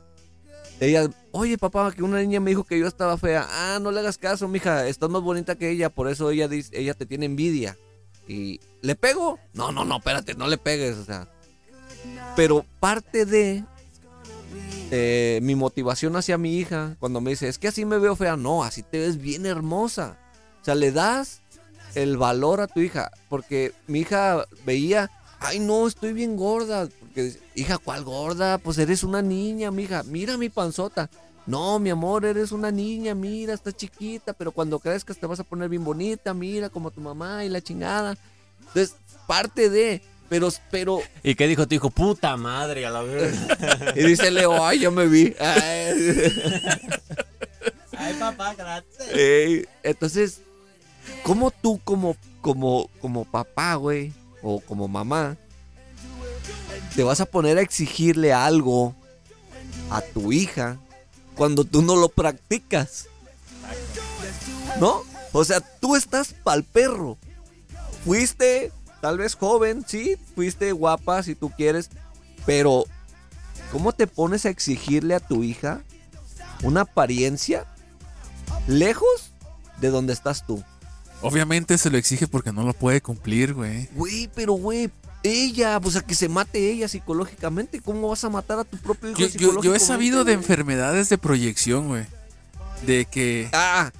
ella, 0.80 1.10
oye 1.32 1.58
papá, 1.58 1.92
que 1.94 2.04
una 2.04 2.20
niña 2.20 2.40
me 2.40 2.52
dijo 2.52 2.64
que 2.64 2.78
yo 2.80 2.88
estaba 2.88 3.18
fea. 3.18 3.48
Ah, 3.50 3.80
no 3.80 3.92
le 3.92 4.00
hagas 4.00 4.18
caso, 4.18 4.48
mija. 4.48 4.88
Estás 4.88 5.10
más 5.10 5.22
bonita 5.22 5.56
que 5.56 5.70
ella, 5.70 5.90
por 5.90 6.10
eso 6.10 6.30
ella 6.32 6.48
dice, 6.48 6.72
ella 6.74 6.94
te 6.94 7.06
tiene 7.06 7.26
envidia. 7.26 7.78
Y 8.28 8.60
¿le 8.82 8.96
pego? 8.96 9.40
No, 9.54 9.72
no, 9.72 9.86
no, 9.86 9.98
espérate, 9.98 10.34
no 10.36 10.48
le 10.48 10.58
pegues, 10.58 10.98
o 10.98 11.06
sea. 11.06 11.28
Pero 12.36 12.66
parte 12.80 13.26
de 13.26 13.64
eh, 14.92 15.40
mi 15.42 15.56
motivación 15.56 16.16
hacia 16.16 16.38
mi 16.38 16.58
hija, 16.58 16.96
cuando 17.00 17.22
me 17.22 17.32
dice, 17.32 17.48
es 17.48 17.58
que 17.58 17.68
así 17.68 17.86
me 17.86 17.98
veo 17.98 18.16
fea, 18.16 18.38
no, 18.38 18.64
así 18.64 18.84
te 18.84 19.00
ves 19.00 19.18
bien 19.18 19.46
hermosa. 19.46 20.18
O 20.62 20.66
sea, 20.66 20.76
le 20.76 20.92
das 20.92 21.42
el 21.96 22.18
valor 22.18 22.62
a 22.62 22.68
tu 22.68 22.82
hija, 22.82 23.12
porque 23.30 23.74
mi 23.88 24.02
hija 24.02 24.46
veía, 24.66 25.10
ay 25.40 25.60
no, 25.60 25.88
estoy 25.88 26.14
bien 26.14 26.36
gorda. 26.36 26.88
Porque, 27.00 27.34
hija, 27.56 27.78
¿cuál 27.78 28.04
gorda? 28.04 28.58
Pues 28.58 28.78
eres 28.78 29.04
una 29.04 29.22
niña, 29.22 29.72
mija, 29.72 30.04
mira 30.04 30.38
mi 30.38 30.50
panzota. 30.50 31.10
No, 31.48 31.78
mi 31.80 31.92
amor, 31.92 32.26
eres 32.26 32.52
una 32.52 32.72
niña, 32.72 33.14
mira, 33.14 33.54
estás 33.54 33.76
chiquita, 33.76 34.34
pero 34.34 34.52
cuando 34.52 34.80
crezcas 34.80 35.18
te 35.18 35.28
vas 35.28 35.40
a 35.40 35.44
poner 35.44 35.70
bien 35.70 35.84
bonita, 35.84 36.34
mira, 36.34 36.70
como 36.70 36.90
tu 36.90 37.02
mamá 37.02 37.46
y 37.46 37.50
la 37.50 37.62
chingada. 37.62 38.18
Entonces, 38.60 38.96
parte 39.28 39.70
de, 39.70 40.02
pero, 40.28 40.50
pero, 40.72 41.02
¿Y 41.24 41.36
qué 41.36 41.48
dijo 41.48 41.68
tu 41.68 41.76
hijo? 41.76 41.90
Puta 41.92 42.36
madre, 42.36 42.86
a 42.86 42.90
la 42.90 43.04
vez. 43.04 43.36
y 43.96 44.04
dice 44.04 44.32
Leo, 44.32 44.66
ay, 44.66 44.80
ya 44.80 44.92
me 44.92 45.08
vi. 45.08 45.36
Ay. 45.40 46.32
Ay, 47.98 48.14
papá, 48.20 48.54
gracias. 48.56 49.08
Ey, 49.14 49.66
entonces, 49.82 50.42
¿cómo 51.24 51.50
tú 51.50 51.80
como, 51.84 52.18
como, 52.42 52.90
como 53.00 53.24
papá, 53.24 53.76
güey, 53.76 54.12
o 54.42 54.60
como 54.60 54.88
mamá, 54.88 55.38
te 56.96 57.04
vas 57.04 57.22
a 57.22 57.26
poner 57.26 57.58
a 57.58 57.62
exigirle 57.62 58.34
algo 58.34 58.94
a 59.90 60.02
tu 60.02 60.34
hija 60.34 60.78
cuando 61.36 61.64
tú 61.64 61.82
no 61.82 61.96
lo 61.96 62.10
practicas? 62.10 63.08
¿No? 64.80 65.04
O 65.32 65.44
sea, 65.44 65.60
tú 65.60 65.96
estás 65.96 66.34
pa'l 66.34 66.64
perro. 66.64 67.18
Fuiste 68.04 68.72
tal 69.02 69.18
vez 69.18 69.36
joven, 69.36 69.86
sí, 69.88 70.18
fuiste 70.34 70.72
guapa 70.72 71.22
si 71.22 71.36
tú 71.36 71.52
quieres, 71.52 71.90
pero 72.46 72.86
¿cómo 73.72 73.92
te 73.94 74.08
pones 74.08 74.46
a 74.46 74.50
exigirle 74.50 75.14
a 75.16 75.20
tu 75.20 75.44
hija 75.44 75.82
una 76.64 76.82
apariencia 76.82 77.66
lejos 78.68 79.32
de 79.80 79.90
donde 79.90 80.14
estás 80.14 80.46
tú? 80.46 80.64
Obviamente 81.22 81.78
se 81.78 81.90
lo 81.90 81.98
exige 81.98 82.28
porque 82.28 82.52
no 82.52 82.64
lo 82.64 82.74
puede 82.74 83.02
cumplir, 83.02 83.54
güey. 83.54 83.90
Güey, 83.94 84.30
pero 84.34 84.54
güey, 84.54 84.90
ella, 85.26 85.80
pues 85.80 85.96
a 85.96 86.02
que 86.06 86.16
se 86.16 86.30
mate 86.30 86.72
ella 86.72 86.88
psicológicamente. 86.88 87.80
¿Cómo 87.82 88.10
vas 88.10 88.24
a 88.24 88.30
matar 88.30 88.60
a 88.60 88.64
tu 88.64 88.78
propio 88.78 89.12
hijo 89.12 89.20
Yo, 89.20 89.28
yo- 89.28 89.62
yo 89.62 89.76
he 89.76 89.80
sabido 89.80 90.24
de 90.24 90.34
enfermedades 90.34 91.10
de 91.10 91.18
proyección, 91.18 91.88
güey. 91.88 92.06
De 92.86 93.06
que... 93.06 93.50
Ah, 93.54 93.92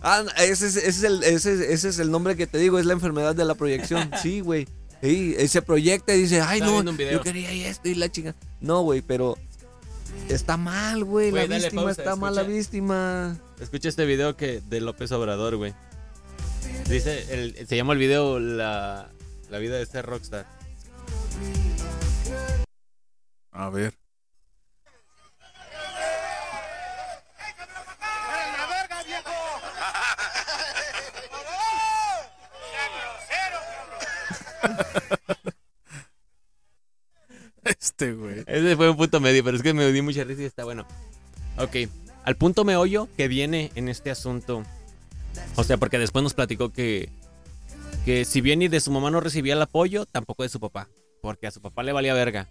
ah, 0.00 0.24
ese 0.38 0.66
es, 0.66 0.76
ese 0.76 0.88
es 0.88 1.02
el, 1.04 1.22
ese, 1.22 1.72
ese 1.72 1.88
es 1.88 1.98
el 1.98 2.10
nombre 2.10 2.36
que 2.36 2.46
te 2.46 2.58
digo, 2.58 2.78
es 2.78 2.86
la 2.86 2.92
enfermedad 2.94 3.34
de 3.34 3.44
la 3.44 3.54
proyección. 3.54 4.10
Sí, 4.22 4.40
güey. 4.40 4.66
Sí, 5.02 5.34
eh, 5.36 5.48
se 5.48 5.62
proyecta 5.62 6.14
y 6.14 6.22
dice, 6.22 6.40
ay, 6.40 6.60
no, 6.60 6.82
yo 6.84 7.22
quería 7.22 7.50
esto 7.68 7.88
y 7.88 7.96
la 7.96 8.10
chinga. 8.10 8.36
No, 8.60 8.82
güey, 8.82 9.02
pero 9.02 9.36
está 10.28 10.56
mal, 10.56 11.02
güey. 11.04 11.32
La 11.32 11.40
dale 11.42 11.56
víctima 11.58 11.82
pausa, 11.82 12.02
está 12.02 12.14
mal, 12.16 12.34
la 12.36 12.42
víctima. 12.44 13.36
Escucha 13.60 13.88
este 13.88 14.04
video 14.04 14.36
que 14.36 14.60
de 14.60 14.80
López 14.80 15.10
Obrador, 15.10 15.56
güey. 15.56 15.74
Dice, 16.88 17.26
el- 17.34 17.66
se 17.66 17.76
llama 17.76 17.92
el 17.94 17.98
video 17.98 18.38
la, 18.38 19.08
la 19.50 19.58
vida 19.58 19.76
de 19.76 19.86
ser 19.86 20.06
rockstar. 20.06 20.46
A 23.52 23.70
ver. 23.70 23.94
Este, 37.64 38.12
güey. 38.12 38.42
Ese 38.46 38.76
fue 38.76 38.90
un 38.90 38.96
punto 38.96 39.20
medio, 39.20 39.44
pero 39.44 39.56
es 39.56 39.62
que 39.62 39.72
me 39.72 39.90
dio 39.92 40.02
mucha 40.02 40.24
risa 40.24 40.42
y 40.42 40.46
está 40.46 40.64
bueno. 40.64 40.84
Ok, 41.58 41.76
al 42.24 42.36
punto 42.36 42.64
meollo 42.64 43.08
que 43.16 43.28
viene 43.28 43.70
en 43.76 43.88
este 43.88 44.10
asunto. 44.10 44.64
O 45.56 45.64
sea, 45.64 45.76
porque 45.76 45.98
después 45.98 46.22
nos 46.22 46.34
platicó 46.34 46.70
que, 46.72 47.08
que 48.04 48.24
si 48.24 48.40
bien 48.40 48.62
y 48.62 48.68
de 48.68 48.80
su 48.80 48.90
mamá 48.90 49.10
no 49.10 49.20
recibía 49.20 49.54
el 49.54 49.62
apoyo, 49.62 50.06
tampoco 50.06 50.42
de 50.42 50.48
su 50.48 50.58
papá. 50.58 50.88
Porque 51.22 51.46
a 51.46 51.52
su 51.52 51.60
papá 51.60 51.84
le 51.84 51.92
valía 51.92 52.14
verga. 52.14 52.48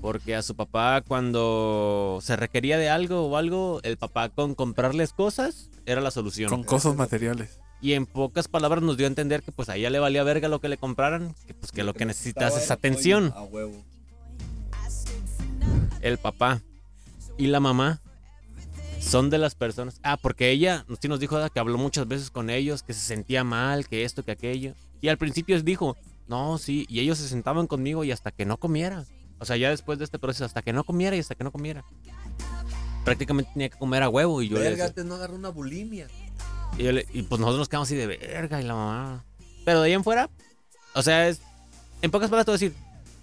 Porque 0.00 0.36
a 0.36 0.42
su 0.42 0.54
papá 0.54 1.02
cuando 1.06 2.20
se 2.22 2.36
requería 2.36 2.78
de 2.78 2.88
algo 2.88 3.26
o 3.26 3.36
algo, 3.36 3.80
el 3.82 3.96
papá 3.96 4.28
con 4.28 4.54
comprarles 4.54 5.12
cosas 5.12 5.68
era 5.84 6.00
la 6.00 6.12
solución. 6.12 6.48
Con 6.48 6.62
cosas 6.62 6.94
materiales. 6.94 7.58
Y 7.80 7.94
en 7.94 8.06
pocas 8.06 8.46
palabras 8.46 8.84
nos 8.84 8.96
dio 8.96 9.06
a 9.06 9.08
entender 9.08 9.42
que 9.42 9.50
pues 9.50 9.68
a 9.68 9.76
ella 9.76 9.90
le 9.90 9.98
valía 9.98 10.22
verga 10.22 10.48
lo 10.48 10.60
que 10.60 10.68
le 10.68 10.76
compraran, 10.76 11.34
que 11.48 11.54
pues 11.54 11.72
que 11.72 11.82
lo 11.82 11.92
que 11.92 12.04
necesitas 12.04 12.56
es 12.56 12.70
atención. 12.70 13.32
A 13.34 13.42
huevo. 13.42 13.84
el 16.00 16.18
papá 16.18 16.62
y 17.36 17.48
la 17.48 17.58
mamá 17.58 18.00
son 19.00 19.28
de 19.28 19.38
las 19.38 19.56
personas. 19.56 19.98
Ah, 20.04 20.16
porque 20.16 20.50
ella 20.50 20.86
sí 21.00 21.08
nos 21.08 21.18
dijo 21.18 21.34
¿verdad? 21.34 21.50
que 21.50 21.58
habló 21.58 21.78
muchas 21.78 22.06
veces 22.06 22.30
con 22.30 22.48
ellos, 22.48 22.84
que 22.84 22.94
se 22.94 23.00
sentía 23.00 23.42
mal, 23.42 23.88
que 23.88 24.04
esto, 24.04 24.24
que 24.24 24.30
aquello. 24.30 24.74
Y 25.00 25.08
al 25.08 25.18
principio 25.18 25.60
dijo, 25.62 25.96
no, 26.28 26.58
sí, 26.58 26.86
y 26.88 27.00
ellos 27.00 27.18
se 27.18 27.28
sentaban 27.28 27.66
conmigo 27.66 28.04
y 28.04 28.12
hasta 28.12 28.30
que 28.30 28.44
no 28.44 28.58
comiera. 28.58 29.04
O 29.40 29.44
sea, 29.44 29.56
ya 29.56 29.70
después 29.70 29.98
de 29.98 30.04
este 30.04 30.18
proceso, 30.18 30.44
hasta 30.44 30.62
que 30.62 30.72
no 30.72 30.84
comiera 30.84 31.16
y 31.16 31.20
hasta 31.20 31.34
que 31.34 31.44
no 31.44 31.52
comiera. 31.52 31.84
Prácticamente 33.04 33.50
tenía 33.54 33.68
que 33.70 33.78
comer 33.78 34.02
a 34.02 34.08
huevo 34.08 34.42
y 34.42 34.48
yo 34.48 34.58
Verga, 34.58 34.90
te 34.90 35.04
no 35.04 35.14
agarró 35.14 35.36
una 35.36 35.48
bulimia. 35.48 36.08
y, 36.76 36.82
yo 36.84 36.92
le- 36.92 37.06
y 37.12 37.22
pues 37.22 37.40
nosotros 37.40 37.60
nos 37.60 37.68
quedamos 37.68 37.88
así 37.88 37.96
de 37.96 38.06
verga 38.06 38.60
y 38.60 38.64
la 38.64 38.74
mamá. 38.74 39.24
Pero 39.64 39.80
de 39.80 39.86
ahí 39.86 39.92
en 39.94 40.04
fuera, 40.04 40.28
o 40.94 41.02
sea, 41.02 41.28
es. 41.28 41.40
En 42.02 42.10
pocas 42.10 42.28
palabras 42.28 42.44
te 42.46 42.50
voy 42.52 42.56
a 42.56 42.58
decir, 42.60 42.74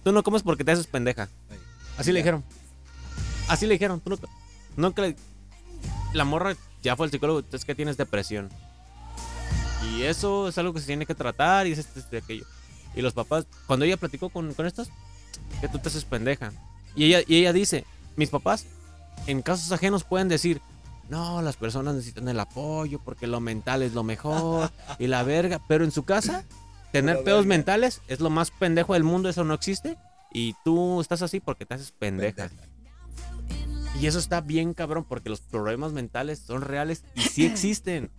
tú 0.04 0.12
no 0.12 0.22
comes 0.22 0.42
porque 0.42 0.64
te 0.64 0.72
haces 0.72 0.86
pendeja. 0.86 1.28
Así 1.98 2.12
le 2.12 2.18
dijeron. 2.20 2.42
Así 3.48 3.66
le 3.66 3.74
dijeron. 3.74 4.00
Tú 4.00 4.10
no, 4.10 4.18
no 4.90 4.94
le- 5.02 5.16
la 6.12 6.24
morra 6.24 6.56
ya 6.82 6.96
fue 6.96 7.06
el 7.06 7.12
psicólogo, 7.12 7.42
es 7.52 7.64
que 7.64 7.74
tienes 7.74 7.96
depresión. 7.96 8.48
Y 9.94 10.02
eso 10.02 10.48
es 10.48 10.58
algo 10.58 10.72
que 10.72 10.80
se 10.80 10.86
tiene 10.86 11.06
que 11.06 11.14
tratar 11.14 11.66
y 11.66 11.72
es 11.72 11.78
este, 11.78 12.00
este, 12.00 12.16
aquello. 12.18 12.44
Y 12.96 13.02
los 13.02 13.12
papás, 13.12 13.46
cuando 13.66 13.84
ella 13.84 13.96
platicó 13.96 14.30
con, 14.30 14.52
con 14.54 14.66
estos, 14.66 14.88
que 15.60 15.68
tú 15.68 15.78
te 15.78 15.88
haces 15.88 16.04
pendeja. 16.04 16.50
Y 16.96 17.04
ella, 17.04 17.20
y 17.26 17.36
ella 17.36 17.52
dice, 17.52 17.84
mis 18.16 18.30
papás, 18.30 18.66
en 19.26 19.42
casos 19.42 19.70
ajenos 19.70 20.02
pueden 20.02 20.28
decir, 20.28 20.60
no, 21.08 21.42
las 21.42 21.56
personas 21.56 21.94
necesitan 21.94 22.28
el 22.28 22.40
apoyo 22.40 23.00
porque 23.04 23.26
lo 23.26 23.40
mental 23.40 23.82
es 23.82 23.92
lo 23.92 24.02
mejor 24.02 24.70
y 24.98 25.06
la 25.06 25.22
verga. 25.22 25.60
Pero 25.68 25.84
en 25.84 25.92
su 25.92 26.04
casa, 26.04 26.44
tener 26.92 27.22
pedos 27.22 27.46
mentales 27.46 28.00
es 28.08 28.20
lo 28.20 28.30
más 28.30 28.50
pendejo 28.50 28.94
del 28.94 29.04
mundo, 29.04 29.28
eso 29.28 29.44
no 29.44 29.54
existe. 29.54 29.96
Y 30.32 30.54
tú 30.64 31.00
estás 31.00 31.22
así 31.22 31.40
porque 31.40 31.66
te 31.66 31.74
haces 31.74 31.92
pendeja. 31.92 32.50
Y 34.00 34.06
eso 34.06 34.18
está 34.18 34.40
bien 34.40 34.74
cabrón 34.74 35.04
porque 35.08 35.30
los 35.30 35.40
problemas 35.40 35.92
mentales 35.92 36.40
son 36.40 36.60
reales 36.62 37.04
y 37.14 37.22
sí 37.22 37.46
existen. 37.46 38.10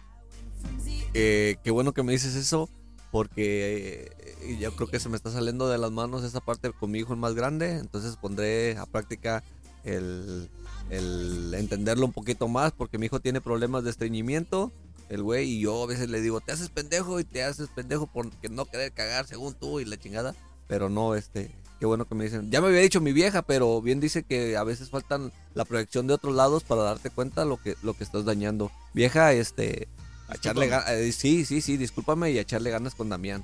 Eh, 1.14 1.58
qué 1.64 1.72
bueno 1.72 1.94
que 1.94 2.04
me 2.04 2.12
dices 2.12 2.36
eso, 2.36 2.70
porque 3.11 4.11
eh, 4.41 4.57
yo 4.59 4.75
creo 4.75 4.88
que 4.88 4.99
se 4.99 5.09
me 5.09 5.15
está 5.15 5.31
saliendo 5.31 5.69
de 5.69 5.77
las 5.77 5.91
manos 5.91 6.23
esa 6.23 6.41
parte 6.41 6.71
con 6.71 6.91
mi 6.91 6.99
hijo 6.99 7.13
el 7.13 7.19
más 7.19 7.34
grande, 7.34 7.77
entonces 7.77 8.17
pondré 8.17 8.77
a 8.77 8.85
práctica 8.85 9.43
el, 9.84 10.49
el 10.89 11.53
entenderlo 11.53 12.05
un 12.05 12.13
poquito 12.13 12.47
más, 12.47 12.71
porque 12.71 12.97
mi 12.97 13.05
hijo 13.05 13.19
tiene 13.19 13.41
problemas 13.41 13.84
de 13.84 13.91
estreñimiento, 13.91 14.71
el 15.09 15.23
güey, 15.23 15.49
y 15.49 15.61
yo 15.61 15.84
a 15.84 15.88
veces 15.88 16.09
le 16.09 16.21
digo, 16.21 16.41
te 16.41 16.51
haces 16.51 16.69
pendejo 16.69 17.19
y 17.19 17.23
te 17.23 17.43
haces 17.43 17.69
pendejo 17.69 18.07
por 18.07 18.29
que 18.29 18.49
no 18.49 18.65
querer 18.65 18.91
cagar 18.91 19.25
según 19.25 19.53
tú 19.53 19.79
y 19.79 19.85
la 19.85 19.97
chingada, 19.97 20.35
pero 20.67 20.89
no, 20.89 21.15
este, 21.15 21.51
qué 21.79 21.85
bueno 21.85 22.05
que 22.05 22.15
me 22.15 22.25
dicen, 22.25 22.51
ya 22.51 22.61
me 22.61 22.67
había 22.67 22.81
dicho 22.81 23.01
mi 23.01 23.13
vieja, 23.13 23.41
pero 23.41 23.81
bien 23.81 23.99
dice 23.99 24.23
que 24.23 24.57
a 24.57 24.63
veces 24.63 24.89
faltan 24.89 25.31
la 25.53 25.65
proyección 25.65 26.07
de 26.07 26.13
otros 26.13 26.35
lados 26.35 26.63
para 26.63 26.84
darte 26.84 27.09
cuenta 27.09 27.45
lo 27.45 27.57
que, 27.57 27.75
lo 27.84 27.93
que 27.93 28.03
estás 28.03 28.25
dañando. 28.25 28.71
Vieja, 28.93 29.31
este, 29.34 29.88
a 30.28 30.36
echarle 30.36 30.68
ganas, 30.68 30.90
sí, 31.16 31.45
sí, 31.45 31.62
sí, 31.62 31.78
discúlpame 31.78 32.32
y 32.32 32.38
a 32.38 32.41
echarle 32.41 32.70
ganas 32.72 32.95
con 32.95 33.10
Damián. 33.10 33.44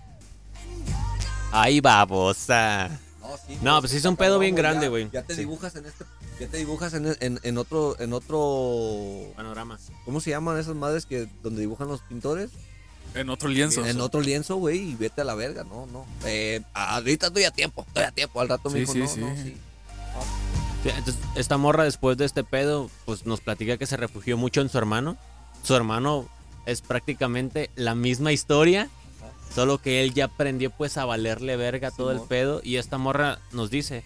Ay, 1.52 1.80
babosa. 1.82 2.90
No, 3.22 3.30
sí, 3.48 3.58
No, 3.62 3.80
pues 3.80 3.92
sí 3.92 3.98
es 3.98 4.06
un 4.06 4.18
pedo 4.18 4.40
bien 4.40 4.56
grande, 4.56 4.88
güey. 4.90 5.10
Ya 5.12 5.24
te 5.24 5.36
Sí. 5.36 5.42
dibujas 5.42 5.76
en 5.76 5.86
este, 5.86 6.04
ya 6.40 6.48
te 6.48 6.58
dibujas 6.58 6.94
en, 6.94 7.16
en, 7.20 7.40
en 7.44 7.58
otro, 7.58 7.96
en 8.00 8.12
otro, 8.14 9.32
Panorama. 9.36 9.78
¿cómo 10.06 10.20
se 10.20 10.32
llaman 10.32 10.58
esas 10.60 10.76
madres 10.76 11.06
que 11.06 11.28
donde 11.42 11.62
dibujan 11.62 11.88
los 11.88 12.02
pintores? 12.02 12.50
En 13.16 13.30
otro 13.30 13.48
lienzo. 13.48 13.86
En 13.86 14.02
otro 14.02 14.22
lienzo, 14.22 14.56
güey, 14.56 14.80
y 14.92 14.96
vete 14.96 15.22
a 15.22 15.24
la 15.24 15.36
verga, 15.36 15.64
no, 15.64 15.86
no. 15.86 16.06
Eh, 16.26 16.62
ahorita 16.74 17.28
estoy 17.28 17.44
a 17.44 17.52
tiempo, 17.52 17.86
estoy 17.88 18.04
a 18.04 18.12
tiempo, 18.12 18.42
al 18.42 18.50
rato 18.50 18.70
me 18.72 18.74
Sí, 18.74 18.80
dijo, 18.82 18.94
sí, 18.94 19.00
no, 19.00 19.08
sí. 19.08 19.20
no, 19.20 19.36
sí. 19.36 19.58
Sí, 20.84 20.90
Entonces, 20.90 21.24
esta 21.36 21.58
morra 21.58 21.84
después 21.84 22.18
de 22.18 22.26
este 22.26 22.44
pedo, 22.44 22.90
pues 23.06 23.26
nos 23.28 23.40
platica 23.42 23.78
que 23.78 23.86
se 23.86 23.96
refugió 23.96 24.36
mucho 24.38 24.62
en 24.62 24.70
su 24.70 24.78
hermano. 24.80 25.16
Su 25.64 25.76
hermano 25.76 26.28
es 26.66 26.82
prácticamente 26.82 27.70
la 27.76 27.96
misma 27.96 28.32
historia, 28.32 28.90
solo 29.54 29.78
que 29.80 30.04
él 30.04 30.14
ya 30.14 30.26
aprendió 30.26 30.72
pues 30.72 30.98
a 30.98 31.06
valerle 31.06 31.56
verga 31.58 31.92
todo 31.92 32.12
el 32.12 32.22
pedo. 32.22 32.62
Y 32.64 32.78
esta 32.78 32.98
morra 32.98 33.40
nos 33.52 33.70
dice, 33.70 34.04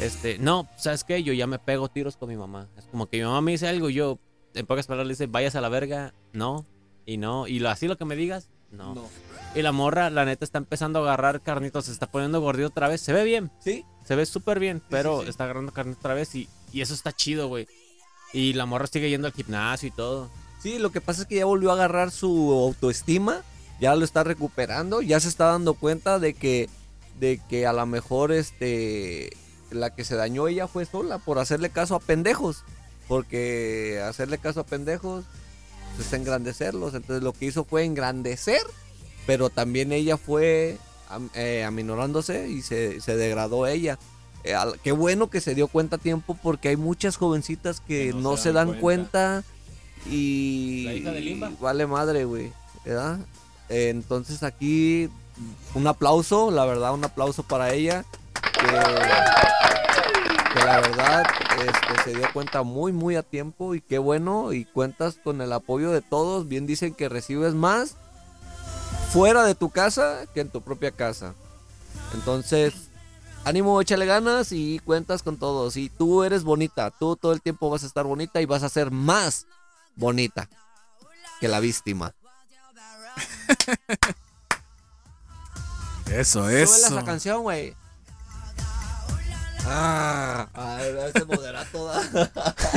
este, 0.00 0.38
no, 0.38 0.68
¿sabes 0.78 1.04
qué? 1.04 1.22
Yo 1.22 1.32
ya 1.32 1.46
me 1.46 1.58
pego 1.58 1.88
tiros 1.88 2.16
con 2.16 2.28
mi 2.28 2.36
mamá. 2.36 2.68
Es 2.76 2.84
como 2.86 3.06
que 3.08 3.18
mi 3.18 3.24
mamá 3.24 3.40
me 3.40 3.52
dice 3.52 3.68
algo 3.68 3.90
y 3.90 3.94
yo, 3.94 4.18
en 4.54 4.66
pocas 4.66 4.86
palabras, 4.86 5.06
le 5.06 5.12
dice, 5.12 5.26
vayas 5.26 5.54
a 5.54 5.60
la 5.60 5.68
verga, 5.68 6.14
no, 6.32 6.66
y 7.06 7.16
no, 7.16 7.46
y 7.46 7.58
lo, 7.58 7.70
así 7.70 7.88
lo 7.88 7.96
que 7.96 8.04
me 8.04 8.16
digas, 8.16 8.48
no. 8.70 8.94
No. 8.94 9.08
Y 9.54 9.62
la 9.62 9.72
morra, 9.72 10.10
la 10.10 10.24
neta, 10.24 10.44
está 10.44 10.58
empezando 10.58 11.00
a 11.00 11.02
agarrar 11.02 11.40
carnitos, 11.40 11.86
se 11.86 11.92
está 11.92 12.10
poniendo 12.10 12.40
gordito 12.40 12.68
otra 12.68 12.88
vez, 12.88 13.00
se 13.00 13.12
ve 13.12 13.24
bien. 13.24 13.50
Sí, 13.58 13.84
Se 14.04 14.14
ve 14.14 14.24
súper 14.26 14.60
bien, 14.60 14.80
pero 14.88 15.18
sí, 15.18 15.24
sí. 15.24 15.30
está 15.30 15.44
agarrando 15.44 15.72
carne 15.72 15.94
otra 15.98 16.14
vez 16.14 16.34
y, 16.34 16.48
y 16.72 16.80
eso 16.80 16.94
está 16.94 17.12
chido, 17.12 17.48
güey. 17.48 17.66
Y 18.32 18.52
la 18.52 18.64
morra 18.66 18.86
sigue 18.86 19.10
yendo 19.10 19.26
al 19.26 19.32
gimnasio 19.32 19.88
y 19.88 19.90
todo. 19.90 20.30
Sí, 20.62 20.78
lo 20.78 20.90
que 20.92 21.00
pasa 21.00 21.22
es 21.22 21.28
que 21.28 21.36
ya 21.36 21.44
volvió 21.44 21.70
a 21.70 21.74
agarrar 21.74 22.10
su 22.10 22.52
autoestima, 22.52 23.42
ya 23.80 23.96
lo 23.96 24.04
está 24.04 24.24
recuperando, 24.24 25.00
ya 25.00 25.18
se 25.20 25.28
está 25.28 25.46
dando 25.46 25.74
cuenta 25.74 26.18
de 26.18 26.34
que, 26.34 26.68
de 27.18 27.40
que 27.48 27.66
a 27.66 27.72
lo 27.72 27.86
mejor 27.86 28.30
este, 28.30 29.30
la 29.70 29.94
que 29.94 30.04
se 30.04 30.16
dañó 30.16 30.48
ella 30.48 30.68
fue 30.68 30.84
sola 30.84 31.18
por 31.18 31.38
hacerle 31.38 31.70
caso 31.70 31.94
a 31.94 32.00
pendejos, 32.00 32.64
porque 33.08 34.02
hacerle 34.06 34.38
caso 34.38 34.60
a 34.60 34.66
pendejos 34.66 35.24
pues, 35.96 36.08
es 36.08 36.12
engrandecerlos, 36.12 36.94
entonces 36.94 37.22
lo 37.22 37.32
que 37.32 37.46
hizo 37.46 37.64
fue 37.64 37.84
engrandecer, 37.84 38.62
pero 39.26 39.48
también 39.48 39.92
ella 39.92 40.18
fue 40.18 40.76
eh, 41.34 41.64
aminorándose 41.64 42.48
y 42.48 42.62
se, 42.62 43.00
se 43.00 43.16
degradó 43.16 43.66
ella. 43.66 43.98
Eh, 44.44 44.54
qué 44.82 44.92
bueno 44.92 45.28
que 45.28 45.40
se 45.40 45.54
dio 45.54 45.68
cuenta 45.68 45.96
a 45.96 45.98
tiempo 45.98 46.36
porque 46.42 46.68
hay 46.68 46.76
muchas 46.76 47.16
jovencitas 47.16 47.80
que, 47.80 48.12
no, 48.12 48.36
se, 48.36 48.52
dan 48.52 48.74
cuenta. 48.80 49.44
Y 50.06 50.84
La 50.84 50.94
hija 50.94 51.10
de 51.12 51.20
Limba. 51.20 51.50
vale 51.60 51.86
madre, 51.86 52.24
güey, 52.24 52.52
¿verdad? 52.84 53.18
Eh, 53.68 53.90
entonces 53.90 54.42
aquí 54.42 55.08
un 55.74 55.86
aplauso, 55.86 56.50
la 56.50 56.64
verdad, 56.64 56.92
un 56.94 57.04
aplauso 57.04 57.42
para 57.42 57.72
ella. 57.72 58.04
Que, 58.34 58.66
que 60.52 60.64
la 60.64 60.80
verdad 60.80 61.22
este, 61.60 62.02
se 62.04 62.18
dio 62.18 62.26
cuenta 62.32 62.62
muy, 62.62 62.92
muy 62.92 63.16
a 63.16 63.22
tiempo 63.22 63.74
y 63.74 63.80
qué 63.80 63.98
bueno. 63.98 64.52
Y 64.52 64.64
cuentas 64.64 65.18
con 65.22 65.40
el 65.40 65.52
apoyo 65.52 65.90
de 65.92 66.02
todos. 66.02 66.48
Bien 66.48 66.66
dicen 66.66 66.94
que 66.94 67.08
recibes 67.08 67.54
más 67.54 67.96
fuera 69.12 69.44
de 69.44 69.54
tu 69.54 69.70
casa 69.70 70.26
que 70.34 70.40
en 70.40 70.50
tu 70.50 70.62
propia 70.62 70.90
casa. 70.90 71.34
Entonces, 72.14 72.90
ánimo, 73.44 73.80
échale 73.80 74.06
ganas 74.06 74.52
y 74.52 74.80
cuentas 74.80 75.22
con 75.22 75.36
todos. 75.36 75.76
Y 75.76 75.88
tú 75.88 76.24
eres 76.24 76.44
bonita, 76.44 76.90
tú 76.90 77.16
todo 77.16 77.32
el 77.32 77.40
tiempo 77.40 77.70
vas 77.70 77.84
a 77.84 77.86
estar 77.86 78.04
bonita 78.04 78.40
y 78.40 78.46
vas 78.46 78.62
a 78.62 78.68
ser 78.68 78.90
más 78.90 79.46
bonita 80.00 80.48
que 81.40 81.48
la 81.48 81.60
víctima. 81.60 82.14
Eso, 86.10 86.40
Súbele 86.42 86.62
eso. 86.62 86.86
esa 86.88 87.04
canción, 87.04 87.42
güey. 87.42 87.74
Ah, 89.66 90.48
se 91.14 91.24
modera 91.24 91.64
toda. 91.66 92.02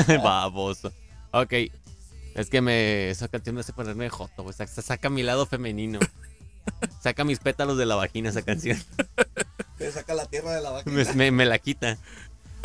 Baboso. 0.24 0.92
Ok. 1.32 1.54
Es 2.36 2.50
que 2.50 2.62
me. 2.62 3.10
Esa 3.10 3.28
canción 3.30 3.56
me 3.56 3.62
hace 3.62 3.74
ponerme 3.74 4.10
joto, 4.10 4.44
güey. 4.44 4.54
Saca, 4.54 4.82
saca 4.82 5.10
mi 5.10 5.24
lado 5.24 5.46
femenino. 5.48 6.00
Saca 7.02 7.24
mis 7.24 7.40
pétalos 7.40 7.78
de 7.78 7.86
la 7.88 7.96
vagina 7.96 8.30
esa 8.30 8.44
canción. 8.44 8.82
Te 9.78 9.92
saca 9.92 10.14
la 10.14 10.26
tierra 10.28 10.52
de 10.54 10.62
la 10.62 10.70
vaca. 10.70 10.90
me, 10.90 11.04
me- 11.14 11.32
me 11.32 11.46
la 11.46 11.58
quita. 11.58 11.98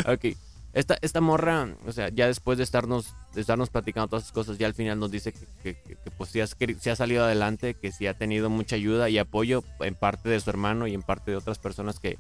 Ok. 0.07 0.37
Esta, 0.75 0.99
esta 1.01 1.21
morra, 1.23 1.75
o 1.87 1.93
sea, 1.93 2.11
ya 2.11 2.27
después 2.27 2.59
de 2.59 2.65
estarnos, 2.65 3.15
estarnos 3.41 3.71
platicando 3.71 4.09
todas 4.09 4.25
esas 4.25 4.33
cosas, 4.33 4.59
ya 4.59 4.67
al 4.67 4.75
final 4.75 4.99
nos 4.99 5.11
dice 5.11 5.33
que, 5.63 5.77
pues 6.17 6.31
sí 6.31 6.41
ha 6.91 6.97
salido 6.97 7.25
adelante, 7.25 7.75
que 7.75 7.93
sí 7.93 8.07
ha 8.07 8.15
tenido 8.15 8.51
mucha 8.51 8.77
ayuda 8.77 9.09
y 9.11 9.19
apoyo 9.19 9.65
en 9.81 9.95
parte 9.95 10.29
de 10.29 10.41
su 10.41 10.51
hermano 10.51 10.87
y 10.87 10.95
en 10.95 11.03
parte 11.03 11.31
de 11.31 11.37
otras 11.37 11.59
personas 11.59 11.99
que, 12.01 12.19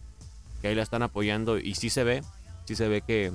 que 0.61 0.69
ahí 0.69 0.75
la 0.75 0.83
están 0.83 1.03
apoyando. 1.03 1.59
Y 1.59 1.75
sí 1.75 1.91
se 1.91 2.05
ve, 2.05 2.23
sí 2.65 2.77
se 2.77 2.89
ve 2.89 3.03
que, 3.03 3.33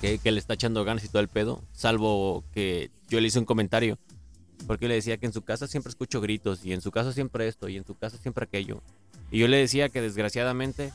que 0.00 0.32
le 0.32 0.38
está 0.38 0.54
echando 0.54 0.84
ganas 0.84 1.04
y 1.04 1.08
todo 1.08 1.22
el 1.22 1.28
pedo. 1.28 1.62
Salvo 1.72 2.44
que 2.52 2.90
yo 3.08 3.20
le 3.20 3.28
hice 3.28 3.38
un 3.38 3.44
comentario. 3.44 3.98
Porque 4.66 4.88
le 4.88 4.94
decía 4.94 5.16
que 5.16 5.24
en 5.24 5.32
su 5.32 5.42
casa 5.42 5.66
siempre 5.66 5.88
escucho 5.88 6.20
gritos 6.20 6.66
y 6.66 6.74
en 6.74 6.82
su 6.82 6.90
casa 6.90 7.14
siempre 7.14 7.48
esto 7.48 7.68
y 7.68 7.78
en 7.78 7.86
su 7.86 7.94
casa 7.94 8.18
siempre 8.18 8.44
aquello. 8.44 8.82
Y 9.30 9.38
yo 9.38 9.48
le 9.48 9.56
decía 9.56 9.88
que 9.88 10.02
desgraciadamente 10.02 10.92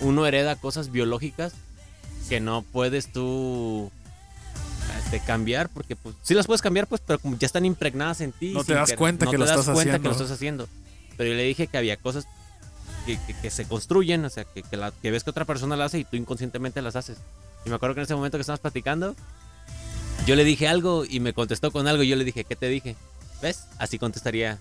uno 0.00 0.26
hereda 0.26 0.56
cosas 0.56 0.90
biológicas 0.90 1.54
que 2.28 2.40
no 2.40 2.62
puedes 2.62 3.12
tú 3.12 3.90
este, 5.06 5.20
cambiar 5.20 5.68
porque 5.70 5.96
pues 5.96 6.14
sí 6.22 6.34
las 6.34 6.46
puedes 6.46 6.60
cambiar 6.62 6.86
pues 6.86 7.00
pero 7.04 7.18
como 7.18 7.36
ya 7.38 7.46
están 7.46 7.64
impregnadas 7.64 8.20
en 8.20 8.32
ti 8.32 8.52
No 8.52 8.64
te 8.64 8.74
das 8.74 8.90
querer- 8.90 8.98
cuenta 8.98 9.24
no 9.24 9.30
que 9.30 9.36
te 9.36 9.38
lo 9.38 9.46
das 9.46 9.60
estás 9.60 9.74
cuenta 9.74 9.84
que 9.92 9.96
haciendo. 9.96 10.08
lo 10.10 10.14
estás 10.16 10.30
haciendo 10.30 10.68
pero 11.16 11.30
yo 11.30 11.36
le 11.36 11.44
dije 11.44 11.66
que 11.68 11.78
había 11.78 11.96
cosas 11.96 12.26
que, 13.06 13.18
que- 13.26 13.34
que 13.34 13.50
se 13.50 13.66
construyen 13.66 14.24
o 14.24 14.30
sea 14.30 14.44
que, 14.44 14.62
que, 14.62 14.76
la- 14.76 14.90
que 14.90 15.10
ves 15.10 15.24
que 15.24 15.30
otra 15.30 15.44
persona 15.44 15.76
las 15.76 15.86
hace 15.86 16.00
y 16.00 16.04
tú 16.04 16.16
inconscientemente 16.16 16.82
las 16.82 16.96
haces 16.96 17.18
y 17.64 17.68
me 17.70 17.76
acuerdo 17.76 17.94
que 17.94 18.00
en 18.00 18.04
ese 18.04 18.14
momento 18.14 18.36
que 18.36 18.42
estábamos 18.42 18.60
platicando 18.60 19.14
yo 20.26 20.34
le 20.34 20.44
dije 20.44 20.66
algo 20.68 21.04
y 21.04 21.20
me 21.20 21.32
contestó 21.32 21.70
con 21.70 21.86
algo 21.86 22.02
y 22.02 22.08
yo 22.08 22.16
le 22.16 22.24
dije 22.24 22.44
¿qué 22.44 22.56
te 22.56 22.68
dije? 22.68 22.96
¿ves? 23.42 23.64
así 23.78 23.98
contestaría 23.98 24.58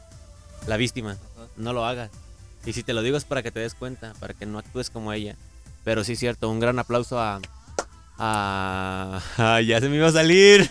la 0.67 0.77
víctima 0.77 1.17
no 1.57 1.73
lo 1.73 1.85
hagas 1.85 2.11
y 2.65 2.73
si 2.73 2.83
te 2.83 2.93
lo 2.93 3.01
digo 3.01 3.17
es 3.17 3.25
para 3.25 3.41
que 3.43 3.51
te 3.51 3.59
des 3.59 3.73
cuenta 3.73 4.13
para 4.19 4.33
que 4.33 4.45
no 4.45 4.59
actúes 4.59 4.89
como 4.89 5.11
ella 5.13 5.35
pero 5.83 6.03
sí 6.03 6.13
es 6.13 6.19
cierto 6.19 6.49
un 6.49 6.59
gran 6.59 6.77
aplauso 6.79 7.19
a 7.19 7.39
a, 8.19 9.21
a- 9.37 9.61
ya 9.61 9.79
se 9.79 9.89
me 9.89 9.97
iba 9.97 10.07
a 10.07 10.11
salir 10.11 10.69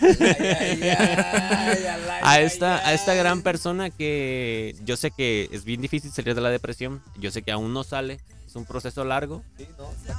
a 2.21 2.39
esta 2.41 2.77
a 2.87 2.93
esta 2.93 3.13
gran 3.13 3.41
persona 3.41 3.89
que 3.89 4.75
yo 4.83 4.97
sé 4.97 5.11
que 5.11 5.49
es 5.51 5.63
bien 5.63 5.81
difícil 5.81 6.11
salir 6.11 6.35
de 6.35 6.41
la 6.41 6.49
depresión 6.49 7.01
yo 7.17 7.31
sé 7.31 7.41
que 7.43 7.51
aún 7.51 7.73
no 7.73 7.83
sale 7.83 8.19
es 8.45 8.55
un 8.55 8.65
proceso 8.65 9.03
largo 9.05 9.43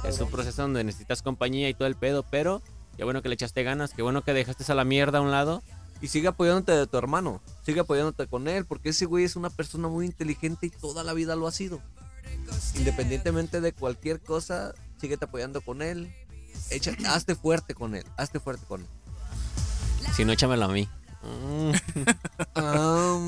es 0.05 0.19
un 0.19 0.29
proceso 0.29 0.61
donde 0.61 0.83
necesitas 0.83 1.21
compañía 1.21 1.69
y 1.69 1.73
todo 1.73 1.87
el 1.87 1.95
pedo 1.95 2.23
pero 2.29 2.61
qué 2.95 3.03
bueno 3.03 3.21
que 3.21 3.29
le 3.29 3.35
echaste 3.35 3.63
ganas 3.63 3.93
qué 3.93 4.01
bueno 4.01 4.21
que 4.23 4.33
dejaste 4.33 4.69
a 4.71 4.75
la 4.75 4.83
mierda 4.85 5.19
a 5.19 5.21
un 5.21 5.31
lado 5.31 5.63
Y 6.01 6.07
sigue 6.09 6.27
apoyándote 6.27 6.73
de 6.73 6.85
tu 6.85 6.95
hermano. 6.99 7.41
Sigue 7.65 7.79
apoyándote 7.79 8.27
con 8.27 8.47
él. 8.47 8.65
Porque 8.67 8.89
ese 8.89 9.05
güey 9.07 9.25
es 9.25 9.35
una 9.35 9.49
persona 9.49 9.87
muy 9.87 10.05
inteligente 10.05 10.67
y 10.67 10.69
toda 10.69 11.03
la 11.03 11.13
vida 11.15 11.35
lo 11.35 11.47
ha 11.47 11.51
sido. 11.51 11.81
Independientemente 12.75 13.61
de 13.61 13.71
cualquier 13.73 14.19
cosa, 14.21 14.75
síguete 15.01 15.25
apoyando 15.25 15.59
con 15.61 15.81
él. 15.81 16.13
Echa, 16.69 16.91
hazte 17.07 17.35
fuerte 17.35 17.73
con 17.73 17.95
él. 17.95 18.03
Hazte 18.17 18.39
fuerte 18.39 18.65
con 18.67 18.81
él. 18.81 18.87
si 20.15 20.25
no 20.25 20.31
échamelo 20.33 20.65
a 20.65 20.69
mí 20.69 20.87
Mm. 21.23 21.71
Ah, 22.55 23.19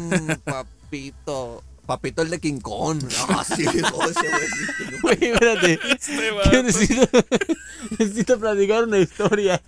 papito. 0.43 1.63
Papito 1.85 2.21
el 2.21 2.29
de 2.29 2.39
King 2.39 2.59
Kong. 2.59 3.01
No, 3.03 3.43
sí, 3.43 3.65
no, 3.65 4.03
ese 4.03 4.99
güey 5.01 5.17
espérate. 5.21 5.79
Que 6.51 6.63
necesito, 6.63 7.09
necesito 7.97 8.39
platicar 8.39 8.83
una 8.83 8.99
historia. 8.99 9.61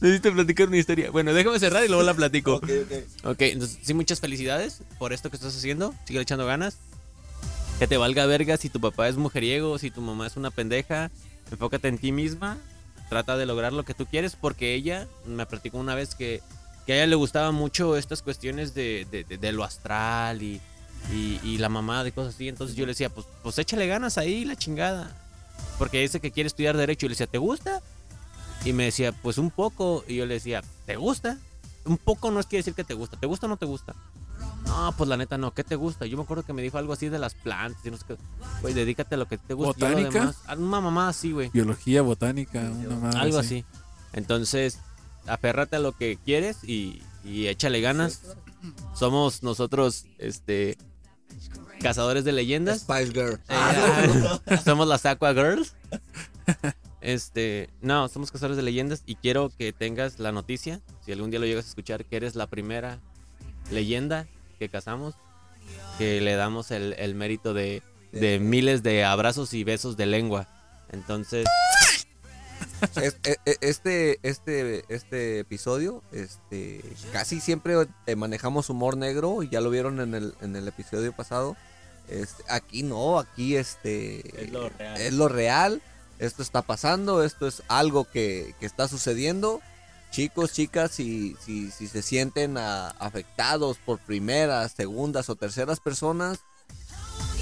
Necesito 0.00 0.32
platicar 0.34 0.68
una 0.68 0.76
historia. 0.76 1.10
Bueno, 1.10 1.32
déjame 1.32 1.58
cerrar 1.58 1.84
y 1.84 1.88
luego 1.88 2.02
la 2.02 2.14
platico. 2.14 2.56
Ok, 2.56 2.64
ok. 2.84 3.26
Ok, 3.30 3.40
entonces 3.40 3.78
sí, 3.82 3.94
muchas 3.94 4.20
felicidades 4.20 4.82
por 4.98 5.12
esto 5.14 5.30
que 5.30 5.36
estás 5.36 5.56
haciendo. 5.56 5.94
Sigue 6.04 6.20
echando 6.20 6.44
ganas. 6.46 6.76
Que 7.78 7.86
te 7.88 7.96
valga 7.96 8.26
verga 8.26 8.56
si 8.58 8.68
tu 8.68 8.78
papá 8.80 9.08
es 9.08 9.16
mujeriego, 9.16 9.78
si 9.78 9.90
tu 9.90 10.00
mamá 10.02 10.26
es 10.26 10.36
una 10.36 10.50
pendeja. 10.50 11.10
Enfócate 11.54 11.88
en 11.88 11.98
ti 11.98 12.10
misma. 12.12 12.58
Trata 13.08 13.36
de 13.36 13.46
lograr 13.46 13.72
lo 13.72 13.84
que 13.84 13.94
tú 13.94 14.06
quieres 14.06 14.34
porque 14.36 14.74
ella 14.74 15.06
me 15.26 15.46
platicó 15.46 15.78
una 15.78 15.94
vez 15.94 16.14
que, 16.14 16.42
que 16.86 16.94
a 16.94 16.96
ella 16.96 17.06
le 17.06 17.14
gustaban 17.16 17.54
mucho 17.54 17.96
estas 17.96 18.22
cuestiones 18.22 18.74
de, 18.74 19.06
de- 19.10 19.24
de- 19.24 19.38
de 19.38 19.52
lo 19.52 19.62
astral 19.62 20.42
y, 20.42 20.60
y, 21.12 21.58
la 21.58 21.68
mamá 21.68 22.02
de 22.02 22.12
cosas 22.12 22.34
así. 22.34 22.48
Entonces 22.48 22.76
yo 22.76 22.86
le 22.86 22.92
decía, 22.92 23.10
pues, 23.10 23.26
pues 23.42 23.58
échale 23.58 23.86
ganas 23.86 24.18
ahí, 24.18 24.44
la 24.44 24.56
chingada. 24.56 25.10
Porque 25.78 26.00
dice 26.00 26.18
que 26.20 26.30
quiere 26.32 26.46
estudiar 26.48 26.76
Derecho. 26.76 27.06
Y 27.06 27.10
le 27.10 27.12
decía, 27.12 27.26
¿te 27.26 27.38
gusta? 27.38 27.80
Y 28.64 28.72
me 28.72 28.84
decía, 28.86 29.12
pues 29.12 29.38
un 29.38 29.50
poco. 29.50 30.04
Y 30.08 30.16
yo 30.16 30.26
le 30.26 30.34
decía, 30.34 30.62
¿te 30.86 30.96
gusta? 30.96 31.38
Un 31.84 31.98
poco 31.98 32.30
no 32.30 32.40
es 32.40 32.46
quiere 32.46 32.60
decir 32.60 32.74
que 32.74 32.84
te 32.84 32.94
gusta. 32.94 33.16
¿Te 33.18 33.26
gusta 33.26 33.46
o 33.46 33.48
no 33.50 33.56
te 33.58 33.66
gusta? 33.66 33.94
No, 34.66 34.92
pues 34.96 35.08
la 35.08 35.16
neta 35.16 35.36
no. 35.38 35.52
¿Qué 35.52 35.62
te 35.64 35.76
gusta? 35.76 36.06
Yo 36.06 36.16
me 36.16 36.22
acuerdo 36.22 36.42
que 36.44 36.52
me 36.52 36.62
dijo 36.62 36.78
algo 36.78 36.92
así 36.92 37.08
de 37.08 37.18
las 37.18 37.34
plantas 37.34 37.84
y 37.84 37.90
no 37.90 37.96
sé 37.96 38.04
qué. 38.08 38.16
Güey, 38.62 38.74
dedícate 38.74 39.14
a 39.14 39.18
lo 39.18 39.26
que 39.28 39.38
te 39.38 39.54
gusta. 39.54 39.78
Yo 39.78 39.88
lo 39.88 39.96
¿Botánica? 39.96 40.20
demás- 40.20 40.38
a 40.46 40.54
una 40.54 40.80
mamá 40.80 41.08
así, 41.08 41.32
güey. 41.32 41.50
Biología, 41.52 42.02
botánica, 42.02 42.60
una 42.60 42.96
madre 42.96 43.20
Algo 43.20 43.38
así. 43.38 43.64
Entonces, 44.12 44.78
aférrate 45.26 45.76
a 45.76 45.80
lo 45.80 45.92
que 45.92 46.18
quieres 46.24 46.64
y, 46.64 47.02
y 47.24 47.46
échale 47.48 47.80
ganas. 47.80 48.22
Somos 48.94 49.42
nosotros, 49.42 50.06
este, 50.18 50.78
cazadores 51.80 52.24
de 52.24 52.32
leyendas. 52.32 52.80
Spice 52.80 53.12
Girl. 53.12 53.40
Eh, 53.48 54.58
somos 54.64 54.88
las 54.88 55.04
Aqua 55.04 55.34
Girls. 55.34 55.74
Este, 57.02 57.68
no, 57.82 58.08
somos 58.08 58.30
cazadores 58.30 58.56
de 58.56 58.62
leyendas 58.62 59.02
y 59.04 59.16
quiero 59.16 59.50
que 59.58 59.74
tengas 59.74 60.18
la 60.18 60.32
noticia, 60.32 60.80
si 61.04 61.12
algún 61.12 61.30
día 61.30 61.38
lo 61.38 61.44
llegas 61.44 61.66
a 61.66 61.68
escuchar, 61.68 62.06
que 62.06 62.16
eres 62.16 62.34
la 62.34 62.46
primera 62.46 62.98
leyenda 63.70 64.26
que 64.54 64.68
cazamos, 64.68 65.14
que 65.98 66.20
le 66.20 66.34
damos 66.36 66.70
el, 66.70 66.94
el 66.94 67.14
mérito 67.14 67.54
de, 67.54 67.82
de 68.12 68.38
miles 68.38 68.82
de 68.82 69.04
abrazos 69.04 69.52
y 69.54 69.64
besos 69.64 69.96
de 69.96 70.06
lengua. 70.06 70.48
Entonces, 70.92 71.46
Es- 72.96 73.16
e- 73.24 73.36
e- 73.46 73.58
este, 73.62 74.18
este, 74.22 74.84
este 74.88 75.38
episodio, 75.40 76.02
este, 76.12 76.82
casi 77.12 77.40
siempre 77.40 77.74
eh, 78.06 78.16
manejamos 78.16 78.68
humor 78.70 78.96
negro, 78.96 79.42
y 79.42 79.48
ya 79.48 79.60
lo 79.60 79.70
vieron 79.70 80.00
en 80.00 80.14
el, 80.14 80.34
en 80.40 80.54
el 80.56 80.68
episodio 80.68 81.12
pasado. 81.12 81.56
Este, 82.08 82.42
aquí 82.48 82.82
no, 82.82 83.18
aquí 83.18 83.56
este 83.56 84.44
Es 84.44 84.50
lo 84.52 84.68
real. 84.68 85.00
es 85.00 85.12
lo 85.14 85.28
real, 85.28 85.82
esto 86.18 86.42
está 86.42 86.60
pasando, 86.62 87.24
esto 87.24 87.46
es 87.46 87.62
algo 87.68 88.04
que, 88.04 88.54
que 88.60 88.66
está 88.66 88.86
sucediendo. 88.88 89.60
Chicos, 90.14 90.52
chicas, 90.52 90.92
si, 90.92 91.36
si, 91.44 91.72
si 91.72 91.88
se 91.88 92.00
sienten 92.00 92.56
afectados 92.56 93.78
por 93.84 93.98
primeras, 93.98 94.70
segundas 94.70 95.28
o 95.28 95.34
terceras 95.34 95.80
personas, 95.80 96.38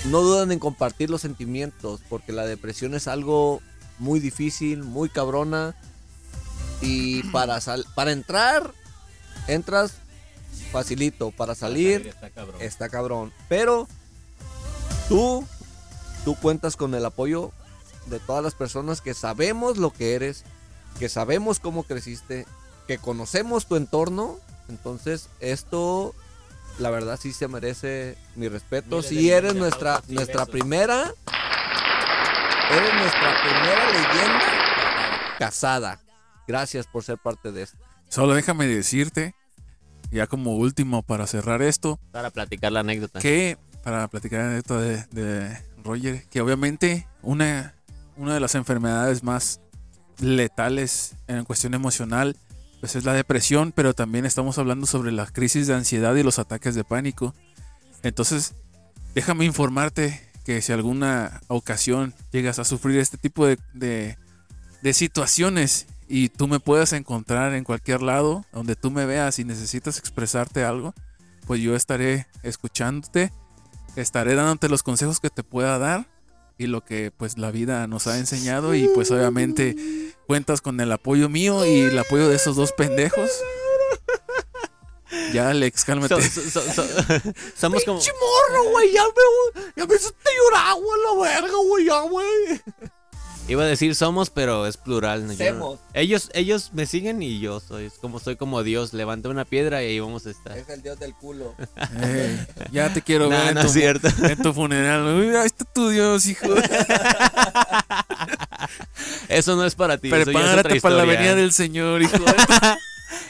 no 0.06 0.22
duden 0.22 0.52
en 0.52 0.58
compartir 0.58 1.10
los 1.10 1.20
sentimientos, 1.20 2.00
porque 2.08 2.32
la 2.32 2.46
depresión 2.46 2.94
es 2.94 3.08
algo 3.08 3.60
muy 3.98 4.20
difícil, 4.20 4.84
muy 4.84 5.10
cabrona. 5.10 5.76
Y 6.80 7.22
para, 7.24 7.60
sal- 7.60 7.84
para 7.94 8.10
entrar, 8.12 8.72
entras 9.48 9.92
facilito. 10.72 11.30
Para 11.30 11.54
salir, 11.54 12.06
Está 12.06 12.30
cabrón. 12.30 12.56
está 12.62 12.88
cabrón. 12.88 13.32
Pero 13.50 13.86
tú, 15.10 15.46
tú 16.24 16.36
cuentas 16.36 16.76
con 16.76 16.94
el 16.94 17.04
apoyo 17.04 17.52
de 18.06 18.18
todas 18.18 18.42
las 18.42 18.54
personas 18.54 19.02
que 19.02 19.12
sabemos 19.12 19.76
lo 19.76 19.92
que 19.92 20.14
eres, 20.14 20.44
que 20.98 21.10
sabemos 21.10 21.60
cómo 21.60 21.84
creciste, 21.84 22.46
que 22.92 22.98
conocemos 22.98 23.66
tu 23.66 23.76
entorno. 23.76 24.38
Entonces, 24.68 25.28
esto, 25.40 26.14
la 26.78 26.90
verdad, 26.90 27.18
sí 27.20 27.32
se 27.32 27.48
merece 27.48 28.16
mi 28.36 28.48
respeto. 28.48 29.02
Si 29.02 29.30
eres 29.30 29.54
nuestra, 29.54 30.02
nuestra 30.08 30.40
besos. 30.44 30.50
primera, 30.50 31.12
eres 32.70 32.94
nuestra 32.94 33.42
primera 33.42 33.86
leyenda 33.92 34.40
casada. 35.38 36.00
Gracias 36.46 36.86
por 36.86 37.02
ser 37.02 37.16
parte 37.18 37.50
de 37.50 37.62
esto. 37.62 37.78
Solo 38.10 38.34
déjame 38.34 38.66
decirte, 38.66 39.34
ya 40.10 40.26
como 40.26 40.56
último 40.56 41.02
para 41.02 41.26
cerrar 41.26 41.62
esto, 41.62 41.98
Para 42.10 42.30
platicar 42.30 42.72
la 42.72 42.80
anécdota. 42.80 43.20
que 43.20 43.56
para 43.82 44.06
platicar 44.08 44.52
esto 44.52 44.78
de, 44.78 45.04
de 45.12 45.56
Roger, 45.82 46.24
que 46.28 46.40
obviamente 46.42 47.08
una, 47.22 47.74
una 48.16 48.34
de 48.34 48.40
las 48.40 48.54
enfermedades 48.54 49.22
más 49.22 49.60
letales 50.20 51.14
en 51.26 51.44
cuestión 51.44 51.72
emocional, 51.74 52.36
pues 52.82 52.96
es 52.96 53.04
la 53.04 53.12
depresión, 53.14 53.70
pero 53.70 53.94
también 53.94 54.26
estamos 54.26 54.58
hablando 54.58 54.86
sobre 54.86 55.12
la 55.12 55.26
crisis 55.26 55.68
de 55.68 55.74
ansiedad 55.74 56.16
y 56.16 56.24
los 56.24 56.40
ataques 56.40 56.74
de 56.74 56.82
pánico. 56.82 57.32
Entonces, 58.02 58.54
déjame 59.14 59.44
informarte 59.44 60.20
que 60.44 60.60
si 60.62 60.72
alguna 60.72 61.40
ocasión 61.46 62.12
llegas 62.32 62.58
a 62.58 62.64
sufrir 62.64 62.98
este 62.98 63.18
tipo 63.18 63.46
de, 63.46 63.56
de- 63.72 64.18
de 64.82 64.92
situaciones 64.94 65.86
y 66.08 66.28
tú 66.30 66.48
me 66.48 66.58
puedes 66.58 66.92
encontrar 66.92 67.54
en 67.54 67.62
cualquier 67.62 68.02
lado 68.02 68.44
donde 68.52 68.74
tú 68.74 68.90
me 68.90 69.06
veas 69.06 69.38
y 69.38 69.44
necesitas 69.44 69.98
expresarte 70.00 70.64
algo, 70.64 70.92
pues 71.46 71.60
yo 71.60 71.76
estaré 71.76 72.26
escuchándote, 72.42 73.30
estaré 73.94 74.34
dándote 74.34 74.68
los 74.68 74.82
consejos 74.82 75.20
que 75.20 75.30
te 75.30 75.44
pueda 75.44 75.78
dar 75.78 76.08
y 76.62 76.66
lo 76.66 76.84
que 76.84 77.10
pues 77.10 77.38
la 77.38 77.50
vida 77.50 77.86
nos 77.86 78.06
ha 78.06 78.18
enseñado 78.18 78.74
y 78.74 78.88
pues 78.94 79.10
obviamente 79.10 79.76
cuentas 80.26 80.60
con 80.60 80.80
el 80.80 80.90
apoyo 80.92 81.28
mío 81.28 81.66
y 81.66 81.80
el 81.80 81.98
apoyo 81.98 82.28
de 82.28 82.36
esos 82.36 82.56
dos 82.56 82.72
pendejos. 82.72 83.30
Ya 85.34 85.50
Alex, 85.50 85.84
cálmate. 85.84 86.14
So- 86.22 86.40
so- 86.40 86.60
so- 86.62 86.72
so- 86.72 87.32
somos 87.56 87.84
como. 87.84 87.98
morro, 87.98 88.70
güey! 88.70 88.92
Ya 88.92 89.02
me, 89.04 89.62
ya 89.76 89.86
me 89.86 89.94
hiciste 89.94 90.30
llorar, 90.38 90.74
güey, 90.76 91.00
la 91.04 91.22
verga, 91.40 91.56
güey, 91.66 91.84
ya, 91.84 92.00
güey. 92.00 92.62
Iba 93.48 93.64
a 93.64 93.66
decir 93.66 93.94
somos, 93.96 94.30
pero 94.30 94.66
es 94.66 94.76
plural. 94.76 95.26
¿no? 95.26 95.32
Yo 95.34 95.78
ellos, 95.94 96.30
ellos 96.32 96.70
me 96.72 96.86
siguen 96.86 97.22
y 97.22 97.40
yo 97.40 97.60
soy. 97.60 97.86
Es 97.86 97.94
como 97.94 98.18
soy 98.20 98.36
como 98.36 98.62
Dios. 98.62 98.92
Levanté 98.94 99.28
una 99.28 99.44
piedra 99.44 99.82
y 99.82 99.88
ahí 99.88 100.00
vamos 100.00 100.26
a 100.26 100.30
estar. 100.30 100.56
Es 100.56 100.68
el 100.68 100.80
dios 100.82 100.98
del 100.98 101.14
culo. 101.14 101.54
Ya 102.72 102.92
te 102.94 103.02
quiero 103.02 103.28
Nah, 103.30 103.38
ver 103.38 103.48
en, 103.48 103.54
tu, 103.62 103.66
es 103.66 103.72
cierto. 103.72 104.08
en 104.22 104.40
tu 104.42 104.52
funeral. 104.54 105.02
Uy, 105.18 105.34
ahí 105.36 105.46
está 105.46 105.64
tu 105.64 105.88
Dios, 105.90 106.24
hijo. 106.26 106.46
Eso 109.28 109.56
no 109.56 109.64
es 109.66 109.74
para 109.74 109.98
ti. 109.98 110.08
ya 110.08 110.18
es 110.18 110.24
Prepárate 110.24 110.80
para 110.80 110.94
la 110.96 111.04
venida 111.04 111.34
del 111.34 111.52
Señor, 111.52 112.00
hijo. 112.02 112.16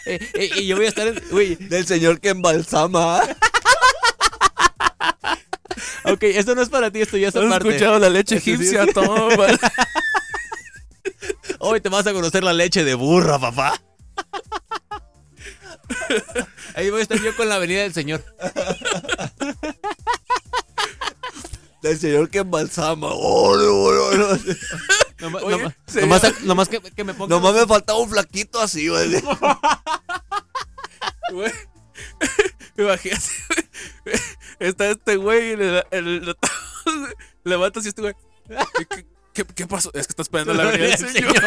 Eh, 0.06 0.18
eh, 0.34 0.50
y 0.56 0.66
yo 0.66 0.76
voy 0.76 0.86
a 0.86 0.88
estar. 0.88 1.06
en- 1.08 1.20
Güey, 1.30 1.56
Del 1.56 1.86
señor 1.86 2.20
que 2.20 2.28
embalsama. 2.30 3.20
ok, 6.04 6.22
esto 6.24 6.54
no 6.54 6.62
es 6.62 6.68
para 6.68 6.90
ti, 6.90 7.00
esto 7.00 7.16
ya 7.16 7.28
es 7.28 7.36
¿Has 7.36 7.44
aparte. 7.44 7.68
escuchado 7.70 7.98
la 7.98 8.10
leche 8.10 8.36
egipcia? 8.36 8.86
Toma. 8.92 9.46
Hoy 11.64 11.80
te 11.80 11.88
vas 11.88 12.04
a 12.08 12.12
conocer 12.12 12.42
la 12.42 12.52
leche 12.52 12.82
de 12.84 12.94
burra, 12.94 13.38
papá. 13.38 13.80
Ahí 16.74 16.90
voy 16.90 16.98
a 16.98 17.02
estar 17.04 17.20
yo 17.20 17.36
con 17.36 17.48
la 17.48 17.58
venida 17.58 17.82
del 17.82 17.94
Señor. 17.94 18.24
Del 21.82 21.98
señor 21.98 22.30
que 22.30 22.38
embalsama. 22.38 23.08
Ore. 23.12 24.18
Nomás, 25.20 25.42
Oye, 25.44 25.56
nomás- 25.56 25.74
sería- 25.86 26.08
nomás- 26.08 26.40
nomás 26.42 26.68
que, 26.68 26.80
que 26.80 27.04
me 27.04 27.14
ponga. 27.14 27.34
Nomás 27.34 27.54
me 27.54 27.66
faltaba 27.66 27.98
un 28.00 28.10
flaquito 28.10 28.60
así, 28.60 28.88
güey. 28.88 29.22
Güey. 31.32 31.52
Imagínate. 32.76 33.24
Está 34.58 34.90
este 34.90 35.16
güey 35.16 35.52
y 35.52 35.56
le, 35.56 35.84
el, 35.92 36.26
le, 36.26 36.34
levantas 37.44 37.84
y 37.84 37.88
este 37.88 38.02
güey. 38.02 38.14
¿Qué, 39.32 39.44
qué, 39.44 39.66
pasó? 39.66 39.90
Es 39.94 40.06
que 40.06 40.12
está 40.12 40.22
esperando 40.22 40.54
la 40.54 40.64
venida 40.70 40.96
del 40.96 41.08
Señor. 41.08 41.34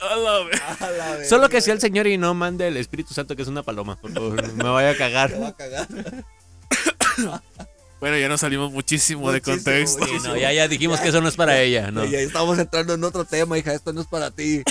A 0.00 0.16
la 0.16 1.16
vez. 1.16 1.28
Solo 1.28 1.48
que 1.48 1.60
sea 1.60 1.74
el 1.74 1.80
Señor 1.80 2.06
y 2.06 2.16
no 2.18 2.34
mande 2.34 2.68
el 2.68 2.76
Espíritu 2.76 3.14
Santo, 3.14 3.34
que 3.36 3.42
es 3.42 3.48
una 3.48 3.62
paloma, 3.62 3.96
por 3.96 4.12
favor. 4.12 4.52
Me 4.54 4.68
vaya 4.68 4.90
a 4.90 4.92
Me 4.92 4.98
va 4.98 4.98
cagar. 4.98 5.34
a 5.44 5.52
cagar. 5.56 5.88
Bueno, 7.98 8.18
ya 8.18 8.28
nos 8.28 8.42
salimos 8.42 8.70
muchísimo, 8.72 9.32
de 9.32 9.40
contexto. 9.40 10.00
muchísimo. 10.00 10.34
No, 10.34 10.36
ya, 10.36 10.52
ya 10.52 10.68
dijimos 10.68 11.00
que 11.00 11.08
eso 11.08 11.22
no 11.22 11.28
es 11.28 11.36
para 11.36 11.60
ella, 11.62 11.90
¿no? 11.90 12.04
Y 12.04 12.14
ahí 12.14 12.24
estamos 12.26 12.58
entrando 12.58 12.92
en 12.92 13.02
otro 13.02 13.24
tema, 13.24 13.56
hija. 13.56 13.72
Esto 13.72 13.92
no 13.94 14.02
es 14.02 14.06
para 14.06 14.30
ti. 14.30 14.62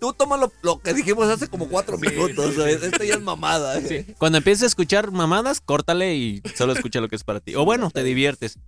Tú 0.00 0.12
toma 0.12 0.36
lo, 0.36 0.52
lo 0.62 0.80
que 0.80 0.94
dijimos 0.94 1.28
hace 1.28 1.46
como 1.46 1.68
cuatro 1.68 1.96
minutos. 1.96 2.56
Esto 2.58 3.04
ya 3.04 3.14
es 3.14 3.22
mamada. 3.22 3.78
eh. 3.78 4.14
Cuando 4.18 4.38
empieces 4.38 4.64
a 4.64 4.66
escuchar 4.66 5.12
mamadas, 5.12 5.60
córtale 5.60 6.16
y 6.16 6.42
solo 6.56 6.72
escucha 6.72 7.00
lo 7.00 7.08
que 7.08 7.14
es 7.16 7.22
para 7.22 7.38
ti. 7.38 7.54
O 7.54 7.64
bueno, 7.64 7.90
te 7.92 8.02
diviertes. 8.02 8.58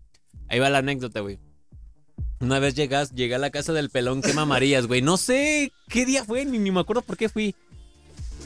Ahí 0.49 0.61
va 0.61 0.71
la 0.71 0.79
anécdota, 0.79 1.19
güey. 1.21 1.41
Una 2.39 2.61
vez 2.61 2.75
llegas, 2.75 3.13
llegué 3.15 3.35
a 3.35 3.39
la 3.39 3.51
casa 3.51 3.73
del 3.73 3.91
pelón 3.91 4.23
que 4.23 4.33
mamarías, 4.33 4.87
güey. 4.87 5.03
No 5.03 5.17
sé 5.17 5.73
qué 5.89 6.07
día 6.07 6.25
fue, 6.25 6.45
ni, 6.45 6.59
ni 6.59 6.71
me 6.71 6.81
acuerdo 6.81 7.03
por 7.03 7.17
qué 7.17 7.29
fui. 7.29 7.55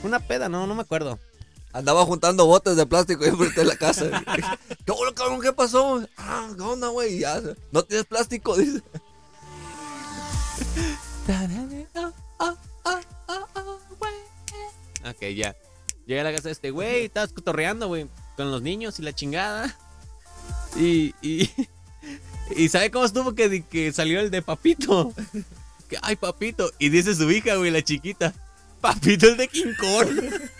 Una 0.02 0.18
peda, 0.18 0.48
no, 0.48 0.66
no 0.66 0.74
me 0.74 0.80
acuerdo. 0.80 1.18
Andaba 1.72 2.05
juntando 2.05 2.47
botes 2.47 2.76
de 2.76 2.84
plástico 2.86 3.24
ahí 3.24 3.30
frente 3.30 3.60
de 3.60 3.66
la 3.66 3.76
casa. 3.76 4.06
¿Qué 4.84 4.92
bueno, 4.92 5.14
cabrón? 5.14 5.40
¿Qué 5.40 5.52
pasó? 5.52 6.05
Ah, 6.16 6.48
¿qué 6.56 6.62
onda, 6.62 6.88
güey? 6.88 7.20
Ya, 7.20 7.40
¿No 7.70 7.84
tienes 7.84 8.06
plástico? 8.06 8.56
Dice. 8.56 8.82
Ok, 15.09 15.20
ya. 15.34 15.56
Llegué 16.06 16.20
a 16.20 16.24
la 16.24 16.32
casa 16.32 16.48
de 16.48 16.52
este 16.52 16.70
güey, 16.72 17.05
estabas 17.05 17.32
cotorreando, 17.32 17.86
güey, 17.86 18.09
con 18.36 18.51
los 18.51 18.62
niños 18.62 18.98
y 18.98 19.02
la 19.02 19.12
chingada. 19.12 19.76
Y, 20.76 21.14
y, 21.22 21.48
y 22.56 22.68
¿sabe 22.68 22.90
cómo 22.90 23.05
estuvo 23.05 23.34
que, 23.34 23.62
que 23.62 23.92
salió 23.92 24.18
el 24.20 24.30
de 24.30 24.42
Papito? 24.42 25.12
Que, 25.88 25.98
ay, 26.02 26.16
Papito. 26.16 26.72
Y 26.78 26.88
dice 26.88 27.14
su 27.14 27.30
hija, 27.30 27.56
güey, 27.56 27.70
la 27.70 27.82
chiquita. 27.82 28.34
Papito 28.80 29.28
el 29.28 29.36
de 29.36 29.48
King 29.48 29.74
Kong. 29.78 30.09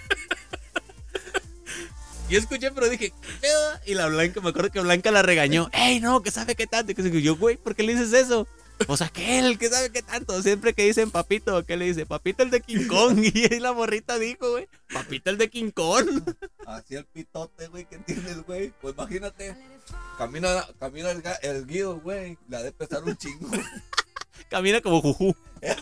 Yo 2.31 2.39
escuché, 2.39 2.71
pero 2.71 2.89
dije, 2.89 3.13
¿qué? 3.41 3.49
Y 3.87 3.95
la 3.95 4.07
Blanca, 4.07 4.41
me 4.41 4.51
acuerdo 4.51 4.71
que 4.71 4.81
Blanca 4.81 5.11
la 5.11 5.23
regañó. 5.23 5.69
¡Ey, 5.73 5.99
no! 5.99 6.23
que 6.23 6.31
sabe 6.31 6.55
qué 6.55 6.69
tanto? 6.69 6.93
Y 6.93 7.23
yo, 7.23 7.37
güey, 7.37 7.57
¿por 7.57 7.75
qué 7.75 7.83
le 7.83 7.95
dices 7.95 8.13
eso? 8.13 8.47
Pues 8.87 9.03
aquel 9.03 9.59
que 9.59 9.69
sabe 9.69 9.91
qué 9.91 10.01
tanto. 10.01 10.41
Siempre 10.41 10.73
que 10.73 10.85
dicen 10.85 11.11
papito, 11.11 11.67
¿qué 11.67 11.77
le 11.77 11.87
dice? 11.87 12.07
Papito 12.07 12.45
el 12.45 12.51
de 12.51 12.61
King 12.61 12.87
Kong. 12.87 13.19
Y 13.35 13.53
ahí 13.53 13.59
la 13.59 13.73
morrita 13.73 14.17
dijo, 14.17 14.49
güey, 14.49 14.69
papito 14.93 15.31
el 15.31 15.39
de 15.39 15.51
King 15.51 15.73
Kong. 15.73 16.23
Así 16.67 16.95
el 16.95 17.05
pitote, 17.05 17.67
güey, 17.67 17.85
que 17.87 17.99
tienes, 17.99 18.47
güey. 18.47 18.73
Pues 18.81 18.95
imagínate. 18.95 19.57
Camina, 20.17 20.65
camina 20.79 21.11
el, 21.43 21.67
guido, 21.67 21.99
güey. 21.99 22.39
La 22.49 22.63
de 22.63 22.71
pesar 22.71 23.03
un 23.03 23.17
chingo. 23.17 23.49
Camina 24.51 24.81
como 24.81 25.01
Juju. 25.01 25.35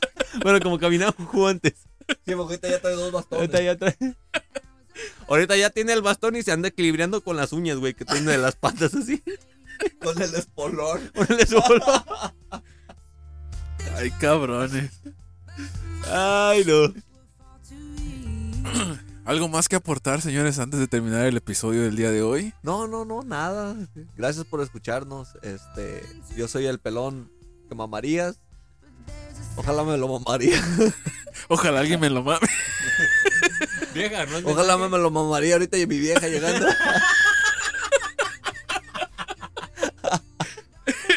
Bueno, 0.43 0.61
como 0.61 0.79
caminaba 0.79 1.13
Juju 1.13 1.47
antes. 1.47 1.75
Sí, 2.27 2.35
porque 2.35 2.55
ahorita 2.55 2.69
ya 2.69 2.81
trae 2.81 2.95
dos 2.95 3.11
bastones. 3.11 3.41
Ahorita 3.41 3.63
ya 3.63 3.77
trae. 3.77 3.97
Ahorita 5.29 5.57
ya 5.57 5.71
tiene 5.71 5.93
el 5.93 6.03
bastón 6.03 6.37
y 6.37 6.43
se 6.43 6.53
anda 6.53 6.69
equilibrando 6.69 7.23
con 7.23 7.37
las 7.37 7.53
uñas, 7.53 7.79
güey, 7.79 7.95
que 7.95 8.05
tiene 8.05 8.33
de 8.33 8.39
las 8.39 8.57
patas 8.57 8.95
así. 8.95 9.23
Con 10.03 10.21
el 10.21 10.35
espolón. 10.35 11.11
Órale, 11.17 11.47
solo. 11.47 11.85
Ay, 13.97 14.11
cabrones. 14.13 15.01
Ay, 16.11 16.65
no. 16.65 16.93
¿Algo 19.25 19.49
más 19.49 19.69
que 19.69 19.77
aportar, 19.77 20.23
señores, 20.23 20.59
antes 20.59 20.81
de 20.81 20.89
terminar 20.89 21.27
el 21.27 21.37
episodio 21.37 21.83
del 21.83 21.97
día 21.97 22.11
de 22.11 22.23
hoy? 22.23 22.55
No, 22.63 22.89
no, 22.89 23.05
no, 23.05 23.23
nada. 23.23 23.77
Gracias 24.17 24.47
por 24.47 24.63
escucharnos. 24.63 25.35
Este, 25.43 26.03
yo 26.35 26.49
soy 26.49 26.67
el 26.67 26.79
pelón 26.79 27.31
que 27.69 27.75
mamarías. 27.75 28.41
Ojalá 29.57 29.85
me 29.85 29.99
lo 29.99 30.09
mamaría. 30.09 30.63
Ojalá 31.49 31.81
alguien 31.81 32.01
me 32.01 32.09
lo 32.09 32.23
mame. 32.23 32.47
Vieja, 33.95 34.27
no 34.27 34.39
Ojalá 34.39 34.77
me, 34.77 34.83
mensaje. 34.85 34.89
me 34.91 34.99
lo 34.99 35.11
mamaría 35.11 35.55
ahorita 35.55 35.77
y 35.79 35.87
mi 35.87 35.99
vieja 35.99 36.27
llegando. 36.29 36.67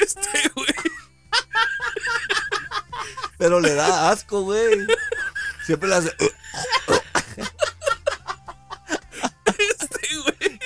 Este, 0.01 0.49
güey. 0.55 0.67
Pero 3.37 3.59
le 3.59 3.73
da 3.75 4.09
asco, 4.11 4.41
güey. 4.41 4.85
Siempre 5.65 5.89
le 5.89 5.95
hace. 5.95 6.15
Este, 9.45 10.07
güey. 10.23 10.59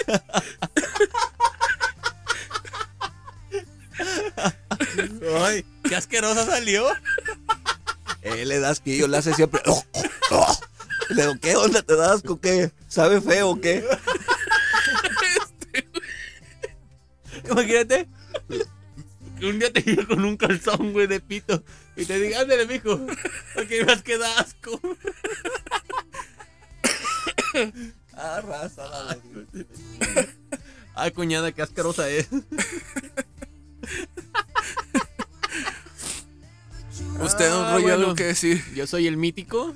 Ay, 5.43 5.65
Qué 5.87 5.95
asquerosa 5.95 6.45
salió. 6.45 6.87
eh, 8.21 8.45
le 8.45 8.59
das 8.59 8.79
que 8.79 8.97
yo 8.97 9.07
le 9.07 9.17
hace 9.17 9.33
siempre. 9.33 9.61
Le 11.09 11.21
digo, 11.21 11.35
¿qué 11.41 11.55
onda 11.55 11.81
te 11.81 11.95
das 11.95 12.21
con 12.21 12.37
qué? 12.39 12.71
¿Sabe 12.87 13.21
feo 13.21 13.49
o 13.51 13.61
qué? 13.61 13.83
Imagínate 17.49 18.07
que 19.39 19.45
un 19.47 19.59
día 19.59 19.71
te 19.71 19.81
llegue 19.81 20.07
con 20.07 20.23
un 20.25 20.37
calzón, 20.37 20.93
güey, 20.93 21.07
de 21.07 21.19
pito 21.19 21.63
y 21.95 22.05
te 22.05 22.19
diga, 22.19 22.41
ándale, 22.41 22.65
mijo, 22.65 22.99
porque 23.53 23.79
ibas 23.81 24.01
que 24.01 24.17
da 24.17 24.39
asco. 24.39 24.79
Ah, 28.17 28.41
raza, 28.41 28.87
la. 28.87 29.17
Ay, 30.95 31.11
cuñada, 31.11 31.51
qué 31.51 31.61
asquerosa 31.61 32.09
es. 32.09 32.27
Usted, 37.21 37.49
don 37.49 37.65
Ah, 37.65 37.73
Roy, 37.73 37.81
bueno. 37.83 37.97
algo 37.97 38.15
que 38.15 38.23
decir. 38.25 38.63
Yo 38.73 38.87
soy 38.87 39.07
el 39.07 39.17
mítico. 39.17 39.75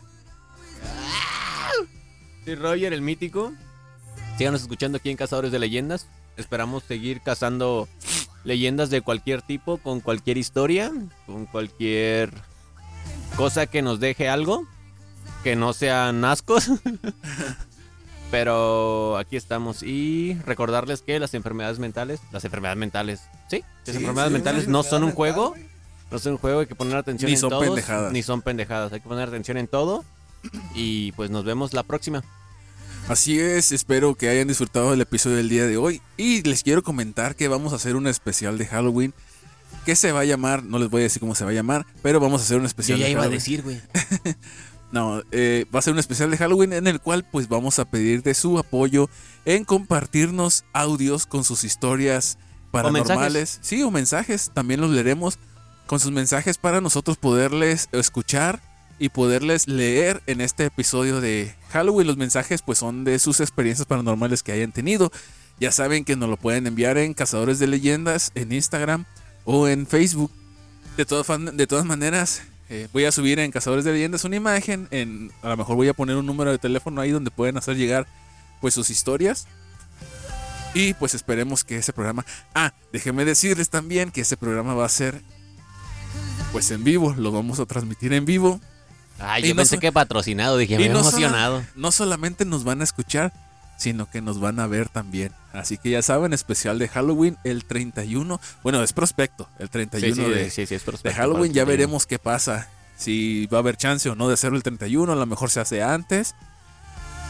Soy 2.45 2.55
Roger, 2.55 2.93
el 2.93 3.01
mítico. 3.01 3.53
Síganos 4.37 4.61
escuchando 4.61 4.97
aquí 4.97 5.09
en 5.09 5.17
Cazadores 5.17 5.51
de 5.51 5.59
Leyendas. 5.59 6.07
Esperamos 6.37 6.83
seguir 6.83 7.21
cazando 7.21 7.87
leyendas 8.43 8.89
de 8.89 9.01
cualquier 9.01 9.41
tipo, 9.41 9.77
con 9.77 9.99
cualquier 9.99 10.37
historia, 10.37 10.91
con 11.25 11.45
cualquier 11.45 12.31
cosa 13.35 13.67
que 13.67 13.81
nos 13.81 13.99
deje 13.99 14.29
algo, 14.29 14.65
que 15.43 15.55
no 15.57 15.73
sean 15.73 16.23
ascos. 16.23 16.69
Pero 18.31 19.17
aquí 19.17 19.35
estamos 19.35 19.81
y 19.83 20.35
recordarles 20.45 21.01
que 21.01 21.19
las 21.19 21.33
enfermedades 21.33 21.79
mentales, 21.79 22.19
las 22.31 22.45
enfermedades 22.45 22.77
mentales, 22.77 23.21
sí, 23.49 23.63
las 23.85 23.95
Sí, 23.95 23.99
enfermedades 24.01 24.29
sí, 24.29 24.33
mentales 24.33 24.67
no 24.67 24.83
son 24.83 25.03
un 25.03 25.11
juego, 25.11 25.55
no 26.11 26.19
son 26.19 26.33
un 26.33 26.37
juego, 26.37 26.59
hay 26.59 26.67
que 26.67 26.75
poner 26.75 26.95
atención 26.95 27.27
Ni 27.27 27.33
en 27.33 27.39
son 27.39 27.59
pendejadas. 27.59 28.13
ni 28.13 28.21
son 28.21 28.43
pendejadas, 28.43 28.93
hay 28.93 29.01
que 29.01 29.09
poner 29.09 29.27
atención 29.29 29.57
en 29.57 29.67
todo 29.67 30.05
y 30.75 31.11
pues 31.13 31.29
nos 31.29 31.43
vemos 31.45 31.73
la 31.73 31.83
próxima. 31.83 32.23
Así 33.07 33.39
es, 33.39 33.71
espero 33.71 34.13
que 34.15 34.29
hayan 34.29 34.47
disfrutado 34.47 34.91
del 34.91 35.01
episodio 35.01 35.37
del 35.37 35.49
día 35.49 35.65
de 35.65 35.77
hoy. 35.77 36.01
Y 36.15 36.43
les 36.43 36.61
quiero 36.63 36.83
comentar 36.83 37.35
que 37.35 37.47
vamos 37.47 37.73
a 37.73 37.77
hacer 37.77 37.95
un 37.95 38.05
especial 38.07 38.57
de 38.57 38.67
Halloween. 38.67 39.13
Que 39.85 39.95
se 39.95 40.11
va 40.11 40.19
a 40.21 40.25
llamar, 40.25 40.63
no 40.63 40.77
les 40.77 40.89
voy 40.89 41.01
a 41.01 41.03
decir 41.03 41.19
cómo 41.19 41.33
se 41.35 41.43
va 41.43 41.51
a 41.51 41.53
llamar, 41.53 41.85
pero 42.03 42.19
vamos 42.19 42.41
a 42.41 42.43
hacer 42.43 42.57
un 42.57 42.63
Yo 42.63 42.67
especial 42.67 42.99
ya 42.99 43.05
de 43.05 43.11
iba 43.11 43.21
a 43.21 43.23
Halloween. 43.23 43.39
decir, 43.39 43.61
güey. 43.63 43.81
No, 44.91 45.21
eh, 45.31 45.65
va 45.73 45.79
a 45.79 45.81
ser 45.83 45.93
un 45.93 45.99
especial 45.99 46.31
de 46.31 46.37
Halloween 46.37 46.73
en 46.73 46.87
el 46.87 46.99
cual 46.99 47.23
pues 47.23 47.47
vamos 47.47 47.77
a 47.77 47.85
pedir 47.85 48.23
de 48.23 48.33
su 48.33 48.57
apoyo 48.57 49.07
en 49.45 49.63
compartirnos 49.63 50.65
audios 50.73 51.27
con 51.27 51.43
sus 51.43 51.63
historias 51.63 52.39
paranormales. 52.71 53.59
Sí, 53.61 53.83
o 53.83 53.91
mensajes, 53.91 54.49
también 54.53 54.81
los 54.81 54.89
leeremos 54.89 55.37
con 55.85 55.99
sus 55.99 56.11
mensajes 56.11 56.57
para 56.57 56.81
nosotros 56.81 57.17
poderles 57.17 57.87
escuchar 57.91 58.61
y 58.99 59.09
poderles 59.09 59.67
leer 59.67 60.21
en 60.27 60.41
este 60.41 60.65
episodio 60.65 61.21
de 61.21 61.55
Halloween. 61.71 62.07
Los 62.07 62.17
mensajes 62.17 62.61
pues 62.61 62.77
son 62.77 63.05
de 63.05 63.17
sus 63.17 63.39
experiencias 63.39 63.87
paranormales 63.87 64.43
que 64.43 64.51
hayan 64.51 64.71
tenido. 64.71 65.11
Ya 65.59 65.71
saben 65.71 66.05
que 66.05 66.15
nos 66.15 66.29
lo 66.29 66.37
pueden 66.37 66.67
enviar 66.67 66.97
en 66.97 67.13
Cazadores 67.13 67.59
de 67.59 67.67
Leyendas, 67.67 68.31
en 68.35 68.51
Instagram 68.51 69.05
o 69.45 69.67
en 69.67 69.87
Facebook. 69.87 70.31
De 70.97 71.05
todas, 71.05 71.27
de 71.55 71.67
todas 71.67 71.85
maneras, 71.85 72.41
eh, 72.69 72.87
voy 72.93 73.05
a 73.05 73.11
subir 73.11 73.39
en 73.39 73.51
Cazadores 73.51 73.85
de 73.85 73.93
Leyendas 73.93 74.25
una 74.25 74.35
imagen. 74.35 74.87
En, 74.91 75.31
a 75.41 75.49
lo 75.49 75.57
mejor 75.57 75.75
voy 75.75 75.87
a 75.87 75.93
poner 75.93 76.17
un 76.17 76.25
número 76.25 76.51
de 76.51 76.57
teléfono 76.57 77.01
ahí 77.01 77.11
donde 77.11 77.31
pueden 77.31 77.57
hacer 77.57 77.77
llegar 77.77 78.05
pues 78.61 78.73
sus 78.73 78.89
historias. 78.89 79.47
Y 80.73 80.93
pues 80.93 81.15
esperemos 81.15 81.63
que 81.63 81.77
ese 81.77 81.93
programa... 81.93 82.25
Ah, 82.53 82.73
déjenme 82.93 83.25
decirles 83.25 83.69
también 83.69 84.11
que 84.11 84.21
ese 84.21 84.37
programa 84.37 84.75
va 84.75 84.85
a 84.85 84.89
ser 84.89 85.21
pues 86.51 86.69
en 86.71 86.83
vivo. 86.83 87.15
Lo 87.17 87.31
vamos 87.31 87.59
a 87.59 87.65
transmitir 87.65 88.13
en 88.13 88.25
vivo. 88.25 88.59
Ay, 89.19 89.43
yo 89.43 89.49
no 89.49 89.55
pensé 89.57 89.75
so- 89.75 89.81
que 89.81 89.91
patrocinado, 89.91 90.57
dije, 90.57 90.77
me 90.77 90.89
no, 90.89 90.99
emocionado. 90.99 91.63
no 91.75 91.91
solamente 91.91 92.45
nos 92.45 92.63
van 92.63 92.81
a 92.81 92.83
escuchar, 92.83 93.33
sino 93.77 94.09
que 94.09 94.21
nos 94.21 94.39
van 94.39 94.59
a 94.59 94.67
ver 94.67 94.89
también. 94.89 95.31
Así 95.53 95.77
que 95.77 95.89
ya 95.91 96.01
saben, 96.01 96.33
especial 96.33 96.79
de 96.79 96.87
Halloween 96.87 97.37
el 97.43 97.65
31. 97.65 98.39
Bueno, 98.63 98.83
es 98.83 98.93
prospecto, 98.93 99.47
el 99.59 99.69
31 99.69 100.15
Sí, 100.15 100.21
sí, 100.21 100.29
de, 100.29 100.43
sí, 100.49 100.65
sí, 100.65 100.75
es 100.75 100.81
de 100.81 100.85
prospecto 100.85 101.17
Halloween. 101.17 101.51
para 101.51 101.55
Ya 101.55 101.61
el 101.61 101.67
31. 101.67 101.71
veremos 101.71 102.05
qué 102.05 102.19
pasa. 102.19 102.67
Si 102.97 103.45
va 103.47 103.59
a 103.59 103.61
haber 103.61 103.77
chance 103.77 104.09
o 104.09 104.15
no 104.15 104.27
de 104.27 104.33
hacerlo 104.35 104.57
el 104.57 104.63
31, 104.63 105.11
a 105.11 105.15
lo 105.15 105.25
mejor 105.25 105.49
se 105.49 105.59
hace 105.61 105.81
antes. 105.81 106.35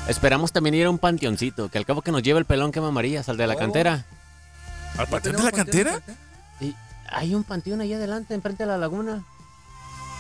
Esperamos 0.07 0.51
también 0.51 0.73
ir 0.75 0.85
a 0.87 0.89
un 0.89 0.97
panteoncito, 0.97 1.69
que 1.69 1.77
al 1.77 1.85
cabo 1.85 2.01
que 2.01 2.11
nos 2.11 2.23
lleve 2.23 2.39
el 2.39 2.45
pelón 2.45 2.71
que 2.71 2.81
mamarías, 2.81 3.29
al 3.29 3.37
de 3.37 3.45
la 3.45 3.53
Huevo. 3.53 3.59
cantera. 3.59 4.05
¿Al 4.97 5.07
panteón 5.07 5.35
de 5.35 5.43
la 5.43 5.51
cantera? 5.51 6.01
Y 6.59 6.73
hay 7.07 7.35
un 7.35 7.43
panteón 7.43 7.81
ahí 7.81 7.93
adelante, 7.93 8.33
enfrente 8.33 8.63
de 8.63 8.67
la 8.67 8.77
laguna. 8.79 9.23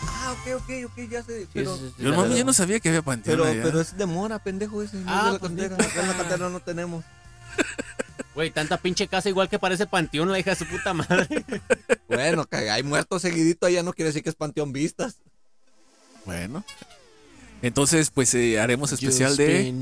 Ah, 0.07 0.33
ok, 0.33 0.55
ok, 0.61 0.69
ok, 0.85 1.09
ya 1.09 1.23
sé. 1.23 1.47
Pero, 1.53 1.75
sí, 1.75 1.93
sí, 1.97 2.03
Yo, 2.03 2.11
sí, 2.11 2.17
mami, 2.17 2.31
sí. 2.33 2.39
yo 2.39 2.45
no 2.45 2.53
sabía 2.53 2.79
que 2.79 2.89
había 2.89 3.01
panteón 3.01 3.37
pero, 3.37 3.49
allá. 3.49 3.63
pero 3.63 3.81
es 3.81 3.97
de 3.97 4.05
mora, 4.05 4.39
pendejo 4.39 4.81
ese. 4.81 4.97
No 4.97 5.03
Ah, 5.07 5.17
es 5.17 5.23
de 5.25 5.31
la 5.33 5.39
pues, 5.39 5.49
cantera. 5.49 5.75
Acá 5.75 6.01
en 6.01 6.07
la 6.07 6.17
cantera 6.17 6.49
no 6.49 6.59
tenemos. 6.59 7.05
Güey, 8.35 8.51
tanta 8.51 8.77
pinche 8.77 9.07
casa 9.07 9.27
igual 9.27 9.49
que 9.49 9.59
parece 9.59 9.85
panteón, 9.87 10.31
la 10.31 10.39
hija 10.39 10.51
de 10.51 10.55
su 10.55 10.65
puta 10.65 10.93
madre. 10.93 11.27
Bueno, 12.07 12.45
que 12.45 12.69
hay 12.69 12.83
muertos 12.83 13.21
seguidito 13.21 13.65
allá 13.65 13.83
no 13.83 13.93
quiere 13.93 14.09
decir 14.09 14.23
que 14.23 14.29
es 14.29 14.35
Panteón 14.35 14.71
Vistas. 14.73 15.17
Bueno. 16.25 16.63
Entonces, 17.61 18.09
pues 18.09 18.33
eh, 18.33 18.59
haremos 18.59 18.91
especial 18.91 19.35
de 19.37 19.73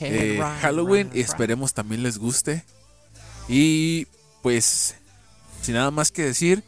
eh, 0.00 0.40
Halloween 0.62 1.10
y 1.12 1.20
esperemos 1.20 1.74
también 1.74 2.02
les 2.02 2.18
guste. 2.18 2.64
Y 3.48 4.06
pues, 4.42 4.94
sin 5.62 5.74
nada 5.74 5.90
más 5.90 6.12
que 6.12 6.22
decir, 6.22 6.62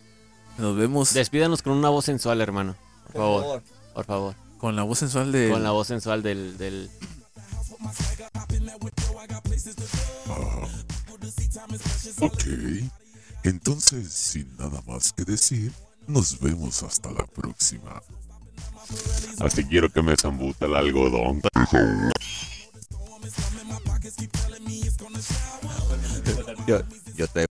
nos 0.58 0.76
vemos 0.76 1.14
Despídanos 1.14 1.62
con 1.62 1.72
una 1.74 1.88
voz 1.88 2.04
sensual, 2.06 2.40
hermano. 2.40 2.76
Por 3.12 3.16
favor, 3.16 3.62
por 3.94 4.04
favor. 4.04 4.34
con 4.58 4.76
la 4.76 4.82
voz 4.82 4.98
sensual 4.98 5.32
de... 5.32 5.50
Con 5.50 5.62
la 5.62 5.70
voz 5.70 5.86
sensual 5.86 6.22
del, 6.22 6.56
del... 6.58 6.90
Ok. 12.20 12.44
Entonces, 13.44 14.12
sin 14.12 14.56
nada 14.56 14.82
más 14.86 15.12
que 15.12 15.24
decir, 15.24 15.72
nos 16.06 16.38
vemos 16.40 16.82
hasta 16.82 17.10
la 17.10 17.26
próxima. 17.26 18.02
Así 19.40 19.64
quiero 19.64 19.90
que 19.90 20.02
me 20.02 20.16
zambuta 20.16 20.66
el 20.66 20.74
algodón. 20.74 21.40
Yo, 26.66 26.80
yo 27.16 27.26
te. 27.28 27.46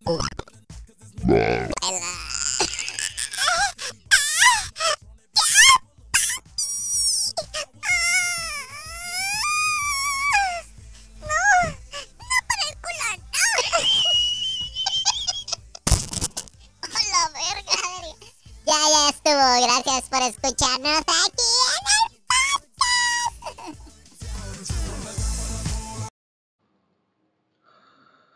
Gracias 19.30 20.08
por 20.08 20.22
escucharnos 20.22 21.00
aquí 21.00 21.42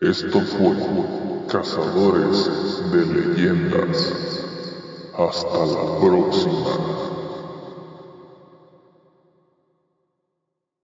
en 0.00 0.10
el 0.10 0.10
Esto 0.10 0.40
fue 0.42 0.76
Cazadores 1.48 2.92
de 2.92 3.06
Leyendas. 3.06 4.12
Hasta 5.16 5.64
la 5.64 5.98
próxima. 5.98 7.21